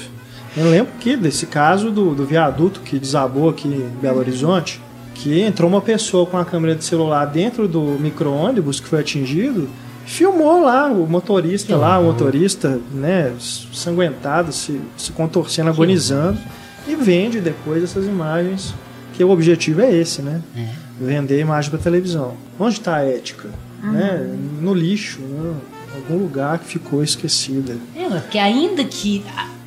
Eu 0.55 0.71
lembro 0.71 0.93
que 0.99 1.15
desse 1.15 1.45
caso 1.45 1.91
do, 1.91 2.15
do 2.15 2.25
viaduto 2.25 2.79
que 2.79 2.97
desabou 2.97 3.49
aqui 3.49 3.67
em 3.67 3.89
Belo 4.01 4.19
Horizonte, 4.19 4.81
que 5.13 5.41
entrou 5.41 5.69
uma 5.69 5.81
pessoa 5.81 6.25
com 6.25 6.37
a 6.37 6.45
câmera 6.45 6.75
de 6.75 6.83
celular 6.83 7.25
dentro 7.25 7.67
do 7.67 7.81
micro-ônibus 7.99 8.79
que 8.79 8.87
foi 8.87 9.01
atingido, 9.01 9.69
filmou 10.07 10.63
lá 10.63 10.87
o 10.87 11.05
motorista 11.05 11.75
lá, 11.75 11.99
o 11.99 12.05
motorista, 12.05 12.79
né, 12.93 13.33
sanguentado, 13.73 14.53
se, 14.53 14.79
se 14.97 15.11
contorcendo, 15.11 15.69
agonizando, 15.69 16.39
e 16.87 16.95
vende 16.95 17.41
depois 17.41 17.83
essas 17.83 18.05
imagens, 18.05 18.73
que 19.13 19.23
o 19.23 19.29
objetivo 19.29 19.81
é 19.81 19.93
esse, 19.93 20.21
né? 20.21 20.41
É. 20.55 20.69
Vender 20.99 21.39
imagem 21.39 21.69
para 21.69 21.79
televisão. 21.79 22.35
Onde 22.57 22.75
está 22.75 22.95
a 22.95 23.03
ética? 23.03 23.49
Né? 23.83 24.35
No 24.61 24.73
lixo, 24.73 25.19
né? 25.19 25.53
em 25.93 25.97
algum 25.97 26.23
lugar 26.23 26.59
que 26.59 26.65
ficou 26.65 27.03
esquecida. 27.03 27.75
É, 27.95 28.07
porque 28.07 28.39
ainda 28.39 28.83
que. 28.85 29.23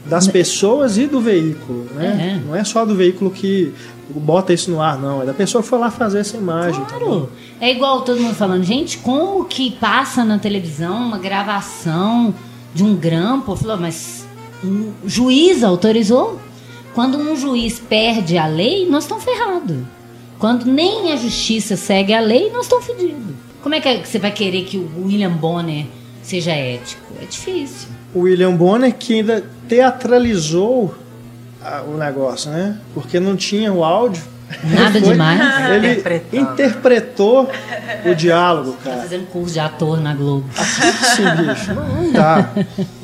Das 0.06 0.26
pessoas 0.26 0.96
e 0.96 1.06
do 1.06 1.20
veículo, 1.20 1.86
né? 1.94 2.38
É. 2.40 2.46
Não 2.46 2.56
é 2.56 2.64
só 2.64 2.86
do 2.86 2.96
veículo 2.96 3.30
que 3.30 3.72
bota 4.14 4.52
isso 4.52 4.70
no 4.70 4.80
ar, 4.80 4.98
não. 4.98 5.22
É 5.22 5.26
da 5.26 5.34
pessoa 5.34 5.62
que 5.62 5.68
foi 5.68 5.78
lá 5.78 5.90
fazer 5.90 6.20
essa 6.20 6.36
imagem. 6.36 6.84
Claro. 6.84 7.30
É 7.60 7.70
igual 7.70 8.02
todo 8.02 8.20
mundo 8.20 8.34
falando, 8.34 8.64
gente, 8.64 8.98
como 8.98 9.44
que 9.44 9.70
passa 9.72 10.24
na 10.24 10.38
televisão 10.38 10.96
uma 11.06 11.18
gravação 11.18 12.34
de 12.74 12.82
um 12.82 12.96
grampo? 12.96 13.54
Falou, 13.56 13.76
mas 13.76 14.26
um 14.64 14.92
juiz 15.06 15.62
autorizou? 15.62 16.38
Quando 16.94 17.18
um 17.18 17.36
juiz 17.36 17.78
perde 17.78 18.36
a 18.36 18.46
lei, 18.46 18.88
nós 18.88 19.04
estamos 19.04 19.22
ferrados. 19.24 19.78
Quando 20.38 20.64
nem 20.64 21.12
a 21.12 21.16
justiça 21.16 21.76
segue 21.76 22.12
a 22.14 22.20
lei, 22.20 22.50
nós 22.50 22.62
estamos 22.62 22.86
fedidos. 22.86 23.34
Como 23.62 23.74
é 23.74 23.80
que 23.80 24.06
você 24.06 24.18
vai 24.18 24.30
querer 24.30 24.64
que 24.64 24.78
o 24.78 25.04
William 25.04 25.32
Bonner 25.32 25.84
seja 26.22 26.52
ético? 26.52 27.12
É 27.20 27.26
difícil. 27.26 27.88
o 28.14 28.20
William 28.20 28.56
Bonner 28.56 28.94
que 28.94 29.14
ainda 29.14 29.44
teatralizou 29.68 30.94
ah, 31.64 31.82
o 31.86 31.96
negócio, 31.96 32.50
né? 32.50 32.76
Porque 32.94 33.18
não 33.20 33.36
tinha 33.36 33.72
o 33.72 33.84
áudio. 33.84 34.22
Nada 34.64 34.98
foi- 35.00 35.12
demais. 35.12 35.70
Ele 35.70 35.92
Interpretando. 35.92 36.42
interpretou 36.52 37.50
o 38.04 38.14
diálogo, 38.16 38.72
Tá 38.82 38.90
cara. 38.90 39.02
fazendo 39.02 39.26
curso 39.26 39.52
de 39.52 39.60
ator 39.60 40.00
na 40.00 40.12
Globo. 40.12 40.44
Sim, 40.52 41.22
bicho. 41.46 41.72
Não, 41.74 41.86
não 42.02 42.12
dá. 42.12 42.50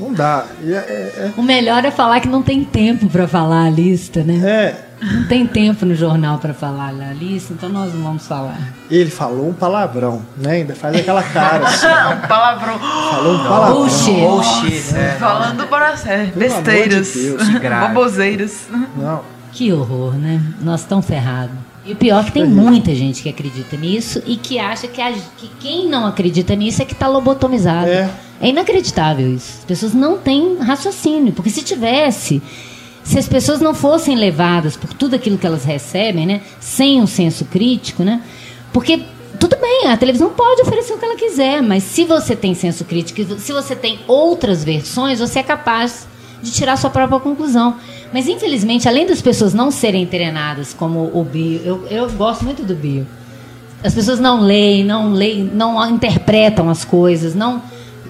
Não 0.00 0.12
dá. 0.12 0.44
E 0.64 0.72
é- 0.72 0.76
é- 0.76 1.30
O 1.36 1.42
melhor 1.42 1.84
é 1.84 1.90
falar 1.92 2.18
que 2.20 2.28
não 2.28 2.42
tem 2.42 2.64
tempo 2.64 3.08
pra 3.08 3.28
falar 3.28 3.66
a 3.66 3.70
lista, 3.70 4.24
né? 4.24 4.40
é, 4.44 4.85
Não 5.00 5.26
tem 5.28 5.46
tempo 5.46 5.84
no 5.84 5.94
jornal 5.94 6.38
pra 6.38 6.54
falar 6.54 6.88
a 6.88 7.12
lista, 7.12 7.52
então 7.52 7.68
nós 7.68 7.92
não 7.92 8.02
vamos 8.02 8.26
falar. 8.26 8.58
ele 8.90 9.10
falou 9.10 9.48
um 9.48 9.52
palavrão, 9.52 10.22
né? 10.38 10.52
Ainda 10.52 10.74
faz 10.74 10.96
aquela 10.96 11.22
cara 11.22 11.66
assim. 11.68 11.86
um 11.86 12.26
palavrão. 12.26 12.78
Falou 12.78 13.34
um 13.34 13.38
palavrão. 13.44 13.76
Bullshit. 13.76 14.12
Bullshit, 14.20 14.96
é. 14.96 15.16
Falando 15.18 15.66
para 15.68 15.92
de 15.92 16.30
Besteiras. 16.38 17.14
Baboseiras. 17.62 18.66
Não. 18.96 19.20
Que 19.52 19.72
horror, 19.72 20.14
né? 20.14 20.40
Nós 20.62 20.80
estamos 20.80 21.04
ferrados. 21.06 21.54
E 21.84 21.92
o 21.92 21.96
pior 21.96 22.20
é 22.20 22.24
que 22.24 22.32
tem 22.32 22.44
muita 22.46 22.94
gente 22.94 23.22
que 23.22 23.28
acredita 23.28 23.76
nisso 23.76 24.20
e 24.26 24.36
que 24.36 24.58
acha 24.58 24.88
que, 24.88 25.00
a- 25.00 25.12
que 25.36 25.48
quem 25.60 25.88
não 25.88 26.04
acredita 26.06 26.54
nisso 26.56 26.82
é 26.82 26.84
que 26.84 26.92
está 26.94 27.06
lobotomizado. 27.06 27.86
É. 27.88 28.10
É 28.40 28.48
inacreditável 28.48 29.32
isso. 29.32 29.58
As 29.60 29.64
pessoas 29.64 29.94
não 29.94 30.18
têm 30.18 30.58
raciocínio, 30.58 31.32
porque 31.32 31.48
se 31.48 31.62
tivesse, 31.62 32.42
se 33.06 33.20
as 33.20 33.28
pessoas 33.28 33.60
não 33.60 33.72
fossem 33.72 34.16
levadas 34.16 34.76
por 34.76 34.92
tudo 34.92 35.14
aquilo 35.14 35.38
que 35.38 35.46
elas 35.46 35.64
recebem, 35.64 36.26
né, 36.26 36.40
sem 36.58 37.00
um 37.00 37.06
senso 37.06 37.44
crítico, 37.44 38.02
né? 38.02 38.20
Porque 38.72 39.00
tudo 39.38 39.56
bem, 39.56 39.86
a 39.86 39.96
televisão 39.96 40.30
pode 40.30 40.62
oferecer 40.62 40.92
o 40.94 40.98
que 40.98 41.04
ela 41.04 41.14
quiser, 41.14 41.62
mas 41.62 41.84
se 41.84 42.04
você 42.04 42.34
tem 42.34 42.52
senso 42.52 42.84
crítico, 42.84 43.38
se 43.38 43.52
você 43.52 43.76
tem 43.76 44.00
outras 44.08 44.64
versões, 44.64 45.20
você 45.20 45.38
é 45.38 45.42
capaz 45.44 46.08
de 46.42 46.50
tirar 46.50 46.76
sua 46.76 46.90
própria 46.90 47.20
conclusão. 47.20 47.76
Mas 48.12 48.26
infelizmente, 48.26 48.88
além 48.88 49.06
das 49.06 49.22
pessoas 49.22 49.54
não 49.54 49.70
serem 49.70 50.04
treinadas 50.04 50.74
como 50.74 51.10
o 51.14 51.22
Bio, 51.22 51.60
eu, 51.64 51.86
eu 51.88 52.10
gosto 52.10 52.44
muito 52.44 52.64
do 52.64 52.74
Bio. 52.74 53.06
As 53.84 53.94
pessoas 53.94 54.18
não 54.18 54.40
leem, 54.40 54.84
não 54.84 55.12
leem, 55.12 55.44
não 55.44 55.88
interpretam 55.88 56.68
as 56.68 56.84
coisas, 56.84 57.36
não 57.36 57.62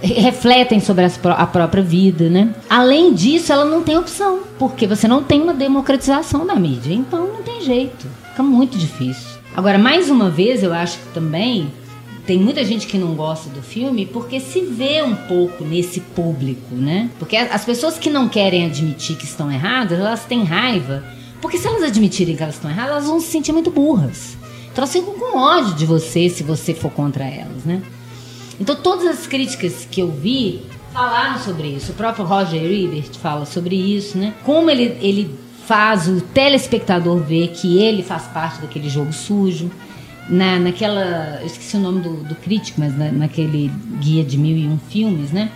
refletem 0.03 0.81
sobre 0.81 1.05
as 1.05 1.19
a 1.25 1.47
própria 1.47 1.83
vida, 1.83 2.29
né? 2.29 2.55
Além 2.69 3.15
disso, 3.15 3.53
ela 3.53 3.65
não 3.65 3.83
tem 3.83 3.97
opção, 3.97 4.41
porque 4.59 4.87
você 4.87 5.09
não 5.09 5.23
tem 5.23 5.41
uma 5.41 5.55
democratização 5.55 6.47
da 6.47 6.55
mídia, 6.55 6.95
então 6.95 7.27
não 7.27 7.43
tem 7.43 7.61
jeito, 7.63 8.07
fica 8.31 8.43
muito 8.43 8.79
difícil. 8.79 9.37
Agora, 9.55 9.79
mais 9.79 10.11
uma 10.11 10.29
vez, 10.29 10.63
eu 10.63 10.73
acho 10.73 10.99
que 10.99 11.15
também 11.15 11.73
tem 12.27 12.39
muita 12.39 12.65
gente 12.65 12.87
que 12.87 12.99
não 12.99 13.15
gosta 13.15 13.49
do 13.49 13.63
filme 13.63 14.05
porque 14.05 14.41
se 14.41 14.61
vê 14.61 15.01
um 15.01 15.15
pouco 15.15 15.65
nesse 15.65 16.01
público, 16.01 16.75
né? 16.75 17.09
Porque 17.19 17.37
as 17.37 17.65
pessoas 17.65 17.97
que 17.99 18.11
não 18.11 18.29
querem 18.29 18.67
admitir 18.67 19.17
que 19.17 19.25
estão 19.25 19.51
erradas, 19.51 19.99
elas 19.99 20.25
têm 20.25 20.43
raiva, 20.43 21.05
porque 21.41 21.57
se 21.57 21.69
elas 21.69 21.85
admitirem 21.85 22.35
que 22.35 22.43
elas 22.43 22.57
estão 22.57 22.71
erradas, 22.71 22.91
elas 22.93 23.07
vão 23.07 23.21
se 23.21 23.29
sentir 23.29 23.53
muito 23.53 23.71
burras. 23.71 24.37
Então 24.73 24.83
elas 24.83 24.93
ficam 24.93 25.15
com 25.15 25.39
ódio 25.39 25.75
de 25.75 25.87
você 25.87 26.29
se 26.29 26.43
você 26.43 26.75
for 26.75 26.91
contra 26.91 27.25
elas, 27.25 27.65
né? 27.65 27.81
Então 28.61 28.75
todas 28.77 29.07
as 29.07 29.27
críticas 29.27 29.87
que 29.91 30.01
eu 30.01 30.11
vi 30.11 30.63
falaram 30.93 31.39
sobre 31.41 31.69
isso. 31.69 31.93
O 31.93 31.95
próprio 31.95 32.25
Roger 32.25 32.63
Ebert 32.63 33.17
fala 33.19 33.45
sobre 33.45 33.77
isso, 33.77 34.17
né? 34.17 34.33
Como 34.45 34.71
ele, 34.71 34.97
ele 35.01 35.31
faz 35.67 36.09
o 36.09 36.21
telespectador 36.21 37.19
ver 37.19 37.49
que 37.49 37.79
ele 37.79 38.03
faz 38.03 38.23
parte 38.25 38.61
daquele 38.61 38.89
jogo 38.89 39.13
sujo. 39.13 39.71
Na, 40.29 40.59
naquela. 40.59 41.39
Eu 41.41 41.47
esqueci 41.47 41.77
o 41.77 41.81
nome 41.81 42.01
do, 42.01 42.15
do 42.25 42.35
crítico, 42.35 42.81
mas 42.81 42.97
na- 42.99 43.13
naquele 43.13 43.71
guia 44.01 44.25
de 44.25 44.37
mil 44.37 44.57
e 44.57 44.67
um 44.67 44.77
filmes, 44.89 45.31
né? 45.31 45.51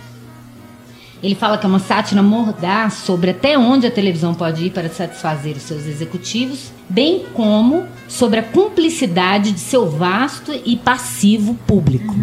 Ele 1.21 1.35
fala 1.35 1.57
que 1.57 1.65
é 1.65 1.69
uma 1.69 1.77
sátira 1.79 2.23
mordaz 2.23 2.93
sobre 2.93 3.31
até 3.31 3.57
onde 3.57 3.85
a 3.85 3.91
televisão 3.91 4.33
pode 4.33 4.65
ir 4.65 4.69
para 4.71 4.89
satisfazer 4.89 5.55
os 5.57 5.63
seus 5.63 5.85
executivos, 5.85 6.71
bem 6.89 7.25
como 7.33 7.85
sobre 8.07 8.39
a 8.39 8.43
cumplicidade 8.43 9.51
de 9.51 9.59
seu 9.59 9.89
vasto 9.89 10.51
e 10.65 10.75
passivo 10.77 11.53
público. 11.67 12.15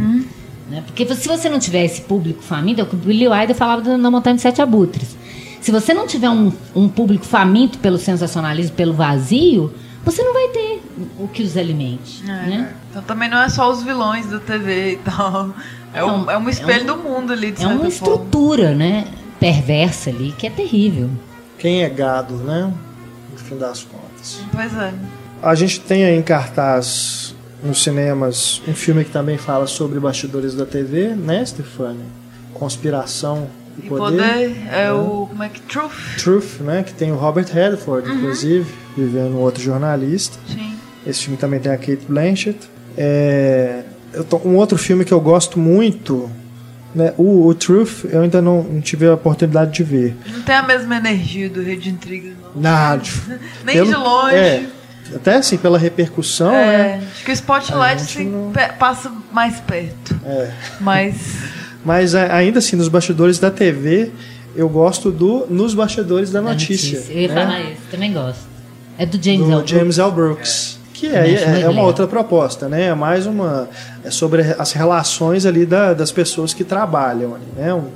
Né? 0.68 0.82
Porque 0.86 1.06
se 1.14 1.26
você 1.28 1.48
não 1.48 1.58
tiver 1.58 1.84
esse 1.84 2.02
público 2.02 2.42
faminto, 2.42 2.80
é 2.80 2.84
o 2.84 2.86
que 2.86 2.94
o 2.94 2.98
Billy 2.98 3.26
Wilder 3.28 3.56
falava 3.56 3.80
do- 3.82 3.96
na 3.98 4.10
Montanha 4.10 4.36
de 4.36 4.42
Sete 4.42 4.60
Abutres. 4.60 5.16
Se 5.60 5.70
você 5.72 5.92
não 5.94 6.06
tiver 6.06 6.30
um, 6.30 6.52
um 6.74 6.88
público 6.88 7.24
faminto 7.24 7.78
pelo 7.78 7.98
sensacionalismo, 7.98 8.76
pelo 8.76 8.92
vazio, 8.92 9.72
você 10.04 10.22
não 10.22 10.32
vai 10.32 10.48
ter 10.48 10.82
o 11.18 11.26
que 11.28 11.42
os 11.42 11.56
alimente. 11.56 12.22
Né? 12.24 12.72
Então 12.90 13.02
também 13.02 13.28
não 13.28 13.38
é 13.38 13.48
só 13.48 13.70
os 13.70 13.82
vilões 13.82 14.26
da 14.26 14.38
TV 14.38 14.92
e 14.92 14.96
tal. 14.98 15.50
É, 15.94 16.04
um, 16.04 16.18
Não, 16.24 16.30
é 16.30 16.36
um 16.38 16.48
espelho 16.48 16.88
é 16.88 16.92
um- 16.92 16.96
do 16.96 17.02
mundo 17.02 17.32
ali, 17.32 17.50
de 17.50 17.62
É 17.62 17.66
uma 17.66 17.78
certa 17.90 17.90
forma. 17.96 18.14
estrutura 18.14 18.74
né, 18.74 19.06
perversa 19.40 20.10
ali 20.10 20.32
que 20.36 20.46
é 20.46 20.50
terrível. 20.50 21.08
Quem 21.58 21.82
é 21.82 21.88
gado, 21.88 22.34
né? 22.36 22.72
No 23.32 23.38
fim 23.38 23.56
das 23.56 23.82
contas. 23.84 24.40
Pois 24.52 24.72
é. 24.76 24.92
A 25.42 25.54
gente 25.54 25.80
tem 25.80 26.04
aí 26.04 26.16
em 26.18 26.22
cartaz 26.22 27.34
nos 27.62 27.82
cinemas 27.82 28.62
um 28.68 28.74
filme 28.74 29.04
que 29.04 29.10
também 29.10 29.36
fala 29.38 29.66
sobre 29.66 29.98
bastidores 29.98 30.54
da 30.54 30.64
TV, 30.66 31.08
né, 31.14 31.44
Stefania? 31.44 32.04
Conspiração 32.54 33.48
e 33.80 33.86
E 33.86 33.88
poder. 33.88 34.16
poder 34.16 34.56
é 34.72 34.92
o. 34.92 35.26
Como 35.28 35.42
é 35.42 35.48
que? 35.48 35.60
Truth? 35.62 35.92
Truth, 36.18 36.60
né? 36.60 36.82
Que 36.82 36.92
tem 36.92 37.12
o 37.12 37.16
Robert 37.16 37.46
Redford, 37.52 38.10
inclusive, 38.10 38.66
vivendo 38.96 39.38
outro 39.38 39.62
jornalista. 39.62 40.36
Sim. 40.48 40.74
Esse 41.06 41.20
filme 41.24 41.36
também 41.38 41.60
tem 41.60 41.70
a 41.72 41.76
Kate 41.78 42.00
Blanchett. 42.08 42.58
É, 42.96 43.84
tô- 44.28 44.40
um 44.44 44.56
outro 44.56 44.76
filme 44.76 45.04
que 45.04 45.12
eu 45.12 45.20
gosto 45.20 45.58
muito, 45.58 46.28
né? 46.94 47.14
O, 47.16 47.46
o 47.46 47.54
Truth, 47.54 48.04
eu 48.10 48.22
ainda 48.22 48.42
não, 48.42 48.62
não 48.64 48.80
tive 48.80 49.06
a 49.06 49.14
oportunidade 49.14 49.72
de 49.72 49.84
ver. 49.84 50.16
Não 50.26 50.42
tem 50.42 50.54
a 50.56 50.62
mesma 50.62 50.96
energia 50.96 51.48
do 51.48 51.62
Rede 51.62 51.88
Intriga, 51.90 52.32
não. 52.54 52.60
Nada. 52.60 53.02
Nem 53.64 53.84
de 53.84 53.94
longe. 53.94 54.34
É, 54.34 54.66
até 55.14 55.36
assim, 55.36 55.56
pela 55.56 55.78
repercussão, 55.78 56.52
É, 56.54 56.66
né? 56.98 57.08
acho 57.14 57.24
que 57.24 57.30
o 57.30 57.34
Spotlight 57.34 58.00
gente 58.02 58.18
assim, 58.18 58.28
não- 58.30 58.52
passa 58.78 59.10
mais 59.32 59.60
perto. 59.60 60.18
É. 60.24 60.50
Mas. 60.80 61.16
Mas 61.84 62.14
ainda 62.14 62.58
assim, 62.58 62.76
nos 62.76 62.88
bastidores 62.88 63.38
da 63.38 63.50
TV, 63.50 64.10
eu 64.54 64.68
gosto 64.68 65.10
do 65.10 65.46
Nos 65.48 65.74
Bastidores 65.74 66.30
da 66.30 66.40
Da 66.40 66.50
Notícia. 66.50 67.02
Eu 67.08 67.20
ia 67.22 67.28
né? 67.28 67.34
falar 67.34 67.60
isso, 67.60 67.80
também 67.90 68.12
gosto. 68.12 68.40
É 68.98 69.06
do 69.06 69.22
James 69.22 69.46
do 69.46 69.52
L. 69.52 69.62
James 69.66 69.98
L. 69.98 70.10
Brooks. 70.10 70.78
Que 70.92 71.06
é, 71.06 71.20
acho 71.36 71.44
é, 71.44 71.46
muito 71.52 71.64
é 71.66 71.68
uma 71.68 71.82
outra 71.82 72.06
proposta, 72.08 72.68
né? 72.68 72.86
É 72.86 72.94
mais 72.94 73.24
uma. 73.26 73.68
É 74.04 74.10
sobre 74.10 74.42
as 74.58 74.72
relações 74.72 75.46
ali 75.46 75.64
da- 75.64 75.94
das 75.94 76.10
pessoas 76.10 76.52
que 76.52 76.64
trabalham 76.64 77.36
ali, 77.36 77.44
né? 77.56 77.72
Um- 77.72 77.88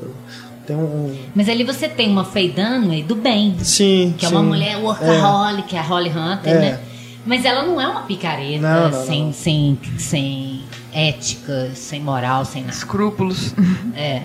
tem 0.64 0.76
um. 0.76 1.12
Mas 1.34 1.48
ali 1.48 1.64
você 1.64 1.88
tem 1.88 2.08
uma 2.08 2.24
Faye 2.24 2.50
Dunaway 2.50 3.02
do 3.02 3.16
bem, 3.16 3.56
Sim. 3.58 4.14
que 4.16 4.24
é 4.24 4.28
sim. 4.28 4.34
uma 4.36 4.44
mulher 4.44 4.76
workaholic, 4.78 5.76
a 5.76 5.82
Holly 5.82 6.10
Hunter, 6.10 6.52
É. 6.54 6.58
né? 6.60 6.78
Mas 7.24 7.44
ela 7.44 7.62
não 7.64 7.80
é 7.80 7.86
uma 7.86 8.02
picareta, 8.02 8.60
Não, 8.60 8.90
não, 8.90 9.06
sem, 9.06 9.24
não. 9.26 9.32
Sem, 9.32 9.78
sem 9.98 10.62
ética, 10.92 11.70
sem 11.74 12.00
moral, 12.00 12.44
sem 12.44 12.62
nada. 12.62 12.74
Escrúpulos. 12.74 13.54
É. 13.96 14.22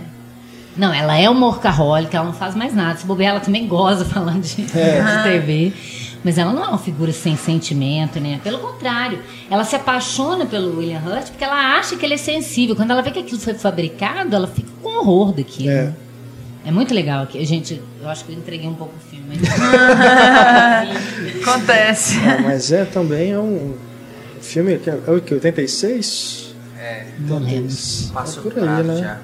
Não, 0.75 0.93
ela 0.93 1.17
é 1.17 1.27
uma 1.27 1.47
workaholic, 1.47 2.15
ela 2.15 2.25
não 2.25 2.33
faz 2.33 2.55
mais 2.55 2.73
nada. 2.73 2.97
Se 2.99 3.05
bobear, 3.05 3.31
ela 3.31 3.39
também 3.39 3.67
goza 3.67 4.05
falando 4.05 4.41
de, 4.41 4.61
É. 4.77 5.01
de 5.01 5.23
TV. 5.23 5.73
Mas 6.23 6.37
ela 6.37 6.51
não 6.51 6.63
é 6.63 6.67
uma 6.67 6.77
figura 6.77 7.11
sem 7.11 7.35
sentimento, 7.37 8.19
né? 8.19 8.39
Pelo 8.43 8.57
contrário, 8.59 9.19
ela 9.49 9.63
se 9.63 9.75
apaixona 9.75 10.45
pelo 10.45 10.77
William 10.77 10.99
Hurt 11.05 11.27
porque 11.29 11.43
ela 11.43 11.77
acha 11.77 11.95
que 11.95 12.05
ele 12.05 12.15
é 12.15 12.17
sensível. 12.17 12.75
Quando 12.75 12.91
ela 12.91 13.01
vê 13.01 13.11
que 13.11 13.19
aquilo 13.19 13.39
foi 13.39 13.53
fabricado, 13.53 14.35
ela 14.35 14.47
fica 14.47 14.69
com 14.81 14.89
horror 14.99 15.31
daquilo. 15.31 15.69
É. 15.69 15.93
É 16.67 16.71
muito 16.71 16.93
legal 16.93 17.23
aqui. 17.23 17.43
Gente, 17.45 17.81
eu 18.01 18.09
acho 18.09 18.25
que 18.25 18.33
eu 18.33 18.37
entreguei 18.37 18.67
um 18.67 18.75
pouco 18.75 18.93
o 18.93 18.99
filme. 18.99 19.37
Acontece. 21.41 22.19
É, 22.19 22.41
mas 22.41 22.73
é 22.73 22.83
também 22.83 23.31
é 23.31 23.39
um. 23.39 23.73
Filme 24.41 24.77
que 24.77 24.89
é, 24.89 24.99
é 25.07 25.11
o 25.11 25.21
que? 25.21 25.33
86? 25.33 26.53
É, 26.77 27.05
Não 27.19 27.39
lembro. 27.39 27.73
passou 28.13 28.51
É 28.51 28.53
por 28.53 28.61
aí, 28.61 28.83
né? 28.83 28.97
já. 28.97 29.21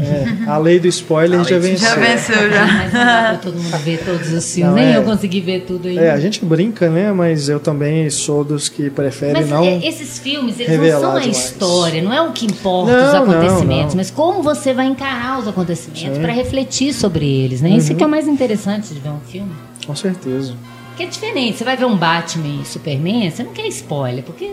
É, 0.00 0.50
a 0.50 0.58
lei 0.58 0.78
do 0.80 0.86
spoiler 0.88 1.40
A 1.40 1.42
já 1.44 1.58
venceu. 1.58 1.88
Já 1.88 1.94
venceu, 1.96 2.50
já. 2.50 2.66
Mas 2.66 2.92
não 2.92 3.04
dá 3.04 3.22
pra 3.30 3.38
todo 3.38 3.56
mundo 3.56 3.76
ver 3.78 4.04
todos 4.04 4.32
os 4.32 4.54
filmes. 4.54 4.74
Não, 4.74 4.74
Nem 4.74 4.94
é. 4.94 4.96
eu 4.96 5.02
consegui 5.02 5.40
ver 5.40 5.60
tudo 5.66 5.88
aí. 5.88 5.98
É, 5.98 6.10
a 6.10 6.20
gente 6.20 6.44
brinca, 6.44 6.88
né? 6.90 7.12
Mas 7.12 7.48
eu 7.48 7.58
também 7.60 8.08
sou 8.10 8.44
dos 8.44 8.68
que 8.68 8.90
preferem 8.90 9.34
Mas 9.42 9.48
não. 9.50 9.64
é, 9.64 9.86
esses 9.86 10.18
filmes, 10.18 10.58
eles 10.60 10.78
não 10.92 11.00
são 11.00 11.16
a 11.16 11.20
demais. 11.20 11.36
história, 11.38 12.02
não 12.02 12.12
é 12.12 12.20
o 12.22 12.32
que 12.32 12.46
importa 12.46 12.92
Não, 12.92 13.06
os 13.06 13.12
não, 13.12 13.22
acontecimentos, 13.40 13.94
não. 13.94 13.98
mas 13.98 14.10
como 14.10 14.42
você 14.42 14.72
vai 14.72 14.86
encarar 14.86 15.38
os 15.38 15.48
acontecimentos. 15.48 16.16
Uhum. 16.16 16.22
para 16.22 16.32
refletir 16.32 16.92
sobre 16.92 17.26
eles, 17.26 17.60
né? 17.60 17.70
Isso 17.70 17.94
que 17.94 18.02
é 18.02 18.06
o 18.06 18.10
mais 18.10 18.26
interessante 18.28 18.92
de 18.92 19.00
ver 19.00 19.10
um 19.10 19.20
filme. 19.20 19.52
Com 19.86 19.94
certeza. 19.94 20.54
Porque 20.88 21.02
é 21.04 21.06
diferente, 21.06 21.58
você 21.58 21.64
vai 21.64 21.76
ver 21.76 21.84
um 21.84 21.96
Batman 21.96 22.62
e 22.62 22.64
Superman, 22.66 23.30
você 23.30 23.42
não 23.42 23.52
quer 23.52 23.66
spoiler, 23.68 24.24
porque 24.24 24.52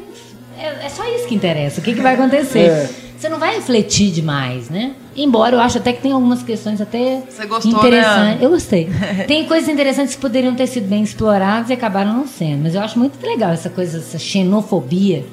é, 0.58 0.86
é 0.86 0.90
só 0.90 1.04
isso 1.16 1.26
que 1.28 1.36
interessa, 1.36 1.80
o 1.80 1.84
que, 1.84 1.94
que 1.94 2.02
vai 2.02 2.16
acontecer. 2.16 2.60
É. 2.70 2.90
Você 3.24 3.30
não 3.30 3.40
vai 3.40 3.56
refletir 3.56 4.12
demais, 4.12 4.70
né? 4.70 4.96
Embora 5.16 5.56
eu 5.56 5.62
acho 5.62 5.78
até 5.78 5.94
que 5.94 6.02
tem 6.02 6.12
algumas 6.12 6.44
questões 6.44 6.82
até 6.82 7.24
Você 7.30 7.46
gostou, 7.46 7.72
interessantes. 7.72 8.38
né? 8.38 8.38
Eu 8.42 8.50
gostei. 8.50 8.90
tem 9.26 9.48
coisas 9.48 9.70
interessantes 9.70 10.16
que 10.16 10.20
poderiam 10.20 10.54
ter 10.56 10.68
sido 10.68 10.90
bem 10.90 11.02
exploradas 11.04 11.70
e 11.70 11.74
acabaram 11.74 12.14
não 12.14 12.28
sendo. 12.28 12.64
Mas 12.64 12.76
eu 12.76 12.82
acho 12.82 13.00
muito 13.00 13.26
legal 13.26 13.52
essa 13.52 13.70
coisa, 13.70 14.00
essa 14.00 14.20
xenofobia, 14.20 15.26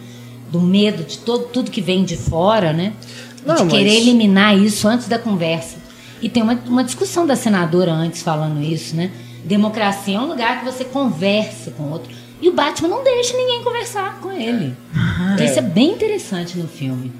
do 0.53 0.61
medo 0.61 1.03
de 1.03 1.19
todo, 1.19 1.47
tudo 1.47 1.69
que 1.69 1.81
vem 1.81 2.05
de 2.05 2.17
fora, 2.17 2.73
né? 2.73 2.93
Não, 3.45 3.57
de 3.57 3.63
mas- 3.65 3.73
querer 3.73 3.97
eliminar 3.97 4.57
isso 4.57 4.87
antes 4.87 5.09
da 5.09 5.19
conversa. 5.19 5.77
E 6.23 6.29
tem 6.29 6.45
uma, 6.45 6.57
uma 6.69 6.85
discussão 6.85 7.27
da 7.27 7.35
senadora 7.35 7.91
antes 7.91 8.23
falando 8.23 8.63
isso, 8.63 8.95
né? 8.95 9.11
Democracia 9.45 10.17
é 10.17 10.21
um 10.21 10.29
lugar 10.29 10.61
que 10.61 10.65
você 10.65 10.85
conversa 10.85 11.73
com 11.73 11.83
o 11.83 11.91
outro. 11.91 12.13
E 12.41 12.49
o 12.49 12.53
Batman 12.53 12.87
não 12.89 13.03
deixa 13.03 13.37
ninguém 13.37 13.65
conversar 13.65 14.21
com 14.21 14.31
ele. 14.31 14.77
Então 15.35 15.45
Isso 15.45 15.59
é 15.59 15.63
bem 15.63 15.91
interessante 15.91 16.57
no 16.57 16.69
filme. 16.69 17.11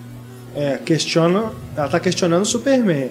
É, 0.55 0.79
questiona, 0.85 1.53
ela 1.77 1.89
tá 1.89 2.01
questionando 2.01 2.43
o 2.43 2.47
Superman, 2.47 3.11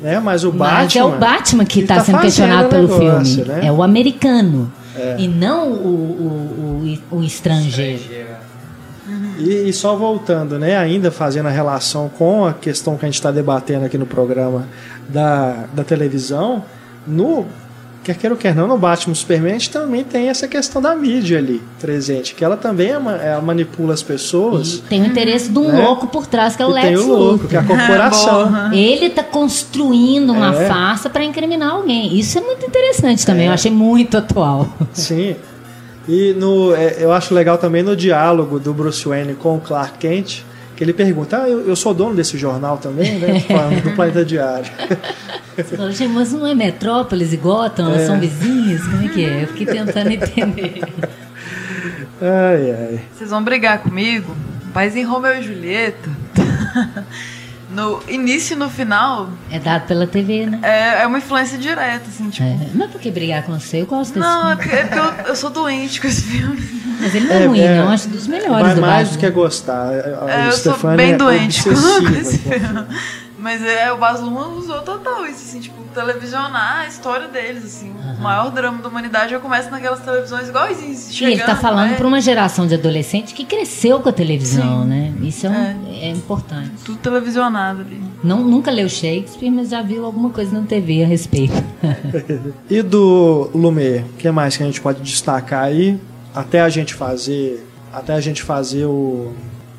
né? 0.00 0.18
Mas 0.20 0.44
o 0.44 0.52
Mas 0.52 0.94
Batman. 0.94 1.00
é 1.00 1.04
o 1.04 1.18
Batman 1.18 1.64
que 1.64 1.80
está 1.80 1.96
tá 1.96 2.04
sendo 2.04 2.20
questionado 2.20 2.68
pelo 2.68 2.88
negócio, 2.88 3.44
filme. 3.44 3.60
né? 3.60 3.66
É 3.66 3.72
o 3.72 3.82
americano. 3.82 4.72
E 5.16 5.28
não 5.28 5.70
o, 5.72 5.86
o, 5.86 6.98
o, 7.12 7.18
o 7.18 7.22
estrangeiro. 7.22 8.02
E, 9.38 9.68
e 9.68 9.72
só 9.72 9.94
voltando, 9.94 10.58
né? 10.58 10.76
Ainda 10.76 11.10
fazendo 11.10 11.46
a 11.46 11.50
relação 11.50 12.08
com 12.08 12.44
a 12.44 12.52
questão 12.52 12.96
que 12.96 13.04
a 13.04 13.08
gente 13.08 13.14
está 13.14 13.30
debatendo 13.30 13.84
aqui 13.84 13.96
no 13.96 14.06
programa 14.06 14.66
da, 15.08 15.66
da 15.72 15.84
televisão, 15.84 16.64
no 17.06 17.46
quer 18.12 18.16
queira 18.20 18.34
ou 18.34 18.40
quer 18.40 18.54
não, 18.54 18.66
no 18.66 18.78
Batman 18.78 19.14
Superman, 19.14 19.50
a 19.54 19.58
gente 19.58 19.70
também 19.70 20.02
tem 20.04 20.28
essa 20.28 20.48
questão 20.48 20.80
da 20.80 20.94
mídia 20.94 21.38
ali 21.38 21.62
presente, 21.80 22.34
que 22.34 22.44
ela 22.44 22.56
também 22.56 22.88
é, 22.88 22.92
ela 22.92 23.40
manipula 23.42 23.94
as 23.94 24.00
E 24.00 24.04
pessoas. 24.04 24.82
tem 24.88 25.02
o 25.02 25.06
interesse 25.06 25.50
de 25.50 25.58
um 25.58 25.68
Né? 25.70 25.82
louco 25.84 26.06
por 26.06 26.26
trás, 26.26 26.56
que 26.56 26.62
é 26.62 26.66
o 26.66 26.70
E 26.70 26.74
Lex 26.74 26.86
tem 26.86 26.96
o 26.96 27.06
louco, 27.06 27.32
Luthor. 27.44 27.48
que 27.48 27.56
é 27.56 27.58
a 27.58 27.64
corporação. 27.64 28.72
Ele 28.72 29.10
tá 29.10 29.22
construindo 29.22 30.30
uma 30.32 30.54
É. 30.54 30.66
farsa 30.68 31.10
para 31.10 31.22
incriminar 31.24 31.70
alguém. 31.72 32.18
Isso 32.18 32.38
é 32.38 32.40
muito 32.40 32.64
interessante 32.66 33.24
também. 33.26 33.46
É. 33.46 33.48
Eu 33.48 33.52
achei 33.52 33.70
muito 33.70 34.16
atual. 34.16 34.68
Sim. 34.92 35.36
E 36.08 36.32
no, 36.38 36.74
é, 36.74 36.96
eu 36.98 37.12
acho 37.12 37.34
legal 37.34 37.58
também 37.58 37.82
no 37.82 37.94
diálogo 37.94 38.58
do 38.58 38.72
Bruce 38.72 39.06
Wayne 39.06 39.34
com 39.34 39.56
o 39.56 39.60
Clark 39.60 39.98
Kent, 39.98 40.42
que 40.78 40.84
ele 40.84 40.92
pergunta: 40.92 41.42
ah, 41.42 41.48
eu, 41.48 41.66
eu 41.66 41.74
sou 41.74 41.92
dono 41.92 42.14
desse 42.14 42.38
jornal 42.38 42.78
também, 42.78 43.18
né? 43.18 43.40
Falando 43.50 43.82
do 43.82 43.90
Planeta 43.96 44.24
Diário. 44.24 44.70
Você 45.56 45.76
fala, 45.76 45.90
"Gente, 45.90 46.12
mas 46.12 46.32
não 46.32 46.46
é 46.46 46.54
Metrópolis 46.54 47.32
e 47.32 47.36
Gotham? 47.36 47.86
Elas 47.88 48.02
É. 48.02 48.06
são 48.06 48.20
vizinhas? 48.20 48.80
Como 48.86 49.04
é 49.04 49.08
que 49.08 49.24
é? 49.24 49.42
Eu 49.42 49.48
fiquei 49.48 49.66
tentando 49.66 50.08
entender. 50.12 50.80
Ai, 52.22 52.70
ai. 52.70 53.00
Vocês 53.12 53.30
vão 53.30 53.42
brigar 53.42 53.78
comigo? 53.80 54.36
Mas 54.72 54.94
em 54.94 55.02
Romeu 55.02 55.36
e 55.36 55.42
Julieta, 55.42 56.08
no 57.70 58.02
início 58.08 58.54
e 58.54 58.56
no 58.56 58.68
final, 58.70 59.28
É 59.50 59.58
dado 59.58 59.86
pela 59.86 60.06
TV, 60.06 60.46
né? 60.46 60.58
é, 60.62 61.02
é 61.02 61.06
uma 61.06 61.18
influência 61.18 61.58
direta, 61.58 62.04
assim, 62.08 62.30
tipo. 62.30 62.46
É. 62.46 62.56
Não 62.74 62.86
é 62.86 62.88
porque 62.88 63.10
brigar 63.10 63.42
com 63.42 63.58
você, 63.58 63.82
eu 63.82 63.86
gosto 63.86 64.14
desse 64.14 64.20
Não, 64.26 64.50
é 64.52 64.56
filme. 64.56 64.72
é 64.78 64.84
porque 64.84 64.98
eu, 64.98 65.26
eu 65.26 65.36
sou 65.36 65.50
doente 65.50 66.00
com 66.00 66.06
esse 66.06 66.22
filme. 66.22 66.78
Mas 67.00 67.14
ele 67.14 67.26
não 67.26 67.34
é, 67.34 67.42
É, 67.42 67.46
ruim, 67.46 67.60
é. 67.60 67.76
não. 67.76 67.84
Eu 67.84 67.88
acho 67.90 68.08
dos 68.08 68.26
melhores 68.26 68.66
Vai 68.66 68.74
do 68.74 68.80
mais 68.80 69.08
Batman. 69.08 69.12
do 69.16 69.18
que 69.20 69.30
gostar. 69.30 69.88
A 69.88 69.92
É, 69.92 70.48
eu 70.48 70.52
sou 70.52 70.76
bem 70.96 71.12
é 71.12 71.16
doente 71.16 71.62
com, 71.62 71.70
esse 71.70 72.38
com- 72.38 72.50
filme. 72.50 72.86
Mas 73.38 73.62
é, 73.62 73.92
o 73.92 73.96
Baz 73.98 74.20
Luhrmann 74.20 74.56
usou 74.58 74.80
total 74.82 75.24
isso, 75.24 75.44
assim, 75.44 75.60
tipo, 75.60 75.76
televisionar 75.94 76.80
a 76.80 76.86
história 76.88 77.28
deles, 77.28 77.64
assim. 77.64 77.92
O 78.18 78.20
maior 78.20 78.50
drama 78.50 78.82
da 78.82 78.88
humanidade 78.88 79.30
já 79.30 79.38
começa 79.38 79.70
naquelas 79.70 80.00
televisões 80.00 80.48
igualzinhas, 80.48 81.08
E 81.08 81.12
chegando... 81.14 81.32
ele 81.34 81.42
tá 81.44 81.54
falando 81.54 81.92
é, 81.92 81.94
para 81.94 82.06
uma 82.06 82.20
geração 82.20 82.66
de 82.66 82.74
adolescente 82.74 83.32
que 83.34 83.44
cresceu 83.44 84.00
com 84.00 84.08
a 84.08 84.12
televisão, 84.12 84.84
né? 84.84 85.12
Isso 85.22 85.46
é, 85.46 85.50
um- 85.50 85.92
é 86.00 86.08
importante. 86.10 86.72
Tudo 86.84 86.98
televisionado 86.98 87.82
ali. 87.82 88.02
Não, 88.24 88.42
nunca 88.42 88.70
leu 88.72 88.88
Shakespeare, 88.88 89.50
mas 89.50 89.68
já 89.70 89.82
viu 89.82 90.04
alguma 90.04 90.30
coisa 90.30 90.52
na 90.58 90.66
TV 90.66 91.04
a 91.04 91.06
respeito. 91.06 91.54
E 92.68 92.82
do 92.82 93.50
Lumière, 93.54 94.04
o 94.10 94.12
que 94.14 94.30
mais 94.30 94.56
que 94.56 94.62
a 94.62 94.66
gente 94.66 94.80
pode 94.80 95.00
destacar 95.02 95.64
aí? 95.64 95.98
Até 96.34 96.60
a 96.60 96.68
gente 96.68 96.92
fazer. 96.94 97.64
Até 97.92 98.12
a 98.14 98.20
gente 98.20 98.42
fazer 98.42 98.84
o, 98.84 99.32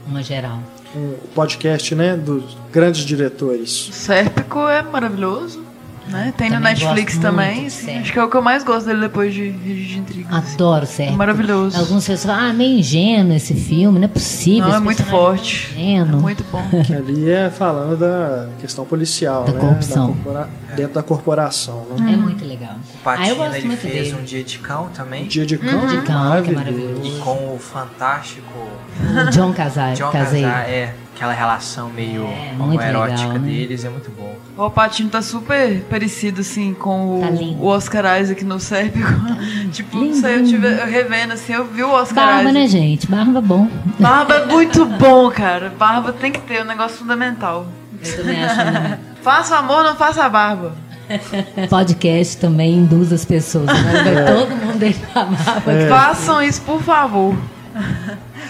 Uma 0.08 0.24
geral. 0.24 0.60
O 0.96 1.28
podcast, 1.36 1.94
né? 1.96 2.16
Dos 2.18 2.58
grandes 2.72 3.06
diretores. 3.06 3.90
O 3.90 3.94
Sérpico 3.94 4.68
é 4.68 4.82
maravilhoso, 4.82 5.64
né? 6.10 6.34
Tem 6.36 6.50
no 6.50 6.56
Também 6.56 6.74
Netflix 6.74 7.14
gosto 7.14 7.22
também. 7.22 7.68
assim, 7.68 7.98
acho 8.00 8.12
que 8.12 8.18
é 8.18 8.24
o 8.24 8.30
que 8.30 8.36
eu 8.36 8.42
mais 8.42 8.64
gosto 8.64 8.88
dele 8.88 9.02
depois 9.02 9.32
de 9.34 9.50
Rede 9.50 9.86
de 9.88 10.00
Intrigas. 10.00 10.34
assim. 10.34 10.54
Adoro 10.56 10.86
Sérgio. 10.88 11.16
Maravilhoso. 11.18 11.78
Algumas 11.80 12.08
pessoas 12.08 12.26
falam, 12.36 12.50
ah, 12.50 12.54
meio 12.54 12.80
ingênuo 12.80 13.36
esse 13.36 13.54
filme, 13.54 14.00
não 14.00 14.06
é 14.06 14.08
possível. 14.08 14.68
Não, 14.70 14.76
é 14.78 14.80
muito 14.80 15.04
forte. 15.04 15.72
é 15.76 15.80
É 15.80 15.84
ingênuo." 15.84 16.20
muito 16.22 16.44
bom. 16.52 16.64
Que 16.84 16.94
ali 16.96 17.30
é 17.30 17.50
falando 17.52 17.96
da 17.98 18.48
questão 18.60 18.84
policial, 18.86 19.44
Da 19.44 19.54
né? 19.54 19.60
corrupção. 19.60 20.08
Da 20.08 20.14
corpora- 20.14 20.50
Dentro 20.76 20.94
da 20.94 21.04
corporação, 21.04 21.86
né? 21.98 22.14
É 22.14 22.16
muito 22.18 22.46
legal. 22.46 22.74
O 22.74 23.10
Ah, 23.10 23.28
eu 23.28 23.36
Patina 23.36 23.36
gosto 23.36 23.56
ele 23.56 23.68
muito 23.68 23.80
fez 23.82 23.94
dele. 23.94 24.18
um 24.20 24.24
dia 24.24 24.44
de 24.44 24.60
cão 24.60 24.90
também. 24.94 25.26
Dia 25.26 25.46
de 25.46 25.58
cão, 25.58 25.88
de 25.88 26.02
cão, 26.02 26.42
que 26.44 26.50
é 26.50 26.54
E 26.54 26.56
maravilhoso. 26.56 27.20
com 27.22 27.56
o 27.56 27.60
fantástico 27.60 28.48
O 28.58 29.30
John 29.32 29.54
Casar, 29.54 29.94
John 29.94 30.12
Casei. 30.12 30.44
Casar, 30.44 30.70
é, 30.70 30.94
aquela 31.16 31.34
relação 31.34 31.90
meio 31.90 32.24
É, 32.26 32.54
muito 32.58 32.74
homoerótica 32.82 33.28
legal, 33.28 33.40
né? 33.40 33.50
deles, 33.50 33.84
é 33.86 33.90
muito 33.90 34.10
bom. 34.12 34.36
O 34.58 34.62
Alpatino 34.64 35.10
tá 35.10 35.22
super 35.22 35.82
parecido, 35.90 36.42
assim, 36.42 36.74
com 36.74 37.20
o, 37.20 37.22
Tá 37.22 37.28
o 37.64 37.66
Oscar 37.68 38.20
Isaac 38.22 38.44
no 38.44 38.60
Sérpico. 38.60 39.08
tipo, 39.72 39.96
não 39.98 40.04
Lindo. 40.06 40.18
sei, 40.18 40.36
eu 40.40 40.44
tive 40.46 40.68
eu 40.68 40.86
revendo, 40.86 41.34
assim, 41.34 41.54
eu 41.54 41.66
vi 41.66 41.84
o 41.84 41.92
Oscar 41.92 42.26
Barba, 42.26 42.42
Isaac. 42.42 42.54
né, 42.54 42.68
gente? 42.68 43.08
Barba 43.08 43.42
bom. 43.42 43.68
Barba 44.00 44.34
é 44.36 44.46
muito 44.46 44.86
bom, 44.86 45.30
cara. 45.32 45.74
Barba 45.78 46.12
tem 46.14 46.32
que 46.32 46.40
ter, 46.42 46.56
é 46.56 46.62
um 46.64 46.66
negócio 46.66 46.98
fundamental. 46.98 47.66
Eu 48.02 48.16
também 48.18 48.44
acho. 48.44 48.56
né? 48.56 49.00
Faça 49.22 49.58
amor, 49.58 49.84
não 49.84 49.96
faça 49.96 50.28
barba. 50.30 50.74
Podcast 51.70 52.38
também 52.38 52.74
induz 52.76 53.12
as 53.12 53.26
pessoas. 53.26 53.66
Vai 53.66 54.26
todo 54.26 54.56
mundo 54.56 54.78
deixar 54.78 55.08
a 55.16 55.26
barba. 55.26 55.72
É. 55.72 55.90
Façam 55.90 56.42
isso, 56.42 56.62
por 56.62 56.82
favor. 56.82 57.36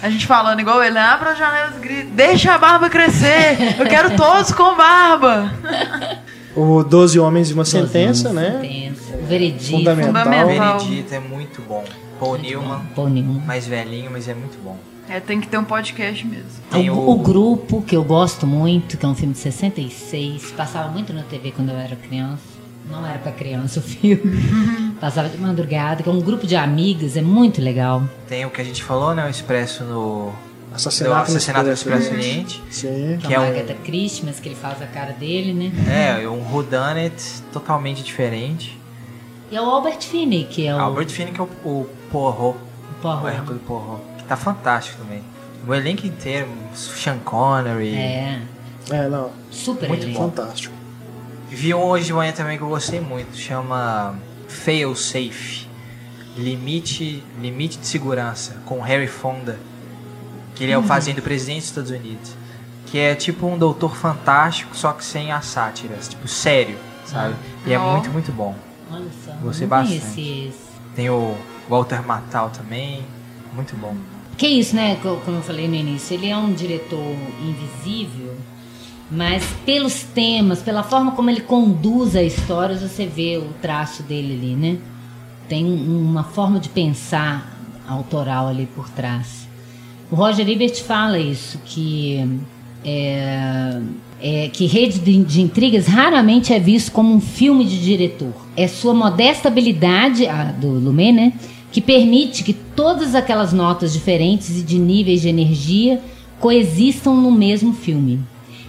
A 0.02 0.10
gente 0.10 0.26
falando 0.26 0.60
igual 0.60 0.82
ele, 0.84 0.96
né? 0.96 1.02
abra 1.02 1.32
as 1.32 1.38
janelas, 1.38 1.78
grita, 1.80 2.10
deixa 2.14 2.54
a 2.54 2.58
barba 2.58 2.90
crescer. 2.90 3.76
Eu 3.78 3.86
quero 3.86 4.16
todos 4.16 4.52
com 4.52 4.76
barba. 4.76 5.52
O 6.56 6.84
Doze 6.84 7.20
Homens 7.20 7.50
e 7.50 7.54
uma 7.54 7.66
Sentença, 7.66 8.30
Homens, 8.30 8.54
né? 8.54 8.60
Sentença. 8.62 9.18
O 9.18 9.26
Veredito. 9.26 9.72
Fundamental. 9.78 10.24
Fundamental. 10.24 10.80
Veredito 10.80 11.16
é 11.16 11.20
muito 11.20 11.62
bom. 11.62 11.84
Paul 12.20 12.38
Newman, 12.38 12.82
Pô, 12.96 13.08
nenhum. 13.08 13.40
mais 13.46 13.66
velhinho, 13.66 14.10
mas 14.12 14.28
é 14.28 14.34
muito 14.34 14.62
bom. 14.62 14.78
É, 15.10 15.20
tem 15.20 15.42
que 15.42 15.48
ter 15.48 15.58
um 15.58 15.64
podcast 15.64 16.26
mesmo. 16.26 16.50
Tem 16.70 16.90
o, 16.90 16.94
o- 16.96 17.12
o 17.12 17.18
Grupo, 17.18 17.82
que 17.82 17.96
eu 17.96 18.04
gosto 18.04 18.46
muito, 18.46 18.96
que 18.98 19.06
é 19.06 19.10
um 19.10 19.16
filme 19.16 19.34
de 19.34 19.40
66, 19.40 20.52
passava 20.52 20.90
muito 20.90 21.12
na 21.14 21.24
TV 21.24 21.52
quando 21.52 21.70
eu 21.70 21.78
era 21.78 21.96
criança. 21.96 22.44
Não 22.90 23.06
era 23.06 23.20
pra 23.20 23.32
criança 23.32 23.80
o 23.80 23.84
filme. 23.84 24.94
passava 25.00 25.30
de 25.30 25.38
madrugada, 25.38 26.02
que 26.04 26.10
é 26.10 26.12
um 26.12 26.22
grupo 26.22 26.46
de 26.48 26.56
amigas, 26.56 27.18
é 27.18 27.22
muito 27.22 27.62
legal. 27.62 28.04
Tem 28.28 28.46
o 28.46 28.50
que 28.50 28.62
a 28.62 28.64
gente 28.64 28.84
falou, 28.84 29.14
né? 29.16 29.26
O 29.26 29.30
Expresso 29.30 29.84
no. 29.84 30.32
Assassinato, 30.72 31.32
do 31.32 31.36
Assassinato 31.36 31.62
no 31.64 31.68
no 31.70 31.74
Expresso 31.74 32.14
Oriente. 32.14 32.62
Sim. 32.70 33.18
Que 33.20 33.28
Que 33.28 33.34
é 33.34 33.38
é 33.38 33.40
uma 33.40 33.48
um- 33.48 33.50
Agatha 33.50 33.74
Christie, 33.84 34.24
mas 34.24 34.40
que 34.40 34.48
ele 34.50 34.56
faz 34.56 34.80
a 34.82 34.86
cara 34.86 35.14
dele, 35.14 35.52
né? 35.52 35.72
É, 36.22 36.28
um 36.30 36.44
whodunit 36.54 37.42
totalmente 37.52 38.04
diferente. 38.04 38.80
E 39.52 39.56
é 39.56 39.62
o 39.62 39.66
Albert 39.66 40.02
Finney, 40.02 40.44
que 40.44 40.68
é 40.68 40.76
o... 40.76 40.80
Albert 40.80 41.10
Finney 41.10 41.34
que 41.34 41.40
é 41.42 41.44
o, 41.44 41.48
o 41.66 41.88
Poirot, 42.12 42.60
o 42.60 43.02
Poirot. 43.02 43.24
o 43.24 43.28
Hercule 43.30 43.60
Poirot, 43.60 44.02
que 44.04 44.09
tá 44.30 44.38
fantástico 44.38 45.02
também. 45.02 45.22
O 45.68 45.74
elenco 45.74 46.08
inteiro, 46.08 46.48
Sean 46.74 47.18
Connery. 47.20 47.96
É, 47.96 48.42
É, 48.90 49.08
não. 49.10 49.32
super 49.52 49.90
Muito 49.90 50.04
elenco. 50.04 50.20
Fantástico. 50.20 50.74
Vi 51.50 51.74
um 51.74 51.82
hoje 51.84 52.06
de 52.06 52.14
manhã 52.14 52.32
também 52.32 52.58
que 52.58 52.64
eu 52.64 52.70
gostei 52.70 53.02
muito, 53.02 53.36
chama 53.36 54.16
Fail 54.48 54.96
Safe. 54.96 55.68
Limite, 56.38 57.24
limite 57.42 57.78
de 57.80 57.88
segurança 57.88 58.58
com 58.66 58.80
Harry 58.82 59.08
Fonda, 59.08 59.60
que 60.56 60.64
ele 60.64 60.72
é 60.72 60.78
o 60.78 60.84
fazendo 60.84 61.22
presidente 61.22 61.60
dos 61.62 61.66
Estados 61.70 61.92
Unidos, 61.92 62.32
que 62.86 62.98
é 62.98 63.14
tipo 63.16 63.46
um 63.48 63.58
doutor 63.58 63.96
fantástico, 63.96 64.76
só 64.78 64.94
que 64.94 65.04
sem 65.04 65.32
as 65.32 65.46
sátiras, 65.46 66.08
tipo 66.08 66.28
sério, 66.28 66.78
sabe? 67.06 67.36
E 67.66 67.74
é 67.74 67.80
Ó. 67.80 67.92
muito 67.94 68.10
muito 68.12 68.32
bom. 68.32 68.56
Olha 68.92 69.06
só, 69.26 69.32
Gostei 69.42 69.68
bastante. 69.68 70.54
Tem 70.96 71.10
o 71.10 71.36
Walter 71.68 72.06
Matthau 72.06 72.50
também, 72.52 73.04
muito 73.54 73.76
bom. 73.76 73.96
Que 74.40 74.46
é 74.46 74.50
isso, 74.50 74.74
né? 74.74 74.98
Como 75.04 75.38
eu 75.38 75.44
falei 75.44 75.68
no 75.68 75.76
início, 75.76 76.14
ele 76.14 76.30
é 76.30 76.38
um 76.38 76.54
diretor 76.54 77.14
invisível, 77.46 78.38
mas 79.12 79.44
pelos 79.66 80.04
temas, 80.04 80.62
pela 80.62 80.82
forma 80.82 81.12
como 81.12 81.30
ele 81.30 81.42
conduz 81.42 82.16
a 82.16 82.24
história, 82.24 82.78
você 82.78 83.06
vê 83.06 83.38
o 83.38 83.50
traço 83.62 84.02
dele 84.02 84.34
ali, 84.34 84.56
né? 84.56 84.78
Tem 85.50 85.66
uma 85.66 86.24
forma 86.24 86.58
de 86.58 86.70
pensar 86.70 87.60
autoral 87.86 88.48
ali 88.48 88.66
por 88.66 88.90
trás. 88.90 89.46
O 90.10 90.16
Roger 90.16 90.48
Ebert 90.48 90.82
fala 90.84 91.20
isso, 91.20 91.60
que 91.66 92.40
é, 92.86 93.82
é, 94.22 94.48
que 94.48 94.66
Rede 94.68 95.00
de, 95.00 95.22
de, 95.22 95.42
Intrigas 95.42 95.86
raramente 95.86 96.54
é 96.54 96.60
visto 96.60 96.94
como 96.94 97.14
um 97.14 97.20
filme 97.20 97.66
de 97.66 97.84
diretor. 97.84 98.34
É 98.56 98.70
sua 98.70 98.94
modesta 98.94 99.50
habilidade, 99.50 100.26
a 100.28 100.46
do 100.46 100.70
Lumet, 100.70 101.12
né, 101.12 101.34
que 101.72 101.82
permite 101.82 102.44
que 102.44 102.54
todas 102.54 103.16
aquelas 103.16 103.54
notas 103.54 103.94
diferentes 103.94 104.58
e 104.60 104.62
de 104.62 104.80
níveis 104.80 105.22
de 105.22 105.30
energia 105.30 106.02
coexistam 106.40 107.16
no 107.16 107.32
mesmo 107.32 107.74
filme. 107.74 108.20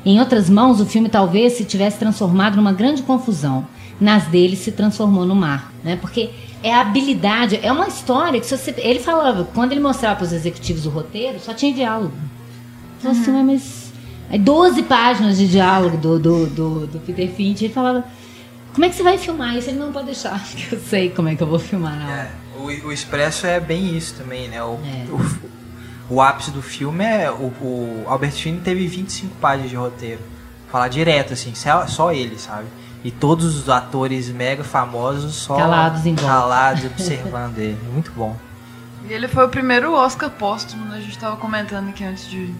Em 0.04 0.18
outras 0.18 0.48
mãos, 0.48 0.80
o 0.80 0.86
filme 0.86 1.08
talvez 1.08 1.54
se 1.54 1.64
tivesse 1.64 1.98
transformado 1.98 2.56
numa 2.56 2.72
grande 2.72 3.02
confusão. 3.02 3.66
Nas 4.00 4.24
dele 4.24 4.56
se 4.56 4.72
transformou 4.72 5.26
no 5.26 5.34
mar, 5.34 5.72
né? 5.84 5.96
Porque 5.96 6.30
é 6.62 6.72
a 6.72 6.80
habilidade, 6.80 7.60
é 7.62 7.70
uma 7.70 7.86
história 7.86 8.40
que 8.40 8.46
você, 8.46 8.74
ele 8.78 8.98
falava, 8.98 9.44
quando 9.54 9.72
ele 9.72 9.80
mostrava 9.80 10.16
para 10.16 10.24
os 10.24 10.32
executivos 10.32 10.86
o 10.86 10.90
roteiro, 10.90 11.38
só 11.38 11.52
tinha 11.52 11.72
diálogo. 11.72 12.12
Então, 12.98 13.10
assim, 13.10 13.30
uhum. 13.30 13.36
assim, 13.36 13.44
mas 13.44 13.90
Aí 14.30 14.38
12 14.38 14.84
páginas 14.84 15.36
de 15.36 15.48
diálogo 15.48 15.96
do, 15.96 16.18
do, 16.18 16.46
do, 16.46 16.86
do 16.86 17.00
Peter 17.00 17.28
Finch. 17.28 17.64
Ele 17.64 17.74
falava, 17.74 18.04
como 18.72 18.84
é 18.84 18.88
que 18.88 18.94
você 18.94 19.02
vai 19.02 19.18
filmar 19.18 19.56
isso? 19.56 19.70
Ele 19.70 19.78
não 19.78 19.90
pode 19.90 20.06
deixar, 20.06 20.40
que 20.54 20.72
eu 20.72 20.78
sei 20.78 21.10
como 21.10 21.28
é 21.28 21.34
que 21.34 21.42
eu 21.42 21.48
vou 21.48 21.58
filmar 21.58 21.98
na 21.98 22.06
hora. 22.06 22.30
É, 22.68 22.84
o, 22.84 22.88
o 22.88 22.92
Expresso 22.92 23.46
é 23.46 23.60
bem 23.60 23.96
isso 23.96 24.14
também, 24.14 24.48
né? 24.48 24.62
O, 24.62 24.78
é. 24.84 25.06
o, 25.10 26.14
o, 26.14 26.20
ápice 26.20 26.50
do 26.50 26.62
filme 26.62 27.04
é... 27.04 27.30
O, 27.30 27.52
o 27.60 28.04
Albert 28.06 28.32
Finney 28.32 28.60
teve 28.60 28.86
25 28.86 29.36
páginas 29.36 29.70
de 29.70 29.76
roteiro. 29.76 30.20
Falar 30.70 30.88
direto, 30.88 31.32
assim, 31.32 31.54
só, 31.54 31.86
só 31.86 32.12
ele, 32.12 32.38
sabe? 32.38 32.66
E 33.02 33.10
todos 33.10 33.56
os 33.56 33.68
atores 33.68 34.28
mega 34.28 34.62
famosos 34.62 35.34
só 35.34 35.56
calados, 35.56 36.06
em 36.06 36.14
calados 36.14 36.84
observando 36.84 37.58
ele. 37.58 37.78
Muito 37.92 38.12
bom. 38.12 38.36
E 39.08 39.12
ele 39.12 39.26
foi 39.26 39.46
o 39.46 39.48
primeiro 39.48 39.94
Oscar 39.94 40.30
póstumo, 40.30 40.84
né? 40.84 40.98
A 40.98 41.00
gente 41.00 41.12
estava 41.12 41.36
comentando 41.36 41.88
aqui 41.88 42.04
antes 42.04 42.28
de 42.28 42.54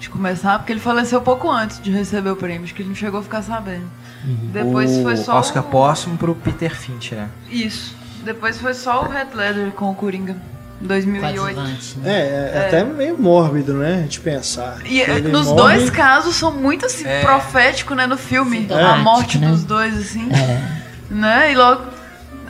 de 0.00 0.08
começar, 0.08 0.58
porque 0.58 0.72
ele 0.72 0.80
faleceu 0.80 1.20
pouco 1.20 1.48
antes 1.50 1.80
de 1.80 1.90
receber 1.90 2.30
o 2.30 2.36
prêmio, 2.36 2.64
acho 2.64 2.74
que 2.74 2.80
ele 2.80 2.88
não 2.88 2.96
chegou 2.96 3.20
a 3.20 3.22
ficar 3.22 3.42
sabendo. 3.42 3.84
Uhum. 4.24 4.50
Depois 4.50 4.90
o 4.96 5.02
foi 5.02 5.16
só 5.18 5.38
Oscar 5.38 5.62
o... 5.62 5.66
póstumo 5.66 6.16
pro 6.16 6.34
Peter 6.34 6.74
Fincher, 6.74 7.18
né? 7.18 7.30
Isso. 7.50 7.94
Depois 8.22 8.58
foi 8.58 8.74
só 8.74 9.04
o 9.04 9.12
Heath 9.12 9.34
Ledger 9.34 9.72
com 9.72 9.90
o 9.90 9.94
Coringa. 9.94 10.36
2008. 10.80 11.60
Né? 11.60 11.76
É, 12.04 12.10
é, 12.10 12.52
é, 12.54 12.66
até 12.66 12.84
meio 12.84 13.18
mórbido, 13.18 13.74
né? 13.74 13.96
A 13.96 14.02
gente 14.02 14.20
pensar. 14.20 14.78
E 14.86 15.02
é, 15.02 15.20
nos 15.20 15.46
morre... 15.48 15.76
dois 15.76 15.90
casos 15.90 16.36
são 16.36 16.50
muito 16.52 16.86
assim, 16.86 17.06
é. 17.06 17.20
profético, 17.20 17.94
né? 17.94 18.06
No 18.06 18.16
filme. 18.16 18.66
a 18.72 18.96
morte 18.96 19.38
né? 19.38 19.48
dos 19.48 19.62
dois, 19.62 19.96
assim. 19.98 20.28
É. 20.32 20.80
Né? 21.10 21.52
E 21.52 21.54
logo 21.54 21.99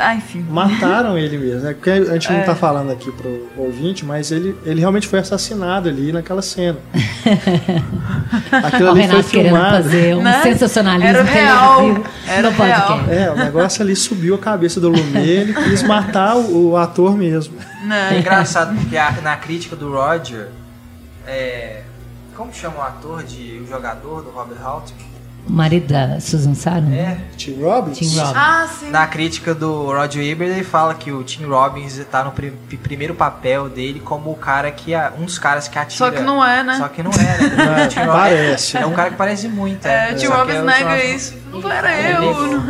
ah, 0.01 0.14
enfim. 0.14 0.44
Mataram 0.48 1.16
ele 1.18 1.39
mesmo, 1.39 1.60
né? 1.60 1.74
Porque 1.74 1.90
a 1.90 2.12
gente 2.14 2.32
é. 2.32 2.39
não 2.39 2.44
tá 2.44 2.55
falando 2.55 2.90
aqui 2.90 3.10
pro 3.12 3.48
ouvinte, 3.56 4.05
mas 4.05 4.32
ele, 4.32 4.56
ele 4.64 4.81
realmente 4.81 5.06
foi 5.06 5.18
assassinado 5.18 5.89
ali 5.89 6.12
naquela 6.12 6.43
cena. 6.43 6.78
Aquilo 8.51 8.90
ali 8.90 9.09
foi 9.09 9.22
filmado. 9.22 9.82
fazer 9.82 10.16
um 10.16 10.22
né? 10.22 10.43
sensacionalismo 10.43 11.09
Era 11.09 11.22
real. 11.22 12.05
Era 12.27 12.51
real. 12.51 13.01
É, 13.09 13.31
o 13.31 13.36
negócio 13.36 13.82
ali 13.82 13.94
subiu 13.94 14.35
a 14.35 14.39
cabeça 14.39 14.81
do 14.81 14.89
Lumet, 14.89 15.28
ele 15.28 15.55
quis 15.55 15.82
matar 15.82 16.36
o, 16.36 16.70
o 16.70 16.77
ator 16.77 17.16
mesmo. 17.16 17.55
Não. 17.85 17.97
É 17.97 18.18
engraçado, 18.18 18.74
porque 18.77 18.97
a, 18.97 19.10
na 19.22 19.36
crítica 19.36 19.77
do 19.77 19.93
Roger, 19.93 20.48
é, 21.27 21.82
como 22.36 22.52
chama 22.52 22.78
o 22.78 22.82
ator 22.82 23.22
de 23.22 23.60
o 23.62 23.66
jogador 23.66 24.22
do 24.22 24.31
Robert 24.31 24.59
Holt? 24.62 24.93
O 25.48 25.52
marido 25.52 25.92
da 25.92 26.20
Susan 26.20 26.54
Sarandon. 26.54 26.92
É. 26.94 27.18
Tim 27.36 27.60
Robbins? 27.62 27.98
Tim 27.98 28.08
Robbins. 28.16 28.36
Ah, 28.36 28.68
sim. 28.68 28.90
Na 28.90 29.06
crítica 29.06 29.54
do 29.54 29.86
Roger 29.86 30.22
Ebert, 30.22 30.50
ele 30.50 30.64
fala 30.64 30.94
que 30.94 31.10
o 31.10 31.22
Tim 31.24 31.44
Robbins 31.44 31.96
está 31.96 32.22
no 32.22 32.30
pr 32.30 32.52
primeiro 32.82 33.14
papel 33.14 33.68
dele 33.68 34.00
como 34.00 34.30
o 34.30 34.36
cara 34.36 34.70
que... 34.70 34.92
Um 35.18 35.24
dos 35.24 35.38
caras 35.38 35.66
que 35.68 35.78
atira. 35.78 35.96
Só 35.96 36.10
que 36.10 36.22
não 36.22 36.44
é, 36.44 36.62
né? 36.62 36.76
Só 36.76 36.88
que 36.88 37.02
não 37.02 37.10
é, 37.10 37.16
né? 37.16 37.88
é, 37.96 38.06
parece. 38.06 38.76
É 38.76 38.86
um 38.86 38.92
cara 38.92 39.10
que 39.10 39.16
parece 39.16 39.48
muito. 39.48 39.86
É, 39.86 40.10
é. 40.10 40.14
Tim 40.14 40.26
Robbins 40.26 40.56
é 40.56 40.62
nega 40.62 41.04
isso. 41.04 41.34
Não 41.50 41.70
era 41.70 42.00
eu. 42.00 42.60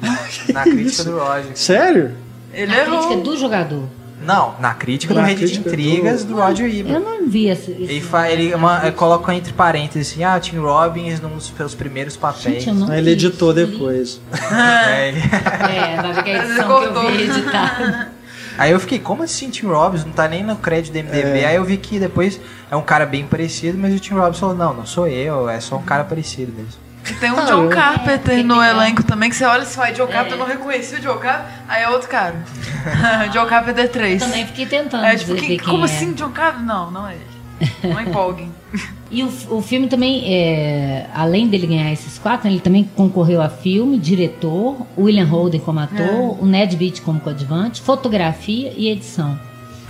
Na 0.52 0.62
crítica 0.62 1.04
do 1.04 1.18
Roger. 1.18 1.56
Sério? 1.56 2.16
Ele 2.52 2.72
Na 2.72 2.78
errou. 2.78 2.98
crítica 3.06 3.22
do 3.22 3.36
jogador. 3.36 3.88
Não, 4.22 4.54
na 4.60 4.74
crítica 4.74 5.14
na 5.14 5.22
do 5.22 5.26
Rede 5.26 5.46
de 5.46 5.58
Intrigas 5.58 6.24
do, 6.24 6.34
do 6.34 6.40
Roger 6.40 6.66
Ebert. 6.66 6.94
Eu 6.94 7.00
não 7.00 7.28
vi 7.28 7.48
esse. 7.48 7.70
esse 7.70 7.82
ele, 7.82 8.00
fa, 8.00 8.30
ele 8.30 8.54
uma, 8.54 8.90
coloca 8.92 9.34
entre 9.34 9.52
parênteses 9.52 10.12
assim: 10.12 10.24
ah, 10.24 10.38
Tim 10.38 10.58
Robbins 10.58 11.20
nos 11.20 11.52
seus 11.56 11.74
primeiros 11.74 12.16
papéis. 12.16 12.64
Gente, 12.64 12.72
não 12.72 12.92
ele 12.92 13.10
editou 13.10 13.54
depois. 13.54 14.20
é, 14.32 15.08
ele... 15.08 15.20
é, 15.20 16.02
vai 16.02 16.12
ver 16.12 16.22
que 16.22 16.30
a 16.30 16.44
edição 16.44 16.80
que 16.80 16.98
eu 16.98 17.10
vi 17.10 17.22
editar. 17.22 18.12
Aí 18.58 18.72
eu 18.72 18.80
fiquei, 18.80 18.98
como 18.98 19.22
assim 19.22 19.48
Tim 19.48 19.66
Robbins? 19.66 20.04
Não 20.04 20.12
tá 20.12 20.28
nem 20.28 20.44
no 20.44 20.56
crédito 20.56 20.92
do 20.92 20.98
MDB. 20.98 21.38
É. 21.38 21.46
Aí 21.46 21.56
eu 21.56 21.64
vi 21.64 21.78
que 21.78 21.98
depois 21.98 22.38
é 22.70 22.76
um 22.76 22.82
cara 22.82 23.06
bem 23.06 23.24
parecido, 23.26 23.78
mas 23.78 23.94
o 23.94 23.98
Tim 23.98 24.14
Robbins 24.14 24.38
falou: 24.38 24.54
não, 24.54 24.74
não 24.74 24.84
sou 24.84 25.08
eu, 25.08 25.48
é 25.48 25.60
só 25.60 25.76
um 25.76 25.82
cara 25.82 26.04
parecido 26.04 26.52
mesmo. 26.52 26.89
E 27.08 27.14
tem 27.14 27.30
um 27.32 27.44
John 27.44 27.68
Carpenter 27.68 28.38
é, 28.38 28.42
no 28.42 28.62
elenco 28.62 29.02
também, 29.02 29.30
que 29.30 29.36
você 29.36 29.44
olha 29.44 29.62
e 29.62 29.66
fala, 29.66 29.92
John 29.92 30.06
Carpenter, 30.06 30.32
é. 30.32 30.34
eu 30.34 30.38
não 30.38 30.46
reconheci 30.46 30.96
o 30.96 31.00
John 31.00 31.18
Carpenter, 31.18 31.52
aí 31.68 31.82
é 31.82 31.88
outro 31.88 32.08
cara. 32.08 32.36
John 33.32 33.46
Carpenter 33.46 33.88
3. 33.90 34.22
Eu 34.22 34.28
também 34.28 34.46
fiquei 34.46 34.66
tentando 34.66 35.04
é, 35.04 35.16
tipo, 35.16 35.34
que, 35.34 35.58
Como 35.58 35.82
é. 35.82 35.84
assim, 35.84 36.12
John 36.12 36.30
Carpenter? 36.30 36.66
Não, 36.66 36.90
não 36.90 37.08
é 37.08 37.14
ele. 37.14 37.94
Não 37.94 38.00
empolguem. 38.00 38.52
E 39.10 39.24
o, 39.24 39.56
o 39.56 39.60
filme 39.60 39.88
também, 39.88 40.22
é, 40.32 41.08
além 41.12 41.48
dele 41.48 41.66
ganhar 41.66 41.92
esses 41.92 42.16
quatro, 42.16 42.48
ele 42.48 42.60
também 42.60 42.88
concorreu 42.94 43.42
a 43.42 43.48
filme, 43.48 43.98
diretor, 43.98 44.86
William 44.96 45.24
Holden 45.24 45.60
como 45.60 45.80
ator, 45.80 45.98
é. 45.98 46.36
o 46.40 46.46
Ned 46.46 46.76
Beat 46.76 47.00
como 47.00 47.18
coadjuvante, 47.18 47.82
fotografia 47.82 48.72
e 48.76 48.88
edição. 48.88 49.36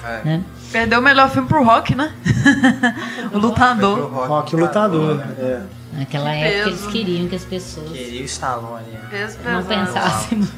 É. 0.02 0.20
Né? 0.24 0.44
Perdeu 0.72 1.00
o 1.00 1.02
melhor 1.02 1.28
filme 1.28 1.46
pro 1.46 1.62
Rock, 1.62 1.94
né? 1.94 2.14
o 3.30 3.36
Lutador. 3.38 4.10
Rock, 4.10 4.28
rock 4.28 4.56
o 4.56 4.58
Lutador, 4.58 5.20
é. 5.38 5.60
Naquela 5.92 6.32
época 6.32 6.70
peso. 6.70 6.84
eles 6.84 6.92
queriam 6.92 7.28
que 7.28 7.34
as 7.36 7.44
pessoas. 7.44 7.90
Queriam 7.90 8.24
Stallone. 8.24 8.84
Peso 9.10 9.38
não 9.44 9.64
pensassem. 9.64 10.48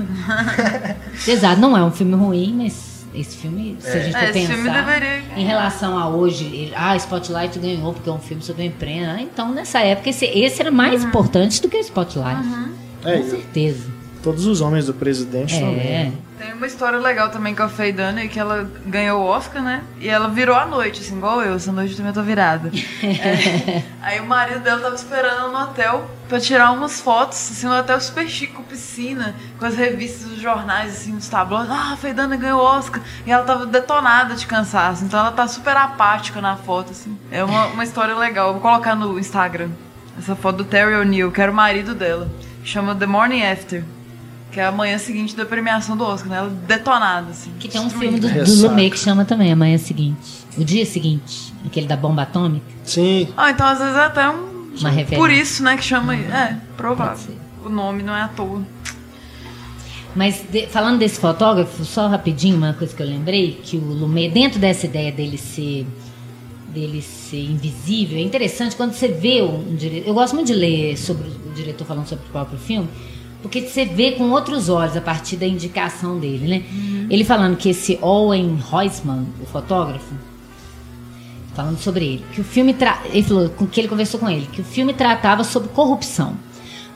Exato, 1.27 1.61
não 1.61 1.77
é 1.77 1.83
um 1.83 1.91
filme 1.91 2.15
ruim, 2.15 2.55
mas 2.55 3.05
esse 3.15 3.37
filme, 3.37 3.77
se 3.81 3.89
a 3.89 3.97
é. 3.97 4.03
gente 4.05 4.13
for 4.13 4.25
é, 4.25 4.33
pensar 4.33 4.85
deveria... 4.85 5.23
em 5.37 5.45
relação 5.45 5.99
a 5.99 6.09
hoje, 6.09 6.45
ele, 6.45 6.73
ah, 6.75 6.97
Spotlight 6.97 7.59
ganhou 7.59 7.93
porque 7.93 8.09
é 8.09 8.13
um 8.13 8.19
filme 8.19 8.43
sobre 8.43 8.63
a 8.63 8.67
imprensa. 8.67 9.21
Então, 9.21 9.53
nessa 9.53 9.81
época, 9.81 10.11
esse, 10.11 10.25
esse 10.25 10.61
era 10.61 10.71
mais 10.71 11.03
uhum. 11.03 11.09
importante 11.09 11.61
do 11.61 11.69
que 11.69 11.77
o 11.77 11.81
Spotlight. 11.81 12.47
Uhum. 12.47 12.73
Com 13.03 13.09
é, 13.09 13.23
certeza. 13.23 13.91
Todos 14.23 14.47
os 14.47 14.61
homens 14.61 14.86
do 14.86 14.94
presidente 14.94 15.57
é. 15.57 15.61
também. 15.61 16.19
Tem 16.39 16.53
uma 16.53 16.66
história 16.66 16.99
legal 16.99 17.31
também 17.31 17.55
com 17.55 17.62
a 17.62 17.69
Faye 17.69 17.93
Dunner, 17.93 18.28
que 18.28 18.39
ela 18.39 18.69
ganhou 18.86 19.20
o 19.20 19.24
Oscar, 19.24 19.62
né? 19.62 19.82
E 20.01 20.09
ela 20.09 20.28
virou 20.28 20.57
à 20.57 20.66
noite, 20.66 21.01
assim, 21.01 21.16
igual 21.16 21.43
eu. 21.43 21.55
Essa 21.55 21.70
noite 21.70 21.93
eu 21.93 21.97
também 21.97 22.12
tô 22.12 22.23
virada. 22.23 22.70
é. 23.03 23.82
Aí 24.01 24.20
o 24.20 24.27
marido 24.27 24.61
dela 24.61 24.81
tava 24.81 24.94
esperando 24.94 25.53
no 25.53 25.59
hotel 25.59 26.09
pra 26.28 26.40
tirar 26.40 26.73
umas 26.73 27.01
fotos, 27.01 27.36
assim, 27.36 27.66
um 27.66 27.78
hotel 27.78 28.01
super 28.01 28.28
chique, 28.28 28.53
com 28.53 28.62
piscina, 28.62 29.35
com 29.59 29.66
as 29.66 29.77
revistas, 29.77 30.32
os 30.32 30.40
jornais, 30.40 30.93
assim, 30.93 31.16
os 31.16 31.28
tabloides. 31.28 31.70
Ah, 31.70 31.93
a 31.93 31.97
Faye 31.97 32.15
Dunner 32.15 32.39
ganhou 32.39 32.61
o 32.61 32.65
Oscar. 32.65 33.03
E 33.27 33.31
ela 33.31 33.44
tava 33.44 33.66
detonada 33.66 34.35
de 34.35 34.47
cansaço. 34.47 35.05
Então 35.05 35.20
ela 35.20 35.32
tá 35.32 35.47
super 35.47 35.77
apática 35.77 36.40
na 36.40 36.57
foto, 36.57 36.93
assim. 36.93 37.16
É 37.31 37.44
uma, 37.44 37.66
uma 37.66 37.85
história 37.85 38.15
legal. 38.15 38.49
Eu 38.49 38.53
vou 38.55 38.62
colocar 38.62 38.94
no 38.94 39.19
Instagram 39.19 39.70
essa 40.19 40.36
foto 40.36 40.59
do 40.59 40.65
Terry 40.65 40.94
O'Neill, 40.94 41.32
que 41.32 41.40
era 41.40 41.51
o 41.51 41.55
marido 41.55 41.94
dela. 41.94 42.28
Chama 42.65 42.94
The 42.94 43.07
Morning 43.07 43.43
After. 43.43 43.85
Que 44.53 44.61
é 44.61 44.66
a 44.66 44.70
manhã 44.70 44.99
seguinte 44.99 45.35
da 45.35 45.47
premiação 45.47 45.97
do 45.97 46.05
Oscar, 46.05 46.29
né? 46.29 46.37
Ela 46.37 46.51
detonada, 46.51 47.31
assim. 47.31 47.51
Que 47.59 47.69
tem 47.69 47.81
um 47.81 47.89
filme 47.89 48.20
do, 48.20 48.29
do 48.29 48.55
Lumet 48.62 48.91
que 48.91 48.99
chama 48.99 49.24
também 49.24 49.51
a 49.51 49.57
manhã 49.57 49.79
seguinte. 49.79 50.45
O 50.59 50.62
dia 50.62 50.85
seguinte. 50.85 51.55
Aquele 51.65 51.87
da 51.87 51.97
bomba 51.97 52.23
atômica. 52.23 52.66
Sim. 52.85 53.29
Ah, 53.35 53.51
então 53.51 53.66
às 53.66 53.79
vezes 53.79 53.97
é 53.97 54.05
até 54.05 54.29
um. 54.29 54.73
Uma 54.79 54.91
referência. 54.91 55.16
Por 55.16 55.31
isso, 55.31 55.62
né, 55.62 55.74
que 55.74 55.83
chama. 55.83 56.12
Uhum. 56.12 56.20
É, 56.20 56.59
provável. 56.77 57.35
O 57.65 57.70
nome 57.70 58.03
não 58.03 58.15
é 58.15 58.20
à 58.20 58.29
toa. 58.29 58.62
Mas 60.15 60.45
de, 60.51 60.66
falando 60.66 60.99
desse 60.99 61.19
fotógrafo, 61.19 61.83
só 61.87 62.07
rapidinho, 62.07 62.59
uma 62.59 62.74
coisa 62.74 62.95
que 62.95 63.03
eu 63.03 63.07
lembrei, 63.07 63.59
que 63.62 63.79
o 63.79 63.81
Lumet, 63.81 64.35
dentro 64.35 64.61
dessa 64.61 64.85
ideia 64.85 65.11
dele 65.11 65.39
ser 65.39 65.87
dele 66.69 67.03
ser 67.03 67.51
invisível, 67.51 68.19
é 68.19 68.20
interessante 68.20 68.77
quando 68.77 68.93
você 68.93 69.09
vê 69.09 69.43
um, 69.43 69.73
um 69.73 69.74
diretor. 69.74 70.09
Eu 70.09 70.15
gosto 70.15 70.35
muito 70.35 70.49
de 70.49 70.55
ler 70.55 70.99
sobre 70.99 71.29
o 71.29 71.53
diretor 71.55 71.87
falando 71.87 72.07
sobre 72.07 72.27
o 72.27 72.29
próprio 72.29 72.59
filme 72.59 72.89
porque 73.43 73.62
você 73.62 73.85
vê 73.85 74.12
com 74.12 74.31
outros 74.31 74.69
olhos 74.69 74.97
a 74.97 75.01
partir 75.01 75.36
da 75.36 75.47
indicação 75.47 76.19
dele, 76.19 76.48
né? 76.48 76.62
Uhum. 76.73 77.06
Ele 77.10 77.24
falando 77.24 77.56
que 77.56 77.69
esse 77.69 77.98
Owen 78.01 78.59
Heusman, 78.73 79.27
o 79.43 79.47
fotógrafo, 79.47 80.14
falando 81.55 81.78
sobre 81.78 82.05
ele, 82.05 82.24
que 82.32 82.40
o 82.40 82.44
filme 82.44 82.73
tra... 82.73 83.02
ele 83.06 83.23
falou 83.23 83.51
que 83.70 83.81
ele 83.81 83.89
conversou 83.89 84.20
com 84.20 84.31
ele, 84.31 84.48
que 84.51 84.60
o 84.60 84.64
filme 84.64 84.94
tratava 84.94 85.44
sobre 85.44 85.69
corrupção. 85.70 86.35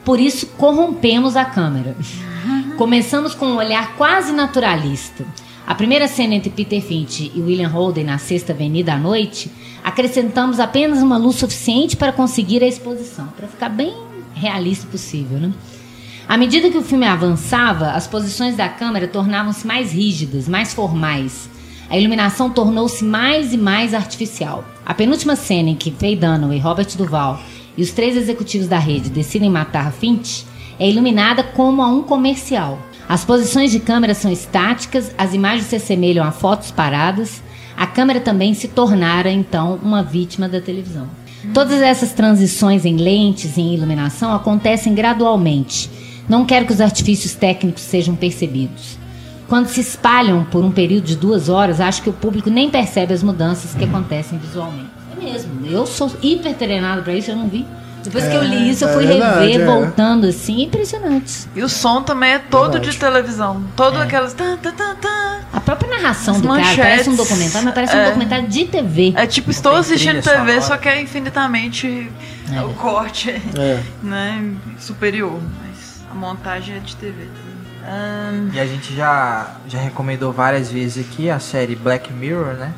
Por 0.05 0.19
isso 0.19 0.47
corrompemos 0.57 1.35
a 1.35 1.43
câmera. 1.43 1.95
Uhum. 1.99 2.71
Começamos 2.79 3.35
com 3.35 3.45
um 3.45 3.57
olhar 3.57 3.95
quase 3.97 4.31
naturalista. 4.31 5.25
A 5.67 5.75
primeira 5.75 6.07
cena 6.07 6.33
entre 6.33 6.49
Peter 6.49 6.81
Finch 6.81 7.29
e 7.35 7.41
William 7.41 7.67
Holden 7.67 8.05
na 8.05 8.17
Sexta 8.17 8.53
Avenida 8.53 8.93
à 8.93 8.97
noite, 8.97 9.51
acrescentamos 9.83 10.61
apenas 10.61 11.03
uma 11.03 11.17
luz 11.17 11.35
suficiente 11.35 11.97
para 11.97 12.13
conseguir 12.13 12.63
a 12.63 12.67
exposição, 12.67 13.27
para 13.35 13.49
ficar 13.49 13.67
bem 13.67 13.93
realista 14.33 14.87
possível, 14.87 15.37
né? 15.39 15.51
À 16.27 16.35
medida 16.35 16.69
que 16.69 16.77
o 16.77 16.83
filme 16.83 17.05
avançava, 17.05 17.91
as 17.91 18.05
posições 18.05 18.57
da 18.57 18.67
câmera 18.67 19.07
tornavam-se 19.07 19.65
mais 19.65 19.93
rígidas, 19.93 20.45
mais 20.45 20.73
formais. 20.73 21.49
A 21.89 21.97
iluminação 21.97 22.49
tornou-se 22.49 23.01
mais 23.01 23.53
e 23.53 23.57
mais 23.57 23.93
artificial. 23.93 24.65
A 24.85 24.93
penúltima 24.93 25.37
cena 25.37 25.69
em 25.69 25.75
que 25.75 25.89
Faye 25.89 26.17
Dunaway, 26.17 26.59
Robert 26.59 26.89
Duval 26.97 27.39
e 27.77 27.81
os 27.81 27.91
três 27.91 28.17
executivos 28.17 28.67
da 28.67 28.77
rede 28.77 29.09
decidem 29.09 29.49
matar 29.49 29.93
Finch 29.93 30.45
é 30.77 30.89
iluminada 30.89 31.43
como 31.43 31.81
a 31.81 31.87
um 31.87 32.03
comercial. 32.03 32.77
As 33.07 33.23
posições 33.23 33.71
de 33.71 33.79
câmera 33.79 34.13
são 34.13 34.29
estáticas, 34.29 35.15
as 35.17 35.33
imagens 35.33 35.67
se 35.67 35.77
assemelham 35.77 36.25
a 36.25 36.31
fotos 36.31 36.71
paradas. 36.71 37.41
A 37.77 37.87
câmera 37.87 38.19
também 38.19 38.53
se 38.53 38.67
tornara, 38.67 39.31
então, 39.31 39.79
uma 39.81 40.03
vítima 40.03 40.49
da 40.49 40.59
televisão. 40.59 41.07
Todas 41.53 41.81
essas 41.81 42.11
transições 42.11 42.83
em 42.83 42.97
lentes 42.97 43.55
e 43.55 43.61
em 43.61 43.75
iluminação 43.75 44.35
acontecem 44.35 44.93
gradualmente. 44.93 45.89
Não 46.27 46.45
quero 46.45 46.65
que 46.65 46.73
os 46.73 46.81
artifícios 46.81 47.33
técnicos 47.33 47.83
sejam 47.83 48.15
percebidos. 48.15 48.97
Quando 49.47 49.67
se 49.67 49.79
espalham 49.79 50.43
por 50.43 50.63
um 50.63 50.71
período 50.71 51.05
de 51.05 51.15
duas 51.15 51.47
horas, 51.47 51.79
acho 51.79 52.01
que 52.01 52.09
o 52.09 52.13
público 52.13 52.49
nem 52.49 52.69
percebe 52.69 53.13
as 53.13 53.23
mudanças 53.23 53.73
que 53.73 53.85
acontecem 53.85 54.37
visualmente. 54.37 54.89
É 55.19 55.23
mesmo. 55.23 55.65
Eu 55.65 55.85
sou 55.85 56.11
hiper 56.21 56.53
treinado 56.55 57.01
para 57.01 57.13
isso, 57.13 57.31
eu 57.31 57.35
não 57.37 57.47
vi. 57.47 57.65
Depois 58.03 58.25
que 58.27 58.35
eu 58.35 58.43
li 58.43 58.69
isso, 58.69 58.85
eu 58.85 58.89
é 58.89 58.93
fui 58.93 59.05
verdade, 59.05 59.47
rever, 59.47 59.61
é. 59.61 59.65
voltando 59.65 60.27
assim, 60.27 60.63
impressionante. 60.63 61.47
E 61.55 61.61
o 61.61 61.67
som 61.67 62.01
também 62.03 62.33
é 62.33 62.39
todo 62.39 62.73
Verdade. 62.73 62.91
de 62.91 62.97
televisão. 62.97 63.63
Todo 63.75 63.97
É. 63.99 64.03
aquelas. 64.03 64.33
Tá, 64.33 64.57
tá, 64.61 64.71
tá, 64.71 64.95
tá. 64.95 65.39
A 65.51 65.59
própria 65.59 65.89
narração 65.89 66.35
As 66.35 66.41
do 66.41 66.47
cara 66.47 66.59
manchetes, 66.59 66.83
parece 66.83 67.09
um 67.09 67.15
documentário, 67.15 67.65
mas 67.65 67.73
parece 67.73 67.95
um 67.95 67.99
é. 67.99 68.05
documentário 68.05 68.47
de 68.47 68.65
TV. 68.65 69.13
É 69.15 69.25
tipo, 69.25 69.49
estou 69.51 69.75
assistindo 69.75 70.21
TV, 70.21 70.61
só 70.61 70.77
que 70.77 70.87
é 70.87 71.01
infinitamente 71.01 72.09
É. 72.53 72.61
o 72.61 72.69
corte 72.73 73.29
É. 73.31 73.79
né, 74.03 74.51
superior. 74.79 75.39
Montagem 76.17 76.75
é 76.75 76.79
de 76.79 76.95
TV 76.95 77.13
também. 77.25 77.57
Ahn, 77.89 78.49
E 78.53 78.59
a 78.59 78.65
gente 78.65 78.93
já, 78.95 79.55
já 79.67 79.79
recomendou 79.79 80.33
várias 80.33 80.69
vezes 80.71 81.05
aqui 81.05 81.29
a 81.29 81.39
série 81.39 81.75
Black 81.75 82.11
Mirror, 82.11 82.53
né? 82.55 82.73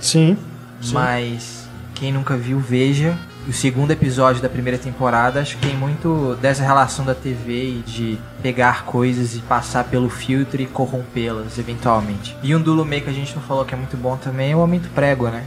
Sim. 0.00 0.38
sim. 0.80 0.94
Mas 0.94 1.68
quem 1.94 2.12
nunca 2.12 2.36
viu, 2.36 2.58
veja. 2.58 3.16
O 3.46 3.52
segundo 3.52 3.90
episódio 3.90 4.40
da 4.40 4.48
primeira 4.48 4.78
temporada, 4.78 5.38
acho 5.40 5.58
que 5.58 5.66
tem 5.66 5.76
muito 5.76 6.34
dessa 6.40 6.62
relação 6.62 7.04
da 7.04 7.14
TV 7.14 7.52
e 7.52 7.82
de 7.86 8.18
pegar 8.42 8.84
coisas 8.86 9.34
e 9.36 9.40
passar 9.40 9.84
pelo 9.84 10.08
filtro 10.08 10.62
e 10.62 10.66
corrompê-las 10.66 11.58
eventualmente. 11.58 12.34
E 12.42 12.54
um 12.54 12.60
do 12.62 12.72
Lumet 12.72 13.04
que 13.04 13.10
a 13.10 13.12
gente 13.12 13.34
não 13.36 13.42
falou 13.42 13.66
que 13.66 13.74
é 13.74 13.76
muito 13.76 13.98
bom 13.98 14.16
também 14.16 14.52
é 14.52 14.56
o 14.56 14.60
Aumento 14.60 14.88
Prego, 14.94 15.28
né? 15.28 15.44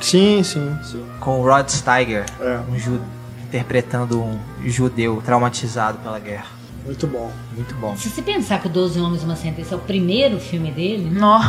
Sim, 0.00 0.42
sim, 0.42 0.76
sim. 0.82 1.06
Com 1.20 1.38
o 1.40 1.44
Rod 1.44 1.68
Steiger, 1.68 2.24
É. 2.40 2.58
um 2.68 2.76
ju 2.76 3.00
interpretando 3.44 4.20
um 4.20 4.38
judeu 4.64 5.22
traumatizado 5.24 5.98
pela 5.98 6.18
guerra. 6.18 6.46
Muito 6.86 7.06
bom. 7.06 7.30
Muito 7.54 7.74
bom. 7.76 7.96
Se 7.96 8.08
você 8.08 8.22
pensar 8.22 8.60
que 8.60 8.68
o 8.68 8.70
12 8.70 8.98
Homens 9.00 9.22
e 9.22 9.24
uma 9.24 9.36
Sentença 9.36 9.74
é 9.74 9.76
o 9.76 9.80
primeiro 9.80 10.38
filme 10.38 10.70
dele, 10.70 11.10
né? 11.10 11.20
nó. 11.20 11.40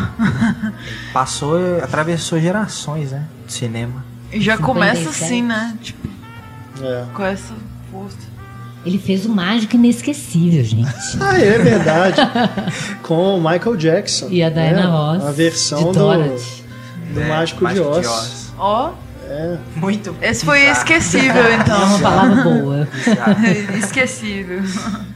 Passou, 1.13 1.57
atravessou 1.81 2.39
gerações, 2.39 3.11
né? 3.11 3.25
Do 3.45 3.51
cinema. 3.51 4.03
E 4.31 4.41
já 4.41 4.57
57. 4.57 4.61
começa 4.63 5.09
assim, 5.09 5.41
né? 5.43 5.77
Tipo, 5.81 6.07
É. 6.81 7.05
com 7.13 7.23
essa 7.23 7.53
força. 7.91 8.17
ele 8.85 8.97
fez 8.99 9.25
o 9.25 9.29
Mágico 9.29 9.75
Inesquecível, 9.75 10.63
gente. 10.63 10.87
Ah, 11.21 11.37
é 11.37 11.57
verdade. 11.59 12.17
Com 13.03 13.37
o 13.37 13.41
Michael 13.41 13.75
Jackson. 13.77 14.27
E 14.29 14.41
a 14.43 14.49
Diana 14.49 14.81
né? 14.83 14.85
Ross. 14.85 15.23
A 15.25 15.31
versão 15.31 15.79
de 15.79 15.85
do, 15.85 15.91
Dorothy. 15.93 16.63
do 17.13 17.21
É, 17.21 17.27
Mágico, 17.27 17.67
de 17.67 17.79
Oz. 17.79 18.53
Ó, 18.57 18.91
É. 19.29 19.57
Muito 19.75 20.15
esse 20.21 20.45
foi 20.45 20.59
bizarro. 20.59 20.77
esquecível, 20.77 21.43
É 21.43 21.55
uma 21.55 21.63
então. 21.63 21.99
palavra 21.99 22.43
boa. 22.43 22.87
Esquecível. 23.77 24.61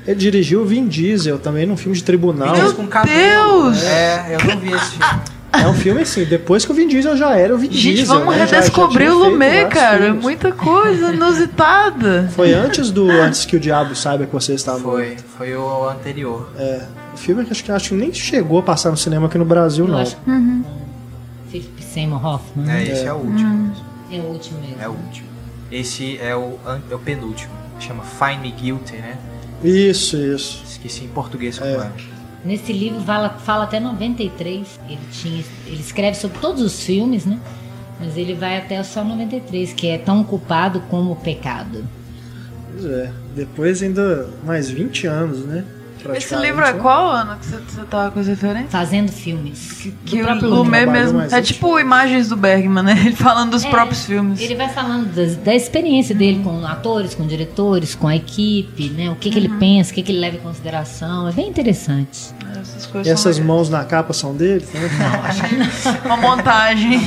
Ele 0.05 0.15
dirigiu 0.19 0.61
o 0.61 0.65
Vin 0.65 0.87
Diesel 0.87 1.39
também 1.39 1.65
num 1.65 1.77
filme 1.77 1.95
de 1.97 2.03
tribunal. 2.03 2.53
Vídeos 2.53 2.73
com 2.73 2.87
cabelo. 2.87 3.71
Deus! 3.71 3.83
É, 3.83 4.35
eu 4.39 4.47
não 4.47 4.59
vi 4.59 4.73
esse 4.73 4.91
filme. 4.91 5.21
É 5.53 5.67
um 5.67 5.73
filme 5.73 6.01
assim, 6.01 6.23
depois 6.23 6.63
que 6.65 6.71
o 6.71 6.73
Vin 6.73 6.87
Diesel 6.87 7.17
já 7.17 7.35
era 7.37 7.53
o 7.53 7.57
Vin 7.57 7.69
Gente, 7.71 7.97
Diesel. 7.97 8.19
vamos 8.19 8.33
né? 8.35 8.39
Já- 8.39 8.45
já 8.45 8.55
redescobrir 8.57 9.09
tinha 9.09 9.13
o 9.19 9.29
Lumet, 9.29 9.67
cara. 9.69 10.03
filmes. 10.05 10.21
Muita 10.23 10.51
coisa 10.53 11.13
inusitada. 11.13 12.29
Foi 12.35 12.53
antes 12.53 12.89
do 12.89 13.09
Antes 13.11 13.43
que 13.45 13.57
o 13.57 13.59
Diabo 13.59 13.93
Saiba 13.93 14.25
que 14.25 14.31
você 14.33 14.53
morto. 14.53 14.81
Foi, 14.81 15.17
foi 15.37 15.55
o 15.55 15.89
anterior. 15.89 16.49
É. 16.57 16.81
O 17.13 17.17
filme 17.17 17.43
que 17.43 17.51
acho 17.51 17.63
que 17.65 17.71
acho 17.71 17.89
que 17.89 17.95
nem 17.95 18.13
chegou 18.13 18.59
a 18.59 18.63
passar 18.63 18.91
no 18.91 18.97
cinema 18.97 19.27
aqui 19.27 19.37
no 19.37 19.43
Brasil, 19.45 19.85
Eu 19.85 19.91
não. 19.91 19.99
acho 19.99 20.15
que 20.15 20.31
Philip 21.51 21.83
Seymour 21.83 22.25
Hoffman. 22.25 22.71
É, 22.71 22.83
esse 22.83 23.03
é 23.05 23.11
o 23.11 23.17
último. 23.17 23.73
É 24.11 24.19
o 24.19 24.23
último 24.23 24.59
mesmo. 24.59 24.81
É 24.81 24.87
o 24.87 24.91
último. 24.91 25.27
Esse 25.71 26.17
é 26.19 26.35
o, 26.35 26.57
é 26.89 26.95
o 26.95 26.99
penúltimo. 26.99 27.53
Chama 27.79 28.03
Find 28.03 28.41
Me 28.41 28.51
Guilty, 28.51 28.97
né? 28.97 29.17
Isso, 29.63 30.17
isso. 30.17 30.63
Esqueci 30.65 31.05
em 31.05 31.09
português 31.09 31.57
como 31.57 31.69
É. 31.69 31.75
é. 31.75 31.91
Nesse 32.43 32.73
livro 32.73 32.99
fala, 33.01 33.29
fala 33.29 33.63
até 33.65 33.79
93. 33.79 34.79
Ele, 34.89 34.99
tinha, 35.11 35.43
ele 35.67 35.79
escreve 35.79 36.17
sobre 36.17 36.39
todos 36.39 36.61
os 36.61 36.81
filmes, 36.83 37.25
né? 37.25 37.39
Mas 37.99 38.17
ele 38.17 38.33
vai 38.33 38.57
até 38.57 38.81
só 38.83 39.03
93, 39.03 39.73
que 39.73 39.87
é 39.87 39.97
tão 39.99 40.23
culpado 40.23 40.81
como 40.89 41.11
o 41.11 41.15
pecado. 41.15 41.85
Pois 42.71 42.85
é. 42.85 43.11
Depois 43.35 43.81
ainda 43.83 44.27
mais 44.43 44.69
20 44.69 45.05
anos, 45.07 45.45
né? 45.45 45.63
Esse 46.15 46.35
livro 46.35 46.63
é 46.63 46.73
né? 46.73 46.79
qual 46.79 47.09
ano 47.09 47.37
que 47.37 47.45
você, 47.45 47.57
você 47.57 47.81
tava 47.83 48.11
com 48.11 48.19
as 48.19 48.27
referências? 48.27 48.71
Fazendo 48.71 49.11
filmes. 49.11 49.87
Que 50.05 50.21
Do 50.21 50.47
o 50.47 50.55
Lumet 50.55 50.85
mesmo. 50.87 51.21
É 51.21 51.41
tipo 51.41 51.79
imagens 51.79 52.29
do 52.29 52.35
Bergman, 52.35 52.83
né? 52.83 52.93
Ele 53.05 53.15
falando 53.15 53.51
dos 53.51 53.63
É, 53.65 53.69
próprios 53.69 54.05
filmes. 54.05 54.39
Ele 54.41 54.55
vai 54.55 54.69
falando 54.69 55.13
das- 55.13 55.35
da 55.37 55.53
experiência 55.55 56.13
dele 56.15 56.41
com 56.43 56.65
atores, 56.65 57.13
com 57.13 57.25
diretores, 57.27 57.95
com 57.95 58.07
a 58.07 58.15
equipe, 58.15 58.89
né? 58.89 59.09
O 59.09 59.15
que, 59.15 59.29
que 59.29 59.37
Uhum. 59.39 59.45
ele 59.45 59.53
pensa, 59.59 59.91
o 59.91 59.93
que, 59.95 60.01
que 60.03 60.11
ele 60.11 60.19
leva 60.19 60.37
em 60.37 60.41
consideração. 60.41 61.27
É 61.27 61.31
bem 61.31 61.47
interessante. 61.49 62.33
Essas 62.59 62.85
coisas 62.85 63.07
E 63.07 63.09
essas 63.09 63.35
são 63.37 63.45
mãos 63.45 63.69
na 63.69 63.83
capa 63.85 64.13
são 64.13 64.35
dele? 64.35 64.65
Também? 64.71 64.89
legais. 64.89 65.85
Uma 66.05 66.17
montagem 66.17 66.99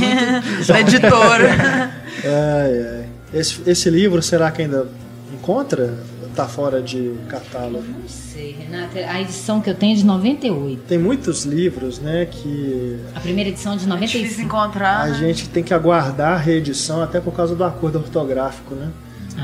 da 0.66 0.80
editora. 0.80 1.50
ai, 2.24 2.86
ai. 2.98 3.04
Esse, 3.32 3.60
esse 3.66 3.90
livro, 3.90 4.22
será 4.22 4.50
que 4.50 4.62
ainda 4.62 4.86
encontra? 5.32 5.94
Tá 6.34 6.46
fora 6.48 6.82
de 6.82 7.14
catálogo. 7.28 7.84
Não 7.86 8.08
sei, 8.08 8.56
Renata. 8.58 8.98
A 9.08 9.20
edição 9.20 9.60
que 9.60 9.70
eu 9.70 9.74
tenho 9.74 9.92
é 9.92 9.96
de 9.96 10.04
98. 10.04 10.82
Tem 10.88 10.98
muitos 10.98 11.44
livros, 11.44 12.00
né, 12.00 12.26
que 12.26 12.98
A 13.14 13.20
primeira 13.20 13.50
edição 13.50 13.74
é 13.74 13.76
de 13.76 13.84
É 13.84 13.94
difícil 13.96 14.20
95. 14.20 14.42
encontrar. 14.42 15.00
a 15.02 15.06
né? 15.08 15.14
gente 15.14 15.48
tem 15.48 15.62
que 15.62 15.72
aguardar 15.72 16.32
a 16.32 16.36
reedição 16.36 17.00
até 17.00 17.20
por 17.20 17.32
causa 17.34 17.54
do 17.54 17.62
acordo 17.62 17.98
ortográfico, 17.98 18.74
né? 18.74 18.90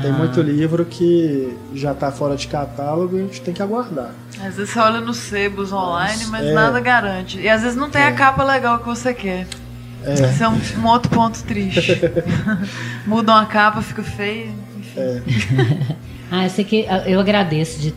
Tem 0.01 0.11
Ah. 0.11 0.13
muito 0.13 0.41
livro 0.41 0.83
que 0.85 1.55
já 1.73 1.93
tá 1.93 2.11
fora 2.11 2.35
de 2.35 2.47
catálogo 2.47 3.15
e 3.17 3.19
a 3.19 3.23
gente 3.23 3.39
tem 3.41 3.53
que 3.53 3.61
aguardar. 3.61 4.11
Às 4.43 4.55
vezes 4.55 4.71
você 4.73 4.79
olha 4.79 4.99
nos 4.99 5.17
sebos 5.17 5.71
online, 5.71 6.25
mas 6.25 6.45
É. 6.45 6.53
nada 6.53 6.79
garante. 6.81 7.39
E 7.39 7.47
às 7.47 7.61
vezes 7.61 7.77
não 7.77 7.89
tem 7.89 8.03
a 8.03 8.11
capa 8.13 8.43
legal 8.43 8.79
que 8.79 8.85
você 8.85 9.13
quer. 9.13 9.47
É. 10.03 10.13
Esse 10.13 10.43
é 10.43 10.47
um, 10.49 10.59
um 10.81 10.87
outro 10.87 11.09
ponto 11.09 11.41
triste. 11.43 12.01
Mudam 13.07 13.35
a 13.35 13.45
capa, 13.45 13.81
fica 13.81 14.03
feio. 14.03 14.51
Enfim. 14.77 15.95
Ah, 16.31 16.45
eu 16.45 16.49
sei 16.49 16.63
que 16.63 16.85
ah, 16.87 17.03
eu 17.05 17.19
agradeço 17.19 17.79
de, 17.79 17.93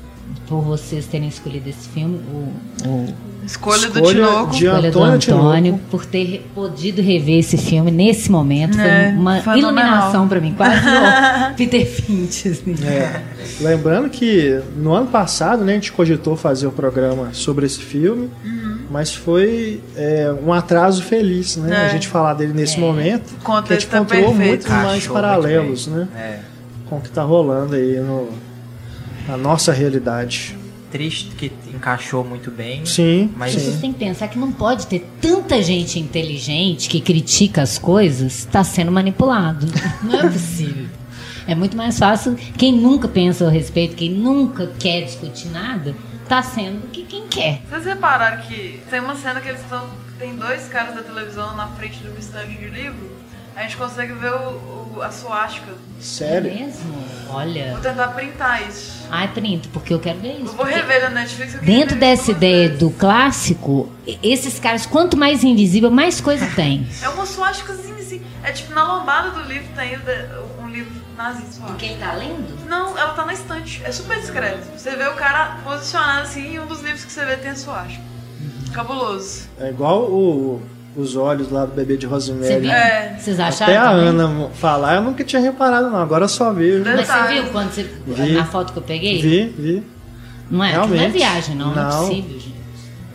por 0.49 0.61
vocês 0.61 1.07
terem 1.07 1.29
escolhido 1.29 1.69
esse 1.71 1.89
filme, 1.89 2.21
o, 2.33 2.89
o 2.89 3.15
Escolha, 3.47 3.89
do 3.91 3.99
Escolha 3.99 4.15
Tinoco. 4.27 4.51
de- 4.53 4.65
escolha 4.67 4.91
do 4.91 5.03
Antônio 5.03 5.15
Antônio, 5.41 5.63
Tinoco. 5.75 5.85
por 5.91 6.07
ter 6.07 6.47
podido 6.55 7.03
rever 7.03 7.39
esse 7.41 7.59
filme 7.59 7.91
nesse 7.91 8.31
momento. 8.33 8.81
É, 8.81 9.11
Foi 9.11 9.19
uma 9.19 9.35
fenomenal. 9.41 9.59
iluminação 9.59 10.27
pra 10.29 10.41
mim, 10.41 10.55
quase 10.57 10.81
o 10.89 11.55
Peter 11.57 11.87
Finch. 11.87 12.49
Assim. 12.49 12.75
É. 12.87 13.21
Lembrando 13.61 14.09
que 14.09 14.61
no 14.77 14.95
ano 14.95 15.07
passado, 15.09 15.63
né, 15.63 15.73
a 15.73 15.75
gente 15.75 15.93
cogitou 15.93 16.37
fazer 16.37 16.67
o 16.67 16.73
programa 16.73 17.29
sobre 17.35 17.67
esse 17.67 17.81
filme, 17.81 18.31
mas 18.91 19.15
foi 19.15 19.81
é, 19.95 20.35
um 20.45 20.51
atraso 20.53 21.03
feliz, 21.03 21.57
né? 21.59 21.83
É. 21.83 21.87
A 21.87 21.89
gente 21.91 22.09
falar 22.09 22.33
dele 22.35 22.55
nesse 22.55 22.79
É. 22.79 22.81
momento. 22.81 23.31
O 23.47 23.63
que 23.63 23.73
a 23.75 23.77
gente 23.77 23.87
tá 23.89 23.99
encontrou 23.99 24.23
perfeito. 24.35 24.47
muitos 24.49 24.67
mais 24.69 25.07
paralelos, 25.07 25.87
né? 25.87 26.09
Com 26.89 26.97
o 26.97 27.01
que 27.01 27.11
tá 27.11 27.23
rolando 27.23 27.75
aí 27.75 27.99
no, 27.99 28.31
na 29.27 29.37
nossa 29.37 29.73
realidade. 29.73 30.57
Triste 30.91 31.35
que 31.35 31.51
encaixou 31.75 32.23
muito 32.23 32.51
bem. 32.53 32.87
Sim, 32.87 33.33
Mas 33.37 33.53
Vocês 33.53 33.75
sim. 33.75 33.81
têm 33.81 33.93
que 33.93 33.99
pensar 33.99 34.29
que 34.29 34.39
não 34.39 34.53
pode 34.53 34.87
ter 34.87 35.05
tanta 35.21 35.61
gente 35.61 35.99
inteligente 35.99 36.89
que 36.89 37.01
critica 37.01 37.63
as 37.63 37.79
coisas 37.79 38.41
está 38.41 38.63
sendo 38.63 38.93
manipulado. 38.93 39.67
Não 40.05 40.21
é 40.21 40.31
possível. 40.31 40.87
É 41.49 41.55
muito 41.55 41.77
mais 41.77 41.99
fácil 41.99 42.37
quem 42.57 42.73
nunca 42.73 43.09
pensa 43.09 43.47
a 43.47 43.51
respeito, 43.51 43.97
quem 43.97 44.11
nunca 44.11 44.71
quer 44.79 45.03
discutir 45.03 45.49
nada, 45.49 45.95
tá 46.29 46.43
sendo 46.43 46.89
que 46.91 47.03
quem 47.03 47.27
quer. 47.29 47.61
Vocês 47.69 47.85
repararam 47.85 48.41
que 48.43 48.81
tem 48.89 49.01
uma 49.01 49.15
cena 49.17 49.41
que 49.41 49.49
eles 49.49 49.61
estão. 49.61 49.87
Tem 50.19 50.35
dois 50.37 50.69
caras 50.69 50.95
da 50.95 51.03
televisão 51.03 51.57
na 51.57 51.67
frente 51.69 51.99
de 51.99 52.09
uma 52.09 52.19
estante 52.19 52.57
de 52.57 52.67
livro. 52.67 53.11
A 53.57 53.63
gente 53.63 53.77
consegue 53.77 54.13
ver 54.15 54.33
o, 54.33 54.51
o, 54.51 54.84
a 55.03 55.11
suástica. 55.11 55.73
Sério? 56.01 56.51
É 56.51 56.55
mesmo? 56.55 56.95
Olha. 57.31 57.73
Vou 57.73 57.81
tentar 57.81 58.09
printar 58.09 58.67
isso. 58.69 59.07
Ai, 59.11 59.29
printo, 59.29 59.69
porque 59.71 59.93
eu 59.95 59.99
quero 60.01 60.19
ver 60.21 60.35
isso. 60.39 60.53
Eu 60.53 60.57
vou 60.57 60.65
rever 60.67 61.03
na 61.03 61.11
Netflix. 61.11 61.55
Dentro 61.61 61.97
dessa 61.97 62.31
ideia 62.31 62.69
do 62.69 62.91
clássico, 62.91 63.89
esses 64.23 64.59
caras, 64.59 64.87
quanto 64.87 65.17
mais 65.17 65.43
invisível, 65.45 65.91
mais 65.91 66.21
coisa 66.21 66.47
tem. 66.55 66.87
É 67.03 67.09
uma 67.09 67.25
suásticazinha 67.27 67.95
assim. 67.97 68.23
É 68.43 68.53
tipo 68.53 68.73
na 68.75 68.85
lombada 68.99 69.31
do 69.31 69.43
livro 69.49 69.67
tem 69.75 69.99
um 70.63 70.69
livro 70.69 70.93
nazista. 71.17 71.65
acho. 71.65 71.75
Quem 71.77 71.97
tá 71.97 72.13
lendo? 72.13 72.67
Não, 72.69 72.97
ela 72.99 73.15
tá 73.15 73.25
na 73.25 73.33
estante. 73.33 73.81
É 73.85 73.91
super 73.93 74.19
discreto. 74.21 74.67
Você 74.77 74.95
vê 74.97 75.07
o 75.09 75.15
cara 75.15 75.59
posicionado 75.65 76.23
assim 76.23 76.55
e 76.55 76.61
um 76.61 76.67
dos 76.67 76.81
livros 76.83 77.05
que 77.05 77.13
você 77.13 77.25
vê 77.25 77.37
tem 77.37 77.51
a 77.53 77.57
suástica. 77.57 78.03
Cabuloso. 78.73 79.45
É 79.59 79.71
igual 79.71 80.03
o- 80.03 80.61
os 80.97 81.17
olhos 81.17 81.51
lá 81.51 81.65
do 81.67 81.73
bebê 81.75 81.97
de 81.97 82.07
Você 82.07 82.31
Rosemary. 82.33 82.61
viu? 82.61 82.71
É. 82.71 83.17
Vocês 83.19 83.41
acharam? 83.41 83.73
Até 83.73 83.77
a? 83.77 83.91
Ana 83.91 84.49
falar, 84.55 84.97
eu 84.97 85.03
nunca 85.03 85.25
tinha 85.25 85.41
reparado, 85.43 85.91
não. 85.91 85.99
Agora 85.99 86.25
eu 86.25 86.29
só 86.29 86.53
vi. 86.53 86.81
Mas 86.85 87.07
você 87.07 87.33
viu 87.35 87.45
quando 87.51 87.71
você. 87.73 87.83
Vi. 88.07 88.33
Na 88.33 88.45
foto 88.47 88.73
que 88.73 88.79
eu 88.79 88.83
peguei? 88.83 89.21
Vi, 89.21 89.55
vi. 89.59 89.83
Não 90.51 90.63
é? 90.63 90.69
Aquilo 90.77 90.87
Não 90.89 90.95
é 90.95 90.99
Realmente. 90.99 91.19
viagem, 91.19 91.57
não. 91.57 91.75
Não, 91.75 91.83
é 91.83 91.85
Não. 91.93 92.09
possível, 92.09 92.41
gente. 92.41 92.55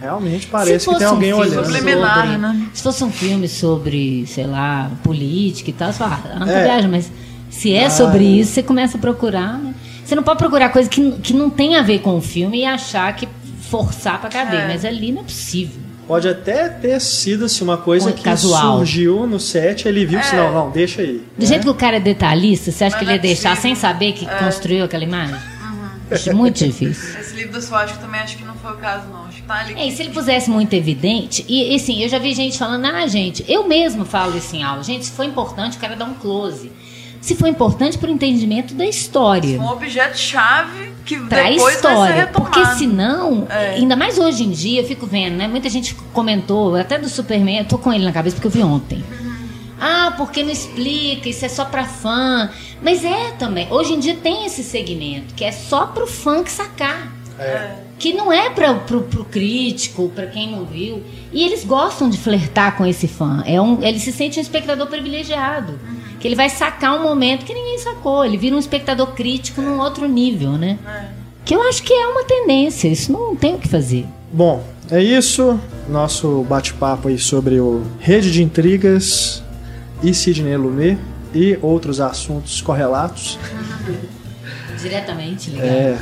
Realmente 0.02 0.48
parece 0.48 0.80
que 0.80 0.86
fosse 0.86 0.98
tem 1.00 1.08
um 1.08 1.12
alguém 1.12 1.34
olhando. 1.34 1.66
Sobre- 1.66 1.96
né? 2.38 2.68
Se 2.74 2.84
fosse 2.84 3.04
um 3.04 3.12
filme 3.12 3.48
sobre, 3.50 4.26
sei 4.28 4.48
lá, 4.48 4.90
política 5.04 5.70
e 5.70 5.74
tal, 5.74 5.92
fala, 5.92 6.20
ah, 6.36 6.40
não 6.40 6.48
É. 6.50 6.64
viagem, 6.64 6.90
mas 6.90 7.12
se 7.50 7.74
é 7.74 7.86
Ah, 7.86 7.90
sobre 7.90 8.20
é. 8.26 8.28
isso, 8.42 8.54
você 8.54 8.64
começa 8.64 8.98
a 8.98 9.00
procurar, 9.00 9.58
né? 9.60 9.74
Você 10.06 10.16
não 10.16 10.24
pode 10.24 10.40
procurar 10.40 10.70
coisa 10.70 10.90
que, 10.90 11.12
que 11.20 11.34
não 11.34 11.50
tem 11.50 11.76
a 11.76 11.82
ver 11.82 12.00
com 12.00 12.18
o 12.18 12.22
filme 12.22 12.60
e 12.62 12.66
achar 12.66 13.14
que 13.16 13.28
forçar 13.70 14.20
pra 14.22 14.30
caber, 14.30 14.62
É. 14.62 14.68
mas 14.68 14.84
ali 14.86 15.12
não 15.12 15.22
é 15.22 15.24
possível. 15.26 15.79
Pode 16.10 16.28
até 16.28 16.68
ter 16.70 17.00
sido 17.00 17.46
assim, 17.46 17.64
uma 17.64 17.78
coisa 17.78 18.06
Muito 18.08 18.18
que 18.18 18.24
casual. 18.24 18.78
surgiu 18.78 19.28
no 19.28 19.40
set, 19.40 19.88
ele 19.88 20.08
viu 20.08 20.20
que 20.20 20.26
É. 20.26 20.38
não, 20.38 20.52
não, 20.52 20.72
deixa 20.72 21.04
aí. 21.04 21.24
Do 21.38 21.46
jeito 21.46 21.62
que 21.66 21.70
o 21.70 21.76
cara 21.76 21.98
é 21.98 22.00
detalhista, 22.00 22.72
você 22.72 22.86
acha 22.86 22.96
Mas 22.96 22.98
que 22.98 23.06
ele 23.06 23.12
ia 23.12 23.16
é 23.18 23.20
deixar 23.20 23.56
sem 23.56 23.76
saber 23.76 24.14
que 24.14 24.26
construiu 24.26 24.86
aquela 24.86 25.04
imagem? 25.04 25.36
Acho 26.10 26.36
muito 26.36 26.66
difícil. 26.66 27.20
Esse 27.20 27.36
livro 27.36 27.54
do 27.54 27.62
suástica 27.62 28.00
também 28.02 28.22
acho 28.22 28.38
que 28.38 28.44
não 28.44 28.56
foi 28.56 28.74
o 28.74 28.78
caso, 28.78 29.08
não. 29.08 29.26
Acho 29.26 29.36
que 29.36 29.44
tá 29.44 29.60
ali. 29.60 29.76
É, 29.76 29.88
e 29.88 29.92
se 29.92 30.02
ele 30.02 30.10
pusesse 30.10 30.50
muito 30.50 30.74
evidente, 30.74 31.46
e 31.48 31.76
assim, 31.76 32.02
eu 32.02 32.10
já 32.10 32.18
vi 32.18 32.34
gente 32.34 32.58
falando, 32.58 32.86
ah, 32.86 33.06
gente, 33.06 33.46
eu 33.48 33.68
mesmo 33.68 34.04
falo 34.04 34.36
isso 34.36 34.56
em 34.56 34.64
aula, 34.64 34.82
gente, 34.82 35.06
se 35.06 35.12
for 35.12 35.24
importante, 35.24 35.78
o 35.78 35.80
cara 35.80 35.96
dá 35.96 36.06
um 36.06 36.16
close. 36.16 36.72
Se 37.22 37.36
for 37.36 37.48
importante 37.48 38.00
para 38.00 38.10
o 38.10 38.12
entendimento 38.14 38.74
da 38.74 38.86
história. 38.88 39.60
Um 39.62 39.68
objeto-chave 39.68 40.94
que 41.10 41.20
Pra 41.28 41.44
depois 41.44 41.62
vai 41.64 41.72
ser 41.72 41.78
história. 41.78 42.28
Porque 42.28 42.66
senão, 42.78 43.48
É. 43.50 43.72
ainda 43.72 43.96
mais 43.96 44.18
hoje 44.20 44.44
em 44.44 44.52
dia, 44.52 44.82
eu 44.82 44.88
fico 44.88 45.08
vendo, 45.08 45.36
né? 45.38 45.48
Muita 45.48 45.70
gente 45.70 45.96
comentou, 46.14 46.76
até 46.76 47.00
do 47.00 47.10
Superman, 47.10 47.58
eu 47.60 47.66
tô 47.66 47.78
com 47.80 47.92
ele 47.92 48.06
na 48.06 48.12
cabeça 48.12 48.36
porque 48.36 48.48
eu 48.48 48.52
vi 48.52 48.64
ontem. 48.64 49.04
Ah, 49.82 50.14
porque 50.18 50.44
não 50.44 50.52
explica, 50.52 51.28
isso 51.30 51.46
é 51.46 51.50
só 51.50 51.66
pra 51.66 51.86
fã. 51.86 52.50
Mas 52.82 53.04
é 53.04 53.32
também. 53.40 53.68
Hoje 53.72 53.94
em 53.94 54.00
dia 54.00 54.16
tem 54.22 54.46
esse 54.46 54.64
segmento, 54.64 55.34
que 55.34 55.44
é 55.44 55.52
só 55.52 55.88
pro 55.88 56.06
fã 56.06 56.44
que 56.44 56.52
sacar. 56.52 57.12
Que 57.98 58.14
não 58.14 58.32
é 58.32 58.50
pra, 58.50 58.74
pro, 58.76 59.02
pro 59.04 59.24
crítico, 59.26 60.10
pra 60.14 60.28
quem 60.28 60.52
não 60.52 60.66
viu. 60.66 61.02
E 61.32 61.44
eles 61.44 61.64
gostam 61.64 62.10
de 62.10 62.18
flertar 62.18 62.76
com 62.78 62.86
esse 62.86 63.08
fã. 63.08 63.42
É 63.46 63.60
um, 63.62 63.82
ele 63.82 64.00
se 64.00 64.12
sente 64.12 64.38
um 64.38 64.42
espectador 64.42 64.88
privilegiado. 64.88 65.80
Que 66.20 66.28
ele 66.28 66.36
vai 66.36 66.50
sacar 66.50 67.00
um 67.00 67.04
momento 67.04 67.46
que 67.46 67.54
ninguém 67.54 67.78
sacou. 67.80 68.26
Ele 68.26 68.38
vira 68.38 68.56
um 68.56 68.60
espectador 68.60 69.08
crítico 69.14 69.62
num 69.62 69.80
outro 69.80 70.08
nível, 70.08 70.54
né? 70.54 70.78
Que 71.46 71.56
eu 71.56 71.62
acho 71.64 71.82
que 71.84 71.94
é 71.94 72.08
uma 72.08 72.24
tendência. 72.24 72.88
Isso 72.88 73.12
não 73.12 73.36
tem 73.36 73.56
o 73.56 73.58
que 73.58 73.68
fazer. 73.68 74.06
Bom, 74.32 74.64
é 74.92 75.02
isso. 75.02 75.60
Nosso 75.88 76.44
bate-papo 76.44 77.08
aí 77.08 77.18
sobre 77.18 77.60
o 77.60 77.84
Rede 78.00 78.32
de 78.32 78.44
Intrigas 78.44 79.42
e 80.04 80.14
Sidney 80.14 80.56
Lumet 80.58 80.98
e 81.34 81.58
outros 81.62 82.00
assuntos 82.02 82.62
correlatos. 82.62 83.40
Diretamente 84.82 85.50
ligado. 85.50 85.66
É, 85.66 85.98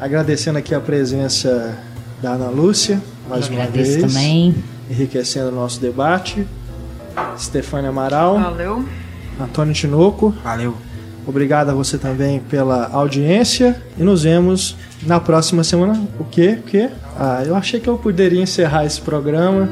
agradecendo 0.00 0.58
aqui 0.58 0.74
a 0.74 0.80
presença 0.80 1.78
da 2.20 2.32
Ana 2.32 2.48
Lúcia, 2.48 3.00
mais 3.28 3.46
eu 3.46 3.52
uma 3.52 3.62
agradeço 3.62 4.00
vez, 4.00 4.12
também. 4.14 4.54
enriquecendo 4.90 5.48
o 5.48 5.52
nosso 5.54 5.80
debate. 5.80 6.46
Stefânia 7.38 7.90
Amaral, 7.90 8.38
Valeu. 8.38 8.84
Antônio 9.40 9.72
Tinoco, 9.74 10.34
Valeu. 10.42 10.76
obrigado 11.26 11.70
a 11.70 11.74
você 11.74 11.96
também 11.98 12.40
pela 12.40 12.88
audiência 12.92 13.80
e 13.96 14.02
nos 14.02 14.22
vemos 14.24 14.76
na 15.02 15.20
próxima 15.20 15.62
semana. 15.62 16.00
O 16.18 16.24
quê? 16.24 16.58
O 16.60 16.62
quê? 16.62 16.90
Ah, 17.18 17.42
eu 17.44 17.54
achei 17.56 17.80
que 17.80 17.88
eu 17.88 17.96
poderia 17.98 18.42
encerrar 18.42 18.84
esse 18.84 19.00
programa 19.00 19.68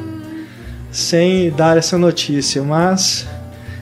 sem 0.90 1.50
dar 1.50 1.76
essa 1.76 1.98
notícia, 1.98 2.62
mas 2.62 3.26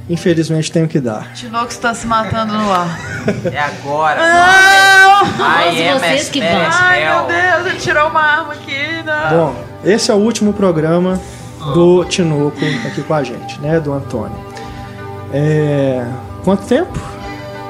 infelizmente 0.08 0.70
tenho 0.72 0.88
que 0.88 1.00
dar. 1.00 1.32
Tinoco 1.34 1.68
está 1.68 1.94
se 1.94 2.06
matando 2.06 2.52
no 2.54 2.72
ar. 2.72 2.98
É 3.52 3.58
agora. 3.58 4.20
Todos 5.36 6.00
vocês 6.00 6.28
que 6.28 6.40
vão. 6.40 6.48
Ai, 6.48 7.04
meu 7.04 7.26
Deus, 7.26 7.66
ele 7.66 7.78
tirou 7.78 8.08
uma 8.08 8.20
arma 8.20 8.52
aqui. 8.54 9.02
Não. 9.04 9.30
Bom, 9.30 9.64
esse 9.84 10.10
é 10.10 10.14
o 10.14 10.18
último 10.18 10.52
programa 10.52 11.20
do 11.72 12.04
Tinoco 12.04 12.58
aqui 12.86 13.02
com 13.02 13.14
a 13.14 13.22
gente, 13.22 13.58
né? 13.60 13.80
Do 13.80 13.92
Antônio. 13.92 14.36
É, 15.36 16.06
Quanto 16.44 16.64
tempo 16.66 16.92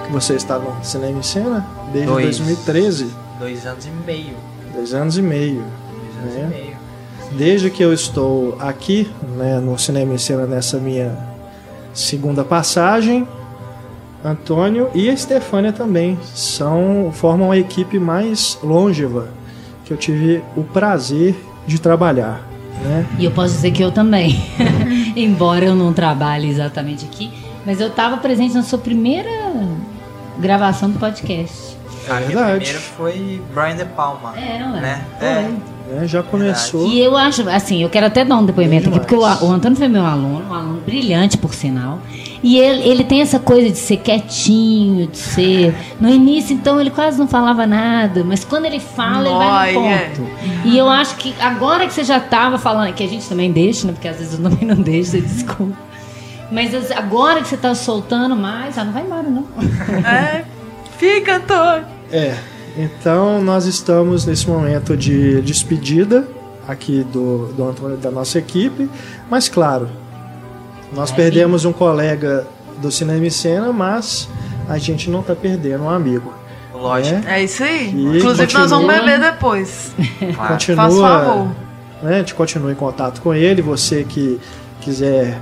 que 0.05 0.13
você 0.13 0.35
está 0.35 0.59
no 0.59 0.85
Cinema 0.85 1.19
em 1.19 1.23
Cena? 1.23 1.65
Desde 1.93 2.11
Dois. 2.11 2.25
2013. 2.39 3.07
Dois 3.39 3.65
anos 3.67 3.87
e 3.87 3.91
meio. 4.07 4.35
Dois 4.75 4.93
anos 4.93 5.17
e 5.17 5.23
meio. 5.23 5.65
Dois 6.21 6.35
anos 6.37 6.37
É. 6.37 6.41
e 6.45 6.47
meio. 6.63 6.77
Desde 7.39 7.71
que 7.71 7.83
eu 7.83 7.93
estou 7.93 8.57
aqui, 8.61 9.11
né, 9.37 9.59
no 9.61 9.79
Cinema 9.79 10.13
em 10.13 10.19
Cena, 10.19 10.45
nessa 10.45 10.77
minha 10.79 11.17
segunda 11.95 12.45
passagem, 12.45 13.27
Antônio 14.25 14.91
e 14.95 15.09
a 15.09 15.13
Estefânia 15.13 15.73
também 15.73 16.19
são, 16.35 17.11
formam 17.13 17.51
a 17.51 17.57
equipe 17.57 17.99
mais 17.99 18.59
longeva 18.63 19.29
que 19.85 19.93
eu 19.93 19.97
tive 19.97 20.43
o 20.57 20.65
prazer 20.65 21.35
de 21.67 21.79
trabalhar. 21.81 22.43
Né? 22.83 23.07
E 23.19 23.25
eu 23.25 23.31
posso 23.31 23.55
dizer 23.55 23.71
que 23.71 23.83
eu 23.83 23.93
também. 23.93 24.45
Embora 25.17 25.65
eu 25.67 25.75
não 25.75 25.93
trabalhe 25.93 26.49
exatamente 26.51 27.05
aqui, 27.05 27.31
mas 27.65 27.81
eu 27.81 27.89
estava 27.89 28.17
presente 28.19 28.55
na 28.55 28.63
sua 28.63 28.79
primeira 28.79 29.31
gravação 30.39 30.91
do 30.91 30.99
podcast. 30.99 31.75
A 32.09 32.15
minha 32.15 32.27
verdade. 32.27 32.57
primeira 32.57 32.81
foi 32.81 33.43
Brian 33.55 33.77
De 33.77 33.85
Palma. 33.87 34.35
É, 34.37 34.63
ué. 34.63 34.81
Né? 34.81 35.05
É. 35.21 35.25
né, 35.95 36.07
Já 36.07 36.23
começou. 36.23 36.87
E 36.87 37.01
eu 37.01 37.17
acho, 37.17 37.49
assim, 37.49 37.83
eu 37.83 37.89
quero 37.89 38.07
até 38.07 38.25
dar 38.25 38.37
um 38.37 38.45
depoimento 38.45 38.89
aqui, 38.89 39.01
Demais. 39.07 39.37
porque 39.37 39.45
o, 39.45 39.49
o 39.49 39.53
Antônio 39.53 39.77
foi 39.77 39.89
meu 39.89 40.05
aluno, 40.05 40.45
um 40.51 40.55
aluno 40.55 40.81
brilhante, 40.83 41.39
por 41.39 41.55
sinal. 41.55 41.99
E 42.43 42.59
ele, 42.59 42.87
ele 42.87 43.05
tem 43.05 43.23
essa 43.23 43.39
coisa 43.39 43.71
de 43.71 43.79
ser 43.79 43.97
quietinho, 43.99 45.07
de 45.07 45.17
ser. 45.17 45.75
No 45.99 46.11
início, 46.11 46.55
então, 46.55 46.79
ele 46.79 46.91
quase 46.91 47.19
não 47.19 47.27
falava 47.27 47.67
nada, 47.67 48.23
mas 48.23 48.45
quando 48.45 48.67
ele 48.67 48.81
fala, 48.81 49.27
ele 49.27 49.39
vai 49.39 49.73
no 49.73 49.87
é. 49.87 49.99
ponto. 50.09 50.31
E 50.67 50.77
eu 50.77 50.91
acho 50.91 51.17
que 51.17 51.35
agora 51.41 51.87
que 51.87 51.95
você 51.95 52.05
já 52.05 52.19
estava 52.19 52.59
falando, 52.59 52.93
que 52.93 53.03
a 53.03 53.09
gente 53.09 53.27
também 53.27 53.51
deixa, 53.51 53.87
né? 53.87 53.95
Porque 53.95 54.09
às 54.09 54.19
vezes 54.19 54.39
eu 54.39 54.43
também 54.43 54.69
não 54.69 54.77
deixo, 54.77 55.13
você 55.13 55.23
desculpa. 55.23 55.75
Mas 56.51 56.75
as- 56.75 56.91
agora 56.91 57.41
que 57.41 57.49
você 57.49 57.55
está 57.55 57.75
soltando 57.75 58.37
mais, 58.37 58.77
ah, 58.79 58.85
não 58.85 58.93
vai 58.93 59.03
embora, 59.03 59.23
não. 59.23 59.47
É. 60.09 60.45
Fica, 60.99 61.37
Antônio. 61.37 61.87
É, 62.13 62.35
então 62.77 63.43
nós 63.43 63.67
estamos 63.67 64.25
nesse 64.25 64.49
momento 64.49 64.97
de 64.97 65.41
despedida 65.43 66.27
aqui 66.69 67.05
do, 67.13 67.49
do 67.53 67.69
Antônio 67.69 67.97
da 67.97 68.11
nossa 68.11 68.39
equipe, 68.39 68.89
mas 69.29 69.49
claro, 69.49 69.89
nós 70.95 71.11
É, 71.11 71.15
perdemos 71.15 71.65
um 71.65 71.73
colega 71.73 72.47
do 72.81 72.91
Cinema 72.91 73.27
e 73.27 73.31
Cena, 73.31 73.73
mas 73.73 74.29
a 74.69 74.79
gente 74.79 75.11
não 75.11 75.21
está 75.21 75.35
perdendo 75.35 75.85
um 75.85 75.91
amigo. 75.91 76.33
Lógico. 76.73 77.27
É 77.27 77.43
isso 77.43 77.63
aí. 77.65 77.89
E 77.95 78.19
Inclusive, 78.19 78.53
nós 78.55 78.71
vamos 78.71 78.87
continua. 78.87 79.05
beber 79.17 79.21
depois. 79.33 79.93
Claro. 80.35 80.53
Continua, 80.53 80.83
Faz 80.85 80.99
favor. 80.99 81.47
né, 82.03 82.15
a 82.15 82.19
gente 82.19 82.35
continua 82.35 82.71
em 82.73 82.75
contato 82.75 83.21
com 83.21 83.33
ele, 83.35 83.63
você 83.63 84.05
que 84.05 84.39
quiser 84.81 85.41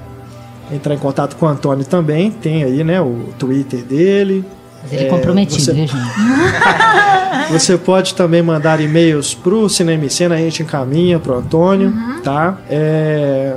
entrar 0.71 0.95
em 0.95 0.99
contato 0.99 1.37
com 1.37 1.47
o 1.47 1.49
Antônio 1.49 1.85
também, 1.85 2.31
tem 2.31 2.63
aí 2.65 2.83
né, 2.85 3.01
o 3.01 3.29
Twitter 3.39 3.81
dele, 3.81 4.45
Mas 4.83 4.93
ele 4.93 5.05
é 5.05 5.09
comprometido, 5.09 5.61
você- 5.63 5.73
viu, 5.73 5.87
gente? 5.87 6.03
Você 7.51 7.77
pode 7.77 8.15
também 8.15 8.41
mandar 8.41 8.81
e-mails 8.81 9.35
pro 9.35 9.69
Cinema 9.69 10.05
e 10.07 10.11
Cena, 10.11 10.37
a 10.37 10.39
gente 10.39 10.63
encaminha 10.63 11.19
pro 11.19 11.35
Antônio, 11.37 11.93
tá? 12.23 12.57
É... 12.71 13.55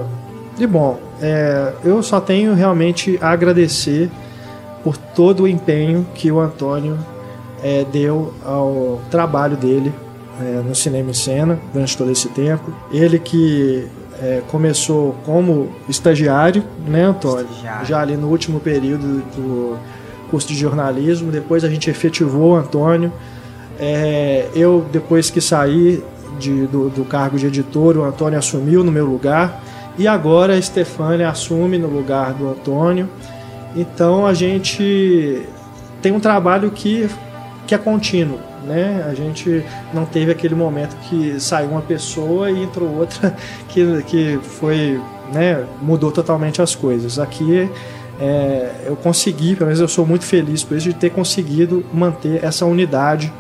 E 0.59 0.65
bom, 0.67 0.99
é, 1.21 1.71
eu 1.83 2.01
só 2.03 2.19
tenho 2.19 2.53
realmente 2.55 3.17
a 3.21 3.29
agradecer 3.29 4.09
por 4.83 4.97
todo 4.97 5.43
o 5.43 5.47
empenho 5.47 6.05
que 6.15 6.31
o 6.31 6.39
Antônio 6.39 6.97
é, 7.63 7.85
deu 7.91 8.33
ao 8.43 9.01
trabalho 9.09 9.55
dele 9.55 9.93
é, 10.41 10.61
no 10.61 10.75
Cinema 10.75 11.11
e 11.11 11.15
Cena 11.15 11.59
durante 11.73 11.97
todo 11.97 12.11
esse 12.11 12.27
tempo. 12.29 12.73
Ele 12.91 13.17
que 13.19 13.87
é, 14.21 14.41
começou 14.47 15.15
como 15.25 15.69
estagiário, 15.89 16.63
né, 16.87 17.03
Antônio? 17.03 17.45
Estagiário. 17.45 17.85
Já 17.85 18.01
ali 18.01 18.15
no 18.17 18.27
último 18.27 18.59
período 18.59 19.23
do 19.35 19.77
curso 20.29 20.47
de 20.47 20.55
jornalismo. 20.55 21.31
Depois 21.31 21.63
a 21.63 21.69
gente 21.69 21.89
efetivou 21.89 22.53
o 22.53 22.55
Antônio 22.55 23.11
É, 23.77 24.47
eu, 24.55 24.85
depois 24.89 25.29
que 25.29 25.41
saí 25.41 26.01
de, 26.39 26.65
do, 26.67 26.89
do, 26.89 27.03
cargo 27.03 27.37
de 27.37 27.47
editor, 27.47 27.97
o 27.97 28.05
Antônio 28.05 28.39
assumiu 28.39 28.85
no 28.85 28.91
meu 28.91 29.05
lugar. 29.05 29.61
E 29.97 30.07
agora 30.07 30.53
a 30.53 30.61
Stefania 30.61 31.29
assume 31.29 31.77
no 31.77 31.87
lugar 31.87 32.33
do 32.33 32.49
Antônio. 32.49 33.09
Então 33.75 34.25
a 34.25 34.33
gente 34.33 35.45
tem 36.01 36.13
um 36.13 36.21
trabalho 36.21 36.71
que, 36.71 37.09
que 37.67 37.75
é 37.75 37.77
contínuo. 37.77 38.39
Né? 38.65 39.05
A 39.07 39.13
gente 39.13 39.63
não 39.93 40.05
teve 40.05 40.31
aquele 40.31 40.55
momento 40.55 40.95
que 41.07 41.39
saiu 41.39 41.69
uma 41.69 41.81
pessoa 41.81 42.49
e 42.49 42.63
entrou 42.63 42.89
outra 42.89 43.35
que, 43.69 44.01
que 44.03 44.39
foi 44.41 44.99
né, 45.31 45.65
mudou 45.81 46.11
totalmente 46.11 46.61
as 46.61 46.75
coisas. 46.75 47.19
Aqui 47.19 47.69
é, 48.19 48.85
eu 48.85 48.95
consegui, 48.95 49.55
pelo 49.55 49.67
menos 49.67 49.79
eu 49.79 49.87
sou 49.87 50.05
muito 50.05 50.25
feliz 50.25 50.63
por 50.63 50.77
isso, 50.77 50.89
de 50.89 50.95
ter 50.95 51.09
conseguido 51.09 51.85
manter 51.93 52.43
essa 52.43 52.65
unidade 52.65 53.31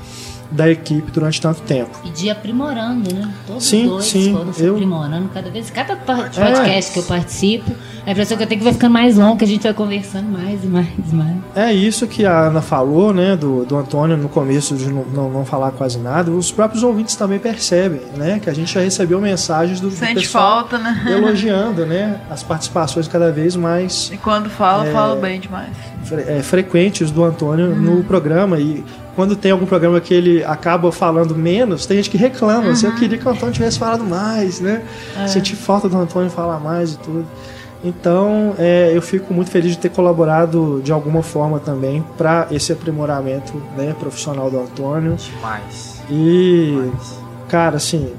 da 0.51 0.69
equipe 0.69 1.11
durante 1.11 1.41
tanto 1.41 1.61
tempo. 1.61 1.99
E 2.03 2.09
de 2.09 2.29
aprimorando, 2.29 3.13
né? 3.13 3.33
Todos 3.47 3.65
sim, 3.65 3.87
dois 3.87 4.05
sim, 4.05 4.33
foram 4.33 4.53
se 4.53 4.63
eu... 4.63 4.75
aprimorando 4.75 5.29
cada 5.29 5.49
vez. 5.49 5.69
Cada 5.69 5.95
podcast 5.95 6.89
é. 6.89 6.93
que 6.93 6.99
eu 6.99 7.03
participo, 7.03 7.71
a 8.05 8.11
impressão 8.11 8.37
que 8.37 8.43
eu 8.43 8.47
tenho 8.47 8.59
que 8.59 8.63
vai 8.63 8.73
ficando 8.73 8.91
mais 8.91 9.17
longo, 9.17 9.37
que 9.37 9.43
a 9.43 9.47
gente 9.47 9.63
vai 9.63 9.73
conversando 9.73 10.29
mais 10.29 10.63
e 10.63 10.67
mais 10.67 10.87
e 11.11 11.15
mais. 11.15 11.35
É 11.55 11.73
isso 11.73 12.07
que 12.07 12.25
a 12.25 12.47
Ana 12.47 12.61
falou, 12.61 13.13
né, 13.13 13.35
do, 13.35 13.65
do 13.65 13.77
Antônio 13.77 14.15
no 14.15 14.29
começo 14.29 14.75
de 14.75 14.87
não, 14.89 15.05
não, 15.05 15.29
não 15.29 15.45
falar 15.45 15.71
quase 15.71 15.97
nada. 15.97 16.31
Os 16.31 16.51
próprios 16.51 16.83
ouvintes 16.83 17.15
também 17.15 17.39
percebem, 17.39 18.01
né, 18.15 18.39
que 18.39 18.49
a 18.49 18.53
gente 18.53 18.73
já 18.73 18.81
recebeu 18.81 19.19
mensagens 19.19 19.79
do, 19.79 19.89
Sente 19.91 20.13
do 20.13 20.21
pessoal 20.21 20.45
falta, 20.45 20.77
né? 20.77 21.03
elogiando, 21.07 21.85
né, 21.85 22.21
as 22.29 22.43
participações 22.43 23.07
cada 23.07 23.31
vez 23.31 23.55
mais. 23.55 24.11
E 24.13 24.17
quando 24.17 24.49
fala, 24.49 24.87
é, 24.87 24.91
fala 24.91 25.15
bem 25.15 25.39
demais. 25.39 25.71
Fre 26.03 26.21
é, 26.21 26.43
frequentes 26.43 27.09
do 27.09 27.23
Antônio 27.23 27.69
uhum. 27.69 27.97
no 27.97 28.03
programa 28.03 28.59
e 28.59 28.83
quando 29.15 29.35
tem 29.35 29.51
algum 29.51 29.65
programa 29.65 30.01
que 30.01 30.13
ele 30.13 30.43
acaba 30.43 30.91
falando 30.91 31.35
menos, 31.35 31.85
tem 31.85 31.97
gente 31.97 32.09
que 32.09 32.17
reclama. 32.17 32.65
Uhum. 32.65 32.71
Assim, 32.71 32.85
eu 32.87 32.95
queria 32.95 33.17
que 33.17 33.27
o 33.27 33.31
Antônio 33.31 33.53
tivesse 33.53 33.79
falado 33.79 34.03
mais, 34.03 34.59
né? 34.59 34.83
É. 35.17 35.27
Senti 35.27 35.55
falta 35.55 35.87
do 35.87 35.97
Antônio 35.97 36.29
falar 36.29 36.59
mais 36.59 36.93
e 36.93 36.97
tudo. 36.97 37.25
Então, 37.83 38.55
é, 38.57 38.91
eu 38.93 39.01
fico 39.01 39.33
muito 39.33 39.51
feliz 39.51 39.71
de 39.71 39.77
ter 39.77 39.89
colaborado 39.89 40.81
de 40.83 40.91
alguma 40.91 41.21
forma 41.21 41.59
também 41.59 42.03
para 42.17 42.47
esse 42.49 42.73
aprimoramento 42.73 43.61
né, 43.77 43.95
profissional 43.99 44.49
do 44.49 44.59
Antônio. 44.59 45.15
Demais. 45.15 46.01
E, 46.09 46.71
Demais. 46.71 47.19
cara, 47.47 47.77
assim, 47.77 48.11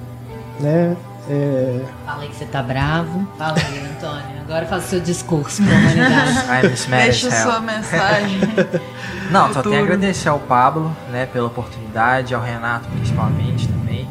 né? 0.60 0.96
É... 1.28 1.80
Fala 2.04 2.22
aí 2.22 2.28
que 2.28 2.36
você 2.36 2.44
tá 2.44 2.62
bravo. 2.62 3.26
Fala 3.36 3.56
aí, 3.56 3.80
Antônio. 3.80 4.36
Agora 4.44 4.66
faça 4.66 4.86
o 4.86 4.88
seu 4.90 5.00
discurso 5.00 5.60
para 5.64 5.74
a 5.74 5.78
humanidade. 5.80 6.86
Deixa 6.88 7.30
sua 7.32 7.60
mensagem. 7.60 8.38
Não, 9.30 9.52
só 9.52 9.62
tenho 9.62 9.80
a 9.80 9.82
agradecer 9.82 10.28
ao 10.28 10.38
Pablo, 10.38 10.94
né, 11.10 11.26
pela 11.26 11.46
oportunidade, 11.46 12.34
ao 12.34 12.42
Renato 12.42 12.88
principalmente 12.88 13.68
também. 13.68 14.08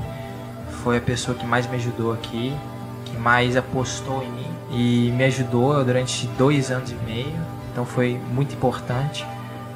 Foi 0.83 0.97
a 0.97 1.01
pessoa 1.01 1.37
que 1.37 1.45
mais 1.45 1.67
me 1.67 1.75
ajudou 1.77 2.13
aqui, 2.13 2.55
que 3.05 3.17
mais 3.17 3.55
apostou 3.57 4.23
em 4.23 4.29
mim 4.29 4.55
e 4.71 5.11
me 5.15 5.23
ajudou 5.23 5.83
durante 5.83 6.27
dois 6.37 6.71
anos 6.71 6.91
e 6.91 6.95
meio. 7.05 7.35
Então 7.71 7.85
foi 7.85 8.19
muito 8.31 8.53
importante. 8.53 9.25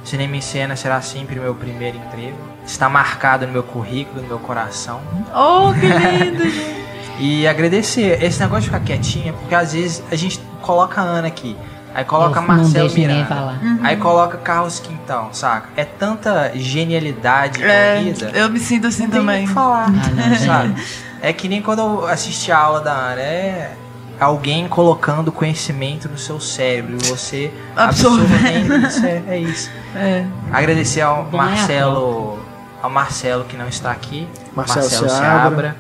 Cinema 0.03 0.36
em 0.38 0.41
Cena 0.41 0.76
será 0.76 1.02
sempre 1.02 1.40
o 1.40 1.41
meu 1.41 1.56
primeiro 1.56 1.98
emprego. 1.98 2.38
Está 2.66 2.88
marcado 2.90 3.45
no 3.45 3.53
meu 3.53 3.64
currículo, 3.64 4.22
no 4.22 4.28
meu 4.28 4.40
coração. 4.40 5.02
Oh, 5.34 5.74
que 5.74 5.86
lindo! 5.88 6.80
e 7.20 7.45
agradecer. 7.45 8.24
Esse 8.24 8.40
negócio 8.40 8.64
de 8.64 8.68
ficar 8.68 8.80
quietinha, 8.80 9.34
porque 9.34 9.53
às 9.53 9.74
vezes 9.74 10.03
a 10.10 10.16
gente 10.16 10.40
coloca 10.61 11.02
a 11.02 11.03
Ana 11.03 11.28
aqui. 11.28 11.56
Aí 11.99 12.05
coloca 12.05 12.41
Marcelo 12.41 12.89
Miranda. 12.93 13.59
Uhum. 13.61 13.80
Aí 13.84 13.97
coloca 13.97 14.38
Carlos 14.38 14.80
Quintão, 14.80 15.34
saca? 15.34 15.67
É 15.76 15.84
tanta 15.84 16.49
genialidade 16.55 17.61
é, 17.61 18.01
Eu 18.34 18.49
me 18.49 18.57
sinto 18.57 18.88
assim 18.88 19.03
não 19.03 19.11
também. 19.11 19.39
Tem 19.39 19.47
que 19.47 19.53
falar, 19.53 19.88
ah, 19.88 20.30
não, 20.30 20.35
sabe? 20.39 20.81
É 21.21 21.34
que 21.34 21.49
nem 21.49 21.61
quando 21.61 21.80
eu 21.80 22.07
assisti 22.07 22.53
a 22.53 22.57
aula 22.57 22.80
da 22.80 22.93
Ana, 22.93 23.21
é 23.21 23.73
alguém 24.17 24.65
colocando 24.69 25.30
conhecimento 25.30 26.07
no 26.07 26.17
seu 26.17 26.39
cérebro 26.39 26.95
e 27.03 27.05
você 27.05 27.51
absorvendo 27.76 28.77
isso. 28.77 29.05
É, 29.05 29.23
é 29.27 29.38
isso. 29.38 29.69
É. 29.93 30.23
Agradecer 30.53 31.01
ao 31.01 31.23
Bom, 31.23 31.38
Marcelo, 31.38 32.39
é 32.80 32.84
ao 32.85 32.91
Marcelo 32.91 33.43
que 33.43 33.57
não 33.57 33.67
está 33.67 33.89
aqui, 33.91 34.27
Marcelo, 34.55 34.81
Marcelo 34.81 35.09
Seabra. 35.09 35.19
Seabra, 35.19 35.76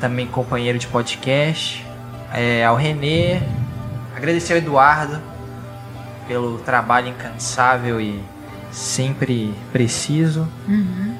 também 0.00 0.26
companheiro 0.26 0.80
de 0.80 0.88
podcast, 0.88 1.86
é, 2.34 2.64
ao 2.64 2.74
Renê, 2.74 3.40
Agradecer 4.20 4.52
ao 4.52 4.58
Eduardo 4.58 5.29
pelo 6.30 6.58
trabalho 6.58 7.08
incansável 7.08 8.00
e 8.00 8.22
sempre 8.70 9.52
preciso. 9.72 10.46
Uhum. 10.68 11.16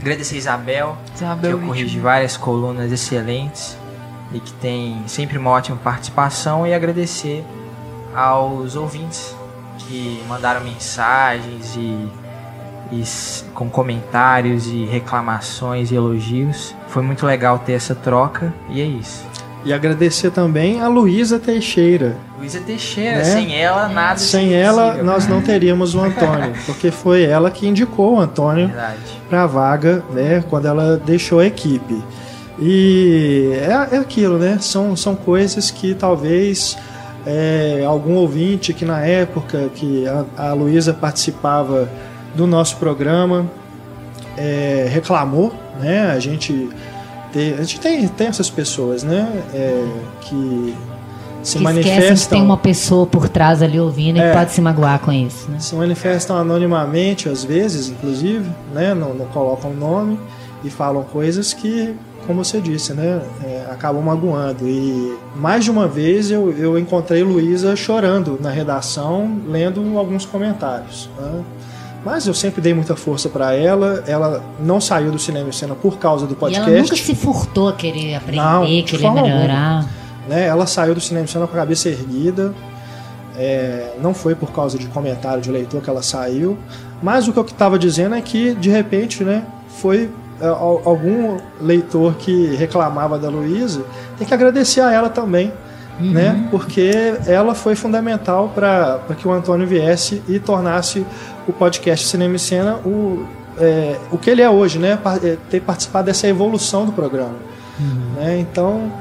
Agradecer 0.00 0.36
a 0.36 0.38
Isabel, 0.38 0.96
Isabel 1.16 1.58
que 1.58 1.64
eu 1.64 1.66
corrigi 1.66 1.98
várias 1.98 2.36
colunas 2.36 2.92
excelentes 2.92 3.76
e 4.32 4.38
que 4.38 4.52
tem 4.54 5.02
sempre 5.08 5.36
uma 5.36 5.50
ótima 5.50 5.76
participação. 5.78 6.64
E 6.64 6.72
agradecer 6.72 7.44
aos 8.14 8.76
ouvintes 8.76 9.34
que 9.78 10.22
mandaram 10.28 10.60
mensagens 10.60 11.74
e, 11.74 12.08
e 12.92 13.02
com 13.54 13.68
comentários 13.68 14.68
e 14.68 14.84
reclamações 14.84 15.90
e 15.90 15.96
elogios. 15.96 16.72
Foi 16.86 17.02
muito 17.02 17.26
legal 17.26 17.58
ter 17.58 17.72
essa 17.72 17.96
troca 17.96 18.54
e 18.68 18.80
é 18.80 18.84
isso. 18.84 19.26
E 19.64 19.72
agradecer 19.72 20.30
também 20.30 20.80
a 20.80 20.88
Luísa 20.88 21.38
Teixeira. 21.38 22.16
Luísa 22.38 22.60
Teixeira, 22.60 23.18
né? 23.18 23.24
sem 23.24 23.54
ela 23.54 23.88
nada 23.88 24.18
Sem 24.18 24.52
ela 24.54 25.02
nós 25.02 25.28
não 25.28 25.40
teríamos 25.40 25.94
o 25.94 26.00
Antônio, 26.00 26.52
porque 26.66 26.90
foi 26.90 27.24
ela 27.24 27.50
que 27.50 27.66
indicou 27.66 28.16
o 28.16 28.20
Antônio 28.20 28.70
para 29.28 29.44
a 29.44 29.46
vaga, 29.46 30.02
né, 30.10 30.42
quando 30.50 30.66
ela 30.66 30.96
deixou 30.96 31.38
a 31.38 31.46
equipe. 31.46 32.02
E 32.58 33.52
é, 33.54 33.96
é 33.96 33.98
aquilo, 33.98 34.38
né? 34.38 34.58
São, 34.60 34.94
são 34.94 35.14
coisas 35.14 35.70
que 35.70 35.94
talvez 35.94 36.76
é, 37.26 37.82
algum 37.86 38.14
ouvinte 38.14 38.72
que 38.72 38.84
na 38.84 39.00
época 39.00 39.70
que 39.74 40.06
a, 40.06 40.50
a 40.50 40.52
Luísa 40.52 40.92
participava 40.92 41.88
do 42.34 42.46
nosso 42.46 42.76
programa 42.76 43.50
é, 44.36 44.86
reclamou, 44.90 45.52
né? 45.80 46.10
A 46.10 46.18
gente 46.18 46.68
ter. 47.32 47.54
A 47.54 47.62
gente 47.62 47.80
tem, 47.80 48.06
tem 48.08 48.26
essas 48.26 48.50
pessoas, 48.50 49.02
né? 49.02 49.42
É, 49.54 49.84
que 50.20 50.74
se 51.42 51.58
que 51.58 51.64
manifestam. 51.64 52.16
que 52.16 52.28
tem 52.28 52.42
uma 52.42 52.56
pessoa 52.56 53.06
por 53.06 53.28
trás 53.28 53.62
ali 53.62 53.78
ouvindo 53.80 54.20
é, 54.20 54.30
e 54.30 54.32
pode 54.32 54.52
se 54.52 54.60
magoar 54.60 55.00
com 55.00 55.12
isso. 55.12 55.50
Né? 55.50 55.58
Se 55.58 55.74
manifestam 55.74 56.36
anonimamente, 56.36 57.28
às 57.28 57.44
vezes, 57.44 57.88
inclusive, 57.88 58.48
né? 58.72 58.94
Não, 58.94 59.14
não 59.14 59.26
colocam 59.26 59.72
nome 59.74 60.18
e 60.64 60.70
falam 60.70 61.02
coisas 61.02 61.52
que, 61.52 61.94
como 62.26 62.44
você 62.44 62.60
disse, 62.60 62.94
né? 62.94 63.20
É, 63.42 63.66
acabam 63.70 64.02
magoando. 64.02 64.68
E 64.68 65.16
mais 65.34 65.64
de 65.64 65.70
uma 65.70 65.88
vez 65.88 66.30
eu, 66.30 66.52
eu 66.52 66.78
encontrei 66.78 67.22
Luísa 67.22 67.74
chorando 67.74 68.38
na 68.40 68.50
redação, 68.50 69.40
lendo 69.48 69.98
alguns 69.98 70.24
comentários. 70.24 71.10
Né? 71.18 71.42
Mas 72.04 72.26
eu 72.26 72.34
sempre 72.34 72.60
dei 72.60 72.74
muita 72.74 72.96
força 72.96 73.28
para 73.28 73.54
ela. 73.54 74.02
Ela 74.06 74.42
não 74.58 74.80
saiu 74.80 75.12
do 75.12 75.18
cinema 75.18 75.48
e 75.48 75.52
cena 75.52 75.74
por 75.74 75.98
causa 75.98 76.26
do 76.26 76.34
podcast. 76.34 76.68
E 76.68 76.72
ela 76.72 76.82
nunca 76.82 76.96
se 76.96 77.14
furtou 77.14 77.68
a 77.68 77.72
querer 77.72 78.16
aprender, 78.16 78.42
não, 78.42 78.64
querer 78.84 79.10
melhorar. 79.10 79.86
Né? 80.28 80.46
Ela 80.46 80.66
saiu 80.66 80.94
do 80.94 81.00
cinema 81.00 81.26
e 81.26 81.28
cena 81.28 81.46
com 81.46 81.54
a 81.54 81.58
cabeça 81.58 81.88
erguida. 81.88 82.52
É, 83.36 83.94
não 84.02 84.12
foi 84.12 84.34
por 84.34 84.50
causa 84.52 84.76
de 84.78 84.86
comentário 84.86 85.40
de 85.40 85.50
leitor 85.50 85.80
que 85.80 85.88
ela 85.88 86.02
saiu. 86.02 86.58
Mas 87.02 87.28
o 87.28 87.32
que 87.32 87.38
eu 87.38 87.44
estava 87.44 87.78
dizendo 87.78 88.14
é 88.14 88.20
que, 88.20 88.54
de 88.54 88.68
repente, 88.68 89.24
né, 89.24 89.44
foi 89.68 90.10
é, 90.40 90.46
algum 90.48 91.38
leitor 91.60 92.14
que 92.14 92.54
reclamava 92.56 93.18
da 93.18 93.28
Luísa. 93.28 93.82
Tem 94.18 94.26
que 94.26 94.34
agradecer 94.34 94.80
a 94.80 94.92
ela 94.92 95.08
também. 95.08 95.52
Uhum. 96.00 96.10
Né? 96.10 96.48
Porque 96.50 96.90
ela 97.26 97.54
foi 97.54 97.74
fundamental 97.74 98.50
para 98.54 99.00
que 99.18 99.28
o 99.28 99.32
Antônio 99.32 99.66
viesse 99.66 100.22
e 100.28 100.38
tornasse 100.38 101.06
o 101.46 101.52
podcast 101.52 102.06
Cinema 102.06 102.36
e 102.36 102.38
Cena 102.38 102.76
o, 102.76 103.26
é, 103.58 103.96
o 104.10 104.18
que 104.18 104.30
ele 104.30 104.42
é 104.42 104.50
hoje, 104.50 104.78
né? 104.78 104.98
É, 105.22 105.36
ter 105.50 105.60
participado 105.60 106.06
dessa 106.06 106.26
evolução 106.26 106.86
do 106.86 106.92
programa. 106.92 107.34
Uhum. 107.78 108.14
Né? 108.16 108.38
Então, 108.38 108.92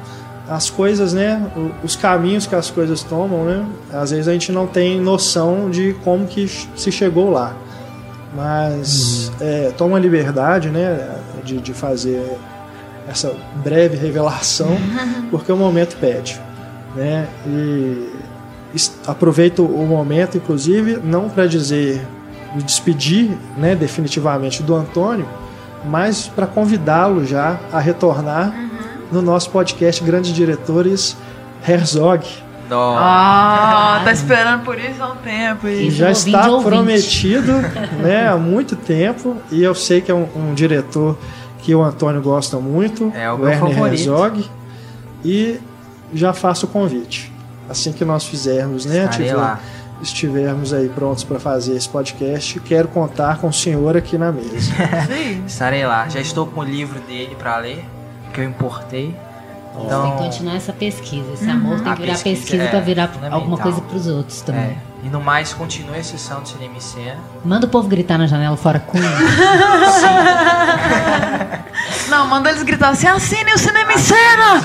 as 0.48 0.70
coisas, 0.70 1.14
né? 1.14 1.42
Os 1.84 1.96
caminhos 1.96 2.46
que 2.46 2.56
as 2.56 2.70
coisas 2.70 3.04
tomam, 3.04 3.46
né? 3.46 3.66
Às 3.94 4.12
vezes 4.12 4.28
a 4.28 4.34
gente 4.34 4.52
não 4.52 4.68
tem 4.68 5.00
noção 5.00 5.70
de 5.70 5.96
como 6.04 6.26
que 6.26 6.48
se 6.76 6.92
chegou 6.92 7.30
lá. 7.32 7.56
Mas 8.36 9.30
uhum. 9.30 9.48
é, 9.48 9.72
toma 9.78 10.00
liberdade, 10.00 10.70
né? 10.70 11.18
De, 11.44 11.58
de 11.58 11.74
fazer 11.74 12.38
essa 13.08 13.34
breve 13.64 13.98
revelação, 13.98 14.78
porque 15.32 15.52
o 15.52 15.58
momento 15.58 15.98
pede. 15.98 16.40
Né? 16.96 17.28
E 17.48 18.10
aproveito 19.06 19.64
o 19.64 19.86
momento, 19.86 20.38
inclusive, 20.38 20.98
não 21.04 21.30
para 21.30 21.46
dizer 21.46 22.06
me 22.56 22.64
despedir 22.64 23.38
né, 23.58 23.76
definitivamente 23.76 24.62
do 24.64 24.76
Antônio, 24.76 25.28
mas 25.86 26.28
para 26.28 26.46
convidá-lo 26.46 27.26
já 27.26 27.60
a 27.72 27.80
retornar 27.80 28.50
uhum. 28.50 28.70
no 29.12 29.22
nosso 29.22 29.50
podcast 29.50 30.04
Grandes 30.04 30.34
Diretores 30.34 31.16
Herzog. 31.68 32.26
Não. 32.70 32.96
Ah, 32.98 34.02
tá 34.04 34.14
esperando 34.14 34.64
por 34.64 34.80
isso 34.80 35.02
há 35.04 35.08
um 35.08 35.18
tempo. 35.18 35.68
E... 35.68 35.88
E 35.88 35.92
já 35.92 36.10
está 36.10 36.48
prometido 36.62 37.52
né, 38.02 38.30
há 38.30 38.38
muito 38.38 38.78
tempo. 38.78 39.36
E 39.52 39.62
eu 39.62 39.76
sei 39.76 40.00
que 40.00 40.10
é 40.10 40.16
um, 40.16 40.28
um 40.36 40.54
diretor 40.54 41.18
que 41.60 41.76
o 41.76 41.84
Antônio 41.84 42.22
gosta 42.22 42.58
muito, 42.58 43.12
É 43.14 43.30
o 43.30 43.36
o 43.36 43.42
Werner 43.42 43.60
favorito. 43.60 44.00
Herzog. 44.00 44.50
E 45.24 45.60
já 46.14 46.34
faço 46.34 46.66
o 46.66 46.70
convite. 46.70 47.32
Assim 47.70 47.92
que 47.92 48.04
nós 48.04 48.26
fizermos, 48.26 48.86
né? 48.86 49.06
Estarei 49.06 49.34
lá. 49.34 49.60
Estivermos 50.02 50.74
aí 50.74 50.90
prontos 50.90 51.24
para 51.24 51.40
fazer 51.40 51.76
esse 51.76 51.88
podcast, 51.90 52.60
quero 52.62 52.88
contar 52.88 53.38
com 53.38 53.48
o 53.48 53.54
senhor 53.54 53.96
aqui 53.98 54.18
na 54.18 54.32
mesa. 54.32 54.72
Sim. 55.08 55.44
Estarei 55.46 55.86
lá. 55.86 56.08
Já 56.10 56.20
estou 56.20 56.46
com 56.48 56.62
o 56.62 56.64
livro 56.64 57.00
dele 57.02 57.36
pra 57.38 57.58
ler, 57.58 57.86
que 58.34 58.42
eu 58.42 58.46
importei. 58.46 59.16
Tem 59.74 59.86
Então, 59.86 60.12
que 60.12 60.18
continuar 60.24 60.56
essa 60.56 60.74
pesquisa. 60.74 61.32
Esse 61.34 61.50
amor 61.50 61.80
tem 61.80 61.94
que 61.94 62.02
virar 62.02 62.14
pesquisa 62.14 62.42
pesquisa 62.42 62.64
é 62.64 62.68
pra 62.68 62.80
virar 62.82 63.10
alguma 63.32 63.58
coisa 63.58 63.80
pros 63.82 64.06
outros 64.08 64.42
também. 64.42 64.62
é. 64.64 64.76
E 65.04 65.10
no 65.10 65.20
mais, 65.22 65.52
continue 65.54 65.98
a 65.98 66.04
sessão 66.04 66.42
do 66.42 66.50
Cinema 66.50 66.76
em 66.76 66.80
Cena. 66.80 67.18
Manda 67.44 67.66
o 67.66 67.70
povo 67.70 67.88
gritar 67.88 68.18
na 68.20 68.28
janela 68.28 68.56
fora 68.58 68.80
Cunha. 68.80 69.10
Não, 72.10 72.28
manda 72.28 72.50
eles 72.50 72.64
gritar 72.64 72.90
assim: 72.90 73.08
assine 73.08 73.54
o 73.54 73.58
cinema 73.58 73.94
em 73.94 73.98
cena! 73.98 74.62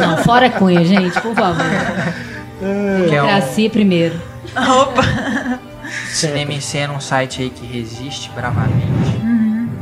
Não, 0.00 0.16
fora 0.24 0.48
Cunha, 0.50 0.84
gente, 0.84 1.20
por 1.20 1.34
favor. 1.34 1.64
que 2.58 2.64
é 2.64 3.22
um 3.22 3.26
Democracia 3.26 3.70
primeiro. 3.70 4.20
Opa! 4.56 5.02
Cinema 6.08 6.52
em 6.52 6.60
Cena, 6.60 6.92
um 6.92 7.00
site 7.00 7.42
aí 7.42 7.50
que 7.50 7.64
resiste 7.66 8.30
bravamente. 8.34 9.16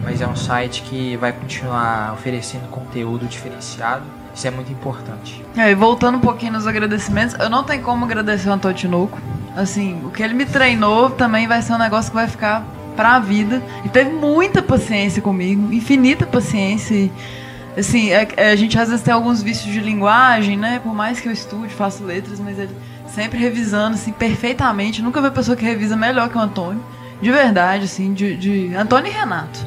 Mas 0.03 0.21
é 0.21 0.27
um 0.27 0.37
site 0.37 0.83
que 0.83 1.17
vai 1.17 1.33
continuar 1.33 2.13
oferecendo 2.13 2.69
conteúdo 2.69 3.27
diferenciado. 3.27 4.03
Isso 4.35 4.47
é 4.47 4.51
muito 4.51 4.71
importante. 4.71 5.43
É, 5.57 5.71
e 5.71 5.75
voltando 5.75 6.19
um 6.19 6.21
pouquinho 6.21 6.53
nos 6.53 6.67
agradecimentos, 6.67 7.35
eu 7.39 7.49
não 7.49 7.63
tenho 7.65 7.83
como 7.83 8.05
agradecer 8.05 8.49
o 8.49 8.53
Antônio 8.53 8.77
Tinoco. 8.77 9.19
Assim, 9.57 10.01
o 10.05 10.11
que 10.11 10.23
ele 10.23 10.35
me 10.35 10.45
treinou 10.45 11.09
também 11.11 11.47
vai 11.47 11.63
ser 11.63 11.73
um 11.73 11.79
negócio 11.79 12.11
que 12.11 12.17
vai 12.17 12.27
ficar 12.27 12.65
pra 12.97 13.19
vida. 13.21 13.63
E 13.85 13.89
teve 13.89 14.11
muita 14.11 14.61
paciência 14.61 15.23
comigo, 15.23 15.73
infinita 15.73 16.27
paciência. 16.27 17.09
Assim, 17.79 18.11
é- 18.11 18.29
é, 18.37 18.51
a 18.51 18.57
gente 18.57 18.79
às 18.79 18.89
vezes 18.89 19.03
tem 19.05 19.15
alguns 19.15 19.43
vícios 19.43 19.73
de 19.73 19.81
linguagem, 19.81 20.57
né? 20.57 20.81
Por 20.83 20.93
mais 20.95 21.21
que 21.21 21.29
eu 21.29 21.33
estude, 21.33 21.73
faço 21.73 22.05
letras, 22.05 22.39
mas 22.41 22.59
ele 22.59 22.75
sempre 23.15 23.39
revisando, 23.39 23.95
assim, 23.95 24.12
perfeitamente. 24.12 25.01
Nunca 25.03 25.20
vi 25.20 25.27
uma 25.28 25.32
pessoa 25.32 25.57
que 25.57 25.65
revisa 25.65 25.97
melhor 25.97 26.28
que 26.28 26.36
o 26.36 26.41
Antônio. 26.41 26.82
De 27.23 27.31
verdade, 27.31 27.85
assim, 27.85 28.12
de, 28.12 28.36
de 28.36 28.74
Antônio 28.74 29.11
e 29.11 29.15
Renato. 29.15 29.61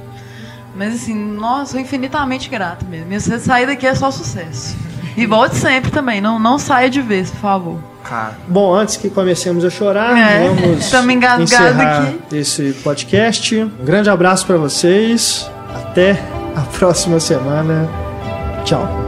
Mas 0.76 0.94
assim, 0.94 1.16
nossa, 1.16 1.72
sou 1.72 1.80
infinitamente 1.80 2.50
grato 2.50 2.86
mesmo. 2.86 3.12
E 3.12 3.20
você 3.20 3.40
sair 3.40 3.66
daqui 3.66 3.88
é 3.88 3.96
só 3.96 4.12
sucesso. 4.12 4.76
E 5.16 5.26
volte 5.26 5.56
sempre 5.56 5.90
também, 5.90 6.22
não, 6.22 6.38
não 6.38 6.60
saia 6.60 6.90
de 6.90 7.02
vez, 7.02 7.32
por 7.32 7.40
favor. 7.40 7.80
Cara, 8.04 8.38
Bom, 8.48 8.74
antes 8.74 8.96
que 8.96 9.10
comecemos 9.10 9.66
a 9.66 9.70
chorar, 9.70 10.16
É, 10.18 10.48
vamos 10.48 10.88
encerrar 11.42 12.04
aqui. 12.04 12.36
esse 12.38 12.74
podcast. 12.84 13.56
Um 13.58 13.84
grande 13.86 14.10
abraço 14.10 14.46
para 14.46 14.58
vocês. 14.58 15.50
Até 15.74 16.12
a 16.56 16.62
próxima 16.62 17.20
semana. 17.20 17.90
Tchau. 18.64 19.07